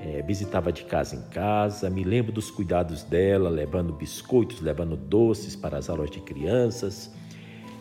É, 0.00 0.20
visitava 0.22 0.72
de 0.72 0.82
casa 0.82 1.14
em 1.14 1.22
casa, 1.30 1.88
me 1.88 2.02
lembro 2.02 2.32
dos 2.32 2.50
cuidados 2.50 3.04
dela, 3.04 3.48
levando 3.48 3.92
biscoitos, 3.92 4.60
levando 4.60 4.96
doces 4.96 5.54
para 5.54 5.78
as 5.78 5.88
aulas 5.88 6.10
de 6.10 6.20
crianças. 6.20 7.14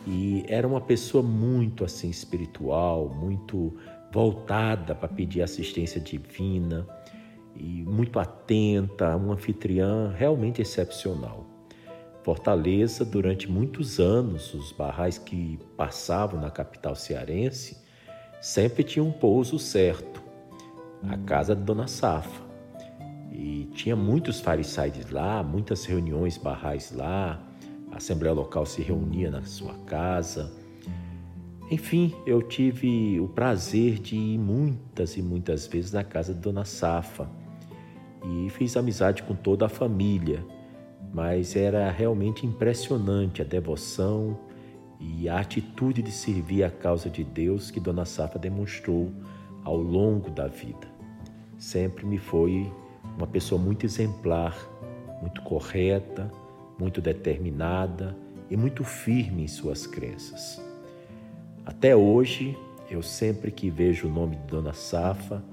E 0.06 0.44
era 0.48 0.68
uma 0.68 0.82
pessoa 0.82 1.24
muito 1.24 1.84
assim 1.84 2.10
espiritual, 2.10 3.10
muito 3.10 3.76
voltada 4.12 4.94
para 4.94 5.08
pedir 5.08 5.42
assistência 5.42 6.00
divina 6.00 6.86
e 7.56 7.84
muito 7.84 8.20
atenta, 8.20 9.16
uma 9.16 9.34
anfitriã 9.34 10.14
realmente 10.16 10.62
excepcional. 10.62 11.51
Fortaleza, 12.24 13.04
durante 13.04 13.50
muitos 13.50 14.00
anos, 14.00 14.54
os 14.54 14.72
barrais 14.72 15.18
que 15.18 15.60
passavam 15.76 16.40
na 16.40 16.52
capital 16.52 16.96
cearense 16.96 17.78
sempre 18.40 18.84
tinham 18.84 19.08
um 19.08 19.12
pouso 19.12 19.58
certo, 19.58 20.22
a 21.04 21.18
casa 21.18 21.56
de 21.56 21.64
Dona 21.64 21.88
Safa. 21.88 22.42
E 23.32 23.70
tinha 23.74 23.96
muitos 23.96 24.40
farisaídes 24.40 25.10
lá, 25.10 25.42
muitas 25.42 25.86
reuniões 25.86 26.38
barrais 26.38 26.92
lá, 26.92 27.42
a 27.92 27.98
Assembleia 27.98 28.34
Local 28.34 28.66
se 28.66 28.82
reunia 28.82 29.32
na 29.32 29.44
sua 29.44 29.74
casa. 29.86 30.52
Enfim, 31.72 32.14
eu 32.26 32.42
tive 32.42 33.20
o 33.20 33.28
prazer 33.30 33.98
de 33.98 34.16
ir 34.16 34.38
muitas 34.38 35.18
e 35.18 35.22
muitas 35.22 35.66
vezes 35.66 35.92
na 35.92 36.04
casa 36.04 36.34
de 36.34 36.40
Dona 36.40 36.66
Safa 36.66 37.30
e 38.26 38.50
fiz 38.50 38.78
amizade 38.78 39.24
com 39.24 39.34
toda 39.34 39.66
a 39.66 39.70
família, 39.70 40.46
mas 41.14 41.56
era 41.56 41.90
realmente 41.92 42.46
impressionante 42.46 43.42
a 43.42 43.46
devoção 43.46 44.38
e 45.00 45.28
a 45.28 45.40
atitude 45.40 46.02
de 46.02 46.12
servir 46.12 46.64
a 46.64 46.70
causa 46.70 47.10
de 47.10 47.24
Deus 47.24 47.72
que 47.72 47.80
Dona 47.80 48.06
Safa 48.06 48.38
demonstrou 48.38 49.12
ao 49.64 49.76
longo 49.76 50.30
da 50.30 50.48
vida. 50.48 50.88
Sempre 51.58 52.06
me 52.06 52.18
foi 52.18 52.72
uma 53.18 53.28
pessoa 53.28 53.60
muito 53.60 53.86
exemplar, 53.86 54.56
muito 55.22 55.42
correta, 55.42 56.32
muito 56.80 57.02
determinada 57.02 58.16
e 58.50 58.56
muito 58.56 58.84
firme 58.84 59.44
em 59.44 59.48
suas 59.48 59.86
crenças. 59.86 60.62
Até 61.66 61.96
hoje, 61.96 62.58
eu 62.90 63.02
sempre 63.02 63.52
que 63.52 63.70
vejo 63.70 64.08
o 64.08 64.12
nome 64.12 64.36
de 64.36 64.44
Dona 64.44 64.74
Safa, 64.74 65.44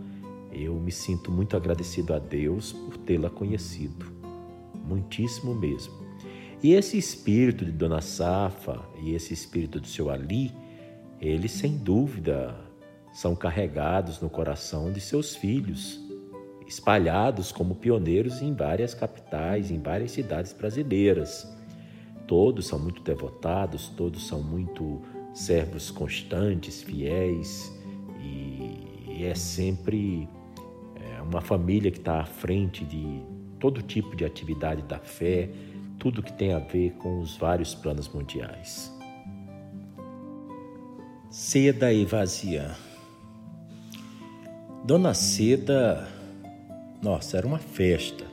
eu 0.52 0.74
me 0.74 0.90
sinto 0.90 1.30
muito 1.30 1.56
agradecido 1.56 2.14
a 2.14 2.18
Deus 2.18 2.72
por 2.72 2.96
tê-la 2.98 3.28
conhecido. 3.28 4.17
Muitíssimo 4.88 5.54
mesmo. 5.54 5.94
E 6.62 6.72
esse 6.72 6.96
espírito 6.96 7.64
de 7.64 7.70
Dona 7.70 8.00
Safa 8.00 8.80
e 9.00 9.14
esse 9.14 9.34
espírito 9.34 9.78
do 9.78 9.86
seu 9.86 10.10
Ali, 10.10 10.52
eles 11.20 11.52
sem 11.52 11.76
dúvida 11.76 12.56
são 13.12 13.36
carregados 13.36 14.20
no 14.20 14.30
coração 14.30 14.90
de 14.92 15.00
seus 15.00 15.36
filhos 15.36 16.00
espalhados 16.66 17.50
como 17.50 17.74
pioneiros 17.74 18.42
em 18.42 18.54
várias 18.54 18.92
capitais, 18.92 19.70
em 19.70 19.80
várias 19.80 20.10
cidades 20.10 20.52
brasileiras. 20.52 21.48
Todos 22.26 22.66
são 22.66 22.78
muito 22.78 23.02
devotados, 23.02 23.88
todos 23.88 24.26
são 24.26 24.42
muito 24.42 25.00
servos 25.32 25.90
constantes, 25.90 26.82
fiéis, 26.82 27.72
e 28.20 29.24
é 29.24 29.34
sempre 29.34 30.28
é, 30.94 31.22
uma 31.22 31.40
família 31.40 31.90
que 31.90 31.98
está 31.98 32.20
à 32.20 32.24
frente 32.24 32.84
de 32.84 33.22
todo 33.58 33.82
tipo 33.82 34.14
de 34.16 34.24
atividade 34.24 34.82
da 34.82 34.98
fé, 34.98 35.50
tudo 35.98 36.22
que 36.22 36.32
tem 36.32 36.52
a 36.52 36.58
ver 36.58 36.92
com 36.92 37.20
os 37.20 37.36
vários 37.36 37.74
planos 37.74 38.08
mundiais. 38.08 38.92
Seda 41.30 41.92
e 41.92 42.04
vazia. 42.04 42.74
Dona 44.84 45.12
Seda 45.12 46.08
nossa, 47.00 47.36
era 47.36 47.46
uma 47.46 47.58
festa. 47.58 48.24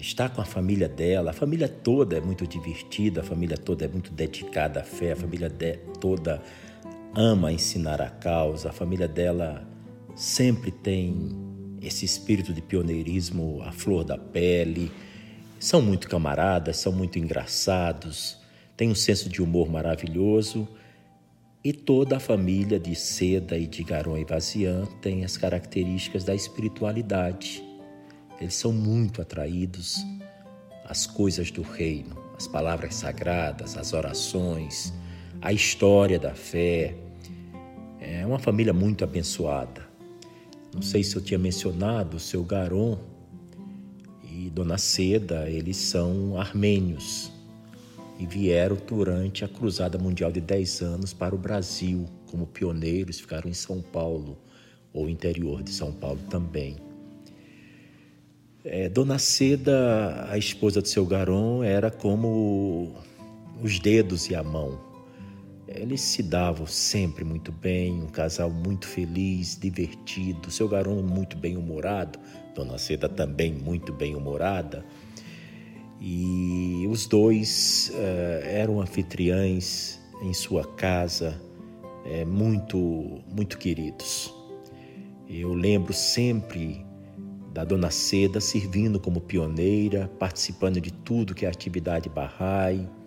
Estar 0.00 0.30
com 0.30 0.40
a 0.40 0.44
família 0.44 0.88
dela, 0.88 1.30
a 1.30 1.32
família 1.32 1.68
toda 1.68 2.16
é 2.16 2.20
muito 2.20 2.46
divertida, 2.46 3.20
a 3.20 3.24
família 3.24 3.56
toda 3.56 3.84
é 3.84 3.88
muito 3.88 4.12
dedicada 4.12 4.80
à 4.80 4.82
fé, 4.82 5.12
a 5.12 5.16
família 5.16 5.50
toda 6.00 6.42
ama 7.14 7.52
ensinar 7.52 8.00
a 8.00 8.10
causa, 8.10 8.70
a 8.70 8.72
família 8.72 9.06
dela 9.06 9.66
sempre 10.14 10.70
tem 10.70 11.47
esse 11.88 12.04
espírito 12.04 12.52
de 12.52 12.62
pioneirismo 12.62 13.60
à 13.62 13.72
flor 13.72 14.04
da 14.04 14.16
pele. 14.16 14.92
São 15.58 15.82
muito 15.82 16.08
camaradas, 16.08 16.76
são 16.76 16.92
muito 16.92 17.18
engraçados, 17.18 18.38
têm 18.76 18.90
um 18.90 18.94
senso 18.94 19.28
de 19.28 19.42
humor 19.42 19.68
maravilhoso 19.68 20.68
e 21.64 21.72
toda 21.72 22.16
a 22.16 22.20
família 22.20 22.78
de 22.78 22.94
Seda 22.94 23.58
e 23.58 23.66
de 23.66 23.82
Garon 23.82 24.16
e 24.16 24.24
Vazian 24.24 24.86
tem 25.02 25.24
as 25.24 25.36
características 25.36 26.22
da 26.22 26.34
espiritualidade. 26.34 27.64
Eles 28.40 28.54
são 28.54 28.72
muito 28.72 29.20
atraídos 29.20 29.96
às 30.84 31.04
coisas 31.06 31.50
do 31.50 31.62
reino, 31.62 32.16
às 32.36 32.46
palavras 32.46 32.94
sagradas, 32.94 33.76
às 33.76 33.92
orações, 33.92 34.94
à 35.42 35.52
história 35.52 36.18
da 36.18 36.34
fé. 36.34 36.94
É 38.00 38.24
uma 38.24 38.38
família 38.38 38.72
muito 38.72 39.02
abençoada. 39.02 39.87
Não 40.74 40.82
sei 40.82 41.02
se 41.02 41.16
eu 41.16 41.22
tinha 41.22 41.38
mencionado, 41.38 42.16
o 42.16 42.20
seu 42.20 42.42
Garon 42.44 42.98
e 44.22 44.50
Dona 44.50 44.78
Seda, 44.78 45.48
eles 45.48 45.76
são 45.76 46.38
armênios 46.38 47.32
e 48.18 48.26
vieram 48.26 48.76
durante 48.86 49.44
a 49.44 49.48
Cruzada 49.48 49.98
Mundial 49.98 50.30
de 50.30 50.40
10 50.40 50.82
anos 50.82 51.12
para 51.12 51.34
o 51.34 51.38
Brasil 51.38 52.06
como 52.26 52.46
pioneiros, 52.46 53.20
ficaram 53.20 53.48
em 53.48 53.54
São 53.54 53.80
Paulo 53.80 54.36
ou 54.92 55.08
interior 55.08 55.62
de 55.62 55.70
São 55.70 55.92
Paulo 55.92 56.20
também. 56.28 56.76
É, 58.64 58.88
Dona 58.88 59.18
Seda, 59.18 60.26
a 60.28 60.36
esposa 60.36 60.82
do 60.82 60.88
seu 60.88 61.06
Garon, 61.06 61.62
era 61.62 61.90
como 61.90 62.94
os 63.62 63.78
dedos 63.78 64.28
e 64.28 64.34
a 64.34 64.42
mão. 64.42 64.87
Eles 65.78 66.00
se 66.00 66.24
davam 66.24 66.66
sempre 66.66 67.24
muito 67.24 67.52
bem, 67.52 68.02
um 68.02 68.08
casal 68.08 68.50
muito 68.50 68.86
feliz, 68.86 69.56
divertido. 69.56 70.50
Seu 70.50 70.68
Garon 70.68 71.02
muito 71.02 71.36
bem 71.36 71.56
humorado, 71.56 72.18
Dona 72.52 72.76
Seda 72.78 73.08
também 73.08 73.52
muito 73.52 73.92
bem 73.92 74.16
humorada. 74.16 74.84
E 76.00 76.84
os 76.90 77.06
dois 77.06 77.92
uh, 77.94 78.44
eram 78.44 78.80
anfitriães 78.80 80.00
em 80.20 80.34
sua 80.34 80.64
casa, 80.64 81.40
uh, 82.04 82.26
muito, 82.26 83.20
muito 83.32 83.56
queridos. 83.56 84.34
Eu 85.28 85.54
lembro 85.54 85.92
sempre 85.92 86.84
da 87.52 87.64
Dona 87.64 87.90
Seda 87.90 88.40
servindo 88.40 88.98
como 88.98 89.20
pioneira, 89.20 90.10
participando 90.18 90.80
de 90.80 90.92
tudo 90.92 91.34
que 91.34 91.46
é 91.46 91.48
atividade 91.48 92.08
Bahá'í. 92.08 92.97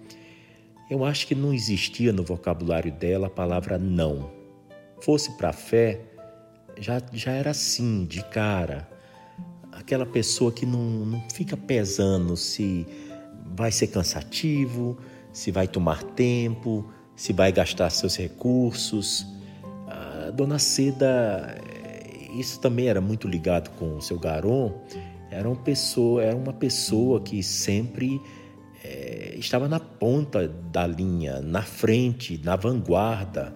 Eu 0.92 1.04
acho 1.04 1.26
que 1.26 1.34
não 1.34 1.54
existia 1.54 2.14
no 2.14 2.22
vocabulário 2.22 2.92
dela 2.92 3.28
a 3.28 3.30
palavra 3.30 3.80
não. 3.80 4.30
Fosse 5.00 5.32
para 5.38 5.50
a 5.50 5.54
fé, 5.54 6.02
já, 6.78 7.02
já 7.14 7.32
era 7.32 7.50
assim, 7.50 8.06
de 8.06 8.24
cara 8.26 8.92
aquela 9.72 10.06
pessoa 10.06 10.52
que 10.52 10.66
não, 10.66 10.80
não 11.06 11.24
fica 11.34 11.58
pesando 11.58 12.38
se 12.38 12.86
vai 13.56 13.72
ser 13.72 13.88
cansativo, 13.88 14.98
se 15.32 15.52
vai 15.52 15.68
tomar 15.68 16.04
tempo, 16.04 16.86
se 17.16 17.34
vai 17.34 17.52
gastar 17.52 17.90
seus 17.90 18.18
recursos. 18.18 19.26
A 19.88 20.32
dona 20.32 20.60
Seda, 20.60 21.58
isso 22.38 22.60
também 22.60 22.88
era 22.88 23.02
muito 23.02 23.28
ligado 23.28 23.70
com 23.78 23.98
o 23.98 24.02
seu 24.02 24.20
Garon, 24.20 24.74
era 25.30 25.48
uma 25.48 25.58
pessoa, 25.58 26.22
era 26.22 26.36
uma 26.36 26.54
pessoa 26.54 27.22
que 27.22 27.42
sempre 27.42 28.22
é, 28.92 29.36
estava 29.38 29.68
na 29.68 29.80
ponta 29.80 30.48
da 30.48 30.86
linha, 30.86 31.40
na 31.42 31.62
frente, 31.62 32.40
na 32.44 32.56
vanguarda, 32.56 33.54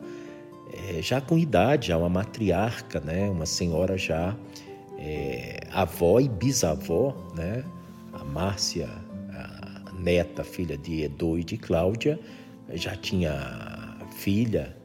é, 0.73 1.01
já 1.01 1.19
com 1.19 1.37
idade, 1.37 1.89
já 1.89 1.97
uma 1.97 2.09
matriarca, 2.09 2.99
né? 3.01 3.29
uma 3.29 3.45
senhora 3.45 3.97
já 3.97 4.35
é, 4.97 5.67
avó 5.71 6.19
e 6.19 6.29
bisavó, 6.29 7.15
né? 7.35 7.63
a 8.13 8.23
Márcia, 8.23 8.89
a 9.31 9.91
neta, 9.99 10.43
filha 10.43 10.77
de 10.77 11.03
Edu 11.03 11.37
e 11.37 11.43
de 11.43 11.57
Cláudia, 11.57 12.17
já 12.73 12.95
tinha 12.95 13.97
filha, 14.17 14.75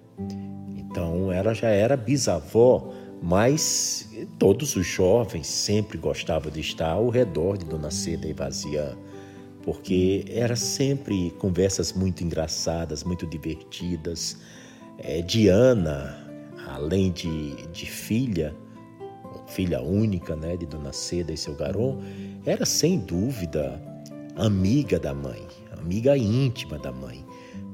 então 0.77 1.31
ela 1.31 1.55
já 1.55 1.69
era 1.69 1.97
bisavó, 1.97 2.93
mas 3.23 4.11
todos 4.39 4.75
os 4.77 4.87
jovens 4.87 5.47
sempre 5.47 5.97
gostavam 5.97 6.51
de 6.51 6.61
estar 6.61 6.91
ao 6.91 7.09
redor 7.09 7.57
de 7.57 7.65
Dona 7.65 7.91
Seda 7.91 8.27
e 8.27 8.33
Vazia, 8.33 8.97
porque 9.63 10.25
era 10.29 10.57
sempre 10.57 11.31
conversas 11.39 11.93
muito 11.93 12.25
engraçadas, 12.25 13.05
muito 13.05 13.27
divertidas. 13.27 14.37
É, 14.99 15.23
Diana, 15.23 16.17
além 16.67 17.13
de, 17.13 17.55
de 17.69 17.87
filha, 17.87 18.55
filha 19.47 19.81
única 19.81 20.37
né, 20.37 20.57
de 20.57 20.67
Dona 20.67 20.93
Seda 20.93 21.33
e 21.33 21.37
seu 21.37 21.55
garoto, 21.55 21.99
era 22.45 22.65
sem 22.65 22.99
dúvida 22.99 23.81
amiga 24.37 24.99
da 24.99 25.13
mãe, 25.13 25.47
amiga 25.79 26.17
íntima 26.17 26.79
da 26.79 26.93
mãe, 26.93 27.25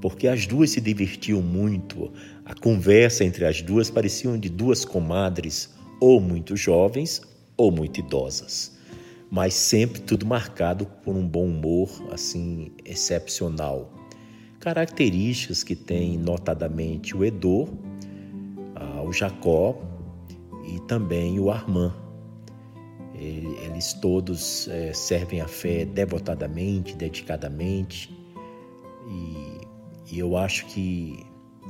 porque 0.01 0.27
as 0.27 0.47
duas 0.47 0.71
se 0.71 0.81
divertiam 0.81 1.41
muito. 1.41 2.11
A 2.45 2.55
conversa 2.55 3.25
entre 3.25 3.45
as 3.45 3.63
duas 3.63 3.91
parecia 3.91 4.37
de 4.39 4.49
duas 4.49 4.85
comadres, 4.85 5.75
ou 6.01 6.21
muito 6.21 6.57
jovens 6.57 7.23
ou 7.57 7.71
muito 7.71 8.01
idosas, 8.01 8.76
mas 9.31 9.55
sempre 9.55 10.01
tudo 10.01 10.27
marcado 10.27 10.87
por 11.05 11.15
um 11.15 11.27
bom 11.27 11.47
humor 11.47 11.89
assim 12.13 12.73
excepcional. 12.85 13.93
Características 14.61 15.63
que 15.63 15.77
tem 15.77 16.17
notadamente 16.17 17.17
o 17.17 17.25
Edor, 17.25 17.69
o 19.05 19.13
Jacó 19.13 19.81
e 20.67 20.81
também 20.81 21.39
o 21.39 21.51
Armand. 21.51 21.95
Eles 23.15 23.93
todos 23.95 24.69
é, 24.69 24.93
servem 24.93 25.41
a 25.41 25.49
fé 25.49 25.85
devotadamente, 25.85 26.95
dedicadamente, 26.95 28.15
e 30.11 30.19
eu 30.19 30.37
acho 30.37 30.67
que 30.67 31.25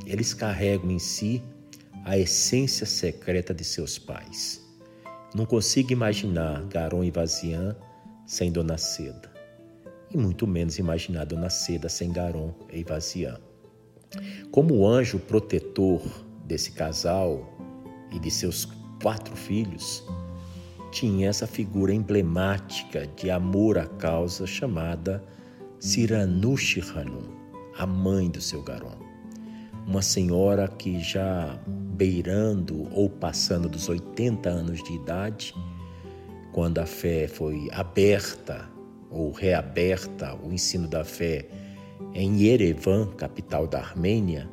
eles 0.07 0.35
carregam 0.35 0.91
em 0.91 0.99
si 0.99 1.43
a 2.05 2.19
essência 2.19 2.87
secreta 2.87 3.55
de 3.55 3.65
seus 3.65 3.99
pais. 3.99 4.66
Não 5.35 5.45
consigo 5.45 5.93
imaginar 5.93 6.63
Garon 6.65 7.05
e 7.05 7.11
Vazian 7.11 7.77
sem 8.27 8.51
Dona 8.51 8.79
Seda, 8.79 9.31
e 10.11 10.17
muito 10.17 10.47
menos 10.47 10.79
imaginar 10.79 11.27
Dona 11.27 11.51
Seda 11.51 11.89
sem 11.89 12.13
Garon 12.13 12.55
e 12.73 12.83
Vazian. 12.85 13.39
Como 14.51 14.87
anjo 14.87 15.19
protetor 15.19 16.01
desse 16.45 16.73
casal 16.73 17.45
e 18.13 18.19
de 18.19 18.31
seus 18.31 18.69
quatro 19.03 19.37
filhos, 19.37 20.05
tinha 20.91 21.29
essa 21.29 21.47
figura 21.47 21.93
emblemática 21.93 23.07
de 23.07 23.31
amor 23.31 23.77
à 23.79 23.87
causa 23.87 24.47
chamada 24.47 25.23
Siranushi 25.79 26.81
Hanum, 26.81 27.29
a 27.77 27.87
mãe 27.87 28.31
do 28.31 28.41
seu 28.41 28.63
Garon. 28.63 29.06
Uma 29.87 30.03
senhora 30.03 30.67
que 30.67 30.99
já 30.99 31.57
beirando 31.69 32.89
ou 32.93 33.09
passando 33.09 33.69
dos 33.69 33.89
80 33.89 34.49
anos 34.49 34.83
de 34.83 34.93
idade, 34.93 35.55
quando 36.53 36.79
a 36.79 36.87
fé 36.87 37.29
foi 37.29 37.69
aberta 37.71 38.69
ou 39.11 39.31
reaberta, 39.31 40.37
o 40.43 40.53
ensino 40.53 40.89
da 40.89 41.05
fé 41.05 41.47
em 42.15 42.43
Yerevan, 42.43 43.07
capital 43.17 43.69
da 43.69 43.79
Armênia, 43.79 44.51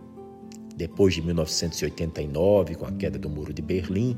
depois 0.76 1.16
de 1.16 1.22
1989, 1.22 2.76
com 2.76 2.86
a 2.86 2.92
queda 2.92 3.18
do 3.18 3.30
Muro 3.30 3.54
de 3.54 3.62
Berlim, 3.62 4.16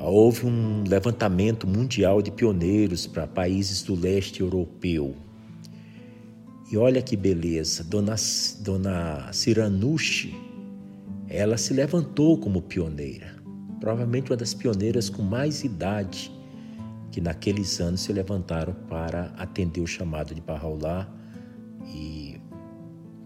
houve 0.00 0.46
um 0.46 0.84
levantamento 0.88 1.66
mundial 1.66 2.22
de 2.22 2.30
pioneiros 2.30 3.06
para 3.06 3.26
países 3.26 3.82
do 3.82 3.94
leste 3.94 4.40
europeu. 4.40 5.14
E 6.72 6.76
olha 6.78 7.02
que 7.02 7.18
beleza, 7.18 7.84
Dona, 7.84 8.14
Dona 8.60 9.30
ela 11.28 11.58
se 11.58 11.74
levantou 11.74 12.38
como 12.38 12.62
pioneira, 12.62 13.36
provavelmente 13.78 14.30
uma 14.30 14.38
das 14.38 14.54
pioneiras 14.54 15.10
com 15.10 15.20
mais 15.22 15.64
idade 15.64 16.32
que 17.10 17.20
naqueles 17.20 17.78
anos 17.78 18.00
se 18.00 18.10
levantaram 18.10 18.72
para 18.88 19.34
atender 19.36 19.82
o 19.82 19.86
chamado 19.86 20.34
de 20.34 20.40
Bahá'u'lláh 20.40 21.06
e 21.88 22.40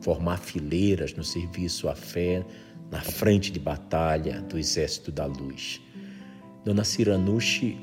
formar 0.00 0.38
fileiras 0.38 1.14
no 1.14 1.22
serviço 1.22 1.88
à 1.88 1.94
fé 1.94 2.44
na 2.90 3.00
frente 3.00 3.52
de 3.52 3.60
batalha 3.60 4.42
do 4.42 4.58
Exército 4.58 5.12
da 5.12 5.24
Luz. 5.24 5.80
Dona 6.64 6.82
Ciranucci 6.82 7.78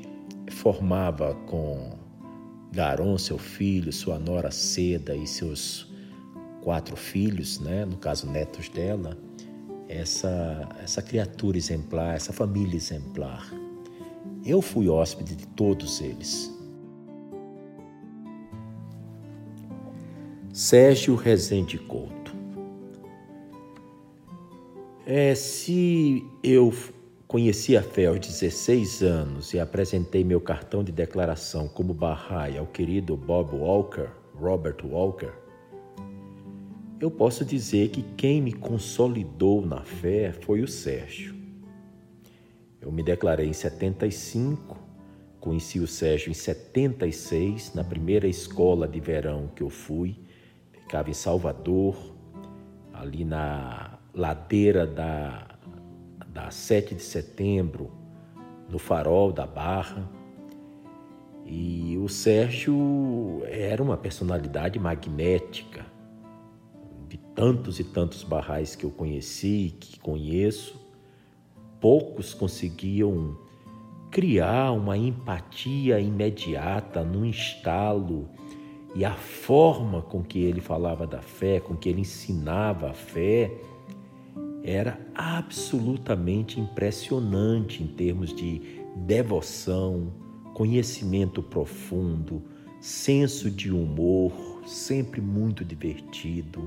formava 0.50 1.34
com 1.46 1.93
Garon, 2.74 3.16
seu 3.16 3.38
filho, 3.38 3.92
sua 3.92 4.18
nora 4.18 4.50
Seda 4.50 5.14
e 5.14 5.26
seus 5.26 5.86
quatro 6.60 6.96
filhos, 6.96 7.60
né, 7.60 7.84
no 7.84 7.96
caso 7.96 8.26
netos 8.26 8.68
dela, 8.68 9.16
essa, 9.88 10.68
essa 10.82 11.00
criatura 11.00 11.56
exemplar, 11.56 12.16
essa 12.16 12.32
família 12.32 12.76
exemplar. 12.76 13.48
Eu 14.44 14.60
fui 14.60 14.88
hóspede 14.88 15.36
de 15.36 15.46
todos 15.46 16.00
eles. 16.00 16.52
Sérgio 20.52 21.14
Rezende 21.14 21.78
Couto. 21.78 22.34
É, 25.06 25.34
se 25.34 26.24
eu 26.42 26.72
Conheci 27.34 27.76
a 27.76 27.82
fé 27.82 28.06
aos 28.06 28.20
16 28.20 29.02
anos 29.02 29.52
e 29.52 29.58
apresentei 29.58 30.22
meu 30.22 30.40
cartão 30.40 30.84
de 30.84 30.92
declaração 30.92 31.66
como 31.66 31.92
Bahá'í 31.92 32.56
ao 32.56 32.64
querido 32.64 33.16
Bob 33.16 33.56
Walker, 33.56 34.08
Robert 34.36 34.76
Walker. 34.84 35.32
Eu 37.00 37.10
posso 37.10 37.44
dizer 37.44 37.88
que 37.88 38.02
quem 38.16 38.40
me 38.40 38.52
consolidou 38.52 39.66
na 39.66 39.80
fé 39.80 40.32
foi 40.32 40.60
o 40.60 40.68
Sérgio. 40.68 41.34
Eu 42.80 42.92
me 42.92 43.02
declarei 43.02 43.48
em 43.48 43.52
75, 43.52 44.78
conheci 45.40 45.80
o 45.80 45.88
Sérgio 45.88 46.30
em 46.30 46.34
76, 46.34 47.74
na 47.74 47.82
primeira 47.82 48.28
escola 48.28 48.86
de 48.86 49.00
verão 49.00 49.50
que 49.56 49.64
eu 49.64 49.70
fui, 49.70 50.16
ficava 50.70 51.10
em 51.10 51.14
Salvador, 51.14 51.96
ali 52.92 53.24
na 53.24 53.98
ladeira 54.14 54.86
da 54.86 55.43
da 56.34 56.50
7 56.50 56.96
de 56.96 57.02
setembro, 57.02 57.92
no 58.68 58.76
farol 58.76 59.32
da 59.32 59.46
Barra. 59.46 60.10
E 61.46 61.96
o 61.96 62.08
Sérgio 62.08 63.42
era 63.46 63.80
uma 63.80 63.96
personalidade 63.96 64.78
magnética, 64.78 65.86
de 67.08 67.16
tantos 67.16 67.78
e 67.78 67.84
tantos 67.84 68.24
barrais 68.24 68.74
que 68.74 68.84
eu 68.84 68.90
conheci, 68.90 69.76
que 69.78 70.00
conheço, 70.00 70.84
poucos 71.80 72.34
conseguiam 72.34 73.38
criar 74.10 74.72
uma 74.72 74.96
empatia 74.96 76.00
imediata 76.00 77.04
num 77.04 77.24
estalo 77.24 78.28
e 78.94 79.04
a 79.04 79.12
forma 79.12 80.02
com 80.02 80.22
que 80.22 80.38
ele 80.38 80.60
falava 80.60 81.06
da 81.06 81.20
fé, 81.20 81.60
com 81.60 81.76
que 81.76 81.88
ele 81.88 82.00
ensinava 82.00 82.90
a 82.90 82.94
fé, 82.94 83.52
era 84.64 84.98
absolutamente 85.14 86.58
impressionante 86.58 87.82
em 87.82 87.86
termos 87.86 88.34
de 88.34 88.62
devoção, 88.96 90.10
conhecimento 90.54 91.42
profundo, 91.42 92.42
senso 92.80 93.50
de 93.50 93.70
humor, 93.70 94.32
sempre 94.66 95.20
muito 95.20 95.62
divertido. 95.62 96.66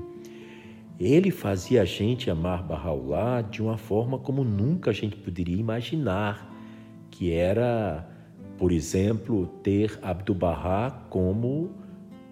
Ele 0.98 1.32
fazia 1.32 1.82
a 1.82 1.84
gente 1.84 2.30
amar 2.30 2.62
Bahá'u'lláh 2.62 3.42
de 3.42 3.60
uma 3.60 3.76
forma 3.76 4.16
como 4.16 4.44
nunca 4.44 4.90
a 4.90 4.94
gente 4.94 5.16
poderia 5.16 5.56
imaginar, 5.56 6.54
que 7.10 7.32
era, 7.32 8.08
por 8.56 8.70
exemplo, 8.70 9.46
ter 9.62 9.98
Abdu'l-Bahá 10.02 10.90
como 11.10 11.70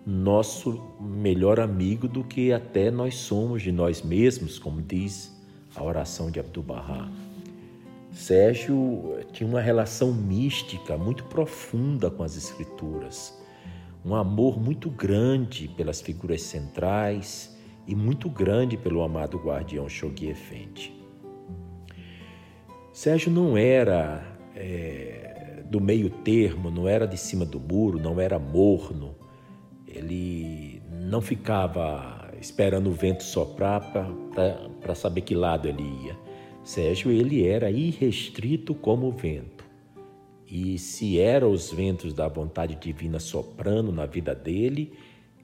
nosso 0.06 0.80
melhor 1.00 1.58
amigo 1.58 2.06
do 2.06 2.22
que 2.22 2.52
até 2.52 2.88
nós 2.88 3.16
somos 3.16 3.62
de 3.62 3.72
nós 3.72 4.02
mesmos, 4.02 4.58
como 4.58 4.80
diz 4.80 5.35
a 5.76 5.82
oração 5.82 6.30
de 6.30 6.40
Abdu'l-Bahá. 6.40 7.08
Sérgio 8.10 9.18
tinha 9.32 9.48
uma 9.48 9.60
relação 9.60 10.12
mística 10.12 10.96
muito 10.96 11.24
profunda 11.24 12.10
com 12.10 12.22
as 12.22 12.36
escrituras, 12.36 13.38
um 14.04 14.14
amor 14.14 14.58
muito 14.58 14.88
grande 14.88 15.68
pelas 15.68 16.00
figuras 16.00 16.42
centrais 16.42 17.54
e 17.86 17.94
muito 17.94 18.30
grande 18.30 18.76
pelo 18.76 19.02
amado 19.02 19.36
guardião 19.38 19.88
Shoghi 19.88 20.28
Effendi. 20.28 20.94
Sérgio 22.92 23.30
não 23.30 23.58
era 23.58 24.24
é, 24.54 25.62
do 25.66 25.80
meio 25.80 26.08
termo, 26.08 26.70
não 26.70 26.88
era 26.88 27.06
de 27.06 27.18
cima 27.18 27.44
do 27.44 27.60
muro, 27.60 27.98
não 27.98 28.18
era 28.18 28.38
morno, 28.38 29.14
ele 29.86 30.82
não 30.90 31.20
ficava 31.20 32.15
esperando 32.40 32.88
o 32.88 32.92
vento 32.92 33.22
soprar 33.22 33.92
para 34.80 34.94
saber 34.94 35.22
que 35.22 35.34
lado 35.34 35.68
ele 35.68 35.82
ia. 35.82 36.16
Sérgio 36.62 37.10
ele 37.10 37.46
era 37.46 37.70
irrestrito 37.70 38.74
como 38.74 39.06
o 39.06 39.12
vento. 39.12 39.64
E 40.48 40.78
se 40.78 41.18
eram 41.18 41.50
os 41.50 41.72
ventos 41.72 42.12
da 42.12 42.28
vontade 42.28 42.74
divina 42.76 43.18
soprando 43.18 43.92
na 43.92 44.06
vida 44.06 44.34
dele, 44.34 44.92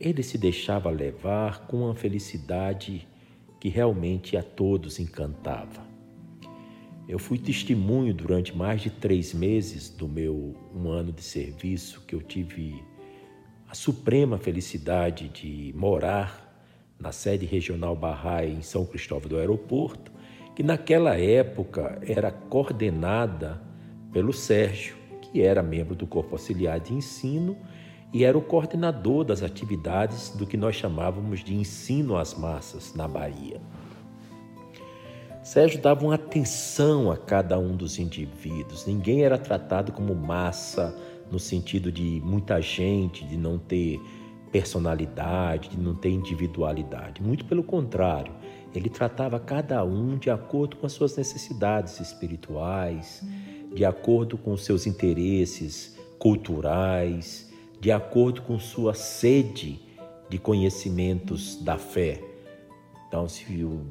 ele 0.00 0.22
se 0.22 0.36
deixava 0.36 0.90
levar 0.90 1.66
com 1.66 1.84
uma 1.84 1.94
felicidade 1.94 3.06
que 3.60 3.68
realmente 3.68 4.36
a 4.36 4.42
todos 4.42 4.98
encantava. 4.98 5.86
Eu 7.08 7.18
fui 7.18 7.38
testemunho 7.38 8.14
durante 8.14 8.56
mais 8.56 8.80
de 8.80 8.90
três 8.90 9.34
meses 9.34 9.88
do 9.88 10.08
meu 10.08 10.56
um 10.74 10.88
ano 10.88 11.12
de 11.12 11.22
serviço 11.22 12.00
que 12.06 12.14
eu 12.14 12.22
tive 12.22 12.82
a 13.68 13.74
suprema 13.74 14.38
felicidade 14.38 15.28
de 15.28 15.72
morar 15.76 16.41
na 17.02 17.10
sede 17.10 17.44
regional 17.44 17.96
Barrai 17.96 18.48
em 18.48 18.62
São 18.62 18.86
Cristóvão 18.86 19.28
do 19.28 19.36
Aeroporto, 19.36 20.12
que 20.54 20.62
naquela 20.62 21.18
época 21.18 21.98
era 22.06 22.30
coordenada 22.30 23.60
pelo 24.12 24.32
Sérgio, 24.32 24.94
que 25.20 25.42
era 25.42 25.62
membro 25.62 25.96
do 25.96 26.06
Corpo 26.06 26.36
Auxiliar 26.36 26.78
de 26.78 26.94
Ensino 26.94 27.56
e 28.12 28.24
era 28.24 28.38
o 28.38 28.42
coordenador 28.42 29.24
das 29.24 29.42
atividades 29.42 30.30
do 30.30 30.46
que 30.46 30.56
nós 30.56 30.76
chamávamos 30.76 31.42
de 31.42 31.54
ensino 31.54 32.16
às 32.16 32.34
massas 32.34 32.94
na 32.94 33.08
Bahia. 33.08 33.60
Sérgio 35.42 35.80
dava 35.80 36.04
uma 36.04 36.14
atenção 36.14 37.10
a 37.10 37.16
cada 37.16 37.58
um 37.58 37.74
dos 37.74 37.98
indivíduos, 37.98 38.86
ninguém 38.86 39.22
era 39.22 39.36
tratado 39.36 39.90
como 39.90 40.14
massa 40.14 40.96
no 41.32 41.38
sentido 41.38 41.90
de 41.90 42.20
muita 42.22 42.60
gente, 42.60 43.24
de 43.24 43.36
não 43.36 43.58
ter 43.58 44.00
personalidade, 44.52 45.70
de 45.70 45.80
não 45.80 45.94
ter 45.94 46.10
individualidade. 46.10 47.22
Muito 47.22 47.44
pelo 47.46 47.64
contrário, 47.64 48.32
ele 48.74 48.90
tratava 48.90 49.40
cada 49.40 49.82
um 49.82 50.16
de 50.18 50.30
acordo 50.30 50.76
com 50.76 50.86
as 50.86 50.92
suas 50.92 51.16
necessidades 51.16 51.98
espirituais, 51.98 53.22
de 53.74 53.84
acordo 53.84 54.36
com 54.36 54.56
seus 54.56 54.86
interesses 54.86 55.98
culturais, 56.18 57.50
de 57.80 57.90
acordo 57.90 58.42
com 58.42 58.58
sua 58.58 58.94
sede 58.94 59.80
de 60.28 60.38
conhecimentos 60.38 61.56
da 61.62 61.78
fé. 61.78 62.22
Então, 63.08 63.28
se 63.28 63.64
o 63.64 63.84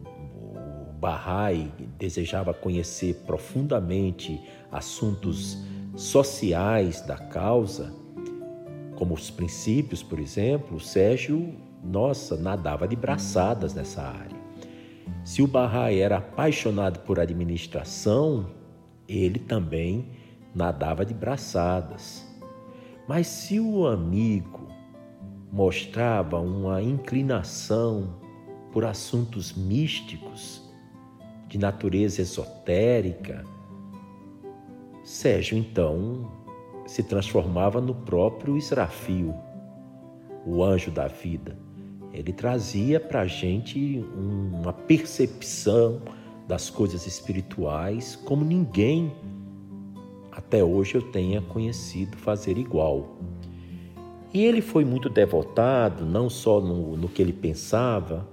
Bahá'í 1.00 1.72
desejava 1.98 2.54
conhecer 2.54 3.16
profundamente 3.26 4.40
assuntos 4.72 5.58
sociais 5.96 7.02
da 7.02 7.18
causa, 7.18 7.94
como 9.02 9.16
os 9.16 9.32
princípios, 9.32 10.04
por 10.04 10.20
exemplo, 10.20 10.78
o 10.78 10.80
Sérgio, 10.80 11.56
nossa, 11.84 12.38
nadava 12.38 12.88
de 12.88 12.96
braçadas 12.96 13.74
nessa 13.74 14.04
área. 14.04 14.38
Se 15.24 15.42
o 15.42 15.48
Bahá'í 15.48 16.00
era 16.00 16.18
apaixonado 16.18 17.00
por 17.00 17.20
administração, 17.20 18.52
ele 19.10 19.40
também 19.40 20.06
nadava 20.54 21.04
de 21.04 21.16
braçadas. 21.16 22.28
Mas 23.08 23.26
se 23.26 23.60
o 23.60 23.88
amigo 23.88 24.68
mostrava 25.52 26.40
uma 26.40 26.80
inclinação 26.80 28.20
por 28.72 28.86
assuntos 28.86 29.52
místicos, 29.52 30.62
de 31.48 31.58
natureza 31.58 32.22
esotérica, 32.22 33.44
Sérgio 35.04 35.58
então 35.58 36.40
se 36.92 37.02
transformava 37.02 37.80
no 37.80 37.96
próprio 37.96 38.58
Israfil, 38.58 39.34
o 40.46 40.62
anjo 40.62 40.92
da 40.92 41.08
vida. 41.08 41.58
Ele 42.14 42.34
trazia 42.34 43.00
para 43.00 43.22
a 43.22 43.26
gente 43.26 44.04
uma 44.14 44.74
percepção 44.74 46.02
das 46.50 46.70
coisas 46.70 47.08
espirituais 47.08 48.18
como 48.18 48.44
ninguém 48.44 49.10
até 50.34 50.62
hoje 50.62 50.96
eu 50.96 51.02
tenha 51.02 51.42
conhecido 51.42 52.18
fazer 52.18 52.58
igual. 52.58 53.16
E 54.34 54.44
ele 54.44 54.62
foi 54.62 54.84
muito 54.84 55.08
devotado, 55.08 56.06
não 56.06 56.30
só 56.30 56.60
no, 56.60 56.98
no 56.98 57.08
que 57.08 57.22
ele 57.22 57.32
pensava, 57.32 58.28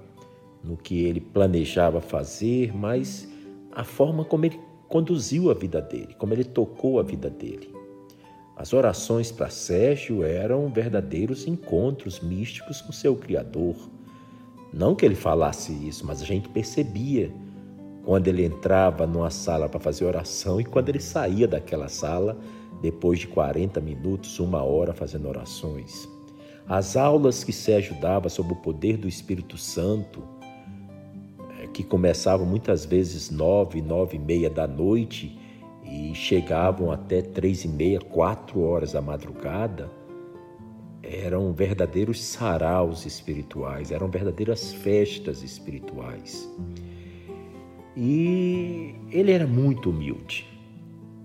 no 0.61 0.75
que 0.75 1.05
ele 1.05 1.21
planejava 1.21 2.01
fazer, 2.01 2.75
mas 2.75 3.25
a 3.71 3.85
forma 3.85 4.25
como 4.25 4.45
ele 4.45 4.59
conduziu 4.89 5.49
a 5.49 5.53
vida 5.53 5.79
dele, 5.79 6.13
como 6.17 6.33
ele 6.33 6.43
tocou 6.43 6.99
a 6.99 7.03
vida 7.03 7.29
dele. 7.29 7.78
As 8.59 8.73
orações 8.73 9.31
para 9.31 9.49
Sérgio 9.49 10.21
eram 10.21 10.67
verdadeiros 10.67 11.47
encontros 11.47 12.19
místicos 12.19 12.81
com 12.81 12.91
seu 12.91 13.15
Criador. 13.15 13.77
Não 14.73 14.93
que 14.93 15.05
ele 15.05 15.15
falasse 15.15 15.71
isso, 15.71 16.05
mas 16.05 16.21
a 16.21 16.25
gente 16.25 16.49
percebia 16.49 17.31
quando 18.03 18.27
ele 18.27 18.43
entrava 18.43 19.07
numa 19.07 19.29
sala 19.29 19.69
para 19.69 19.79
fazer 19.79 20.03
oração 20.03 20.59
e 20.59 20.65
quando 20.65 20.89
ele 20.89 20.99
saía 20.99 21.47
daquela 21.47 21.87
sala 21.87 22.37
depois 22.81 23.19
de 23.19 23.27
40 23.27 23.79
minutos, 23.79 24.37
uma 24.41 24.61
hora 24.61 24.93
fazendo 24.93 25.29
orações. 25.29 26.09
As 26.67 26.97
aulas 26.97 27.45
que 27.45 27.53
Sérgio 27.53 27.95
dava 28.01 28.27
sobre 28.27 28.51
o 28.51 28.57
poder 28.57 28.97
do 28.97 29.07
Espírito 29.07 29.57
Santo, 29.57 30.21
eh, 31.61 31.67
que 31.67 31.81
começavam 31.81 32.45
muitas 32.45 32.83
vezes 32.83 33.29
nove, 33.29 33.81
nove 33.81 34.17
e 34.17 34.19
meia 34.19 34.49
da 34.49 34.67
noite 34.67 35.38
e 35.89 36.13
chegavam 36.13 36.91
até 36.91 37.21
três 37.21 37.65
e 37.65 37.67
meia, 37.67 37.99
quatro 37.99 38.61
horas 38.61 38.91
da 38.91 39.01
madrugada, 39.01 39.89
eram 41.01 41.51
verdadeiros 41.51 42.23
saraus 42.23 43.05
espirituais, 43.05 43.91
eram 43.91 44.07
verdadeiras 44.09 44.71
festas 44.71 45.41
espirituais. 45.41 46.47
E 47.97 48.93
ele 49.09 49.31
era 49.31 49.47
muito 49.47 49.89
humilde. 49.89 50.45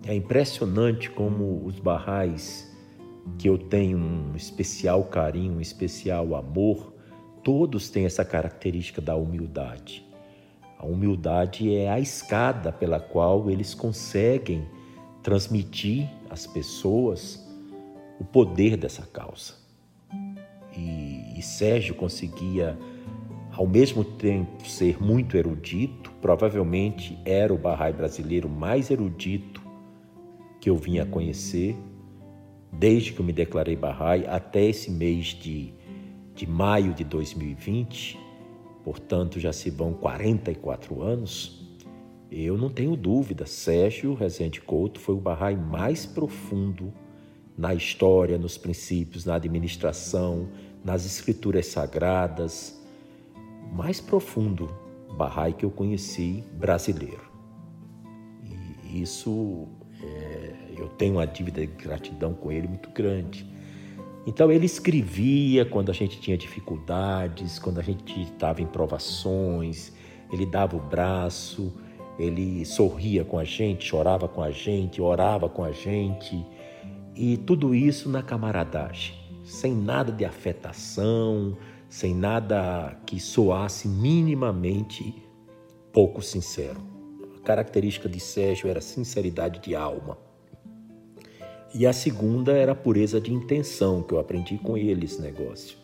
É 0.06 0.14
impressionante 0.14 1.10
como 1.10 1.64
os 1.64 1.78
barrais, 1.78 2.72
que 3.38 3.48
eu 3.48 3.58
tenho 3.58 3.98
um 3.98 4.36
especial 4.36 5.04
carinho, 5.04 5.54
um 5.54 5.60
especial 5.60 6.34
amor, 6.34 6.94
todos 7.42 7.90
têm 7.90 8.06
essa 8.06 8.24
característica 8.24 9.00
da 9.00 9.14
humildade. 9.14 10.03
A 10.84 10.86
humildade 10.86 11.74
é 11.74 11.88
a 11.88 11.98
escada 11.98 12.70
pela 12.70 13.00
qual 13.00 13.48
eles 13.48 13.72
conseguem 13.72 14.68
transmitir 15.22 16.06
às 16.28 16.46
pessoas 16.46 17.42
o 18.20 18.24
poder 18.24 18.76
dessa 18.76 19.00
causa. 19.06 19.54
E, 20.76 21.38
e 21.38 21.42
Sérgio 21.42 21.94
conseguia 21.94 22.78
ao 23.50 23.66
mesmo 23.66 24.04
tempo 24.04 24.68
ser 24.68 25.02
muito 25.02 25.38
erudito, 25.38 26.12
provavelmente 26.20 27.18
era 27.24 27.54
o 27.54 27.56
Bahá'í 27.56 27.94
brasileiro 27.94 28.50
mais 28.50 28.90
erudito 28.90 29.62
que 30.60 30.68
eu 30.68 30.76
vinha 30.76 31.04
a 31.04 31.06
conhecer, 31.06 31.74
desde 32.70 33.10
que 33.10 33.20
eu 33.20 33.24
me 33.24 33.32
declarei 33.32 33.74
Bahá'í 33.74 34.26
até 34.26 34.66
esse 34.66 34.90
mês 34.90 35.28
de, 35.28 35.72
de 36.34 36.46
maio 36.46 36.92
de 36.92 37.04
2020, 37.04 38.22
portanto 38.84 39.40
já 39.40 39.52
se 39.52 39.70
vão 39.70 39.94
44 39.94 41.02
anos. 41.02 41.64
Eu 42.30 42.58
não 42.58 42.68
tenho 42.68 42.96
dúvida, 42.96 43.46
Sérgio 43.46 44.14
Rezende 44.14 44.60
Couto 44.60 45.00
foi 45.00 45.14
o 45.14 45.20
Bahá'í 45.20 45.56
mais 45.56 46.04
profundo 46.04 46.92
na 47.56 47.72
história, 47.72 48.36
nos 48.36 48.58
princípios, 48.58 49.24
na 49.24 49.36
administração, 49.36 50.48
nas 50.84 51.06
escrituras 51.06 51.66
sagradas, 51.66 52.80
mais 53.72 54.00
profundo 54.00 54.68
Bahá'í 55.16 55.52
que 55.52 55.64
eu 55.64 55.70
conheci 55.70 56.44
brasileiro. 56.52 57.24
E 58.84 59.00
isso, 59.00 59.68
é, 60.02 60.54
eu 60.76 60.88
tenho 60.88 61.14
uma 61.14 61.26
dívida 61.26 61.60
de 61.60 61.72
gratidão 61.72 62.34
com 62.34 62.50
ele 62.50 62.66
muito 62.66 62.90
grande. 62.90 63.53
Então 64.26 64.50
ele 64.50 64.64
escrevia 64.64 65.64
quando 65.64 65.90
a 65.90 65.92
gente 65.92 66.18
tinha 66.18 66.36
dificuldades, 66.36 67.58
quando 67.58 67.78
a 67.78 67.82
gente 67.82 68.22
estava 68.22 68.62
em 68.62 68.66
provações, 68.66 69.92
ele 70.32 70.46
dava 70.46 70.76
o 70.76 70.80
braço, 70.80 71.72
ele 72.18 72.64
sorria 72.64 73.24
com 73.24 73.38
a 73.38 73.44
gente, 73.44 73.84
chorava 73.84 74.26
com 74.26 74.42
a 74.42 74.50
gente, 74.50 75.00
orava 75.00 75.48
com 75.48 75.62
a 75.62 75.72
gente, 75.72 76.44
e 77.14 77.36
tudo 77.36 77.74
isso 77.74 78.08
na 78.08 78.22
camaradagem, 78.22 79.14
sem 79.44 79.74
nada 79.74 80.10
de 80.10 80.24
afetação, 80.24 81.56
sem 81.88 82.14
nada 82.14 82.98
que 83.06 83.20
soasse 83.20 83.86
minimamente 83.86 85.22
pouco 85.92 86.22
sincero. 86.22 86.80
A 87.36 87.40
característica 87.40 88.08
de 88.08 88.18
Sérgio 88.18 88.68
era 88.68 88.80
sinceridade 88.80 89.60
de 89.60 89.76
alma. 89.76 90.18
E 91.74 91.86
a 91.86 91.92
segunda 91.92 92.52
era 92.52 92.70
a 92.70 92.76
pureza 92.76 93.20
de 93.20 93.32
intenção, 93.32 94.00
que 94.00 94.14
eu 94.14 94.20
aprendi 94.20 94.56
com 94.56 94.76
ele 94.76 95.06
esse 95.06 95.20
negócio. 95.20 95.76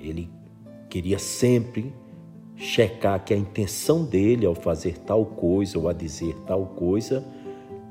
Ele 0.00 0.30
queria 0.88 1.18
sempre 1.18 1.92
checar 2.56 3.24
que 3.24 3.34
a 3.34 3.36
intenção 3.36 4.04
dele 4.04 4.46
ao 4.46 4.54
fazer 4.54 4.98
tal 4.98 5.26
coisa 5.26 5.78
ou 5.78 5.88
a 5.88 5.92
dizer 5.92 6.36
tal 6.46 6.64
coisa, 6.66 7.24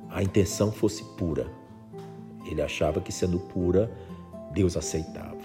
a 0.10 0.24
intenção 0.24 0.72
fosse 0.72 1.04
pura. 1.18 1.52
Ele 2.46 2.62
achava 2.62 3.02
que 3.02 3.12
sendo 3.12 3.38
pura, 3.40 3.92
Deus 4.54 4.78
aceitava. 4.78 5.38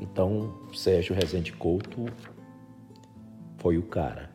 Então, 0.00 0.52
Sérgio 0.74 1.14
Rezende 1.14 1.52
Couto 1.52 2.06
foi 3.58 3.78
o 3.78 3.82
cara. 3.82 4.30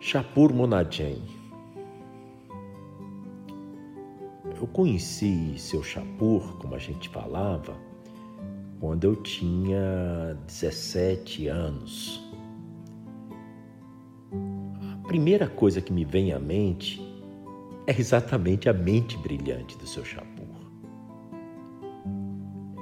Chapur 0.00 0.52
Monadjem. 0.52 1.33
Eu 4.64 4.68
conheci 4.68 5.58
seu 5.58 5.82
Chapur, 5.82 6.56
como 6.56 6.74
a 6.74 6.78
gente 6.78 7.10
falava, 7.10 7.76
quando 8.80 9.04
eu 9.04 9.14
tinha 9.14 10.38
17 10.46 11.48
anos. 11.48 12.18
A 15.02 15.06
primeira 15.06 15.46
coisa 15.46 15.82
que 15.82 15.92
me 15.92 16.02
vem 16.02 16.32
à 16.32 16.38
mente 16.38 16.98
é 17.86 17.90
exatamente 17.92 18.66
a 18.66 18.72
mente 18.72 19.18
brilhante 19.18 19.76
do 19.76 19.86
seu 19.86 20.02
Chapur. 20.02 20.46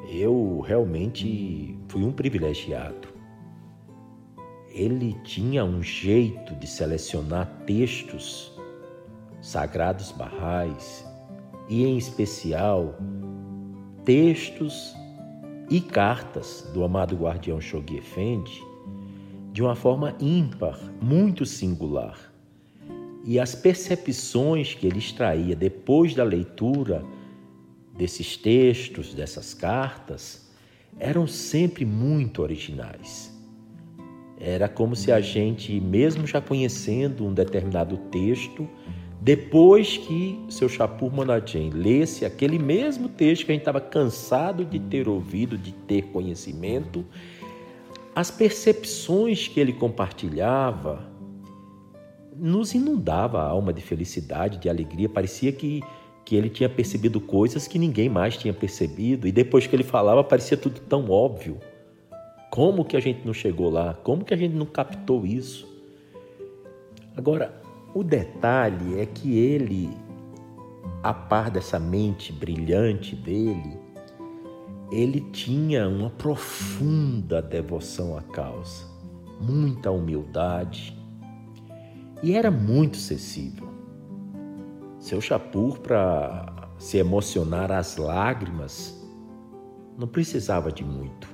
Eu 0.09 0.60
realmente 0.60 1.76
fui 1.88 2.04
um 2.04 2.12
privilegiado. 2.12 3.09
Ele 4.68 5.14
tinha 5.24 5.64
um 5.64 5.82
jeito 5.82 6.54
de 6.54 6.66
selecionar 6.68 7.64
textos 7.66 8.56
sagrados 9.40 10.12
barrais 10.12 11.10
e, 11.68 11.84
em 11.84 11.97
especial, 11.97 12.98
textos 14.05 14.94
e 15.70 15.80
cartas 15.80 16.70
do 16.74 16.84
amado 16.84 17.16
guardião 17.16 17.60
Shoghi 17.60 17.97
Effendi 17.97 18.62
de 19.52 19.62
uma 19.62 19.74
forma 19.74 20.16
ímpar, 20.18 20.78
muito 21.01 21.44
singular. 21.44 22.32
E 23.24 23.39
as 23.39 23.55
percepções 23.55 24.74
que 24.74 24.86
ele 24.86 24.98
extraía 24.98 25.55
depois 25.55 26.14
da 26.14 26.24
leitura 26.24 27.05
desses 27.97 28.36
textos, 28.36 29.12
dessas 29.12 29.52
cartas, 29.52 30.51
eram 30.98 31.26
sempre 31.26 31.84
muito 31.84 32.43
originais. 32.43 33.30
Era 34.40 34.68
como 34.68 34.97
se 34.97 35.12
a 35.12 35.20
gente, 35.20 35.78
mesmo 35.80 36.26
já 36.26 36.40
conhecendo 36.40 37.24
um 37.24 37.32
determinado 37.32 37.97
texto, 38.10 38.68
depois 39.23 39.99
que 39.99 40.44
seu 40.49 40.69
Chapur 40.69 41.12
Monadjem 41.12 41.70
lesse 41.70 42.24
aquele 42.24 42.59
mesmo 42.59 43.09
texto 43.09 43.47
que 43.47 43.53
a 43.53 43.55
gente 43.55 43.62
estava 43.62 43.81
cansado 43.81 44.65
de 44.65 44.81
ter 44.81 45.09
ouvido, 45.09 45.57
de 45.57 45.70
ter 45.70 46.07
conhecimento, 46.07 47.07
as 48.16 48.32
percepções 48.32 49.47
que 49.47 49.61
ele 49.61 49.74
compartilhava 49.74 51.09
nos 52.35 52.74
inundava 52.74 53.40
a 53.40 53.44
alma 53.44 53.73
de 53.73 53.81
felicidade, 53.81 54.59
de 54.59 54.69
alegria. 54.69 55.09
Parecia 55.09 55.53
que, 55.53 55.85
que 56.24 56.35
ele 56.35 56.51
tinha 56.51 56.69
percebido 56.69 57.20
coisas 57.20 57.69
que 57.69 57.78
ninguém 57.78 58.09
mais 58.09 58.36
tinha 58.36 58.53
percebido, 58.53 59.28
e 59.28 59.31
depois 59.31 59.69
que 59.69 59.77
ele 59.77 59.85
falava, 59.85 60.24
parecia 60.24 60.57
tudo 60.57 60.81
tão 60.81 61.09
óbvio. 61.09 61.59
Como 62.51 62.85
que 62.85 62.97
a 62.97 63.01
gente 63.01 63.24
não 63.24 63.32
chegou 63.32 63.70
lá? 63.70 63.94
Como 63.94 64.24
que 64.24 64.35
a 64.35 64.36
gente 64.36 64.57
não 64.57 64.66
captou 64.66 65.24
isso? 65.24 65.65
Agora, 67.16 67.61
o 67.94 68.02
detalhe 68.02 68.98
é 68.98 69.06
que 69.06 69.36
ele, 69.39 69.90
a 71.02 71.12
par 71.12 71.51
dessa 71.51 71.78
mente 71.78 72.32
brilhante 72.32 73.14
dele, 73.14 73.78
ele 74.90 75.20
tinha 75.32 75.89
uma 75.89 76.10
profunda 76.10 77.40
devoção 77.40 78.16
à 78.16 78.23
causa, 78.23 78.86
muita 79.40 79.90
humildade 79.90 80.97
e 82.23 82.35
era 82.35 82.51
muito 82.51 82.97
sensível. 82.97 83.69
Seu 84.98 85.20
Chapur, 85.20 85.81
para 85.81 86.70
se 86.78 86.97
emocionar 86.97 87.73
às 87.73 87.97
lágrimas, 87.97 89.02
não 89.98 90.06
precisava 90.06 90.70
de 90.70 90.85
muito. 90.85 91.28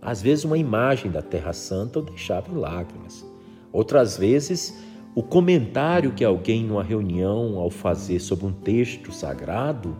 Às 0.00 0.22
vezes, 0.22 0.44
uma 0.44 0.56
imagem 0.56 1.10
da 1.10 1.20
Terra 1.20 1.52
Santa 1.52 1.98
o 1.98 2.02
deixava 2.02 2.50
em 2.52 2.54
lágrimas. 2.54 3.26
Outras 3.72 4.16
vezes, 4.16 4.74
o 5.18 5.22
comentário 5.24 6.12
que 6.12 6.24
alguém 6.24 6.62
numa 6.62 6.84
reunião 6.84 7.58
ao 7.58 7.70
fazer 7.70 8.20
sobre 8.20 8.46
um 8.46 8.52
texto 8.52 9.10
sagrado, 9.10 9.96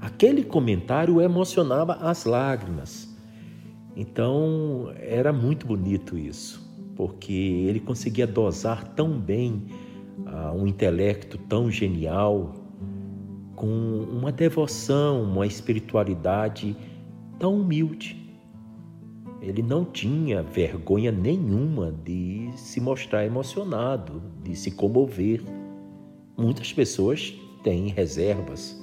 aquele 0.00 0.42
comentário 0.42 1.20
emocionava 1.20 1.92
às 1.96 2.24
lágrimas. 2.24 3.14
Então 3.94 4.90
era 4.98 5.34
muito 5.34 5.66
bonito 5.66 6.16
isso, 6.16 6.66
porque 6.96 7.30
ele 7.30 7.78
conseguia 7.78 8.26
dosar 8.26 8.88
tão 8.94 9.20
bem 9.20 9.66
uh, 10.20 10.56
um 10.56 10.66
intelecto 10.66 11.36
tão 11.36 11.70
genial, 11.70 12.54
com 13.54 13.68
uma 13.68 14.32
devoção, 14.32 15.24
uma 15.24 15.46
espiritualidade 15.46 16.74
tão 17.38 17.60
humilde. 17.60 18.23
Ele 19.46 19.62
não 19.62 19.84
tinha 19.84 20.42
vergonha 20.42 21.12
nenhuma 21.12 21.94
de 22.02 22.48
se 22.56 22.80
mostrar 22.80 23.26
emocionado, 23.26 24.22
de 24.42 24.56
se 24.56 24.70
comover. 24.70 25.42
Muitas 26.34 26.72
pessoas 26.72 27.34
têm 27.62 27.88
reservas. 27.88 28.82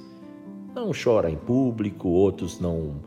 Não 0.72 0.92
choram 0.92 1.30
em 1.30 1.36
público, 1.36 2.08
outros 2.08 2.60
não 2.60 3.00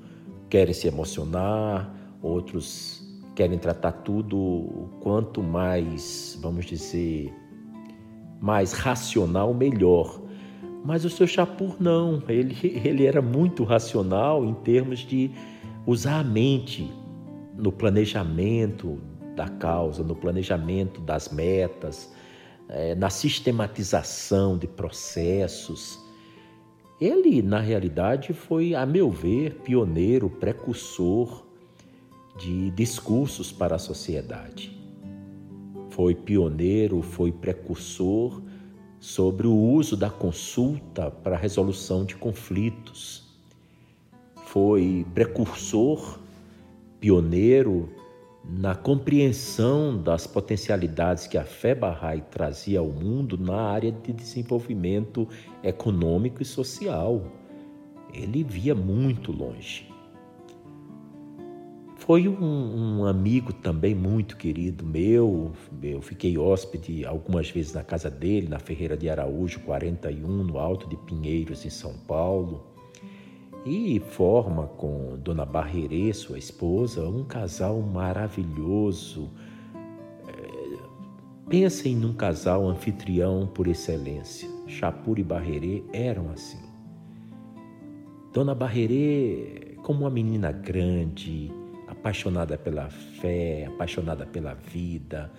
querem 0.49 0.73
se 0.73 0.88
emocionar, 0.88 1.95
outros 2.22 3.02
querem 3.34 3.57
tratar 3.57 3.94
tudo 3.94 4.90
quanto 4.99 5.41
mais, 5.41 6.38
vamos 6.41 6.65
dizer, 6.65 7.34
mais 8.41 8.73
racional, 8.73 9.53
melhor. 9.53 10.22
Mas 10.84 11.06
o 11.06 11.10
seu 11.10 11.26
Chapur 11.26 11.77
não, 11.80 12.22
ele, 12.27 12.57
ele 12.84 13.06
era 13.06 13.22
muito 13.22 13.64
racional 13.64 14.44
em 14.44 14.53
termos 14.56 14.99
de 14.99 15.32
usar 15.88 16.19
a 16.19 16.23
mente 16.23 16.91
no 17.57 17.72
planejamento 17.72 19.02
da 19.36 19.48
causa, 19.48 20.03
no 20.03 20.15
planejamento 20.15 21.02
das 21.02 21.30
metas, 21.30 22.11
é, 22.69 22.95
na 22.95 23.10
sistematização 23.10 24.57
de 24.57 24.68
processos. 24.68 25.99
Ele, 26.99 27.41
na 27.41 27.60
realidade, 27.60 28.34
foi, 28.34 28.73
a 28.73 28.86
meu 28.86 29.11
ver, 29.11 29.56
pioneiro, 29.64 30.30
precursor 30.30 31.45
de 32.38 32.72
discursos 32.72 33.52
para 33.52 33.76
a 33.76 33.80
sociedade. 33.80 34.76
Foi 35.90 36.14
pioneiro, 36.14 37.02
foi 37.02 37.32
precursor 37.32 38.41
sobre 38.99 39.48
o 39.48 39.56
uso 39.56 39.95
da 39.95 40.10
consulta 40.10 41.11
para 41.11 41.36
a 41.36 41.40
resolução 41.40 42.03
de 42.03 42.15
conflitos. 42.15 43.23
Foi 44.45 45.06
precursor 45.14 46.19
pioneiro 47.06 47.88
na 48.44 48.73
compreensão 48.73 49.95
das 49.95 50.26
potencialidades 50.26 51.27
que 51.27 51.38
a 51.38 51.44
fé 51.44 51.76
Bahá'í 51.76 52.23
trazia 52.32 52.80
ao 52.80 52.88
mundo 52.88 53.38
na 53.38 53.61
área 53.61 53.91
de 53.91 54.11
desenvolvimento 54.11 55.30
econômico 55.61 56.41
e 56.41 56.45
social. 56.45 57.22
Ele 58.11 58.44
via 58.44 58.73
muito 58.73 59.32
longe. 59.32 59.88
Foi 61.98 62.27
um, 62.27 63.02
um, 63.02 63.06
amigo 63.06 63.53
também 63.53 63.94
muito 63.94 64.36
querido 64.36 64.84
meu. 64.84 65.52
Eu 65.84 66.02
fiquei 66.02 66.40
hóspede 66.40 67.06
algumas 67.06 67.52
vezes 67.52 67.72
na 67.72 67.84
casa 67.84 68.10
dele, 68.10 68.48
na 68.48 68.57
Ferreira 68.57 68.98
de 68.98 69.07
Araújo 69.11 69.60
41, 69.60 70.27
no 70.27 70.57
Alto 70.57 70.90
de 70.90 70.98
Pinheiros, 70.98 71.65
em 71.65 71.69
São 71.69 71.94
Paulo 72.07 72.74
e 73.65 73.99
forma 73.99 74.67
com 74.67 75.17
Dona 75.17 75.43
Barrerê, 75.43 76.13
sua 76.13 76.37
esposa, 76.37 77.09
um 77.09 77.23
casal 77.23 77.81
maravilhoso. 77.81 79.31
É, 80.27 80.77
pensem 81.49 81.95
num 81.95 82.13
casal 82.13 82.67
anfitrião 82.67 83.47
por 83.47 83.67
excelência. 83.67 84.47
Chapur 84.67 85.17
e 85.17 85.23
Barrerê 85.23 85.83
eram 85.91 86.29
assim. 86.29 86.59
Dona 88.31 88.53
Barrerê, 88.53 89.77
como 89.81 90.01
uma 90.01 90.11
menina 90.11 90.51
grande, 90.51 91.51
apaixonada 91.87 92.57
pela 92.59 92.89
fé, 92.89 93.65
apaixonada 93.65 94.27
pela 94.27 94.53
vida, 94.53 95.31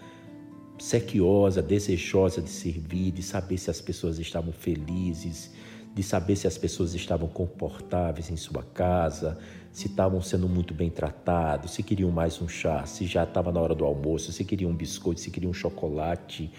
sequiosa, 0.78 1.62
desejosa 1.62 2.42
de 2.42 2.50
servir, 2.50 3.12
de 3.12 3.22
saber 3.22 3.56
se 3.56 3.70
as 3.70 3.80
pessoas 3.80 4.18
estavam 4.18 4.52
felizes, 4.52 5.54
de 5.96 6.02
saber 6.02 6.36
se 6.36 6.46
as 6.46 6.58
pessoas 6.58 6.94
estavam 6.94 7.26
confortáveis 7.26 8.30
em 8.30 8.36
sua 8.36 8.62
casa, 8.62 9.38
se 9.72 9.86
estavam 9.86 10.20
sendo 10.20 10.46
muito 10.46 10.74
bem 10.74 10.90
tratados, 10.90 11.70
se 11.70 11.82
queriam 11.82 12.10
mais 12.10 12.38
um 12.38 12.46
chá, 12.46 12.84
se 12.84 13.06
já 13.06 13.24
estava 13.24 13.50
na 13.50 13.58
hora 13.62 13.74
do 13.74 13.82
almoço, 13.82 14.30
se 14.30 14.44
queriam 14.44 14.72
um 14.72 14.76
biscoito, 14.76 15.22
se 15.22 15.30
queriam 15.30 15.48
um 15.48 15.54
chocolate. 15.54 16.52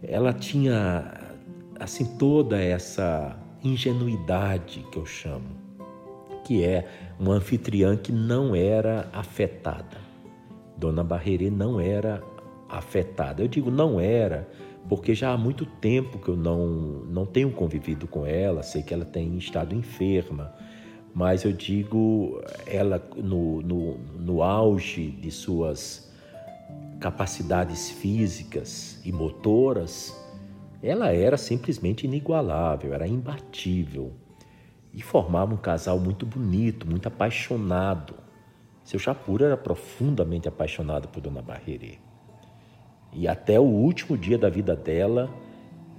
Ela 0.00 0.32
tinha 0.32 1.34
assim 1.80 2.04
toda 2.16 2.56
essa 2.56 3.36
ingenuidade 3.64 4.86
que 4.92 4.96
eu 4.96 5.04
chamo, 5.04 5.56
que 6.44 6.62
é 6.62 6.86
uma 7.18 7.34
anfitriã 7.34 7.96
que 7.96 8.12
não 8.12 8.54
era 8.54 9.08
afetada. 9.12 9.98
Dona 10.76 11.02
Barrerê 11.02 11.50
não 11.50 11.80
era 11.80 12.22
afetada. 12.68 13.42
Eu 13.42 13.48
digo 13.48 13.72
não 13.72 13.98
era 13.98 14.48
porque 14.88 15.14
já 15.14 15.32
há 15.32 15.38
muito 15.38 15.64
tempo 15.64 16.18
que 16.18 16.28
eu 16.28 16.36
não, 16.36 16.66
não 17.06 17.24
tenho 17.26 17.50
convivido 17.50 18.06
com 18.06 18.26
ela, 18.26 18.62
sei 18.62 18.82
que 18.82 18.92
ela 18.92 19.04
tem 19.04 19.36
estado 19.38 19.74
enferma, 19.74 20.54
mas 21.14 21.44
eu 21.44 21.52
digo 21.52 22.42
ela 22.66 23.02
no, 23.16 23.60
no, 23.62 23.98
no 23.98 24.42
auge 24.42 25.10
de 25.10 25.30
suas 25.30 26.10
capacidades 26.98 27.90
físicas 27.90 29.00
e 29.04 29.12
motoras, 29.12 30.16
ela 30.82 31.12
era 31.12 31.36
simplesmente 31.36 32.06
inigualável, 32.06 32.94
era 32.94 33.06
imbatível. 33.06 34.12
E 34.92 35.02
formava 35.02 35.54
um 35.54 35.56
casal 35.56 35.98
muito 35.98 36.26
bonito, 36.26 36.86
muito 36.86 37.08
apaixonado. 37.08 38.14
Seu 38.84 38.98
Chapura 38.98 39.46
era 39.46 39.56
profundamente 39.56 40.48
apaixonado 40.48 41.08
por 41.08 41.20
Dona 41.20 41.40
Barrerê. 41.40 41.98
E 43.12 43.28
até 43.28 43.60
o 43.60 43.64
último 43.64 44.16
dia 44.16 44.38
da 44.38 44.48
vida 44.48 44.74
dela, 44.74 45.28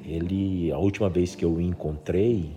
ele, 0.03 0.72
a 0.72 0.77
última 0.77 1.10
vez 1.10 1.35
que 1.35 1.45
eu 1.45 1.53
o 1.53 1.61
encontrei, 1.61 2.56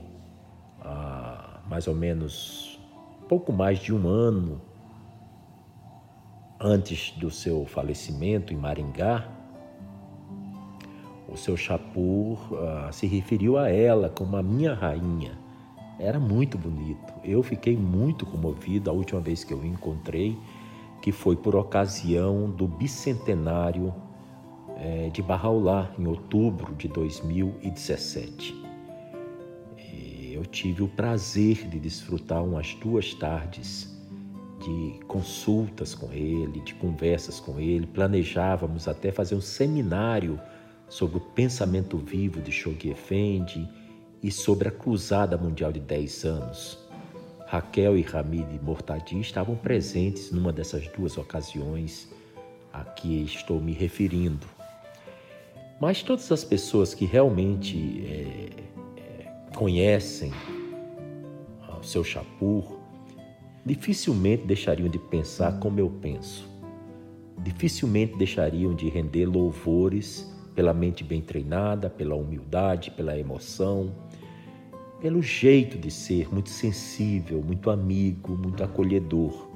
há 0.81 1.61
mais 1.69 1.87
ou 1.87 1.95
menos 1.95 2.81
pouco 3.29 3.53
mais 3.53 3.79
de 3.79 3.93
um 3.93 4.09
ano 4.09 4.61
antes 6.59 7.11
do 7.19 7.31
seu 7.31 7.67
falecimento 7.67 8.53
em 8.53 8.57
Maringá, 8.57 9.29
o 11.29 11.37
seu 11.37 11.57
Chapur 11.57 12.39
uh, 12.53 12.93
se 12.93 13.07
referiu 13.07 13.59
a 13.59 13.69
ela 13.69 14.09
como 14.09 14.37
a 14.37 14.43
minha 14.43 14.73
rainha. 14.73 15.39
Era 15.99 16.19
muito 16.19 16.57
bonito. 16.57 17.13
Eu 17.25 17.43
fiquei 17.43 17.77
muito 17.77 18.25
comovido 18.25 18.89
a 18.89 18.93
última 18.93 19.21
vez 19.21 19.45
que 19.45 19.53
eu 19.53 19.59
o 19.59 19.67
encontrei, 19.67 20.39
que 21.03 21.13
foi 21.13 21.37
por 21.37 21.57
ocasião 21.57 22.51
do 22.51 22.67
bicentenário 22.67 23.93
é, 24.77 25.11
de 25.11 25.23
Barraulá, 25.23 25.91
em 25.99 26.07
outubro 26.07 26.75
de 26.75 26.89
2017. 26.89 28.67
Eu 30.37 30.45
tive 30.45 30.83
o 30.83 30.89
prazer 30.89 31.67
de 31.67 31.81
desfrutar 31.81 32.45
umas 32.45 32.75
duas 32.75 33.15
tardes 33.15 33.91
de 34.63 35.01
consultas 35.07 35.95
com 35.95 36.13
ele, 36.13 36.61
de 36.61 36.75
conversas 36.75 37.41
com 37.41 37.59
ele. 37.59 37.87
Planejávamos 37.87 38.87
até 38.87 39.11
fazer 39.11 39.35
um 39.35 39.41
seminário 39.41 40.39
sobre 40.91 41.17
o 41.17 41.21
pensamento 41.21 41.97
vivo 41.97 42.43
de 42.43 42.53
Shoghi 42.53 42.91
Effendi 42.91 43.67
e 44.23 44.31
sobre 44.31 44.69
a 44.69 44.71
Cruzada 44.71 45.39
Mundial 45.39 45.73
de 45.73 45.81
10 45.81 46.25
anos. 46.25 46.79
Raquel 47.47 47.97
e 47.97 48.05
Hamid 48.13 48.61
Mortadi 48.63 49.19
estavam 49.19 49.57
presentes 49.57 50.31
numa 50.31 50.53
dessas 50.53 50.87
duas 50.89 51.17
ocasiões 51.17 52.13
a 52.75 52.85
que 52.85 53.23
estou 53.23 53.59
me 53.59 53.73
referindo. 53.73 54.56
Mas 55.81 56.03
todas 56.03 56.33
as 56.33 56.43
pessoas 56.43 56.95
que 56.95 57.05
realmente 57.05 58.05
é, 58.07 58.49
é, 58.97 59.55
conhecem 59.55 60.33
o 61.79 61.83
seu 61.85 62.03
Chapur 62.03 62.77
dificilmente 63.65 64.47
deixariam 64.47 64.89
de 64.89 64.99
pensar 64.99 65.59
como 65.59 65.79
eu 65.79 65.91
penso. 65.91 66.49
Dificilmente 67.39 68.17
deixariam 68.17 68.75
de 68.75 68.89
render 68.89 69.27
louvores 69.27 70.33
pela 70.55 70.73
mente 70.73 71.05
bem 71.05 71.21
treinada, 71.21 71.91
pela 71.91 72.15
humildade, 72.15 72.91
pela 72.93 73.19
emoção, 73.19 73.93
pelo 75.01 75.21
jeito 75.21 75.77
de 75.77 75.91
ser 75.91 76.33
muito 76.33 76.49
sensível, 76.49 77.43
muito 77.43 77.69
amigo, 77.69 78.37
muito 78.37 78.65
acolhedor. 78.65 79.49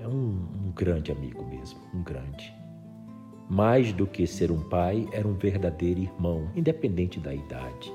É 0.00 0.08
um, 0.08 0.46
um 0.66 0.72
grande 0.74 1.12
amigo 1.12 1.44
mesmo, 1.44 1.78
um 1.94 2.02
grande. 2.02 2.57
Mais 3.48 3.92
do 3.92 4.06
que 4.06 4.26
ser 4.26 4.50
um 4.50 4.60
pai, 4.60 5.08
era 5.12 5.26
um 5.26 5.34
verdadeiro 5.34 6.00
irmão, 6.00 6.48
independente 6.54 7.18
da 7.18 7.34
idade. 7.34 7.92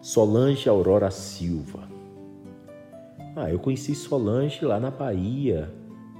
Solange 0.00 0.68
Aurora 0.68 1.10
Silva. 1.10 1.88
Ah, 3.36 3.50
eu 3.50 3.58
conheci 3.58 3.94
Solange 3.94 4.64
lá 4.64 4.80
na 4.80 4.90
Bahia. 4.90 5.72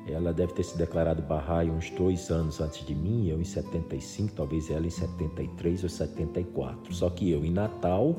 Ela 0.06 0.32
deve 0.32 0.52
ter 0.52 0.62
se 0.62 0.76
declarado 0.76 1.22
Bahá'í 1.22 1.70
uns 1.70 1.89
dois 1.90 2.31
anos 2.31 2.60
antes 2.60 2.85
de 2.86 2.94
mim, 2.94 3.28
eu 3.28 3.40
em 3.40 3.44
75, 3.44 4.35
talvez 4.35 4.70
ela 4.70 4.86
em 4.86 4.90
73 4.90 5.85
ou 5.85 5.89
74. 5.89 6.94
Só 6.94 7.09
que 7.09 7.31
eu 7.31 7.44
em 7.44 7.51
Natal 7.51 8.16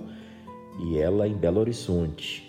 e 0.80 0.98
ela 0.98 1.28
em 1.28 1.34
Belo 1.34 1.60
Horizonte. 1.60 2.44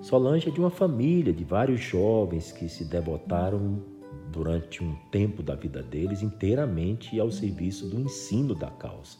Solange 0.00 0.48
é 0.48 0.52
de 0.52 0.60
uma 0.60 0.70
família 0.70 1.32
de 1.32 1.44
vários 1.44 1.80
jovens 1.80 2.52
que 2.52 2.68
se 2.68 2.84
devotaram 2.84 3.93
durante 4.34 4.82
um 4.82 4.96
tempo 5.12 5.44
da 5.44 5.54
vida 5.54 5.80
deles 5.80 6.20
inteiramente 6.20 7.20
ao 7.20 7.30
serviço 7.30 7.86
do 7.86 8.00
ensino 8.00 8.52
da 8.52 8.68
causa. 8.68 9.16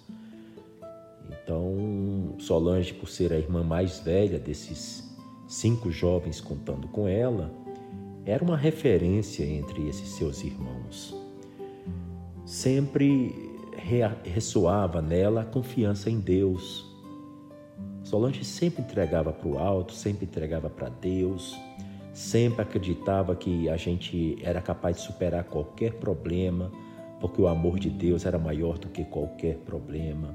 Então, 1.30 2.34
Solange, 2.40 2.92
por 2.92 3.08
ser 3.08 3.32
a 3.32 3.38
irmã 3.38 3.62
mais 3.62 4.00
velha 4.00 4.40
desses 4.40 5.16
cinco 5.46 5.88
jovens 5.90 6.40
contando 6.40 6.88
com 6.88 7.06
ela, 7.06 7.54
era 8.26 8.42
uma 8.42 8.56
referência 8.56 9.44
entre 9.44 9.86
esses 9.88 10.08
seus 10.08 10.42
irmãos. 10.42 11.14
Sempre 12.44 13.32
ressoava 14.24 15.00
nela 15.00 15.42
a 15.42 15.44
confiança 15.44 16.10
em 16.10 16.18
Deus. 16.18 16.84
Solange 18.02 18.44
sempre 18.44 18.82
entregava 18.82 19.32
para 19.32 19.48
o 19.48 19.58
alto, 19.58 19.92
sempre 19.92 20.26
entregava 20.26 20.68
para 20.68 20.88
Deus 20.88 21.56
sempre 22.14 22.62
acreditava 22.62 23.34
que 23.34 23.68
a 23.68 23.76
gente 23.76 24.38
era 24.40 24.62
capaz 24.62 24.96
de 24.96 25.02
superar 25.02 25.44
qualquer 25.44 25.94
problema, 25.94 26.70
porque 27.20 27.42
o 27.42 27.48
amor 27.48 27.78
de 27.78 27.90
Deus 27.90 28.24
era 28.24 28.38
maior 28.38 28.78
do 28.78 28.88
que 28.88 29.04
qualquer 29.04 29.56
problema. 29.58 30.34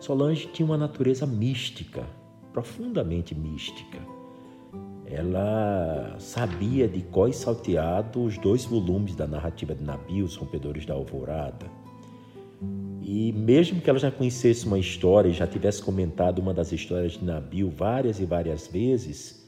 Solange 0.00 0.48
tinha 0.48 0.66
uma 0.66 0.76
natureza 0.76 1.24
mística, 1.24 2.04
profundamente 2.52 3.34
mística. 3.34 3.98
Ela 5.06 6.16
sabia 6.18 6.88
de 6.88 7.02
có 7.02 7.28
e 7.28 7.32
salteado 7.32 8.24
os 8.24 8.36
dois 8.36 8.64
volumes 8.64 9.14
da 9.14 9.26
narrativa 9.26 9.74
de 9.74 9.84
Nabi, 9.84 10.22
Os 10.22 10.34
Rompedores 10.34 10.84
da 10.84 10.94
Alvorada. 10.94 11.66
E 13.02 13.32
mesmo 13.32 13.80
que 13.80 13.88
ela 13.88 13.98
já 13.98 14.10
conhecesse 14.10 14.66
uma 14.66 14.78
história 14.78 15.28
e 15.28 15.32
já 15.32 15.46
tivesse 15.46 15.82
comentado 15.82 16.38
uma 16.38 16.54
das 16.54 16.72
histórias 16.72 17.12
de 17.12 17.24
Nabil 17.24 17.68
várias 17.70 18.18
e 18.18 18.24
várias 18.24 18.66
vezes, 18.66 19.43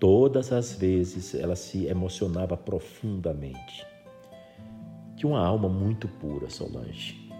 Todas 0.00 0.50
as 0.50 0.72
vezes 0.72 1.34
ela 1.34 1.54
se 1.54 1.84
emocionava 1.84 2.56
profundamente. 2.56 3.86
Tinha 5.14 5.30
uma 5.30 5.46
alma 5.46 5.68
muito 5.68 6.08
pura, 6.08 6.48
Solange. 6.48 7.30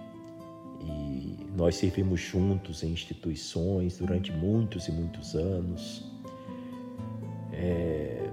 E 0.82 1.38
nós 1.56 1.76
servimos 1.76 2.20
juntos 2.20 2.82
em 2.82 2.92
instituições 2.92 3.96
durante 3.96 4.30
muitos 4.30 4.88
e 4.88 4.92
muitos 4.92 5.34
anos. 5.34 6.04
É 7.50 8.30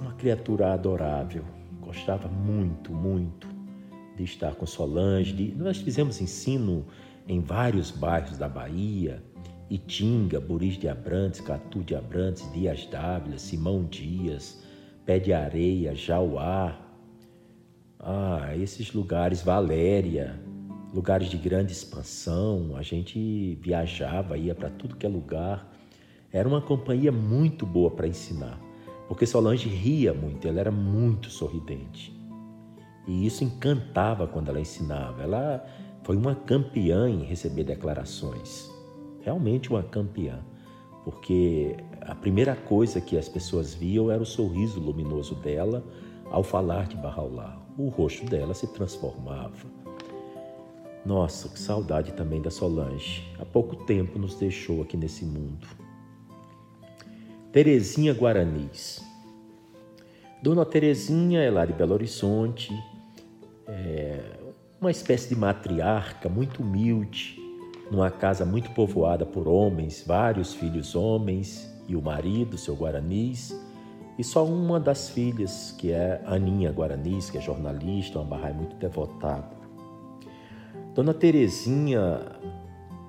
uma 0.00 0.12
criatura 0.12 0.72
adorável. 0.72 1.44
Gostava 1.80 2.28
muito, 2.28 2.92
muito 2.92 3.48
de 4.16 4.22
estar 4.22 4.54
com 4.54 4.66
Solange. 4.66 5.52
Nós 5.56 5.78
fizemos 5.78 6.20
ensino 6.20 6.86
em 7.26 7.40
vários 7.40 7.90
bairros 7.90 8.38
da 8.38 8.48
Bahia 8.48 9.20
Itinga, 9.70 10.40
Buris 10.40 10.76
de 10.76 10.88
Abrantes, 10.88 11.40
Catu 11.40 11.82
de 11.82 11.94
Abrantes, 11.94 12.50
Dias 12.52 12.86
Dávila, 12.86 13.38
Simão 13.38 13.84
Dias, 13.84 14.62
Pé 15.06 15.18
de 15.18 15.32
Areia, 15.32 15.94
Jauá. 15.94 16.78
Ah, 17.98 18.54
esses 18.56 18.92
lugares, 18.92 19.42
Valéria, 19.42 20.38
lugares 20.92 21.28
de 21.28 21.38
grande 21.38 21.72
expansão. 21.72 22.76
A 22.76 22.82
gente 22.82 23.58
viajava, 23.62 24.36
ia 24.36 24.54
para 24.54 24.68
tudo 24.68 24.96
que 24.96 25.06
é 25.06 25.08
lugar. 25.08 25.72
Era 26.30 26.46
uma 26.46 26.60
companhia 26.60 27.12
muito 27.12 27.64
boa 27.64 27.90
para 27.90 28.08
ensinar, 28.08 28.60
porque 29.08 29.24
Solange 29.24 29.68
ria 29.68 30.12
muito, 30.12 30.48
ela 30.48 30.60
era 30.60 30.70
muito 30.70 31.30
sorridente. 31.30 32.12
E 33.06 33.24
isso 33.24 33.44
encantava 33.44 34.26
quando 34.26 34.48
ela 34.48 34.60
ensinava. 34.60 35.22
Ela 35.22 35.64
foi 36.02 36.16
uma 36.16 36.34
campeã 36.34 37.08
em 37.08 37.22
receber 37.22 37.64
declarações 37.64 38.73
realmente 39.24 39.70
uma 39.70 39.82
campeã, 39.82 40.38
porque 41.02 41.76
a 42.02 42.14
primeira 42.14 42.54
coisa 42.54 43.00
que 43.00 43.16
as 43.16 43.28
pessoas 43.28 43.74
viam 43.74 44.10
era 44.10 44.22
o 44.22 44.26
sorriso 44.26 44.78
luminoso 44.78 45.34
dela 45.36 45.82
ao 46.30 46.42
falar 46.42 46.86
de 46.86 46.96
Bahá'u'lláh. 46.96 47.58
O 47.76 47.88
rosto 47.88 48.24
dela 48.26 48.54
se 48.54 48.66
transformava. 48.68 49.66
Nossa, 51.04 51.48
que 51.48 51.58
saudade 51.58 52.12
também 52.12 52.40
da 52.40 52.50
Solange. 52.50 53.24
Há 53.38 53.44
pouco 53.44 53.76
tempo 53.84 54.18
nos 54.18 54.36
deixou 54.36 54.82
aqui 54.82 54.96
nesse 54.96 55.24
mundo. 55.24 55.66
Terezinha 57.52 58.12
Guaranis. 58.12 59.02
Dona 60.42 60.64
Terezinha 60.64 61.40
é 61.40 61.50
lá 61.50 61.64
de 61.64 61.72
Belo 61.72 61.94
Horizonte, 61.94 62.72
é 63.66 64.38
uma 64.80 64.90
espécie 64.90 65.28
de 65.28 65.36
matriarca 65.36 66.28
muito 66.28 66.62
humilde, 66.62 67.38
numa 67.90 68.10
casa 68.10 68.44
muito 68.44 68.70
povoada 68.70 69.26
por 69.26 69.46
homens, 69.46 70.04
vários 70.06 70.54
filhos 70.54 70.94
homens 70.94 71.70
e 71.86 71.94
o 71.94 72.02
marido, 72.02 72.56
seu 72.56 72.74
Guaranis, 72.74 73.54
e 74.18 74.22
só 74.22 74.44
uma 74.46 74.78
das 74.78 75.10
filhas, 75.10 75.74
que 75.76 75.90
é 75.90 76.22
Aninha 76.24 76.70
Guaranis, 76.70 77.30
que 77.30 77.38
é 77.38 77.40
jornalista, 77.40 78.18
uma 78.18 78.24
barraia 78.24 78.54
muito 78.54 78.76
devotada. 78.76 79.50
Dona 80.94 81.12
Terezinha, 81.12 82.20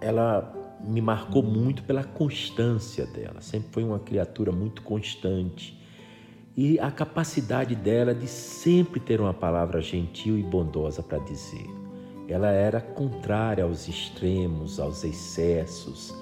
ela 0.01 0.51
me 0.83 1.01
marcou 1.01 1.43
muito 1.43 1.83
pela 1.83 2.03
constância 2.03 3.05
dela. 3.05 3.41
Sempre 3.41 3.69
foi 3.71 3.83
uma 3.83 3.99
criatura 3.99 4.51
muito 4.51 4.81
constante. 4.81 5.79
E 6.57 6.79
a 6.79 6.89
capacidade 6.89 7.75
dela 7.75 8.13
de 8.15 8.27
sempre 8.27 8.99
ter 8.99 9.21
uma 9.21 9.33
palavra 9.33 9.81
gentil 9.81 10.37
e 10.37 10.43
bondosa 10.43 11.03
para 11.03 11.19
dizer. 11.19 11.84
Ela 12.27 12.49
era 12.49 12.81
contrária 12.81 13.63
aos 13.63 13.87
extremos, 13.87 14.79
aos 14.79 15.03
excessos. 15.03 16.15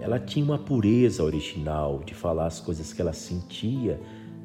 Ela 0.00 0.18
tinha 0.18 0.44
uma 0.44 0.58
pureza 0.58 1.22
original 1.24 2.02
de 2.04 2.14
falar 2.14 2.46
as 2.46 2.60
coisas 2.60 2.92
que 2.92 3.00
ela 3.00 3.12
sentia 3.12 4.00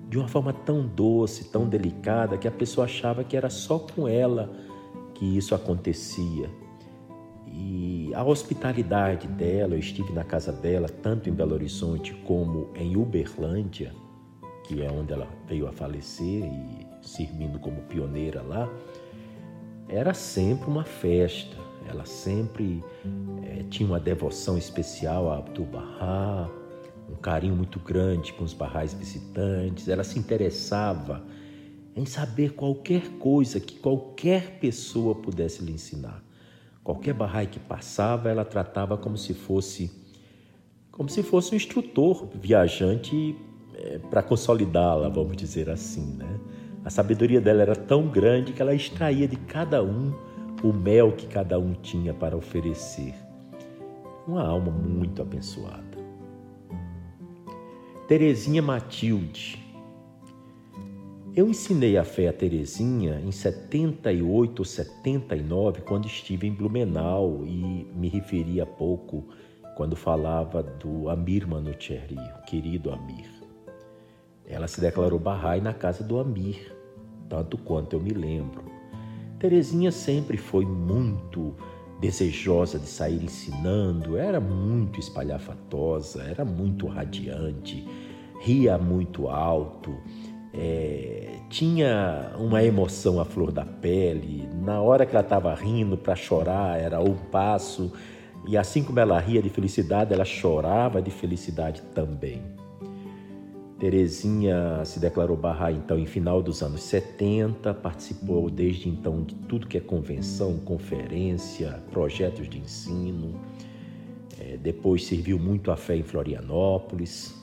de 0.10 0.18
uma 0.18 0.28
forma 0.28 0.52
tão 0.52 0.86
doce, 0.86 1.46
tão 1.46 1.70
delicada, 1.70 2.38
que 2.38 2.48
a 2.48 2.52
pessoa 2.52 2.84
achava 2.84 3.24
que 3.24 3.38
era 3.38 3.50
só 3.50 3.80
com 3.80 4.08
ela 4.08 4.52
que 5.14 5.38
isso 5.38 5.56
acontecia. 5.56 6.50
E 7.48 8.12
a 8.14 8.24
hospitalidade 8.24 9.28
dela, 9.28 9.76
eu 9.76 9.80
estive 9.80 10.12
na 10.12 10.24
casa 10.24 10.52
dela, 10.52 10.90
tanto 10.90 11.30
em 11.30 11.34
Belo 11.34 11.54
Horizonte 11.54 12.14
como 12.26 12.70
em 12.76 12.98
Uberlândia, 12.98 13.94
que 14.66 14.82
é 14.82 14.92
onde 14.92 15.14
ela 15.14 15.28
veio 15.48 15.68
a 15.68 15.72
falecer 15.72 16.44
e 16.44 16.88
servindo 17.02 17.60
como 17.60 17.82
pioneira 17.84 18.42
lá, 18.42 18.70
era 19.92 20.14
sempre 20.14 20.70
uma 20.70 20.84
festa. 20.84 21.58
Ela 21.88 22.06
sempre 22.06 22.84
é, 23.44 23.64
tinha 23.70 23.88
uma 23.88 24.00
devoção 24.00 24.58
especial 24.58 25.30
a 25.30 25.40
Abdu'l-Bahá, 25.40 26.50
um 27.10 27.16
carinho 27.16 27.56
muito 27.56 27.80
grande 27.80 28.32
com 28.34 28.44
os 28.44 28.54
barrais 28.54 28.94
visitantes. 28.94 29.90
Ela 29.90 30.04
se 30.04 30.18
interessava 30.18 31.24
em 31.96 32.06
saber 32.06 32.54
qualquer 32.54 33.10
coisa 33.20 33.60
que 33.60 33.76
qualquer 33.76 34.60
pessoa 34.60 35.14
pudesse 35.14 35.62
lhe 35.62 35.74
ensinar. 35.74 36.24
Qualquer 36.84 37.14
barrai 37.14 37.46
que 37.46 37.60
passava, 37.60 38.30
ela 38.30 38.46
tratava 38.46 38.98
como 38.98 39.18
se 39.18 39.34
fosse 39.34 40.00
como 40.92 41.10
se 41.10 41.24
fosse 41.24 41.54
um 41.54 41.56
instrutor 41.56 42.28
viajante 42.36 43.36
é, 43.76 43.98
para 43.98 44.22
consolidá-la, 44.22 45.10
vamos 45.10 45.36
dizer 45.36 45.70
assim, 45.70 46.16
né? 46.16 46.40
A 46.84 46.90
sabedoria 46.90 47.40
dela 47.40 47.62
era 47.62 47.76
tão 47.76 48.08
grande 48.08 48.54
que 48.54 48.62
ela 48.62 48.74
extraía 48.74 49.28
de 49.28 49.36
cada 49.36 49.84
um 49.84 50.14
o 50.64 50.74
mel 50.74 51.12
que 51.12 51.28
cada 51.28 51.60
um 51.60 51.74
tinha 51.74 52.14
para 52.14 52.36
oferecer. 52.36 53.14
Uma 54.28 54.44
alma 54.44 54.72
muito 54.72 55.22
abençoada. 55.22 55.98
Terezinha 58.08 58.62
Matilde, 58.62 59.62
eu 61.34 61.48
ensinei 61.48 61.98
a 61.98 62.04
fé 62.04 62.28
a 62.28 62.34
Terezinha 62.34 63.22
em 63.22 63.32
78 63.32 64.60
ou 64.60 64.66
79, 64.66 65.82
quando 65.82 66.06
estive 66.06 66.46
em 66.46 66.52
Blumenau 66.52 67.46
e 67.46 67.88
me 67.96 68.10
referi 68.10 68.60
há 68.60 68.66
pouco 68.66 69.30
quando 69.78 69.96
falava 69.96 70.62
do 70.62 71.10
Amir 71.10 71.48
Manucherry, 71.48 72.18
o 72.18 72.46
querido 72.46 72.92
Amir. 72.92 73.41
Ela 74.52 74.68
se 74.68 74.80
declarou 74.82 75.18
Bahá'í 75.18 75.62
na 75.62 75.74
casa 75.74 76.04
do 76.04 76.20
Amir, 76.20 76.76
tanto 77.30 77.58
quanto 77.58 77.94
eu 77.96 78.00
me 78.00 78.12
lembro. 78.12 78.64
Terezinha 79.40 79.92
sempre 79.92 80.38
foi 80.38 80.66
muito 80.66 81.56
desejosa 82.00 82.78
de 82.78 82.88
sair 82.88 83.24
ensinando, 83.24 84.18
era 84.18 84.40
muito 84.40 85.00
espalhafatosa, 85.00 86.24
era 86.24 86.44
muito 86.44 86.88
radiante, 86.88 87.88
ria 88.40 88.78
muito 88.78 89.28
alto 89.28 89.96
é, 90.54 91.38
tinha 91.50 92.32
uma 92.38 92.64
emoção 92.64 93.20
à 93.20 93.26
flor 93.26 93.52
da 93.52 93.66
pele. 93.66 94.48
Na 94.62 94.82
hora 94.82 95.06
que 95.06 95.16
ela 95.16 95.24
estava 95.24 95.54
rindo 95.54 95.98
para 95.98 96.16
chorar, 96.16 96.80
era 96.80 97.00
um 97.00 97.16
passo. 97.16 97.92
E 98.48 98.58
assim 98.58 98.84
como 98.84 99.00
ela 99.00 99.20
ria 99.20 99.42
de 99.42 99.50
felicidade, 99.50 100.14
ela 100.14 100.26
chorava 100.26 101.02
de 101.02 101.12
felicidade 101.12 101.82
também. 101.94 102.42
Terezinha 103.82 104.86
se 104.86 105.00
declarou 105.00 105.36
barra 105.36 105.72
então 105.72 105.98
em 105.98 106.06
final 106.06 106.40
dos 106.44 106.62
anos 106.62 106.84
70, 106.84 107.74
participou 107.74 108.48
desde 108.48 108.88
então 108.88 109.24
de 109.24 109.34
tudo 109.34 109.66
que 109.66 109.76
é 109.76 109.82
convenção, 109.82 110.60
conferência, 110.60 111.84
projetos 111.90 112.48
de 112.48 112.60
ensino. 112.60 113.42
É, 114.40 114.56
depois 114.56 115.04
serviu 115.04 115.40
muito 115.40 115.72
a 115.72 115.76
fé 115.76 115.96
em 115.96 116.04
Florianópolis. 116.04 117.36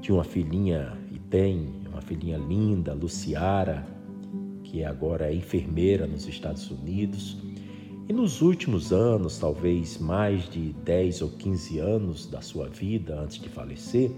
Tinha 0.00 0.16
uma 0.16 0.24
filhinha 0.24 0.96
tem 1.32 1.66
uma 1.90 2.02
filhinha 2.02 2.36
linda, 2.36 2.92
Luciara, 2.92 3.86
que 4.64 4.84
agora 4.84 5.30
é 5.30 5.34
enfermeira 5.34 6.06
nos 6.06 6.28
Estados 6.28 6.70
Unidos. 6.70 7.38
E 8.06 8.12
nos 8.12 8.42
últimos 8.42 8.92
anos, 8.92 9.38
talvez 9.38 9.96
mais 9.96 10.46
de 10.50 10.74
10 10.84 11.22
ou 11.22 11.30
15 11.30 11.78
anos 11.78 12.26
da 12.26 12.42
sua 12.42 12.68
vida 12.68 13.18
antes 13.18 13.38
de 13.38 13.48
falecer, 13.48 14.10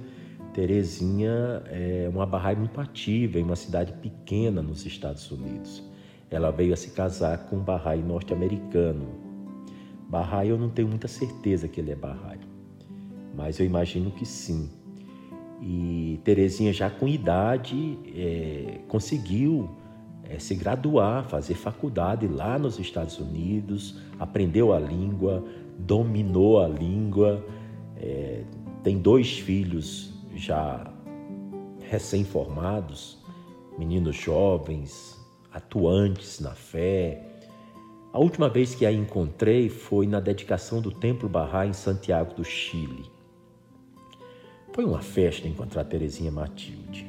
Terezinha 0.54 1.64
é 1.66 2.08
uma 2.08 2.24
barraia 2.24 2.56
muito 2.56 2.80
ativa 2.80 3.40
em 3.40 3.42
uma 3.42 3.56
cidade 3.56 3.92
pequena 3.94 4.62
nos 4.62 4.86
Estados 4.86 5.28
Unidos. 5.28 5.82
Ela 6.30 6.52
veio 6.52 6.72
a 6.72 6.76
se 6.76 6.92
casar 6.92 7.46
com 7.46 7.56
um 7.56 7.60
barraio 7.60 8.06
norte-americano. 8.06 9.08
Barraio 10.08 10.50
eu 10.50 10.58
não 10.58 10.70
tenho 10.70 10.86
muita 10.86 11.08
certeza 11.08 11.66
que 11.66 11.80
ele 11.80 11.90
é 11.90 11.96
barraio, 11.96 12.46
mas 13.36 13.58
eu 13.58 13.66
imagino 13.66 14.12
que 14.12 14.24
sim. 14.24 14.70
E 15.60 16.20
Terezinha, 16.22 16.72
já 16.72 16.88
com 16.88 17.08
idade, 17.08 17.98
é, 18.14 18.78
conseguiu 18.86 19.68
é, 20.22 20.38
se 20.38 20.54
graduar, 20.54 21.24
fazer 21.28 21.54
faculdade 21.54 22.28
lá 22.28 22.60
nos 22.60 22.78
Estados 22.78 23.18
Unidos, 23.18 23.98
aprendeu 24.20 24.72
a 24.72 24.78
língua, 24.78 25.44
dominou 25.76 26.62
a 26.62 26.68
língua, 26.68 27.44
é, 27.96 28.44
tem 28.84 28.98
dois 28.98 29.36
filhos 29.36 30.13
já 30.36 30.92
recém-formados, 31.80 33.18
meninos 33.78 34.16
jovens, 34.16 35.18
atuantes 35.52 36.40
na 36.40 36.50
fé. 36.50 37.22
A 38.12 38.18
última 38.18 38.48
vez 38.48 38.74
que 38.74 38.86
a 38.86 38.92
encontrei 38.92 39.68
foi 39.68 40.06
na 40.06 40.20
dedicação 40.20 40.80
do 40.80 40.90
Templo 40.90 41.28
Barra 41.28 41.66
em 41.66 41.72
Santiago 41.72 42.34
do 42.34 42.44
Chile. 42.44 43.10
Foi 44.72 44.84
uma 44.84 45.00
festa 45.00 45.46
encontrar 45.46 45.84
Terezinha 45.84 46.32
Matilde. 46.32 47.06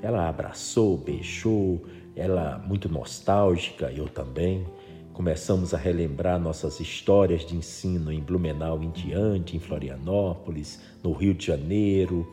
Ela 0.00 0.28
abraçou, 0.28 0.96
beijou, 0.96 1.84
ela 2.14 2.58
muito 2.66 2.88
nostálgica, 2.88 3.92
eu 3.92 4.08
também. 4.08 4.66
Começamos 5.12 5.74
a 5.74 5.78
relembrar 5.78 6.40
nossas 6.40 6.80
histórias 6.80 7.44
de 7.44 7.56
ensino 7.56 8.12
em 8.12 8.20
Blumenau 8.20 8.82
em 8.82 8.90
diante, 8.90 9.56
em 9.56 9.60
Florianópolis, 9.60 10.80
no 11.02 11.12
Rio 11.12 11.34
de 11.34 11.46
Janeiro, 11.46 12.26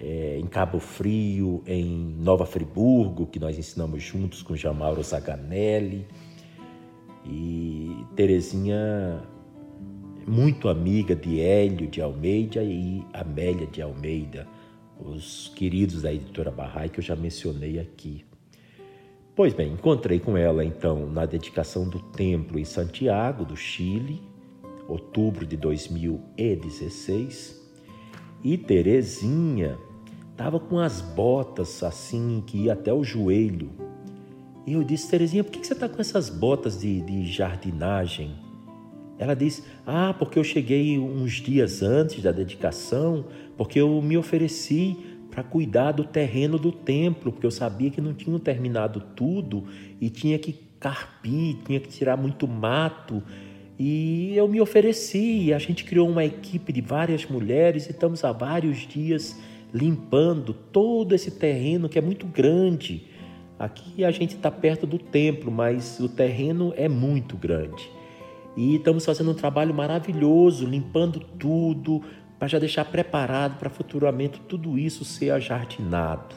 é, 0.00 0.38
em 0.38 0.46
Cabo 0.46 0.80
Frio, 0.80 1.62
em 1.66 2.16
Nova 2.18 2.46
Friburgo, 2.46 3.26
que 3.26 3.38
nós 3.38 3.58
ensinamos 3.58 4.02
juntos 4.02 4.42
com 4.42 4.56
Jamauro 4.56 5.02
Zaganelli. 5.02 6.06
E 7.26 7.94
Terezinha 8.16 9.22
muito 10.26 10.68
amiga 10.68 11.14
de 11.14 11.40
Hélio 11.40 11.86
de 11.86 12.00
Almeida 12.00 12.62
e 12.62 13.04
Amélia 13.12 13.66
de 13.66 13.82
Almeida, 13.82 14.48
os 14.98 15.52
queridos 15.54 16.00
da 16.02 16.10
editora 16.12 16.50
Barrai 16.50 16.88
que 16.88 16.98
eu 17.00 17.04
já 17.04 17.16
mencionei 17.16 17.78
aqui. 17.78 18.24
Pois 19.34 19.54
bem, 19.54 19.72
encontrei 19.72 20.20
com 20.20 20.36
ela 20.36 20.64
então 20.64 21.10
na 21.10 21.26
dedicação 21.26 21.88
do 21.88 21.98
templo 21.98 22.58
em 22.58 22.64
Santiago, 22.64 23.44
do 23.44 23.56
Chile, 23.56 24.22
outubro 24.88 25.46
de 25.46 25.56
2016, 25.56 27.60
e 28.42 28.56
Terezinha 28.56 29.78
estava 30.40 30.58
com 30.58 30.78
as 30.78 31.02
botas 31.02 31.82
assim 31.82 32.42
que 32.46 32.64
ia 32.64 32.72
até 32.72 32.90
o 32.90 33.04
joelho. 33.04 33.70
E 34.66 34.72
eu 34.72 34.82
disse, 34.82 35.10
Terezinha, 35.10 35.44
por 35.44 35.52
que 35.52 35.66
você 35.66 35.74
está 35.74 35.86
com 35.86 36.00
essas 36.00 36.30
botas 36.30 36.80
de, 36.80 37.02
de 37.02 37.26
jardinagem? 37.26 38.32
Ela 39.18 39.36
diz: 39.36 39.62
Ah, 39.86 40.14
porque 40.18 40.38
eu 40.38 40.44
cheguei 40.44 40.98
uns 40.98 41.32
dias 41.32 41.82
antes 41.82 42.22
da 42.22 42.32
dedicação, 42.32 43.26
porque 43.54 43.78
eu 43.78 44.00
me 44.00 44.16
ofereci 44.16 44.96
para 45.30 45.42
cuidar 45.42 45.92
do 45.92 46.04
terreno 46.04 46.58
do 46.58 46.72
templo, 46.72 47.30
porque 47.30 47.46
eu 47.46 47.50
sabia 47.50 47.90
que 47.90 48.00
não 48.00 48.14
tinham 48.14 48.38
terminado 48.38 49.02
tudo 49.14 49.64
e 50.00 50.08
tinha 50.08 50.38
que 50.38 50.54
carpir, 50.80 51.58
tinha 51.66 51.78
que 51.78 51.88
tirar 51.90 52.16
muito 52.16 52.48
mato. 52.48 53.22
E 53.78 54.34
eu 54.34 54.48
me 54.48 54.58
ofereci, 54.58 55.52
a 55.52 55.58
gente 55.58 55.84
criou 55.84 56.08
uma 56.08 56.24
equipe 56.24 56.72
de 56.72 56.80
várias 56.80 57.26
mulheres 57.26 57.86
e 57.86 57.90
estamos 57.90 58.24
há 58.24 58.32
vários 58.32 58.78
dias 58.88 59.36
limpando 59.72 60.52
todo 60.52 61.14
esse 61.14 61.30
terreno 61.30 61.88
que 61.88 61.98
é 61.98 62.02
muito 62.02 62.26
grande. 62.26 63.06
Aqui 63.58 64.04
a 64.04 64.10
gente 64.10 64.36
está 64.36 64.50
perto 64.50 64.86
do 64.86 64.98
templo, 64.98 65.50
mas 65.50 66.00
o 66.00 66.08
terreno 66.08 66.72
é 66.76 66.88
muito 66.88 67.36
grande. 67.36 67.90
E 68.56 68.76
estamos 68.76 69.04
fazendo 69.04 69.30
um 69.30 69.34
trabalho 69.34 69.74
maravilhoso, 69.74 70.66
limpando 70.66 71.20
tudo, 71.20 72.02
para 72.38 72.48
já 72.48 72.58
deixar 72.58 72.86
preparado 72.86 73.58
para 73.58 73.68
futuramente 73.68 74.40
tudo 74.48 74.78
isso 74.78 75.04
ser 75.04 75.30
ajardinado. 75.30 76.34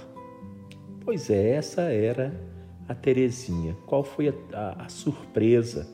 Pois 1.03 1.29
é, 1.29 1.51
essa 1.51 1.81
era 1.83 2.39
a 2.87 2.93
Terezinha. 2.93 3.75
Qual 3.85 4.03
foi 4.03 4.29
a, 4.29 4.33
a, 4.53 4.85
a 4.85 4.89
surpresa 4.89 5.87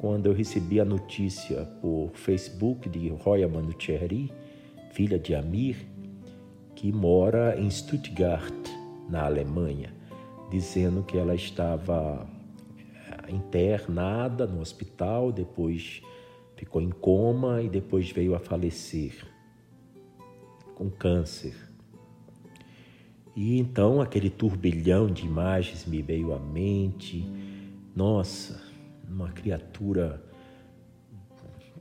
quando 0.00 0.26
eu 0.26 0.32
recebi 0.32 0.80
a 0.80 0.84
notícia 0.84 1.64
por 1.80 2.10
Facebook 2.14 2.88
de 2.88 3.08
Roya 3.08 3.48
Manucherry, 3.48 4.30
filha 4.92 5.18
de 5.18 5.34
Amir, 5.34 5.76
que 6.74 6.92
mora 6.92 7.58
em 7.58 7.70
Stuttgart, 7.70 8.52
na 9.08 9.24
Alemanha, 9.24 9.94
dizendo 10.50 11.02
que 11.02 11.16
ela 11.16 11.34
estava 11.34 12.26
eh, 12.86 13.32
internada 13.32 14.46
no 14.46 14.60
hospital, 14.60 15.30
depois 15.30 16.02
ficou 16.56 16.80
em 16.80 16.90
coma 16.90 17.62
e 17.62 17.68
depois 17.68 18.10
veio 18.10 18.34
a 18.34 18.38
falecer 18.38 19.26
com 20.74 20.90
câncer. 20.90 21.54
E 23.36 23.58
então 23.58 24.00
aquele 24.00 24.30
turbilhão 24.30 25.06
de 25.06 25.24
imagens 25.24 25.84
me 25.86 26.00
veio 26.00 26.32
à 26.32 26.38
mente. 26.38 27.28
Nossa, 27.94 28.62
uma 29.08 29.30
criatura 29.30 30.22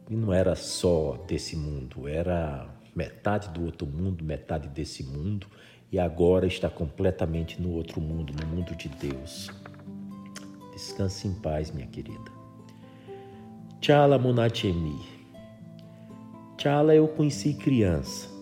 que 0.06 0.16
não 0.16 0.34
era 0.34 0.56
só 0.56 1.24
desse 1.28 1.56
mundo, 1.56 2.08
era 2.08 2.73
metade 2.96 3.50
do 3.50 3.66
outro 3.66 3.88
mundo, 3.88 4.24
metade 4.24 4.68
desse 4.70 5.04
mundo, 5.04 5.48
e 5.92 6.00
agora 6.00 6.48
está 6.48 6.70
completamente 6.70 7.62
no 7.62 7.72
outro 7.72 8.02
mundo, 8.02 8.34
no 8.40 8.48
mundo 8.48 8.76
de 8.76 8.90
Deus. 8.90 9.50
Descanse 10.72 11.28
em 11.28 11.34
paz, 11.34 11.72
minha 11.72 11.88
querida. 11.88 12.32
Chala 13.82 14.18
Monachemi. 14.18 15.00
Chala 16.58 16.96
eu 16.96 17.08
conheci 17.08 17.54
criança 17.54 18.34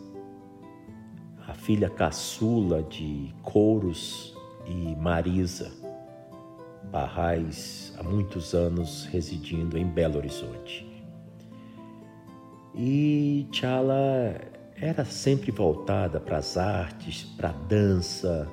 filha 1.61 1.90
caçula 1.91 2.82
de 2.82 3.32
Couros 3.44 4.36
e 4.65 4.95
Marisa 4.95 5.72
Barrais, 6.91 7.94
há 7.98 8.03
muitos 8.03 8.56
anos 8.56 9.06
residindo 9.06 9.78
em 9.78 9.86
Belo 9.86 10.18
Horizonte. 10.18 10.91
E 12.73 13.48
Tchala 13.52 14.39
era 14.76 15.03
sempre 15.03 15.52
voltada 15.52 16.19
para 16.19 16.38
as 16.38 16.57
artes, 16.57 17.23
para 17.23 17.49
a 17.49 17.53
dança, 17.53 18.48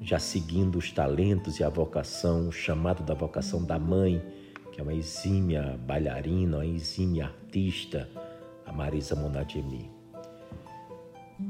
já 0.00 0.18
seguindo 0.18 0.76
os 0.76 0.92
talentos 0.92 1.58
e 1.58 1.64
a 1.64 1.68
vocação, 1.70 2.48
o 2.48 2.52
chamado 2.52 3.02
da 3.02 3.14
vocação 3.14 3.64
da 3.64 3.78
mãe, 3.78 4.22
que 4.70 4.80
é 4.80 4.82
uma 4.82 4.92
exímia 4.92 5.78
bailarina, 5.86 6.58
uma 6.58 6.66
exímia 6.66 7.24
artista, 7.24 8.08
a 8.66 8.72
Marisa 8.72 9.16
Monademi. 9.16 9.90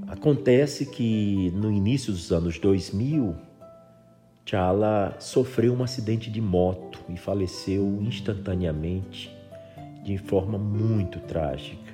Acontece 0.07 0.87
que 0.87 1.51
no 1.51 1.71
início 1.71 2.13
dos 2.13 2.31
anos 2.31 2.59
2000, 2.59 3.35
Chala 4.45 5.17
sofreu 5.19 5.75
um 5.75 5.83
acidente 5.83 6.31
de 6.31 6.41
moto 6.41 7.01
e 7.09 7.17
faleceu 7.17 7.99
instantaneamente 8.03 9.42
de 10.03 10.19
forma 10.19 10.59
muito 10.59 11.21
trágica. 11.21 11.93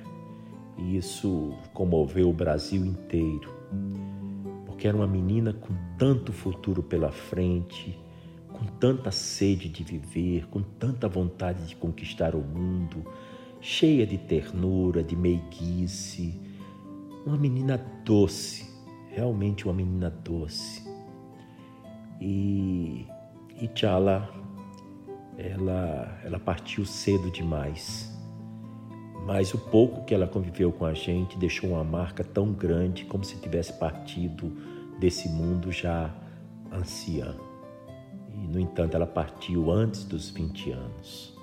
E 0.77 0.97
isso 0.97 1.53
comoveu 1.73 2.29
o 2.29 2.33
Brasil 2.33 2.85
inteiro, 2.85 3.53
porque 4.65 4.87
era 4.87 4.95
uma 4.95 5.07
menina 5.07 5.53
com 5.53 5.73
tanto 5.97 6.31
futuro 6.31 6.81
pela 6.81 7.11
frente, 7.11 7.97
com 8.53 8.65
tanta 8.65 9.11
sede 9.11 9.69
de 9.69 9.83
viver, 9.83 10.47
com 10.47 10.61
tanta 10.61 11.07
vontade 11.07 11.67
de 11.67 11.75
conquistar 11.75 12.33
o 12.33 12.41
mundo, 12.41 13.05
cheia 13.59 14.07
de 14.07 14.17
ternura, 14.17 15.03
de 15.03 15.15
meiguice 15.15 16.39
uma 17.25 17.37
menina 17.37 17.77
doce, 18.03 18.65
realmente 19.11 19.65
uma 19.65 19.73
menina 19.73 20.09
doce. 20.09 20.87
E, 22.19 23.05
e 23.61 23.67
Tchala, 23.67 24.29
ela, 25.39 26.19
ela 26.23 26.39
partiu 26.39 26.85
cedo 26.85 27.31
demais. 27.31 28.13
Mas 29.25 29.53
o 29.53 29.57
pouco 29.57 30.05
que 30.05 30.13
ela 30.13 30.27
conviveu 30.27 30.71
com 30.71 30.85
a 30.85 30.93
gente 30.93 31.37
deixou 31.37 31.71
uma 31.71 31.83
marca 31.83 32.23
tão 32.23 32.51
grande 32.51 33.05
como 33.05 33.23
se 33.23 33.37
tivesse 33.37 33.73
partido 33.73 34.51
desse 34.99 35.29
mundo 35.29 35.71
já 35.71 36.13
anciã. 36.71 37.35
E, 38.33 38.47
no 38.47 38.59
entanto, 38.59 38.95
ela 38.95 39.07
partiu 39.07 39.71
antes 39.71 40.03
dos 40.03 40.29
20 40.29 40.71
anos. 40.71 41.37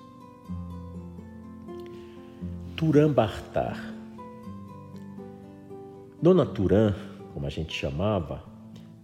Turan 2.77 3.13
Bartar 3.13 3.97
Dona 6.21 6.47
Turan, 6.47 6.95
como 7.35 7.47
a 7.47 7.51
gente 7.51 7.73
chamava, 7.73 8.43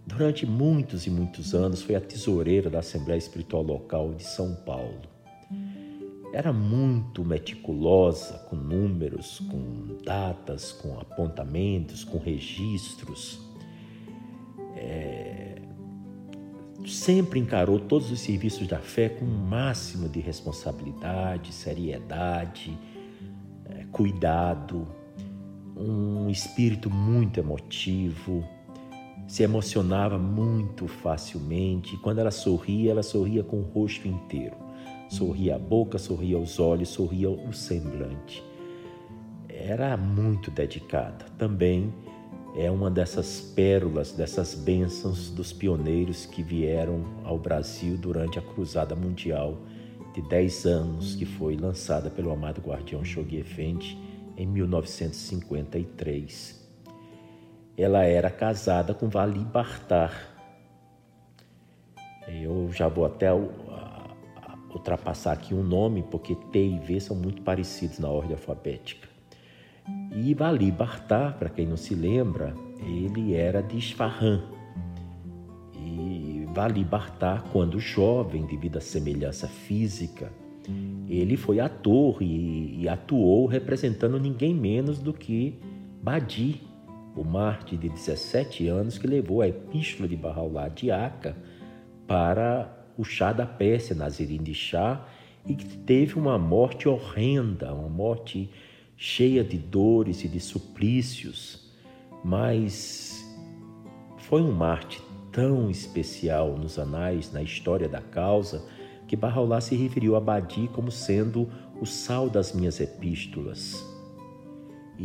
durante 0.05 0.45
muitos 0.45 1.07
e 1.07 1.09
muitos 1.09 1.53
anos 1.53 1.81
foi 1.81 1.95
a 1.95 2.01
tesoureira 2.01 2.69
da 2.69 2.79
Assembleia 2.79 3.17
Espiritual 3.17 3.63
Local 3.63 4.13
de 4.13 4.23
São 4.23 4.55
Paulo. 4.55 5.01
Era 6.33 6.51
muito 6.51 7.23
meticulosa 7.23 8.39
com 8.49 8.55
números, 8.55 9.39
com 9.39 9.97
datas, 10.03 10.71
com 10.71 10.99
apontamentos, 10.99 12.03
com 12.03 12.17
registros. 12.17 13.39
É... 14.75 15.61
Sempre 16.87 17.39
encarou 17.39 17.79
todos 17.79 18.11
os 18.11 18.19
serviços 18.19 18.67
da 18.67 18.79
fé 18.79 19.09
com 19.09 19.23
o 19.23 19.27
um 19.27 19.45
máximo 19.45 20.09
de 20.09 20.19
responsabilidade, 20.19 21.53
seriedade, 21.53 22.77
é, 23.65 23.85
cuidado 23.91 24.85
um 25.75 26.29
espírito 26.29 26.89
muito 26.89 27.39
emotivo, 27.39 28.47
se 29.27 29.43
emocionava 29.43 30.17
muito 30.17 30.87
facilmente. 30.87 31.97
Quando 31.97 32.19
ela 32.19 32.31
sorria, 32.31 32.91
ela 32.91 33.03
sorria 33.03 33.43
com 33.43 33.59
o 33.59 33.63
rosto 33.63 34.07
inteiro. 34.07 34.55
Sorria 35.09 35.55
a 35.55 35.59
boca, 35.59 35.97
sorria 35.97 36.39
os 36.39 36.59
olhos, 36.59 36.89
sorria 36.89 37.29
o 37.29 37.53
semblante. 37.53 38.43
Era 39.47 39.95
muito 39.95 40.49
dedicada. 40.49 41.25
Também 41.37 41.93
é 42.55 42.69
uma 42.69 42.91
dessas 42.91 43.41
pérolas, 43.55 44.11
dessas 44.11 44.53
bênçãos 44.53 45.29
dos 45.29 45.53
pioneiros 45.53 46.25
que 46.25 46.43
vieram 46.43 47.05
ao 47.23 47.37
Brasil 47.37 47.97
durante 47.97 48.37
a 48.37 48.41
Cruzada 48.41 48.93
Mundial 48.95 49.57
de 50.13 50.21
10 50.21 50.65
anos, 50.65 51.15
que 51.15 51.25
foi 51.25 51.55
lançada 51.57 52.09
pelo 52.09 52.31
amado 52.31 52.61
guardião 52.61 53.03
Shoghi 53.03 53.37
Effendi 53.37 53.97
em 54.37 54.45
1953. 54.45 56.62
Ela 57.77 58.03
era 58.03 58.29
casada 58.29 58.93
com 58.93 59.09
Vali 59.09 59.39
Bartar. 59.39 60.29
Eu 62.27 62.71
já 62.71 62.87
vou 62.87 63.05
até 63.05 63.29
ultrapassar 64.69 65.33
aqui 65.33 65.53
um 65.53 65.63
nome, 65.63 66.03
porque 66.03 66.35
T 66.35 66.59
e 66.59 66.79
V 66.79 66.99
são 66.99 67.15
muito 67.15 67.41
parecidos 67.41 67.99
na 67.99 68.09
ordem 68.09 68.33
alfabética. 68.33 69.07
E 70.15 70.33
Vali 70.33 70.71
Bartar, 70.71 71.37
para 71.37 71.49
quem 71.49 71.65
não 71.65 71.77
se 71.77 71.93
lembra, 71.95 72.55
ele 72.79 73.33
era 73.33 73.61
de 73.61 73.77
Isfahan. 73.77 74.43
E 75.75 76.47
Vali 76.53 76.83
Bartar, 76.83 77.43
quando 77.51 77.79
jovem, 77.79 78.45
devido 78.45 78.77
à 78.77 78.81
semelhança 78.81 79.47
física, 79.47 80.31
ele 81.09 81.35
foi 81.35 81.59
ator 81.59 82.21
e, 82.21 82.81
e 82.81 82.87
atuou 82.87 83.45
representando 83.47 84.19
ninguém 84.19 84.53
menos 84.53 84.99
do 84.99 85.13
que 85.13 85.59
Badi, 86.01 86.61
o 87.15 87.23
mártir 87.23 87.77
de 87.77 87.89
17 87.89 88.67
anos 88.67 88.97
que 88.97 89.07
levou 89.07 89.41
a 89.41 89.47
epístola 89.47 90.07
de 90.07 90.17
Bahá'u'lláh 90.17 90.69
de 90.69 90.91
Aca 90.91 91.35
para 92.07 92.71
o 92.97 93.03
chá 93.03 93.31
da 93.31 93.45
Pérsia, 93.45 93.95
Nazirim 93.95 94.41
de 94.41 94.53
Chá, 94.53 95.05
e 95.45 95.55
que 95.55 95.77
teve 95.79 96.17
uma 96.17 96.37
morte 96.37 96.87
horrenda, 96.87 97.73
uma 97.73 97.89
morte 97.89 98.49
cheia 98.95 99.43
de 99.43 99.57
dores 99.57 100.23
e 100.23 100.27
de 100.27 100.39
suplícios, 100.39 101.71
mas 102.23 103.23
foi 104.17 104.41
um 104.41 104.51
mártir 104.51 105.01
tão 105.31 105.69
especial 105.69 106.57
nos 106.57 106.79
anais, 106.79 107.31
na 107.31 107.41
história 107.41 107.89
da 107.89 108.01
causa, 108.01 108.63
que 109.07 109.15
Barraulá 109.15 109.59
se 109.59 109.75
referiu 109.75 110.15
a 110.15 110.19
Badi 110.19 110.69
como 110.71 110.91
sendo 110.91 111.49
o 111.81 111.85
sal 111.85 112.29
das 112.29 112.53
minhas 112.53 112.79
epístolas 112.79 113.92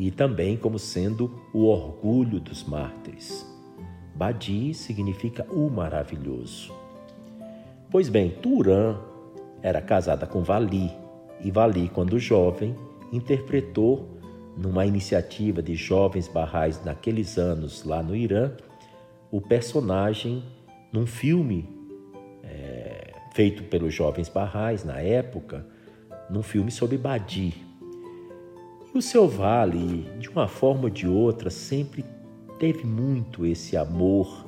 e 0.01 0.11
também 0.13 0.57
como 0.57 0.79
sendo 0.79 1.41
o 1.53 1.65
orgulho 1.65 2.39
dos 2.39 2.63
mártires. 2.63 3.45
Badi 4.15 4.73
significa 4.73 5.45
o 5.51 5.69
maravilhoso. 5.69 6.73
Pois 7.91 8.09
bem, 8.09 8.31
Turã 8.31 8.97
era 9.61 9.81
casada 9.81 10.27
com 10.27 10.43
Vali 10.43 10.91
e 11.41 11.51
Vali, 11.51 11.89
quando 11.89 12.19
jovem, 12.19 12.77
interpretou 13.13 14.09
numa 14.57 14.87
iniciativa 14.87 15.61
de 15.61 15.75
jovens 15.75 16.29
barrais 16.29 16.85
naqueles 16.85 17.37
anos 17.37 17.85
lá 17.85 18.03
no 18.03 18.15
Irã 18.15 18.53
o 19.31 19.41
personagem 19.41 20.43
num 20.93 21.07
filme 21.07 21.77
feito 23.39 23.63
pelos 23.63 23.95
jovens 23.95 24.29
barrais 24.29 24.85
na 24.85 25.01
época, 25.01 25.65
num 26.29 26.43
filme 26.43 26.73
sobre 26.73 26.99
Badi. 26.99 27.68
E 28.95 28.99
o 28.99 29.03
seu 29.03 29.29
Vale, 29.29 30.11
de 30.19 30.29
uma 30.29 30.49
forma 30.49 30.85
ou 30.85 30.91
de 30.91 31.07
outra, 31.07 31.51
sempre 31.51 32.05
teve 32.59 32.87
muito 32.87 33.45
esse 33.45 33.77
amor 33.77 34.47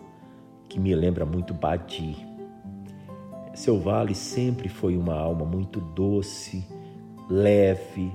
que 0.69 0.81
me 0.81 0.95
lembra 0.95 1.27
muito 1.27 1.53
Badi. 1.53 2.17
Seu 3.55 3.79
Vale 3.79 4.15
sempre 4.15 4.69
foi 4.69 4.97
uma 4.97 5.15
alma 5.15 5.45
muito 5.45 5.81
doce, 5.81 6.65
leve. 7.29 8.11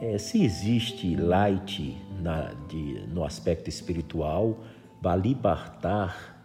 É, 0.00 0.16
se 0.16 0.42
existe 0.42 1.14
light 1.14 1.96
na, 2.20 2.52
de, 2.68 3.06
no 3.08 3.24
aspecto 3.24 3.68
espiritual, 3.68 4.58
Bali 5.02 5.34
Bartar 5.34 6.36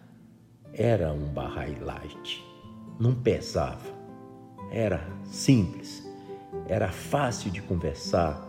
era 0.72 1.12
um 1.12 1.32
Bahá'í 1.32 1.78
light. 1.80 2.44
Não 3.00 3.14
pesava. 3.14 3.94
Era 4.70 5.06
simples. 5.24 6.06
Era 6.68 6.88
fácil 6.88 7.50
de 7.50 7.62
conversar. 7.62 8.45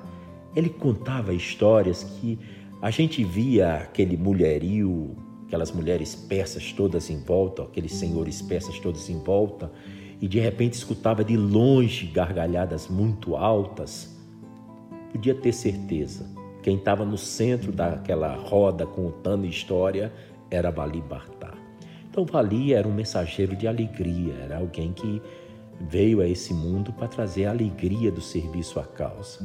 Ele 0.57 0.69
contava 0.69 1.35
histórias 1.35 2.03
que 2.03 2.39
a 2.81 2.89
gente 2.89 3.23
via 3.23 3.75
aquele 3.75 4.17
mulherio, 4.17 5.15
aquelas 5.45 5.71
mulheres 5.71 6.15
persas 6.15 6.73
todas 6.73 7.11
em 7.11 7.23
volta, 7.23 7.61
aqueles 7.61 7.91
senhores 7.91 8.41
persas 8.41 8.79
todos 8.79 9.07
em 9.07 9.19
volta, 9.19 9.71
e 10.19 10.27
de 10.27 10.39
repente 10.39 10.73
escutava 10.73 11.23
de 11.23 11.37
longe 11.37 12.07
gargalhadas 12.07 12.87
muito 12.87 13.35
altas. 13.35 14.17
Podia 15.11 15.35
ter 15.35 15.53
certeza, 15.53 16.25
quem 16.63 16.77
estava 16.77 17.05
no 17.05 17.19
centro 17.19 17.71
daquela 17.71 18.33
roda 18.33 18.83
contando 18.83 19.45
história 19.45 20.11
era 20.49 20.71
Vali 20.71 21.01
Bartá. 21.01 21.53
Então 22.09 22.25
Vali 22.25 22.73
era 22.73 22.87
um 22.87 22.93
mensageiro 22.95 23.55
de 23.55 23.67
alegria, 23.67 24.33
era 24.45 24.57
alguém 24.57 24.91
que 24.91 25.21
veio 25.79 26.21
a 26.21 26.27
esse 26.27 26.53
mundo 26.53 26.91
para 26.91 27.07
trazer 27.07 27.45
a 27.45 27.51
alegria 27.51 28.11
do 28.11 28.21
serviço 28.21 28.79
à 28.79 28.83
causa. 28.83 29.39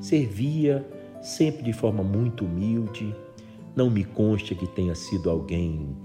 Servia 0.00 0.86
sempre 1.20 1.62
de 1.62 1.72
forma 1.72 2.02
muito 2.02 2.44
humilde. 2.44 3.14
Não 3.74 3.88
me 3.90 4.04
consta 4.04 4.54
que 4.54 4.66
tenha 4.66 4.94
sido 4.94 5.30
alguém, 5.30 5.96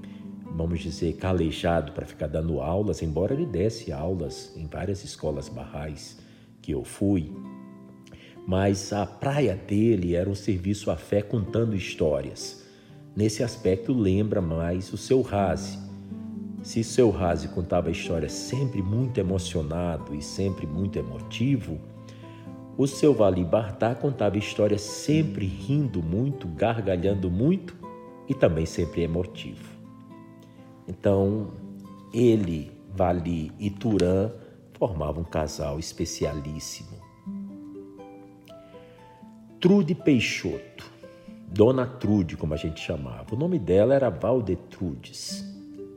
vamos 0.55 0.79
dizer, 0.79 1.13
calejado 1.13 1.91
para 1.91 2.05
ficar 2.05 2.27
dando 2.27 2.61
aulas, 2.61 3.01
embora 3.01 3.33
ele 3.33 3.45
desse 3.45 3.91
aulas 3.91 4.53
em 4.55 4.67
várias 4.67 5.03
escolas 5.03 5.49
barrais 5.49 6.17
que 6.61 6.71
eu 6.71 6.83
fui. 6.83 7.31
Mas 8.47 8.93
a 8.93 9.05
praia 9.05 9.55
dele 9.55 10.15
era 10.15 10.29
um 10.29 10.35
serviço 10.35 10.89
à 10.89 10.95
fé 10.95 11.21
contando 11.21 11.75
histórias. 11.75 12.63
Nesse 13.13 13.43
aspecto 13.43 13.91
lembra 13.91 14.41
mais 14.41 14.93
o 14.93 14.97
seu 14.97 15.21
Razi. 15.21 15.86
Se 16.67 16.83
seu 16.83 17.09
Razi 17.11 17.47
contava 17.47 17.89
histórias 17.89 18.33
sempre 18.33 18.81
muito 18.81 19.17
emocionado 19.17 20.13
e 20.13 20.21
sempre 20.21 20.67
muito 20.67 20.99
emotivo, 20.99 21.79
o 22.77 22.85
seu 22.85 23.13
Vali 23.13 23.45
Bartá 23.45 23.95
contava 23.95 24.37
histórias 24.37 24.81
sempre 24.81 25.45
rindo 25.45 26.03
muito, 26.03 26.45
gargalhando 26.45 27.31
muito 27.31 27.73
e 28.27 28.33
também 28.33 28.65
sempre 28.65 29.01
emotivo. 29.01 29.63
Então, 30.85 31.53
ele, 32.13 32.69
Vali 32.93 33.49
e 33.57 33.69
Turã 33.69 34.29
formavam 34.73 35.21
um 35.21 35.25
casal 35.25 35.79
especialíssimo. 35.79 36.97
Trude 39.61 39.95
Peixoto, 39.95 40.91
Dona 41.47 41.87
Trude, 41.87 42.35
como 42.35 42.53
a 42.53 42.57
gente 42.57 42.81
chamava. 42.81 43.33
O 43.33 43.37
nome 43.37 43.57
dela 43.57 43.95
era 43.95 44.09
Valdetrudes, 44.09 45.46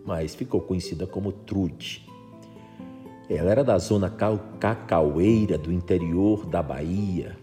mas 0.04 0.34
ficou 0.34 0.60
conhecida 0.60 1.06
como 1.06 1.32
Trude. 1.32 2.06
Ela 3.28 3.50
era 3.50 3.62
da 3.62 3.78
zona 3.78 4.10
cacaueira 4.58 5.56
do 5.56 5.72
interior 5.72 6.46
da 6.46 6.62
Bahia. 6.62 7.36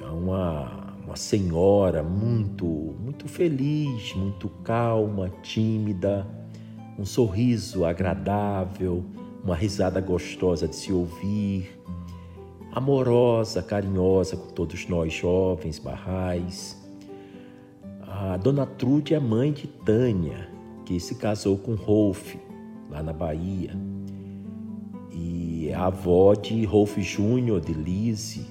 É 0.00 0.06
uma, 0.06 0.94
uma 1.04 1.16
senhora 1.16 2.02
muito, 2.02 2.66
muito 2.66 3.28
feliz, 3.28 4.14
muito 4.14 4.48
calma, 4.64 5.30
tímida, 5.42 6.26
um 6.98 7.04
sorriso 7.04 7.84
agradável, 7.84 9.04
uma 9.44 9.54
risada 9.54 10.00
gostosa 10.00 10.66
de 10.66 10.74
se 10.74 10.92
ouvir, 10.92 11.80
amorosa, 12.72 13.62
carinhosa 13.62 14.36
com 14.36 14.48
todos 14.48 14.88
nós 14.88 15.12
jovens 15.12 15.78
barrais. 15.78 16.80
A 18.02 18.36
dona 18.36 18.66
Trude 18.66 19.14
é 19.14 19.20
mãe 19.20 19.52
de 19.52 19.66
Tânia, 19.66 20.51
que 20.92 21.00
se 21.00 21.14
casou 21.14 21.56
com 21.56 21.74
Rolf, 21.74 22.34
lá 22.90 23.02
na 23.02 23.14
Bahia 23.14 23.74
a 25.74 25.86
avó 25.86 26.34
de 26.34 26.64
Rolf 26.64 26.98
Júnior, 26.98 27.60
de 27.60 27.72
Lise, 27.72 28.46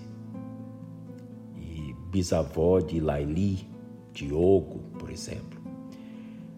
e 1.55 1.95
bisavó 2.09 2.79
de 2.79 2.99
Laili, 2.99 3.69
Diogo, 4.11 4.79
por 4.97 5.11
exemplo. 5.11 5.61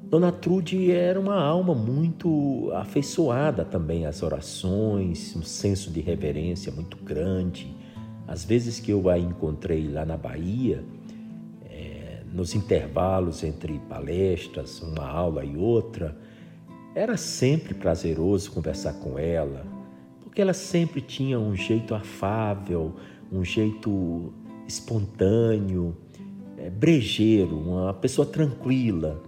Dona 0.03 0.31
Trude 0.31 0.91
era 0.91 1.19
uma 1.19 1.41
alma 1.41 1.75
muito 1.75 2.71
afeiçoada 2.73 3.65
também 3.65 4.05
às 4.05 4.23
orações, 4.23 5.35
um 5.35 5.43
senso 5.43 5.91
de 5.91 6.01
reverência 6.01 6.71
muito 6.71 6.97
grande. 6.97 7.75
Às 8.27 8.45
vezes 8.45 8.79
que 8.79 8.91
eu 8.91 9.09
a 9.09 9.19
encontrei 9.19 9.89
lá 9.89 10.05
na 10.05 10.15
Bahia, 10.15 10.81
é, 10.81 11.02
nos 12.33 12.55
intervalos 12.55 13.43
entre 13.43 13.79
palestras, 13.87 14.81
uma 14.81 15.07
aula 15.07 15.45
e 15.45 15.55
outra, 15.55 16.17
era 16.95 17.15
sempre 17.15 17.73
prazeroso 17.73 18.51
conversar 18.51 18.93
com 18.93 19.17
ela, 19.19 19.65
porque 20.21 20.41
ela 20.41 20.53
sempre 20.53 20.99
tinha 20.99 21.39
um 21.39 21.55
jeito 21.55 21.93
afável, 21.93 22.95
um 23.31 23.45
jeito 23.45 24.33
espontâneo, 24.67 25.95
é, 26.57 26.69
brejeiro, 26.69 27.57
uma 27.57 27.93
pessoa 27.93 28.25
tranquila. 28.25 29.21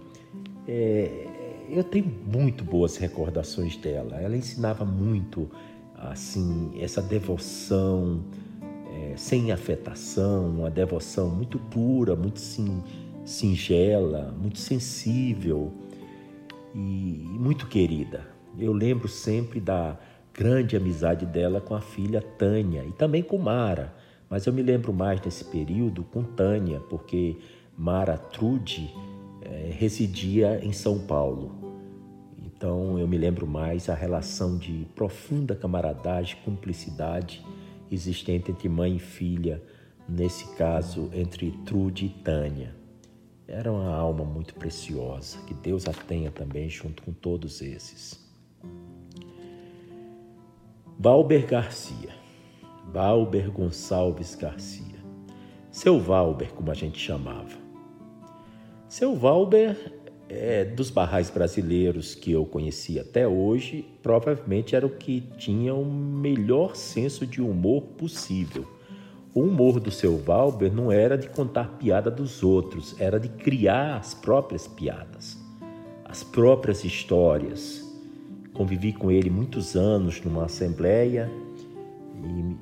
É, 0.66 1.26
eu 1.68 1.84
tenho 1.84 2.12
muito 2.26 2.64
boas 2.64 2.96
recordações 2.96 3.76
dela. 3.76 4.16
Ela 4.20 4.36
ensinava 4.36 4.84
muito, 4.84 5.50
assim, 5.96 6.72
essa 6.80 7.02
devoção 7.02 8.22
sem 9.16 9.50
afetação, 9.50 10.48
uma 10.48 10.70
devoção 10.70 11.28
muito 11.28 11.58
pura, 11.58 12.14
muito 12.14 12.38
sim, 12.38 12.82
singela, 13.24 14.34
muito 14.38 14.58
sensível 14.58 15.72
e 16.74 16.78
muito 16.78 17.66
querida. 17.66 18.26
Eu 18.58 18.72
lembro 18.72 19.08
sempre 19.08 19.60
da 19.60 19.98
grande 20.32 20.76
amizade 20.76 21.24
dela 21.24 21.60
com 21.60 21.74
a 21.74 21.80
filha 21.80 22.20
Tânia 22.20 22.84
e 22.84 22.92
também 22.92 23.22
com 23.22 23.38
Mara. 23.38 23.94
Mas 24.28 24.46
eu 24.46 24.52
me 24.52 24.62
lembro 24.62 24.92
mais 24.92 25.20
nesse 25.22 25.44
período 25.44 26.02
com 26.04 26.22
Tânia, 26.22 26.80
porque 26.80 27.36
Mara 27.76 28.18
Trude 28.18 28.92
é, 29.42 29.70
residia 29.72 30.60
em 30.64 30.72
São 30.72 30.98
Paulo. 30.98 31.52
Então 32.44 32.98
eu 32.98 33.06
me 33.06 33.16
lembro 33.16 33.46
mais 33.46 33.88
a 33.88 33.94
relação 33.94 34.58
de 34.58 34.86
profunda 34.94 35.54
camaradagem, 35.54 36.36
cumplicidade 36.44 37.44
existente 37.90 38.50
entre 38.50 38.68
mãe 38.68 38.96
e 38.96 39.00
filha, 39.00 39.62
nesse 40.08 40.54
caso 40.56 41.10
entre 41.12 41.50
Trude 41.64 42.06
e 42.06 42.08
Tânia. 42.08 42.74
Era 43.48 43.70
uma 43.70 43.94
alma 43.94 44.24
muito 44.24 44.54
preciosa, 44.54 45.38
que 45.46 45.54
Deus 45.54 45.86
a 45.88 45.92
tenha 45.92 46.30
também 46.30 46.68
junto 46.68 47.02
com 47.02 47.12
todos 47.12 47.62
esses. 47.62 48.24
Valber 50.98 51.46
Garcia, 51.46 52.14
Valber 52.92 53.50
Gonçalves 53.50 54.34
Garcia, 54.34 54.96
seu 55.70 56.00
Valber, 56.00 56.52
como 56.54 56.70
a 56.70 56.74
gente 56.74 56.98
chamava. 56.98 57.54
Seu 58.88 59.14
Valber 59.14 59.92
é 60.28 60.64
dos 60.64 60.90
barrais 60.90 61.30
brasileiros 61.30 62.14
que 62.14 62.32
eu 62.32 62.44
conheci 62.44 62.98
até 62.98 63.26
hoje, 63.26 63.86
provavelmente 64.02 64.74
era 64.74 64.86
o 64.86 64.90
que 64.90 65.22
tinha 65.38 65.74
o 65.74 65.84
melhor 65.84 66.76
senso 66.76 67.26
de 67.26 67.40
humor 67.40 67.82
possível. 67.82 68.66
O 69.34 69.42
humor 69.42 69.78
do 69.78 69.90
seu 69.90 70.16
Valber 70.16 70.72
não 70.72 70.90
era 70.90 71.16
de 71.16 71.28
contar 71.28 71.76
piada 71.78 72.10
dos 72.10 72.42
outros, 72.42 72.94
era 72.98 73.20
de 73.20 73.28
criar 73.28 73.96
as 73.96 74.14
próprias 74.14 74.66
piadas, 74.66 75.38
as 76.04 76.24
próprias 76.24 76.84
histórias 76.84 77.86
Convivi 78.56 78.90
com 78.90 79.10
ele 79.10 79.28
muitos 79.28 79.76
anos 79.76 80.22
numa 80.22 80.46
assembleia 80.46 81.30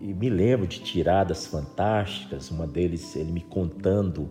e, 0.03 0.13
me 0.13 0.29
lembro 0.29 0.67
de 0.67 0.81
tiradas 0.81 1.47
fantásticas. 1.47 2.51
Uma 2.51 2.67
deles, 2.67 3.15
ele 3.15 3.31
me 3.31 3.41
contando 3.41 4.29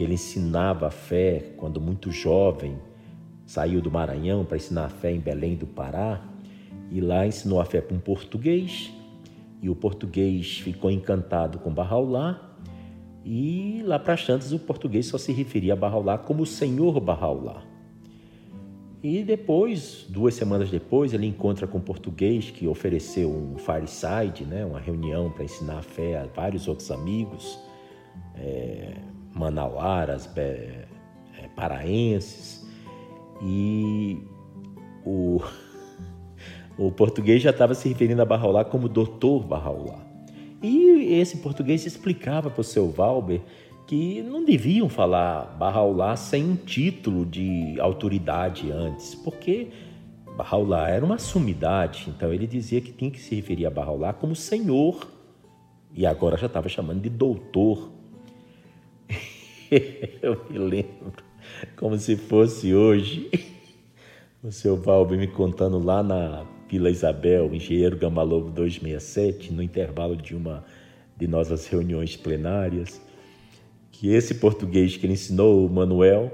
que 0.00 0.04
ele 0.04 0.14
ensinava 0.14 0.86
a 0.86 0.90
fé 0.90 1.52
quando 1.58 1.78
muito 1.78 2.10
jovem, 2.10 2.78
saiu 3.44 3.82
do 3.82 3.90
Maranhão 3.90 4.46
para 4.46 4.56
ensinar 4.56 4.86
a 4.86 4.88
fé 4.88 5.12
em 5.12 5.20
Belém 5.20 5.56
do 5.56 5.66
Pará 5.66 6.26
e 6.90 7.02
lá 7.02 7.26
ensinou 7.26 7.60
a 7.60 7.66
fé 7.66 7.82
para 7.82 7.94
um 7.94 8.00
português 8.00 8.90
e 9.60 9.68
o 9.68 9.76
português 9.76 10.58
ficou 10.60 10.90
encantado 10.90 11.58
com 11.58 11.70
Barraulá 11.70 12.56
e 13.22 13.82
lá 13.84 13.98
para 13.98 14.14
as 14.14 14.52
o 14.52 14.58
português 14.58 15.04
só 15.04 15.18
se 15.18 15.32
referia 15.32 15.74
a 15.74 15.76
Barraulá 15.76 16.16
como 16.16 16.44
o 16.44 16.46
Senhor 16.46 16.98
Barraulá. 16.98 17.62
E 19.02 19.22
depois, 19.22 20.06
duas 20.08 20.32
semanas 20.32 20.70
depois, 20.70 21.12
ele 21.12 21.26
encontra 21.26 21.66
com 21.66 21.76
um 21.76 21.82
português 21.82 22.50
que 22.50 22.66
ofereceu 22.66 23.28
um 23.28 23.58
fireside, 23.58 24.46
né, 24.46 24.64
uma 24.64 24.80
reunião 24.80 25.30
para 25.30 25.44
ensinar 25.44 25.76
a 25.76 25.82
fé 25.82 26.18
a 26.18 26.24
vários 26.24 26.68
outros 26.68 26.90
amigos, 26.90 27.58
é, 28.34 29.09
manauaras, 29.34 30.28
é, 30.36 30.86
paraenses. 31.56 32.66
E 33.42 34.18
o, 35.04 35.40
o 36.78 36.92
português 36.92 37.42
já 37.42 37.50
estava 37.50 37.74
se 37.74 37.88
referindo 37.88 38.22
a 38.22 38.24
Barraulá 38.24 38.64
como 38.64 38.88
doutor 38.88 39.44
Barraulá. 39.44 39.98
E 40.62 41.14
esse 41.14 41.38
português 41.38 41.86
explicava 41.86 42.50
para 42.50 42.60
o 42.60 42.64
seu 42.64 42.90
Valber 42.90 43.40
que 43.90 44.22
não 44.22 44.44
deviam 44.44 44.88
falar 44.88 45.56
Bahá'u'lláh 45.58 46.14
sem 46.16 46.44
um 46.44 46.54
título 46.54 47.26
de 47.26 47.74
autoridade 47.80 48.70
antes, 48.70 49.16
porque 49.16 49.66
Bahá'u'lláh 50.36 50.88
era 50.88 51.04
uma 51.04 51.18
sumidade, 51.18 52.06
então 52.08 52.32
ele 52.32 52.46
dizia 52.46 52.80
que 52.80 52.92
tinha 52.92 53.10
que 53.10 53.18
se 53.18 53.34
referir 53.34 53.66
a 53.66 53.70
Bahá'u'lláh 53.70 54.12
como 54.12 54.36
senhor, 54.36 55.08
e 55.92 56.06
agora 56.06 56.36
já 56.36 56.46
estava 56.46 56.68
chamando 56.68 57.00
de 57.00 57.08
doutor. 57.08 57.90
Eu 60.20 60.44
me 60.50 60.58
lembro, 60.58 61.22
como 61.76 61.96
se 61.96 62.16
fosse 62.16 62.74
hoje, 62.74 63.30
o 64.42 64.50
seu 64.50 64.76
Valber 64.76 65.16
me 65.18 65.28
contando 65.28 65.78
lá 65.78 66.02
na 66.02 66.44
Vila 66.68 66.90
Isabel, 66.90 67.54
Engenheiro 67.54 67.96
Gamalovo 67.96 68.50
267, 68.50 69.52
no 69.52 69.62
intervalo 69.62 70.16
de 70.16 70.34
uma 70.34 70.64
de 71.16 71.28
nossas 71.28 71.66
reuniões 71.66 72.16
plenárias, 72.16 73.00
que 73.92 74.08
esse 74.12 74.34
português 74.34 74.96
que 74.96 75.06
ele 75.06 75.12
ensinou, 75.12 75.64
o 75.64 75.70
Manuel, 75.70 76.32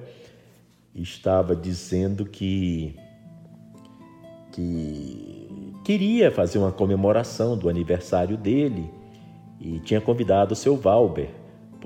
estava 0.95 1.55
dizendo 1.55 2.25
que, 2.25 2.97
que 4.53 5.75
queria 5.85 6.31
fazer 6.31 6.59
uma 6.59 6.73
comemoração 6.73 7.59
do 7.59 7.69
aniversário 7.69 8.37
dele 8.37 8.89
e 9.61 9.79
tinha 9.81 10.01
convidado 10.01 10.55
o 10.55 10.57
seu 10.57 10.77
Valber, 10.77 11.29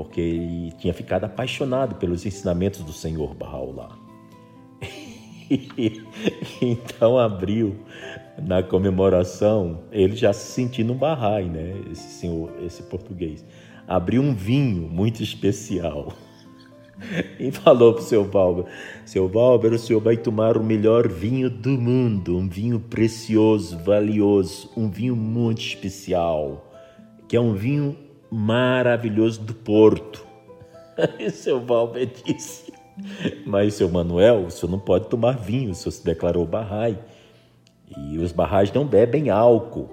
porque 0.00 0.18
ele 0.18 0.72
tinha 0.78 0.94
ficado 0.94 1.24
apaixonado 1.24 1.96
pelos 1.96 2.24
ensinamentos 2.24 2.80
do 2.80 2.90
Senhor 2.90 3.34
Bahá'u'lláh. 3.34 3.98
então 6.62 7.18
abriu 7.18 7.76
na 8.42 8.62
comemoração, 8.62 9.82
ele 9.92 10.16
já 10.16 10.32
se 10.32 10.52
sentindo 10.52 10.94
um 10.94 10.96
Bahá'í, 10.96 11.50
né? 11.50 11.74
Esse 11.92 12.08
senhor, 12.14 12.50
esse 12.64 12.82
português 12.84 13.44
abriu 13.86 14.22
um 14.22 14.34
vinho 14.34 14.88
muito 14.88 15.22
especial. 15.22 16.14
E 17.38 17.50
falou 17.50 17.94
para 17.94 18.02
o 18.02 18.04
seu 18.04 18.22
Valber: 18.24 18.66
Seu 19.06 19.26
Valber, 19.26 19.72
o 19.72 19.78
senhor 19.78 20.00
vai 20.00 20.18
tomar 20.18 20.58
o 20.58 20.62
melhor 20.62 21.08
vinho 21.08 21.48
do 21.48 21.70
mundo, 21.70 22.36
um 22.36 22.46
vinho 22.46 22.78
precioso, 22.78 23.78
valioso, 23.78 24.70
um 24.76 24.90
vinho 24.90 25.16
muito 25.16 25.62
especial, 25.62 26.70
que 27.26 27.34
é 27.34 27.40
um 27.40 27.54
vinho 27.54 27.96
maravilhoso 28.30 29.42
do 29.42 29.54
Porto. 29.54 30.26
Seu 31.32 31.60
Valber 31.60 32.08
disse: 32.24 32.72
Mas, 33.46 33.74
seu 33.74 33.88
Manuel, 33.88 34.46
o 34.46 34.50
senhor 34.50 34.70
não 34.70 34.78
pode 34.78 35.08
tomar 35.08 35.36
vinho, 35.36 35.70
o 35.70 35.74
senhor 35.74 35.92
se 35.92 36.04
declarou 36.04 36.46
Bahá'í. 36.46 36.98
E 37.96 38.18
os 38.18 38.32
Bahá'ís 38.32 38.72
não 38.72 38.86
bebem 38.86 39.30
álcool. 39.30 39.88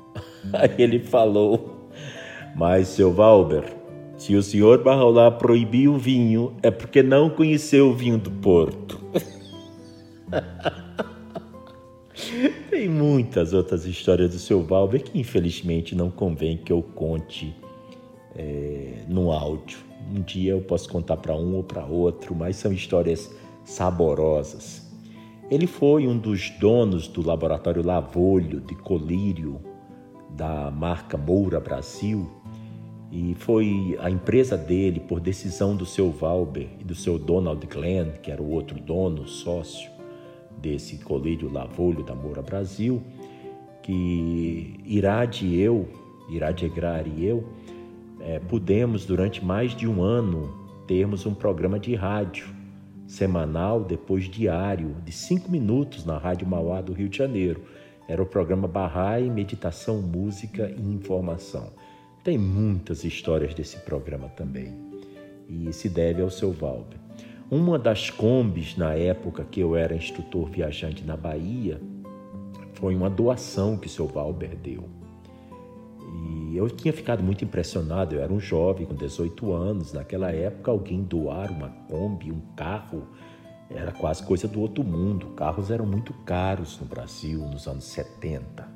Aí 0.52 0.74
ele 0.78 1.00
falou 1.00 1.76
mas, 2.56 2.88
seu 2.88 3.12
Valber, 3.12 3.64
se 4.16 4.34
o 4.34 4.42
senhor 4.42 4.82
Barraulá 4.82 5.30
proibiu 5.30 5.92
o 5.92 5.98
vinho, 5.98 6.56
é 6.62 6.70
porque 6.70 7.02
não 7.02 7.28
conheceu 7.28 7.90
o 7.90 7.94
vinho 7.94 8.16
do 8.16 8.30
Porto. 8.30 8.98
Tem 12.70 12.88
muitas 12.88 13.52
outras 13.52 13.84
histórias 13.84 14.30
do 14.30 14.38
seu 14.38 14.62
Valber 14.62 15.02
que 15.02 15.20
infelizmente 15.20 15.94
não 15.94 16.10
convém 16.10 16.56
que 16.56 16.72
eu 16.72 16.82
conte 16.82 17.54
é, 18.36 19.04
no 19.08 19.32
áudio. 19.32 19.78
Um 20.14 20.22
dia 20.22 20.52
eu 20.52 20.60
posso 20.60 20.88
contar 20.88 21.16
para 21.16 21.34
um 21.34 21.56
ou 21.56 21.64
para 21.64 21.84
outro, 21.84 22.34
mas 22.34 22.56
são 22.56 22.72
histórias 22.72 23.34
saborosas. 23.64 24.86
Ele 25.50 25.66
foi 25.66 26.06
um 26.06 26.18
dos 26.18 26.50
donos 26.50 27.08
do 27.08 27.24
laboratório 27.24 27.84
Lavolho 27.84 28.60
de 28.60 28.74
Colírio 28.74 29.60
da 30.30 30.70
marca 30.70 31.16
Moura 31.16 31.58
Brasil 31.60 32.28
e 33.10 33.34
foi 33.34 33.96
a 34.00 34.10
empresa 34.10 34.56
dele, 34.56 35.00
por 35.00 35.20
decisão 35.20 35.76
do 35.76 35.86
seu 35.86 36.10
Valber 36.10 36.68
e 36.80 36.84
do 36.84 36.94
seu 36.94 37.18
Donald 37.18 37.64
Glenn, 37.66 38.10
que 38.22 38.30
era 38.30 38.42
o 38.42 38.50
outro 38.50 38.78
dono, 38.80 39.26
sócio 39.26 39.88
desse 40.58 40.98
colírio 40.98 41.50
Lavolho 41.50 42.02
da 42.02 42.14
Moura 42.14 42.42
Brasil, 42.42 43.02
que 43.82 44.80
Irade 44.84 45.46
e 45.46 45.60
eu, 45.60 45.88
Irade 46.28 46.66
Egrar 46.66 47.06
e 47.06 47.24
eu, 47.24 47.44
é, 48.26 48.40
pudemos 48.40 49.06
durante 49.06 49.44
mais 49.44 49.70
de 49.70 49.86
um 49.86 50.02
ano 50.02 50.52
termos 50.84 51.24
um 51.26 51.32
programa 51.32 51.78
de 51.78 51.94
rádio 51.94 52.48
semanal, 53.06 53.84
depois 53.84 54.24
diário, 54.24 54.96
de 55.04 55.12
cinco 55.12 55.48
minutos 55.48 56.04
na 56.04 56.18
Rádio 56.18 56.44
Mauá 56.44 56.80
do 56.80 56.92
Rio 56.92 57.08
de 57.08 57.18
Janeiro. 57.18 57.62
Era 58.08 58.20
o 58.20 58.26
programa 58.26 58.66
Barrai, 58.66 59.30
Meditação, 59.30 60.02
Música 60.02 60.68
e 60.76 60.80
Informação. 60.80 61.70
Tem 62.24 62.36
muitas 62.36 63.04
histórias 63.04 63.54
desse 63.54 63.76
programa 63.78 64.28
também 64.30 64.74
e 65.48 65.72
se 65.72 65.88
deve 65.88 66.20
ao 66.20 66.30
seu 66.30 66.52
Valber. 66.52 66.98
Uma 67.48 67.78
das 67.78 68.10
combis 68.10 68.76
na 68.76 68.92
época 68.92 69.44
que 69.44 69.60
eu 69.60 69.76
era 69.76 69.94
instrutor 69.94 70.50
viajante 70.50 71.04
na 71.04 71.16
Bahia 71.16 71.80
foi 72.74 72.96
uma 72.96 73.08
doação 73.08 73.76
que 73.76 73.86
o 73.86 73.90
seu 73.90 74.08
Valber 74.08 74.56
deu. 74.56 74.95
E 76.24 76.56
eu 76.56 76.70
tinha 76.70 76.92
ficado 76.92 77.22
muito 77.22 77.44
impressionado, 77.44 78.14
eu 78.14 78.22
era 78.22 78.32
um 78.32 78.40
jovem 78.40 78.86
com 78.86 78.94
18 78.94 79.52
anos, 79.52 79.92
naquela 79.92 80.30
época 80.30 80.70
alguém 80.70 81.02
doar 81.02 81.50
uma 81.50 81.68
Kombi, 81.88 82.32
um 82.32 82.40
carro, 82.56 83.06
era 83.68 83.92
quase 83.92 84.22
coisa 84.22 84.46
do 84.46 84.60
outro 84.60 84.84
mundo. 84.84 85.28
Carros 85.28 85.70
eram 85.70 85.84
muito 85.84 86.12
caros 86.24 86.78
no 86.80 86.86
Brasil 86.86 87.40
nos 87.40 87.66
anos 87.66 87.84
70. 87.84 88.68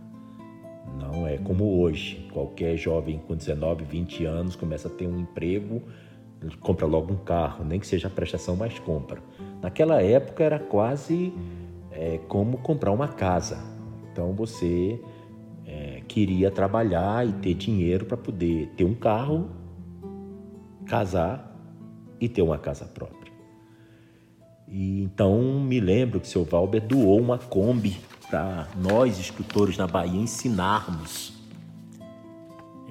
Não 0.99 1.27
é 1.27 1.39
como 1.39 1.81
hoje. 1.81 2.28
Qualquer 2.33 2.77
jovem 2.77 3.19
com 3.19 3.35
19, 3.35 3.85
20 3.85 4.25
anos 4.25 4.57
começa 4.57 4.89
a 4.89 4.91
ter 4.91 5.07
um 5.07 5.20
emprego, 5.20 5.81
compra 6.60 6.86
logo 6.86 7.12
um 7.12 7.17
carro, 7.17 7.65
nem 7.65 7.78
que 7.78 7.86
seja 7.86 8.09
a 8.09 8.10
prestação, 8.10 8.57
mas 8.57 8.78
compra. 8.81 9.23
Naquela 9.62 10.02
época 10.02 10.43
era 10.43 10.59
quase 10.59 11.33
é, 11.93 12.19
como 12.28 12.59
comprar 12.59 12.91
uma 12.91 13.09
casa. 13.09 13.59
Então 14.10 14.33
você 14.33 15.01
queria 16.10 16.50
trabalhar 16.50 17.24
e 17.24 17.32
ter 17.34 17.55
dinheiro 17.55 18.05
para 18.05 18.16
poder 18.16 18.68
ter 18.76 18.84
um 18.84 18.94
carro, 18.94 19.48
casar 20.84 21.56
e 22.20 22.28
ter 22.28 22.42
uma 22.42 22.58
casa 22.58 22.84
própria. 22.84 23.32
E 24.66 25.02
então 25.02 25.40
me 25.60 25.78
lembro 25.78 26.18
que 26.18 26.26
seu 26.26 26.44
Valber 26.44 26.84
doou 26.84 27.20
uma 27.20 27.39
Kombi 27.39 27.97
para 28.28 28.66
nós, 28.76 29.20
escritores 29.20 29.76
na 29.76 29.86
Bahia, 29.86 30.20
ensinarmos 30.20 31.32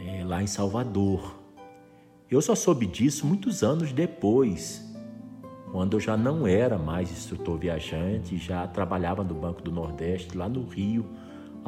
é, 0.06 0.23
lá 0.23 0.41
em 0.41 0.48
Salvador. 0.48 1.35
Eu 2.31 2.41
só 2.41 2.56
soube 2.56 2.85
disso 2.85 3.27
muitos 3.27 3.64
anos 3.64 3.91
depois, 3.91 4.81
quando 5.73 5.98
eu 5.98 5.99
já 5.99 6.15
não 6.15 6.48
era 6.48 6.77
mais 6.77 7.11
instrutor 7.11 7.57
viajante, 7.57 8.38
já 8.38 8.65
trabalhava 8.65 9.25
no 9.25 9.33
Banco 9.33 9.61
do 9.61 9.72
Nordeste, 9.72 10.38
lá 10.38 10.48
no 10.48 10.65
Rio. 10.65 11.06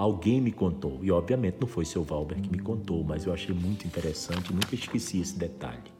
Alguém 0.02 0.42
me 0.42 0.52
contou, 0.52 0.98
e 1.04 1.12
obviamente 1.12 1.58
não 1.62 1.68
foi 1.68 1.86
seu 1.86 2.04
Valber 2.04 2.42
que 2.42 2.50
me 2.50 2.58
contou, 2.58 3.04
mas 3.04 3.24
eu 3.24 3.32
achei 3.32 3.54
muito 3.54 3.86
interessante, 3.86 4.52
nunca 4.52 4.74
esqueci 4.74 5.22
esse 5.22 5.38
detalhe. 5.38 5.94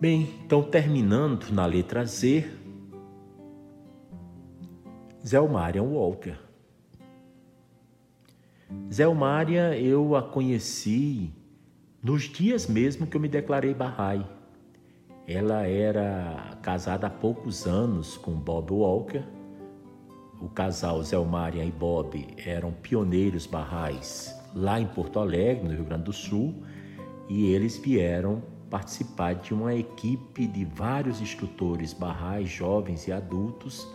Bem, 0.00 0.32
então 0.44 0.62
terminando 0.62 1.50
na 1.50 1.66
letra 1.66 2.04
Z, 2.04 2.48
Zelmária 5.26 5.82
Walker. 5.82 6.38
Zelmária 8.88 9.76
eu 9.76 10.14
a 10.14 10.22
conheci 10.22 11.32
nos 12.00 12.22
dias 12.22 12.68
mesmo 12.68 13.04
que 13.04 13.16
eu 13.16 13.20
me 13.20 13.28
declarei 13.28 13.74
Bahá'í. 13.74 14.24
Ela 15.26 15.66
era 15.66 16.56
casada 16.62 17.08
há 17.08 17.10
poucos 17.10 17.66
anos 17.66 18.16
com 18.16 18.30
Bob 18.30 18.72
Walker. 18.72 19.37
O 20.40 20.48
casal 20.48 21.02
Zelmária 21.02 21.64
e 21.64 21.70
Bob 21.70 22.26
eram 22.44 22.72
pioneiros 22.72 23.46
barrais 23.46 24.34
lá 24.54 24.80
em 24.80 24.86
Porto 24.86 25.18
Alegre, 25.18 25.68
no 25.68 25.74
Rio 25.74 25.84
Grande 25.84 26.04
do 26.04 26.12
Sul, 26.12 26.62
e 27.28 27.52
eles 27.52 27.76
vieram 27.76 28.42
participar 28.70 29.34
de 29.34 29.52
uma 29.52 29.74
equipe 29.74 30.46
de 30.46 30.64
vários 30.64 31.20
instrutores 31.20 31.92
barrais, 31.92 32.48
jovens 32.48 33.06
e 33.06 33.12
adultos, 33.12 33.86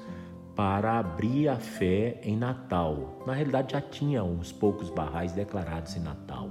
para 0.56 1.00
abrir 1.00 1.48
a 1.48 1.58
fé 1.58 2.20
em 2.24 2.38
Natal. 2.38 3.22
Na 3.26 3.34
realidade, 3.34 3.74
já 3.74 3.82
tinha 3.82 4.24
uns 4.24 4.52
poucos 4.52 4.90
barrais 4.90 5.32
declarados 5.32 5.96
em 5.96 6.00
Natal, 6.00 6.50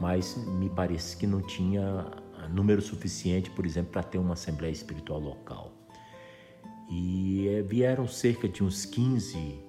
mas 0.00 0.36
me 0.58 0.68
parece 0.70 1.16
que 1.16 1.26
não 1.26 1.40
tinha 1.40 2.06
número 2.48 2.80
suficiente, 2.80 3.50
por 3.50 3.66
exemplo, 3.66 3.92
para 3.92 4.02
ter 4.02 4.18
uma 4.18 4.32
assembleia 4.32 4.72
espiritual 4.72 5.20
local. 5.20 5.67
E 6.88 7.48
eh, 7.48 7.62
vieram 7.62 8.06
cerca 8.06 8.48
de 8.48 8.64
uns 8.64 8.84
15 8.84 9.60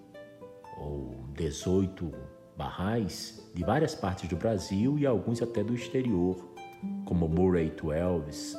ou 0.77 1.25
18 1.33 2.11
barrais 2.57 3.49
de 3.53 3.63
várias 3.63 3.95
partes 3.95 4.29
do 4.29 4.35
Brasil 4.35 4.97
e 4.97 5.05
alguns 5.05 5.41
até 5.41 5.63
do 5.63 5.73
exterior, 5.73 6.37
como 7.05 7.27
Murray 7.27 7.69
Twelves, 7.71 8.55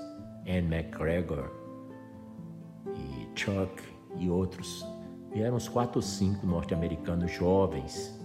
Anne 0.46 0.74
McGregor 0.74 1.50
e 2.94 3.38
Chuck 3.38 3.82
e 4.18 4.28
outros 4.28 4.84
Vieram 5.32 5.56
uns 5.56 5.68
quatro 5.68 5.98
ou 5.98 6.02
cinco 6.02 6.44
norte-americanos 6.44 7.30
jovens, 7.30 8.18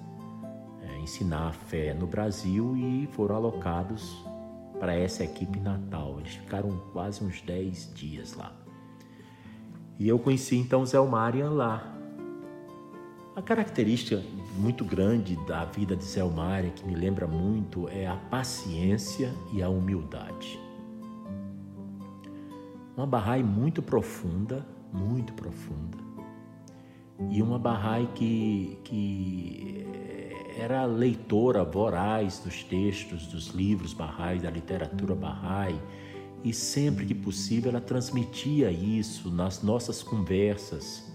é, 0.81 0.97
ensinar 0.99 1.49
a 1.49 1.53
fé 1.53 1.93
no 1.93 2.07
Brasil 2.07 2.75
e 2.75 3.07
foram 3.11 3.35
alocados 3.35 4.25
para 4.79 4.95
essa 4.95 5.23
equipe 5.23 5.59
natal. 5.59 6.19
Eles 6.19 6.33
ficaram 6.33 6.71
quase 6.91 7.23
uns 7.23 7.41
10 7.41 7.93
dias 7.93 8.33
lá. 8.33 8.64
E 9.97 10.07
eu 10.07 10.19
conheci 10.19 10.57
então 10.57 10.85
Zé 10.85 10.99
Marian 10.99 11.51
lá. 11.51 11.91
A 13.35 13.41
característica 13.41 14.21
muito 14.57 14.83
grande 14.85 15.35
da 15.45 15.65
vida 15.65 15.95
de 15.95 16.03
Zé 16.03 16.21
que 16.75 16.85
me 16.85 16.95
lembra 16.95 17.27
muito, 17.27 17.87
é 17.89 18.07
a 18.07 18.15
paciência 18.15 19.33
e 19.53 19.61
a 19.61 19.69
humildade. 19.69 20.59
Uma 22.95 23.05
barrai 23.05 23.43
muito 23.43 23.81
profunda, 23.81 24.65
muito 24.91 25.33
profunda. 25.33 25.97
E 27.29 27.41
uma 27.41 27.59
barrai 27.59 28.09
que, 28.13 28.79
que 28.83 29.85
era 30.57 30.85
leitora 30.85 31.63
voraz 31.63 32.39
dos 32.39 32.63
textos, 32.63 33.27
dos 33.27 33.47
livros 33.47 33.93
barrais, 33.93 34.41
da 34.41 34.49
literatura 34.49 35.13
barrai, 35.13 35.79
e 36.45 36.53
sempre 36.53 37.05
que 37.05 37.13
possível 37.13 37.71
ela 37.71 37.81
transmitia 37.81 38.71
isso 38.71 39.29
nas 39.29 39.61
nossas 39.61 40.01
conversas. 40.01 41.11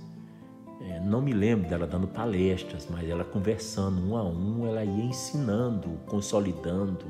É, 0.82 1.00
não 1.00 1.22
me 1.22 1.32
lembro 1.32 1.70
dela 1.70 1.86
dando 1.86 2.08
palestras, 2.08 2.86
mas 2.90 3.08
ela 3.08 3.24
conversando 3.24 4.02
um 4.10 4.16
a 4.16 4.24
um, 4.24 4.66
ela 4.66 4.84
ia 4.84 5.04
ensinando, 5.04 5.88
consolidando. 6.06 7.06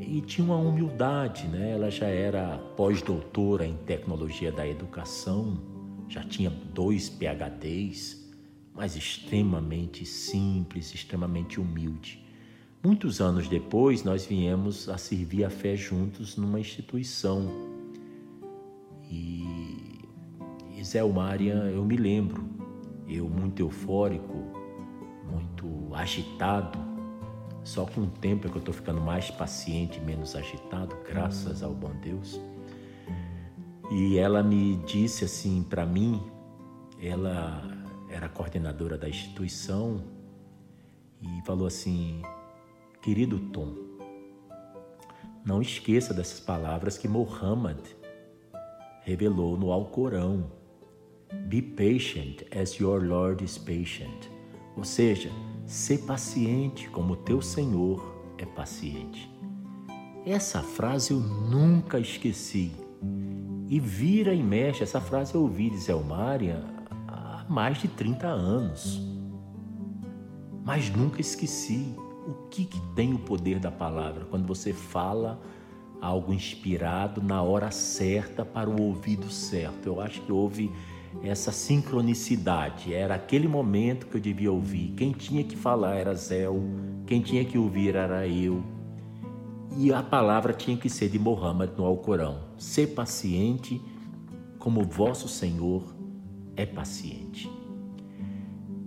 E 0.00 0.20
tinha 0.22 0.46
uma 0.46 0.56
humildade, 0.56 1.46
né? 1.48 1.72
Ela 1.72 1.90
já 1.90 2.06
era 2.06 2.56
pós-doutora 2.76 3.66
em 3.66 3.76
tecnologia 3.78 4.50
da 4.50 4.66
educação, 4.66 5.58
já 6.08 6.22
tinha 6.22 6.48
dois 6.48 7.08
PhDs 7.08 8.28
mas 8.78 8.94
extremamente 8.94 10.06
simples, 10.06 10.94
extremamente 10.94 11.58
humilde. 11.58 12.24
Muitos 12.82 13.20
anos 13.20 13.48
depois, 13.48 14.04
nós 14.04 14.24
viemos 14.24 14.88
a 14.88 14.96
servir 14.96 15.44
a 15.44 15.50
fé 15.50 15.74
juntos 15.74 16.36
numa 16.36 16.60
instituição. 16.60 17.48
E, 19.10 20.04
e 20.76 20.84
Zé 20.84 21.02
Mária, 21.02 21.54
eu 21.54 21.84
me 21.84 21.96
lembro, 21.96 22.48
eu 23.08 23.28
muito 23.28 23.60
eufórico, 23.60 24.32
muito 25.28 25.92
agitado, 25.92 26.78
só 27.64 27.84
com 27.84 28.02
o 28.02 28.06
tempo 28.06 28.46
é 28.46 28.50
que 28.50 28.56
eu 28.56 28.60
estou 28.60 28.72
ficando 28.72 29.00
mais 29.00 29.30
paciente, 29.30 30.00
menos 30.00 30.36
agitado, 30.36 30.96
graças 31.04 31.62
ao 31.62 31.74
bom 31.74 31.92
Deus. 32.00 32.40
E 33.90 34.18
ela 34.18 34.42
me 34.42 34.76
disse 34.86 35.24
assim 35.24 35.62
para 35.62 35.84
mim, 35.84 36.22
ela 37.00 37.62
era 38.08 38.28
coordenadora 38.28 38.96
da 38.96 39.08
instituição 39.08 40.04
e 41.20 41.44
falou 41.44 41.66
assim: 41.66 42.22
Querido 43.00 43.38
Tom, 43.38 43.74
não 45.44 45.62
esqueça 45.62 46.12
dessas 46.12 46.40
palavras 46.40 46.98
que 46.98 47.08
Muhammad 47.08 47.78
revelou 49.02 49.56
no 49.56 49.72
Alcorão. 49.72 50.50
Be 51.46 51.62
patient 51.62 52.42
as 52.54 52.74
your 52.74 53.02
Lord 53.02 53.44
is 53.44 53.56
patient. 53.56 54.28
Ou 54.76 54.84
seja, 54.84 55.30
ser 55.66 55.98
paciente 55.98 56.88
como 56.90 57.16
teu 57.16 57.40
Senhor 57.40 58.34
é 58.36 58.44
paciente. 58.44 59.30
Essa 60.26 60.62
frase 60.62 61.12
eu 61.12 61.20
nunca 61.20 61.98
esqueci. 61.98 62.72
E 63.68 63.78
vira 63.78 64.34
e 64.34 64.42
mexe, 64.42 64.82
essa 64.82 65.00
frase 65.00 65.34
eu 65.34 65.42
ouvi 65.42 65.70
de 65.70 65.78
Zelmária 65.78 66.78
mais 67.48 67.78
de 67.78 67.88
30 67.88 68.26
anos. 68.26 69.00
Mas 70.64 70.90
nunca 70.90 71.20
esqueci 71.20 71.94
o 72.28 72.48
que, 72.50 72.66
que 72.66 72.78
tem 72.94 73.14
o 73.14 73.18
poder 73.18 73.58
da 73.58 73.70
palavra 73.70 74.26
quando 74.26 74.46
você 74.46 74.74
fala 74.74 75.40
algo 76.00 76.32
inspirado 76.32 77.22
na 77.22 77.42
hora 77.42 77.70
certa 77.70 78.44
para 78.44 78.68
o 78.68 78.82
ouvido 78.82 79.30
certo. 79.30 79.86
Eu 79.86 80.00
acho 80.00 80.20
que 80.20 80.30
houve 80.30 80.70
essa 81.22 81.50
sincronicidade. 81.50 82.92
Era 82.92 83.14
aquele 83.14 83.48
momento 83.48 84.06
que 84.06 84.16
eu 84.16 84.20
devia 84.20 84.52
ouvir. 84.52 84.92
Quem 84.94 85.10
tinha 85.10 85.42
que 85.42 85.56
falar 85.56 85.96
era 85.96 86.14
Zéu, 86.14 86.62
quem 87.06 87.22
tinha 87.22 87.44
que 87.44 87.56
ouvir 87.56 87.96
era 87.96 88.28
eu. 88.28 88.62
E 89.76 89.92
a 89.92 90.02
palavra 90.02 90.52
tinha 90.52 90.76
que 90.76 90.90
ser 90.90 91.08
de 91.08 91.18
Mohammed 91.18 91.72
no 91.76 91.84
Alcorão. 91.84 92.40
Ser 92.58 92.88
paciente 92.88 93.80
como 94.58 94.84
vosso 94.84 95.28
Senhor 95.28 95.82
é 96.56 96.66
paciente. 96.66 97.57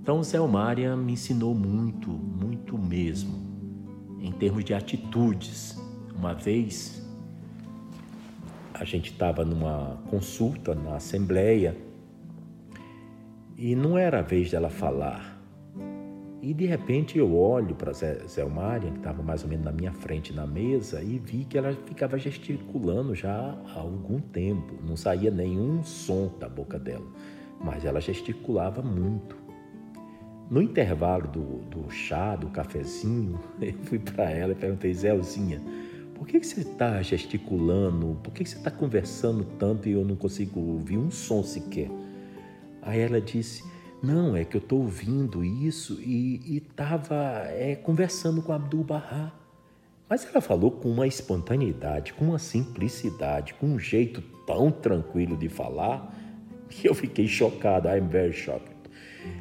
Então, 0.01 0.23
Zé 0.23 0.39
Mária 0.39 0.95
me 0.95 1.13
ensinou 1.13 1.53
muito, 1.53 2.09
muito 2.09 2.75
mesmo, 2.75 3.39
em 4.19 4.31
termos 4.31 4.65
de 4.65 4.73
atitudes. 4.73 5.79
Uma 6.15 6.33
vez, 6.33 7.07
a 8.73 8.83
gente 8.83 9.11
estava 9.11 9.45
numa 9.45 10.01
consulta 10.09 10.73
na 10.73 10.95
Assembleia 10.95 11.77
e 13.55 13.75
não 13.75 13.95
era 13.95 14.19
a 14.19 14.21
vez 14.23 14.49
dela 14.49 14.71
falar. 14.71 15.39
E 16.41 16.51
de 16.51 16.65
repente 16.65 17.19
eu 17.19 17.37
olho 17.37 17.75
para 17.75 17.93
Zé, 17.93 18.25
Zé 18.27 18.43
que 18.43 18.97
estava 18.97 19.21
mais 19.21 19.43
ou 19.43 19.49
menos 19.49 19.65
na 19.65 19.71
minha 19.71 19.93
frente 19.93 20.33
na 20.33 20.47
mesa, 20.47 21.03
e 21.03 21.19
vi 21.19 21.45
que 21.45 21.59
ela 21.59 21.77
ficava 21.85 22.17
gesticulando 22.17 23.13
já 23.13 23.55
há 23.67 23.79
algum 23.79 24.19
tempo, 24.19 24.73
não 24.83 24.97
saía 24.97 25.29
nenhum 25.29 25.83
som 25.83 26.33
da 26.39 26.49
boca 26.49 26.79
dela 26.79 27.05
mas 27.63 27.85
ela 27.85 28.01
gesticulava 28.01 28.81
muito. 28.81 29.35
No 30.51 30.61
intervalo 30.61 31.29
do, 31.29 31.59
do 31.69 31.89
chá, 31.89 32.35
do 32.35 32.47
cafezinho, 32.47 33.39
eu 33.61 33.73
fui 33.85 33.97
para 33.97 34.29
ela 34.29 34.51
e 34.51 34.55
perguntei, 34.55 34.93
Zéuzinha, 34.93 35.61
por 36.13 36.27
que, 36.27 36.41
que 36.41 36.45
você 36.45 36.59
está 36.59 37.01
gesticulando? 37.01 38.19
Por 38.21 38.33
que, 38.33 38.43
que 38.43 38.49
você 38.49 38.57
está 38.57 38.69
conversando 38.69 39.45
tanto 39.57 39.87
e 39.87 39.93
eu 39.93 40.03
não 40.03 40.17
consigo 40.17 40.59
ouvir 40.59 40.97
um 40.97 41.09
som 41.09 41.41
sequer? 41.41 41.89
Aí 42.81 42.99
ela 42.99 43.21
disse, 43.21 43.63
não, 44.03 44.35
é 44.35 44.43
que 44.43 44.57
eu 44.57 44.59
estou 44.59 44.81
ouvindo 44.81 45.41
isso 45.41 46.01
e 46.01 46.57
estava 46.57 47.45
é, 47.47 47.77
conversando 47.77 48.41
com 48.41 48.51
Abdul 48.51 48.83
Bahá. 48.83 49.31
Mas 50.09 50.25
ela 50.25 50.41
falou 50.41 50.69
com 50.69 50.89
uma 50.89 51.07
espontaneidade, 51.07 52.11
com 52.11 52.25
uma 52.25 52.39
simplicidade, 52.39 53.53
com 53.53 53.67
um 53.67 53.79
jeito 53.79 54.21
tão 54.45 54.69
tranquilo 54.69 55.37
de 55.37 55.47
falar 55.47 56.13
e 56.83 56.85
eu 56.85 56.93
fiquei 56.93 57.25
chocado, 57.25 57.87
I'm 57.87 58.09
very 58.09 58.33
shocked. 58.33 58.69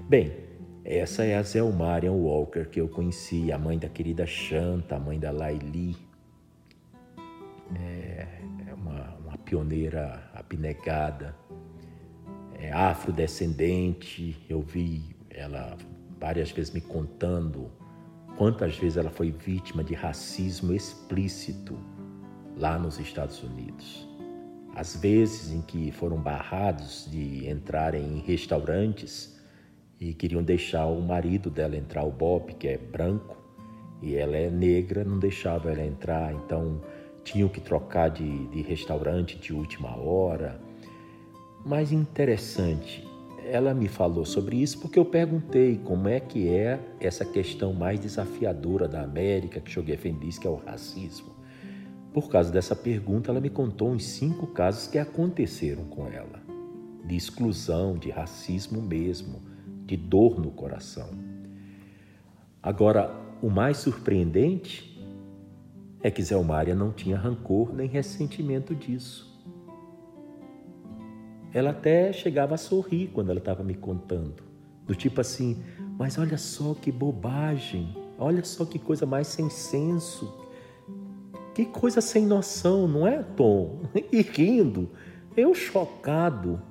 Bem, 0.08 0.49
essa 0.84 1.25
é 1.25 1.36
a 1.36 1.42
Zelmarian 1.42 2.12
Walker 2.12 2.65
que 2.67 2.81
eu 2.81 2.89
conheci, 2.89 3.52
a 3.52 3.59
mãe 3.59 3.78
da 3.78 3.89
querida 3.89 4.26
Shanta, 4.26 4.97
a 4.97 4.99
mãe 4.99 5.18
da 5.18 5.31
Laili. 5.31 5.97
É, 7.75 8.26
é 8.68 8.75
uma, 8.75 9.15
uma 9.25 9.39
pioneira 9.39 10.31
abnegada, 10.34 11.34
é 12.59 12.73
afrodescendente. 12.73 14.36
Eu 14.49 14.60
vi 14.60 15.15
ela 15.31 15.76
várias 16.18 16.50
vezes 16.50 16.73
me 16.73 16.81
contando 16.81 17.70
quantas 18.36 18.76
vezes 18.76 18.97
ela 18.97 19.10
foi 19.10 19.31
vítima 19.31 19.84
de 19.84 19.94
racismo 19.94 20.73
explícito 20.73 21.78
lá 22.57 22.78
nos 22.78 22.99
Estados 22.99 23.42
Unidos. 23.42 24.09
As 24.75 24.97
vezes 24.97 25.52
em 25.52 25.60
que 25.62 25.91
foram 25.92 26.17
barrados 26.17 27.09
de 27.10 27.49
entrarem 27.49 28.02
em 28.02 28.20
restaurantes 28.20 29.39
e 30.00 30.14
queriam 30.14 30.42
deixar 30.42 30.86
o 30.86 31.02
marido 31.02 31.50
dela 31.50 31.76
entrar, 31.76 32.04
o 32.04 32.10
Bob, 32.10 32.54
que 32.54 32.66
é 32.66 32.78
branco, 32.78 33.36
e 34.00 34.14
ela 34.14 34.34
é 34.34 34.48
negra, 34.48 35.04
não 35.04 35.18
deixava 35.18 35.70
ela 35.70 35.84
entrar, 35.84 36.32
então 36.32 36.80
tinham 37.22 37.50
que 37.50 37.60
trocar 37.60 38.08
de, 38.08 38.46
de 38.48 38.62
restaurante 38.62 39.36
de 39.36 39.52
última 39.52 39.94
hora. 39.94 40.58
Mas 41.66 41.92
interessante, 41.92 43.06
ela 43.44 43.74
me 43.74 43.88
falou 43.88 44.24
sobre 44.24 44.56
isso 44.56 44.80
porque 44.80 44.98
eu 44.98 45.04
perguntei 45.04 45.76
como 45.84 46.08
é 46.08 46.18
que 46.18 46.48
é 46.48 46.80
essa 46.98 47.26
questão 47.26 47.74
mais 47.74 48.00
desafiadora 48.00 48.88
da 48.88 49.02
América, 49.02 49.60
que 49.60 49.70
Choguefen 49.70 50.18
diz 50.18 50.38
que 50.38 50.46
é 50.46 50.50
o 50.50 50.56
racismo. 50.56 51.28
Por 52.14 52.30
causa 52.30 52.50
dessa 52.50 52.74
pergunta, 52.74 53.30
ela 53.30 53.40
me 53.40 53.50
contou 53.50 53.90
uns 53.90 54.04
cinco 54.04 54.46
casos 54.46 54.88
que 54.88 54.98
aconteceram 54.98 55.84
com 55.84 56.08
ela, 56.08 56.42
de 57.04 57.14
exclusão, 57.14 57.98
de 57.98 58.10
racismo 58.10 58.80
mesmo, 58.80 59.49
de 59.90 59.96
dor 59.96 60.38
no 60.40 60.52
coração. 60.52 61.08
Agora, 62.62 63.12
o 63.42 63.50
mais 63.50 63.78
surpreendente 63.78 65.04
é 66.00 66.08
que 66.12 66.22
Zelmária 66.22 66.76
não 66.76 66.92
tinha 66.92 67.18
rancor 67.18 67.74
nem 67.74 67.88
ressentimento 67.88 68.72
disso. 68.72 69.28
Ela 71.52 71.70
até 71.70 72.12
chegava 72.12 72.54
a 72.54 72.58
sorrir 72.58 73.08
quando 73.08 73.30
ela 73.30 73.40
estava 73.40 73.64
me 73.64 73.74
contando, 73.74 74.44
do 74.86 74.94
tipo 74.94 75.20
assim: 75.20 75.60
mas 75.98 76.16
olha 76.18 76.38
só 76.38 76.72
que 76.72 76.92
bobagem, 76.92 77.96
olha 78.16 78.44
só 78.44 78.64
que 78.64 78.78
coisa 78.78 79.04
mais 79.04 79.26
sem 79.26 79.50
senso, 79.50 80.32
que 81.52 81.64
coisa 81.64 82.00
sem 82.00 82.24
noção, 82.26 82.86
não 82.86 83.08
é, 83.08 83.24
Tom? 83.24 83.80
E 84.12 84.22
rindo, 84.22 84.88
eu 85.36 85.52
chocado. 85.52 86.69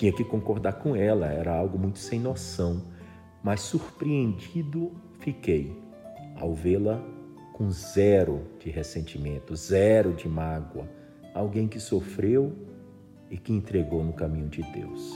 Tinha 0.00 0.12
que 0.14 0.24
concordar 0.24 0.78
com 0.78 0.96
ela, 0.96 1.26
era 1.26 1.54
algo 1.54 1.78
muito 1.78 1.98
sem 1.98 2.18
noção, 2.18 2.86
mas 3.42 3.60
surpreendido 3.60 4.92
fiquei 5.18 5.76
ao 6.36 6.54
vê-la 6.54 7.04
com 7.52 7.70
zero 7.70 8.46
de 8.58 8.70
ressentimento, 8.70 9.54
zero 9.54 10.14
de 10.14 10.26
mágoa, 10.26 10.88
alguém 11.34 11.68
que 11.68 11.78
sofreu 11.78 12.56
e 13.30 13.36
que 13.36 13.52
entregou 13.52 14.02
no 14.02 14.14
caminho 14.14 14.48
de 14.48 14.62
Deus. 14.72 15.14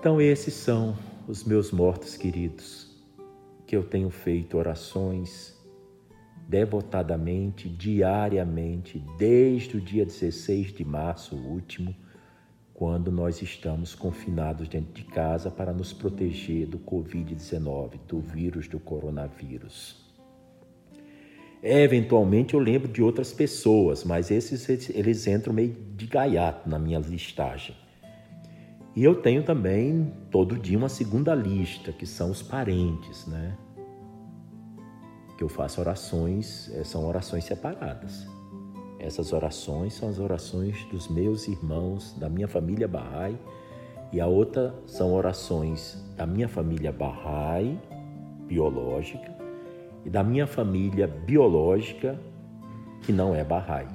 Então, 0.00 0.20
esses 0.20 0.52
são 0.52 0.98
os 1.28 1.44
meus 1.44 1.70
mortos 1.70 2.16
queridos, 2.16 3.00
que 3.64 3.76
eu 3.76 3.84
tenho 3.84 4.10
feito 4.10 4.58
orações 4.58 5.56
devotadamente, 6.48 7.68
diariamente, 7.68 8.98
desde 9.16 9.76
o 9.76 9.80
dia 9.80 10.04
16 10.04 10.72
de 10.72 10.84
março 10.84 11.36
último, 11.36 11.94
quando 12.82 13.12
nós 13.12 13.40
estamos 13.40 13.94
confinados 13.94 14.66
dentro 14.66 14.92
de 14.92 15.04
casa 15.04 15.52
para 15.52 15.72
nos 15.72 15.92
proteger 15.92 16.66
do 16.66 16.80
Covid-19, 16.80 17.92
do 18.08 18.18
vírus 18.18 18.66
do 18.66 18.80
coronavírus. 18.80 20.04
Eventualmente 21.62 22.54
eu 22.54 22.58
lembro 22.58 22.88
de 22.88 23.00
outras 23.00 23.32
pessoas, 23.32 24.02
mas 24.02 24.32
esses 24.32 24.68
eles 24.90 25.28
entram 25.28 25.54
meio 25.54 25.76
de 25.94 26.08
gaiato 26.08 26.68
na 26.68 26.76
minha 26.76 26.98
listagem. 26.98 27.76
E 28.96 29.04
eu 29.04 29.14
tenho 29.14 29.44
também 29.44 30.12
todo 30.28 30.58
dia 30.58 30.76
uma 30.76 30.88
segunda 30.88 31.36
lista, 31.36 31.92
que 31.92 32.04
são 32.04 32.32
os 32.32 32.42
parentes, 32.42 33.28
né? 33.28 33.56
Que 35.38 35.44
eu 35.44 35.48
faço 35.48 35.80
orações, 35.80 36.68
eh, 36.74 36.82
são 36.82 37.06
orações 37.06 37.44
separadas. 37.44 38.26
Essas 39.02 39.32
orações 39.32 39.94
são 39.94 40.08
as 40.08 40.20
orações 40.20 40.84
dos 40.84 41.08
meus 41.08 41.48
irmãos, 41.48 42.14
da 42.20 42.28
minha 42.28 42.46
família 42.46 42.86
Bahá'í, 42.86 43.36
e 44.12 44.20
a 44.20 44.28
outra 44.28 44.72
são 44.86 45.12
orações 45.12 46.00
da 46.16 46.24
minha 46.24 46.48
família 46.48 46.92
Bahá'í, 46.92 47.76
biológica, 48.46 49.36
e 50.04 50.10
da 50.10 50.22
minha 50.22 50.46
família 50.46 51.08
biológica, 51.08 52.16
que 53.02 53.12
não 53.12 53.34
é 53.34 53.42
Bahá'í. 53.42 53.88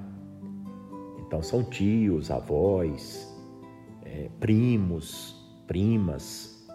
Então 1.26 1.42
são 1.42 1.64
tios, 1.64 2.30
avós, 2.30 3.34
é, 4.04 4.30
primos, 4.42 5.42
primas. 5.66 6.68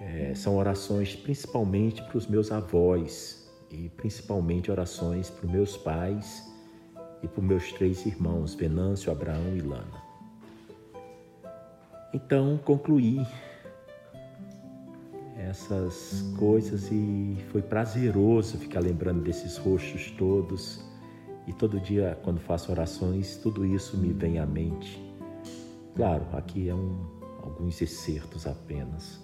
É, 0.00 0.32
são 0.36 0.56
orações 0.56 1.16
principalmente 1.16 2.00
para 2.04 2.16
os 2.16 2.28
meus 2.28 2.52
avós 2.52 3.50
e 3.72 3.88
principalmente 3.88 4.70
orações 4.70 5.30
para 5.30 5.46
os 5.46 5.52
meus 5.52 5.76
pais 5.76 6.53
e 7.24 7.40
os 7.40 7.44
meus 7.44 7.72
três 7.72 8.04
irmãos, 8.04 8.54
Venâncio, 8.54 9.10
Abraão 9.10 9.56
e 9.56 9.60
Lana. 9.60 10.04
Então 12.12 12.58
concluí 12.58 13.26
essas 15.36 16.22
coisas 16.38 16.90
e 16.92 17.36
foi 17.50 17.62
prazeroso 17.62 18.58
ficar 18.58 18.80
lembrando 18.80 19.22
desses 19.22 19.56
rostos 19.56 20.10
todos. 20.12 20.80
E 21.46 21.52
todo 21.52 21.80
dia, 21.80 22.18
quando 22.22 22.40
faço 22.40 22.70
orações, 22.70 23.36
tudo 23.36 23.64
isso 23.66 23.96
me 23.96 24.12
vem 24.12 24.38
à 24.38 24.46
mente. 24.46 25.02
Claro, 25.94 26.24
aqui 26.32 26.68
é 26.68 26.74
um, 26.74 26.98
alguns 27.42 27.80
excertos 27.80 28.46
apenas. 28.46 29.23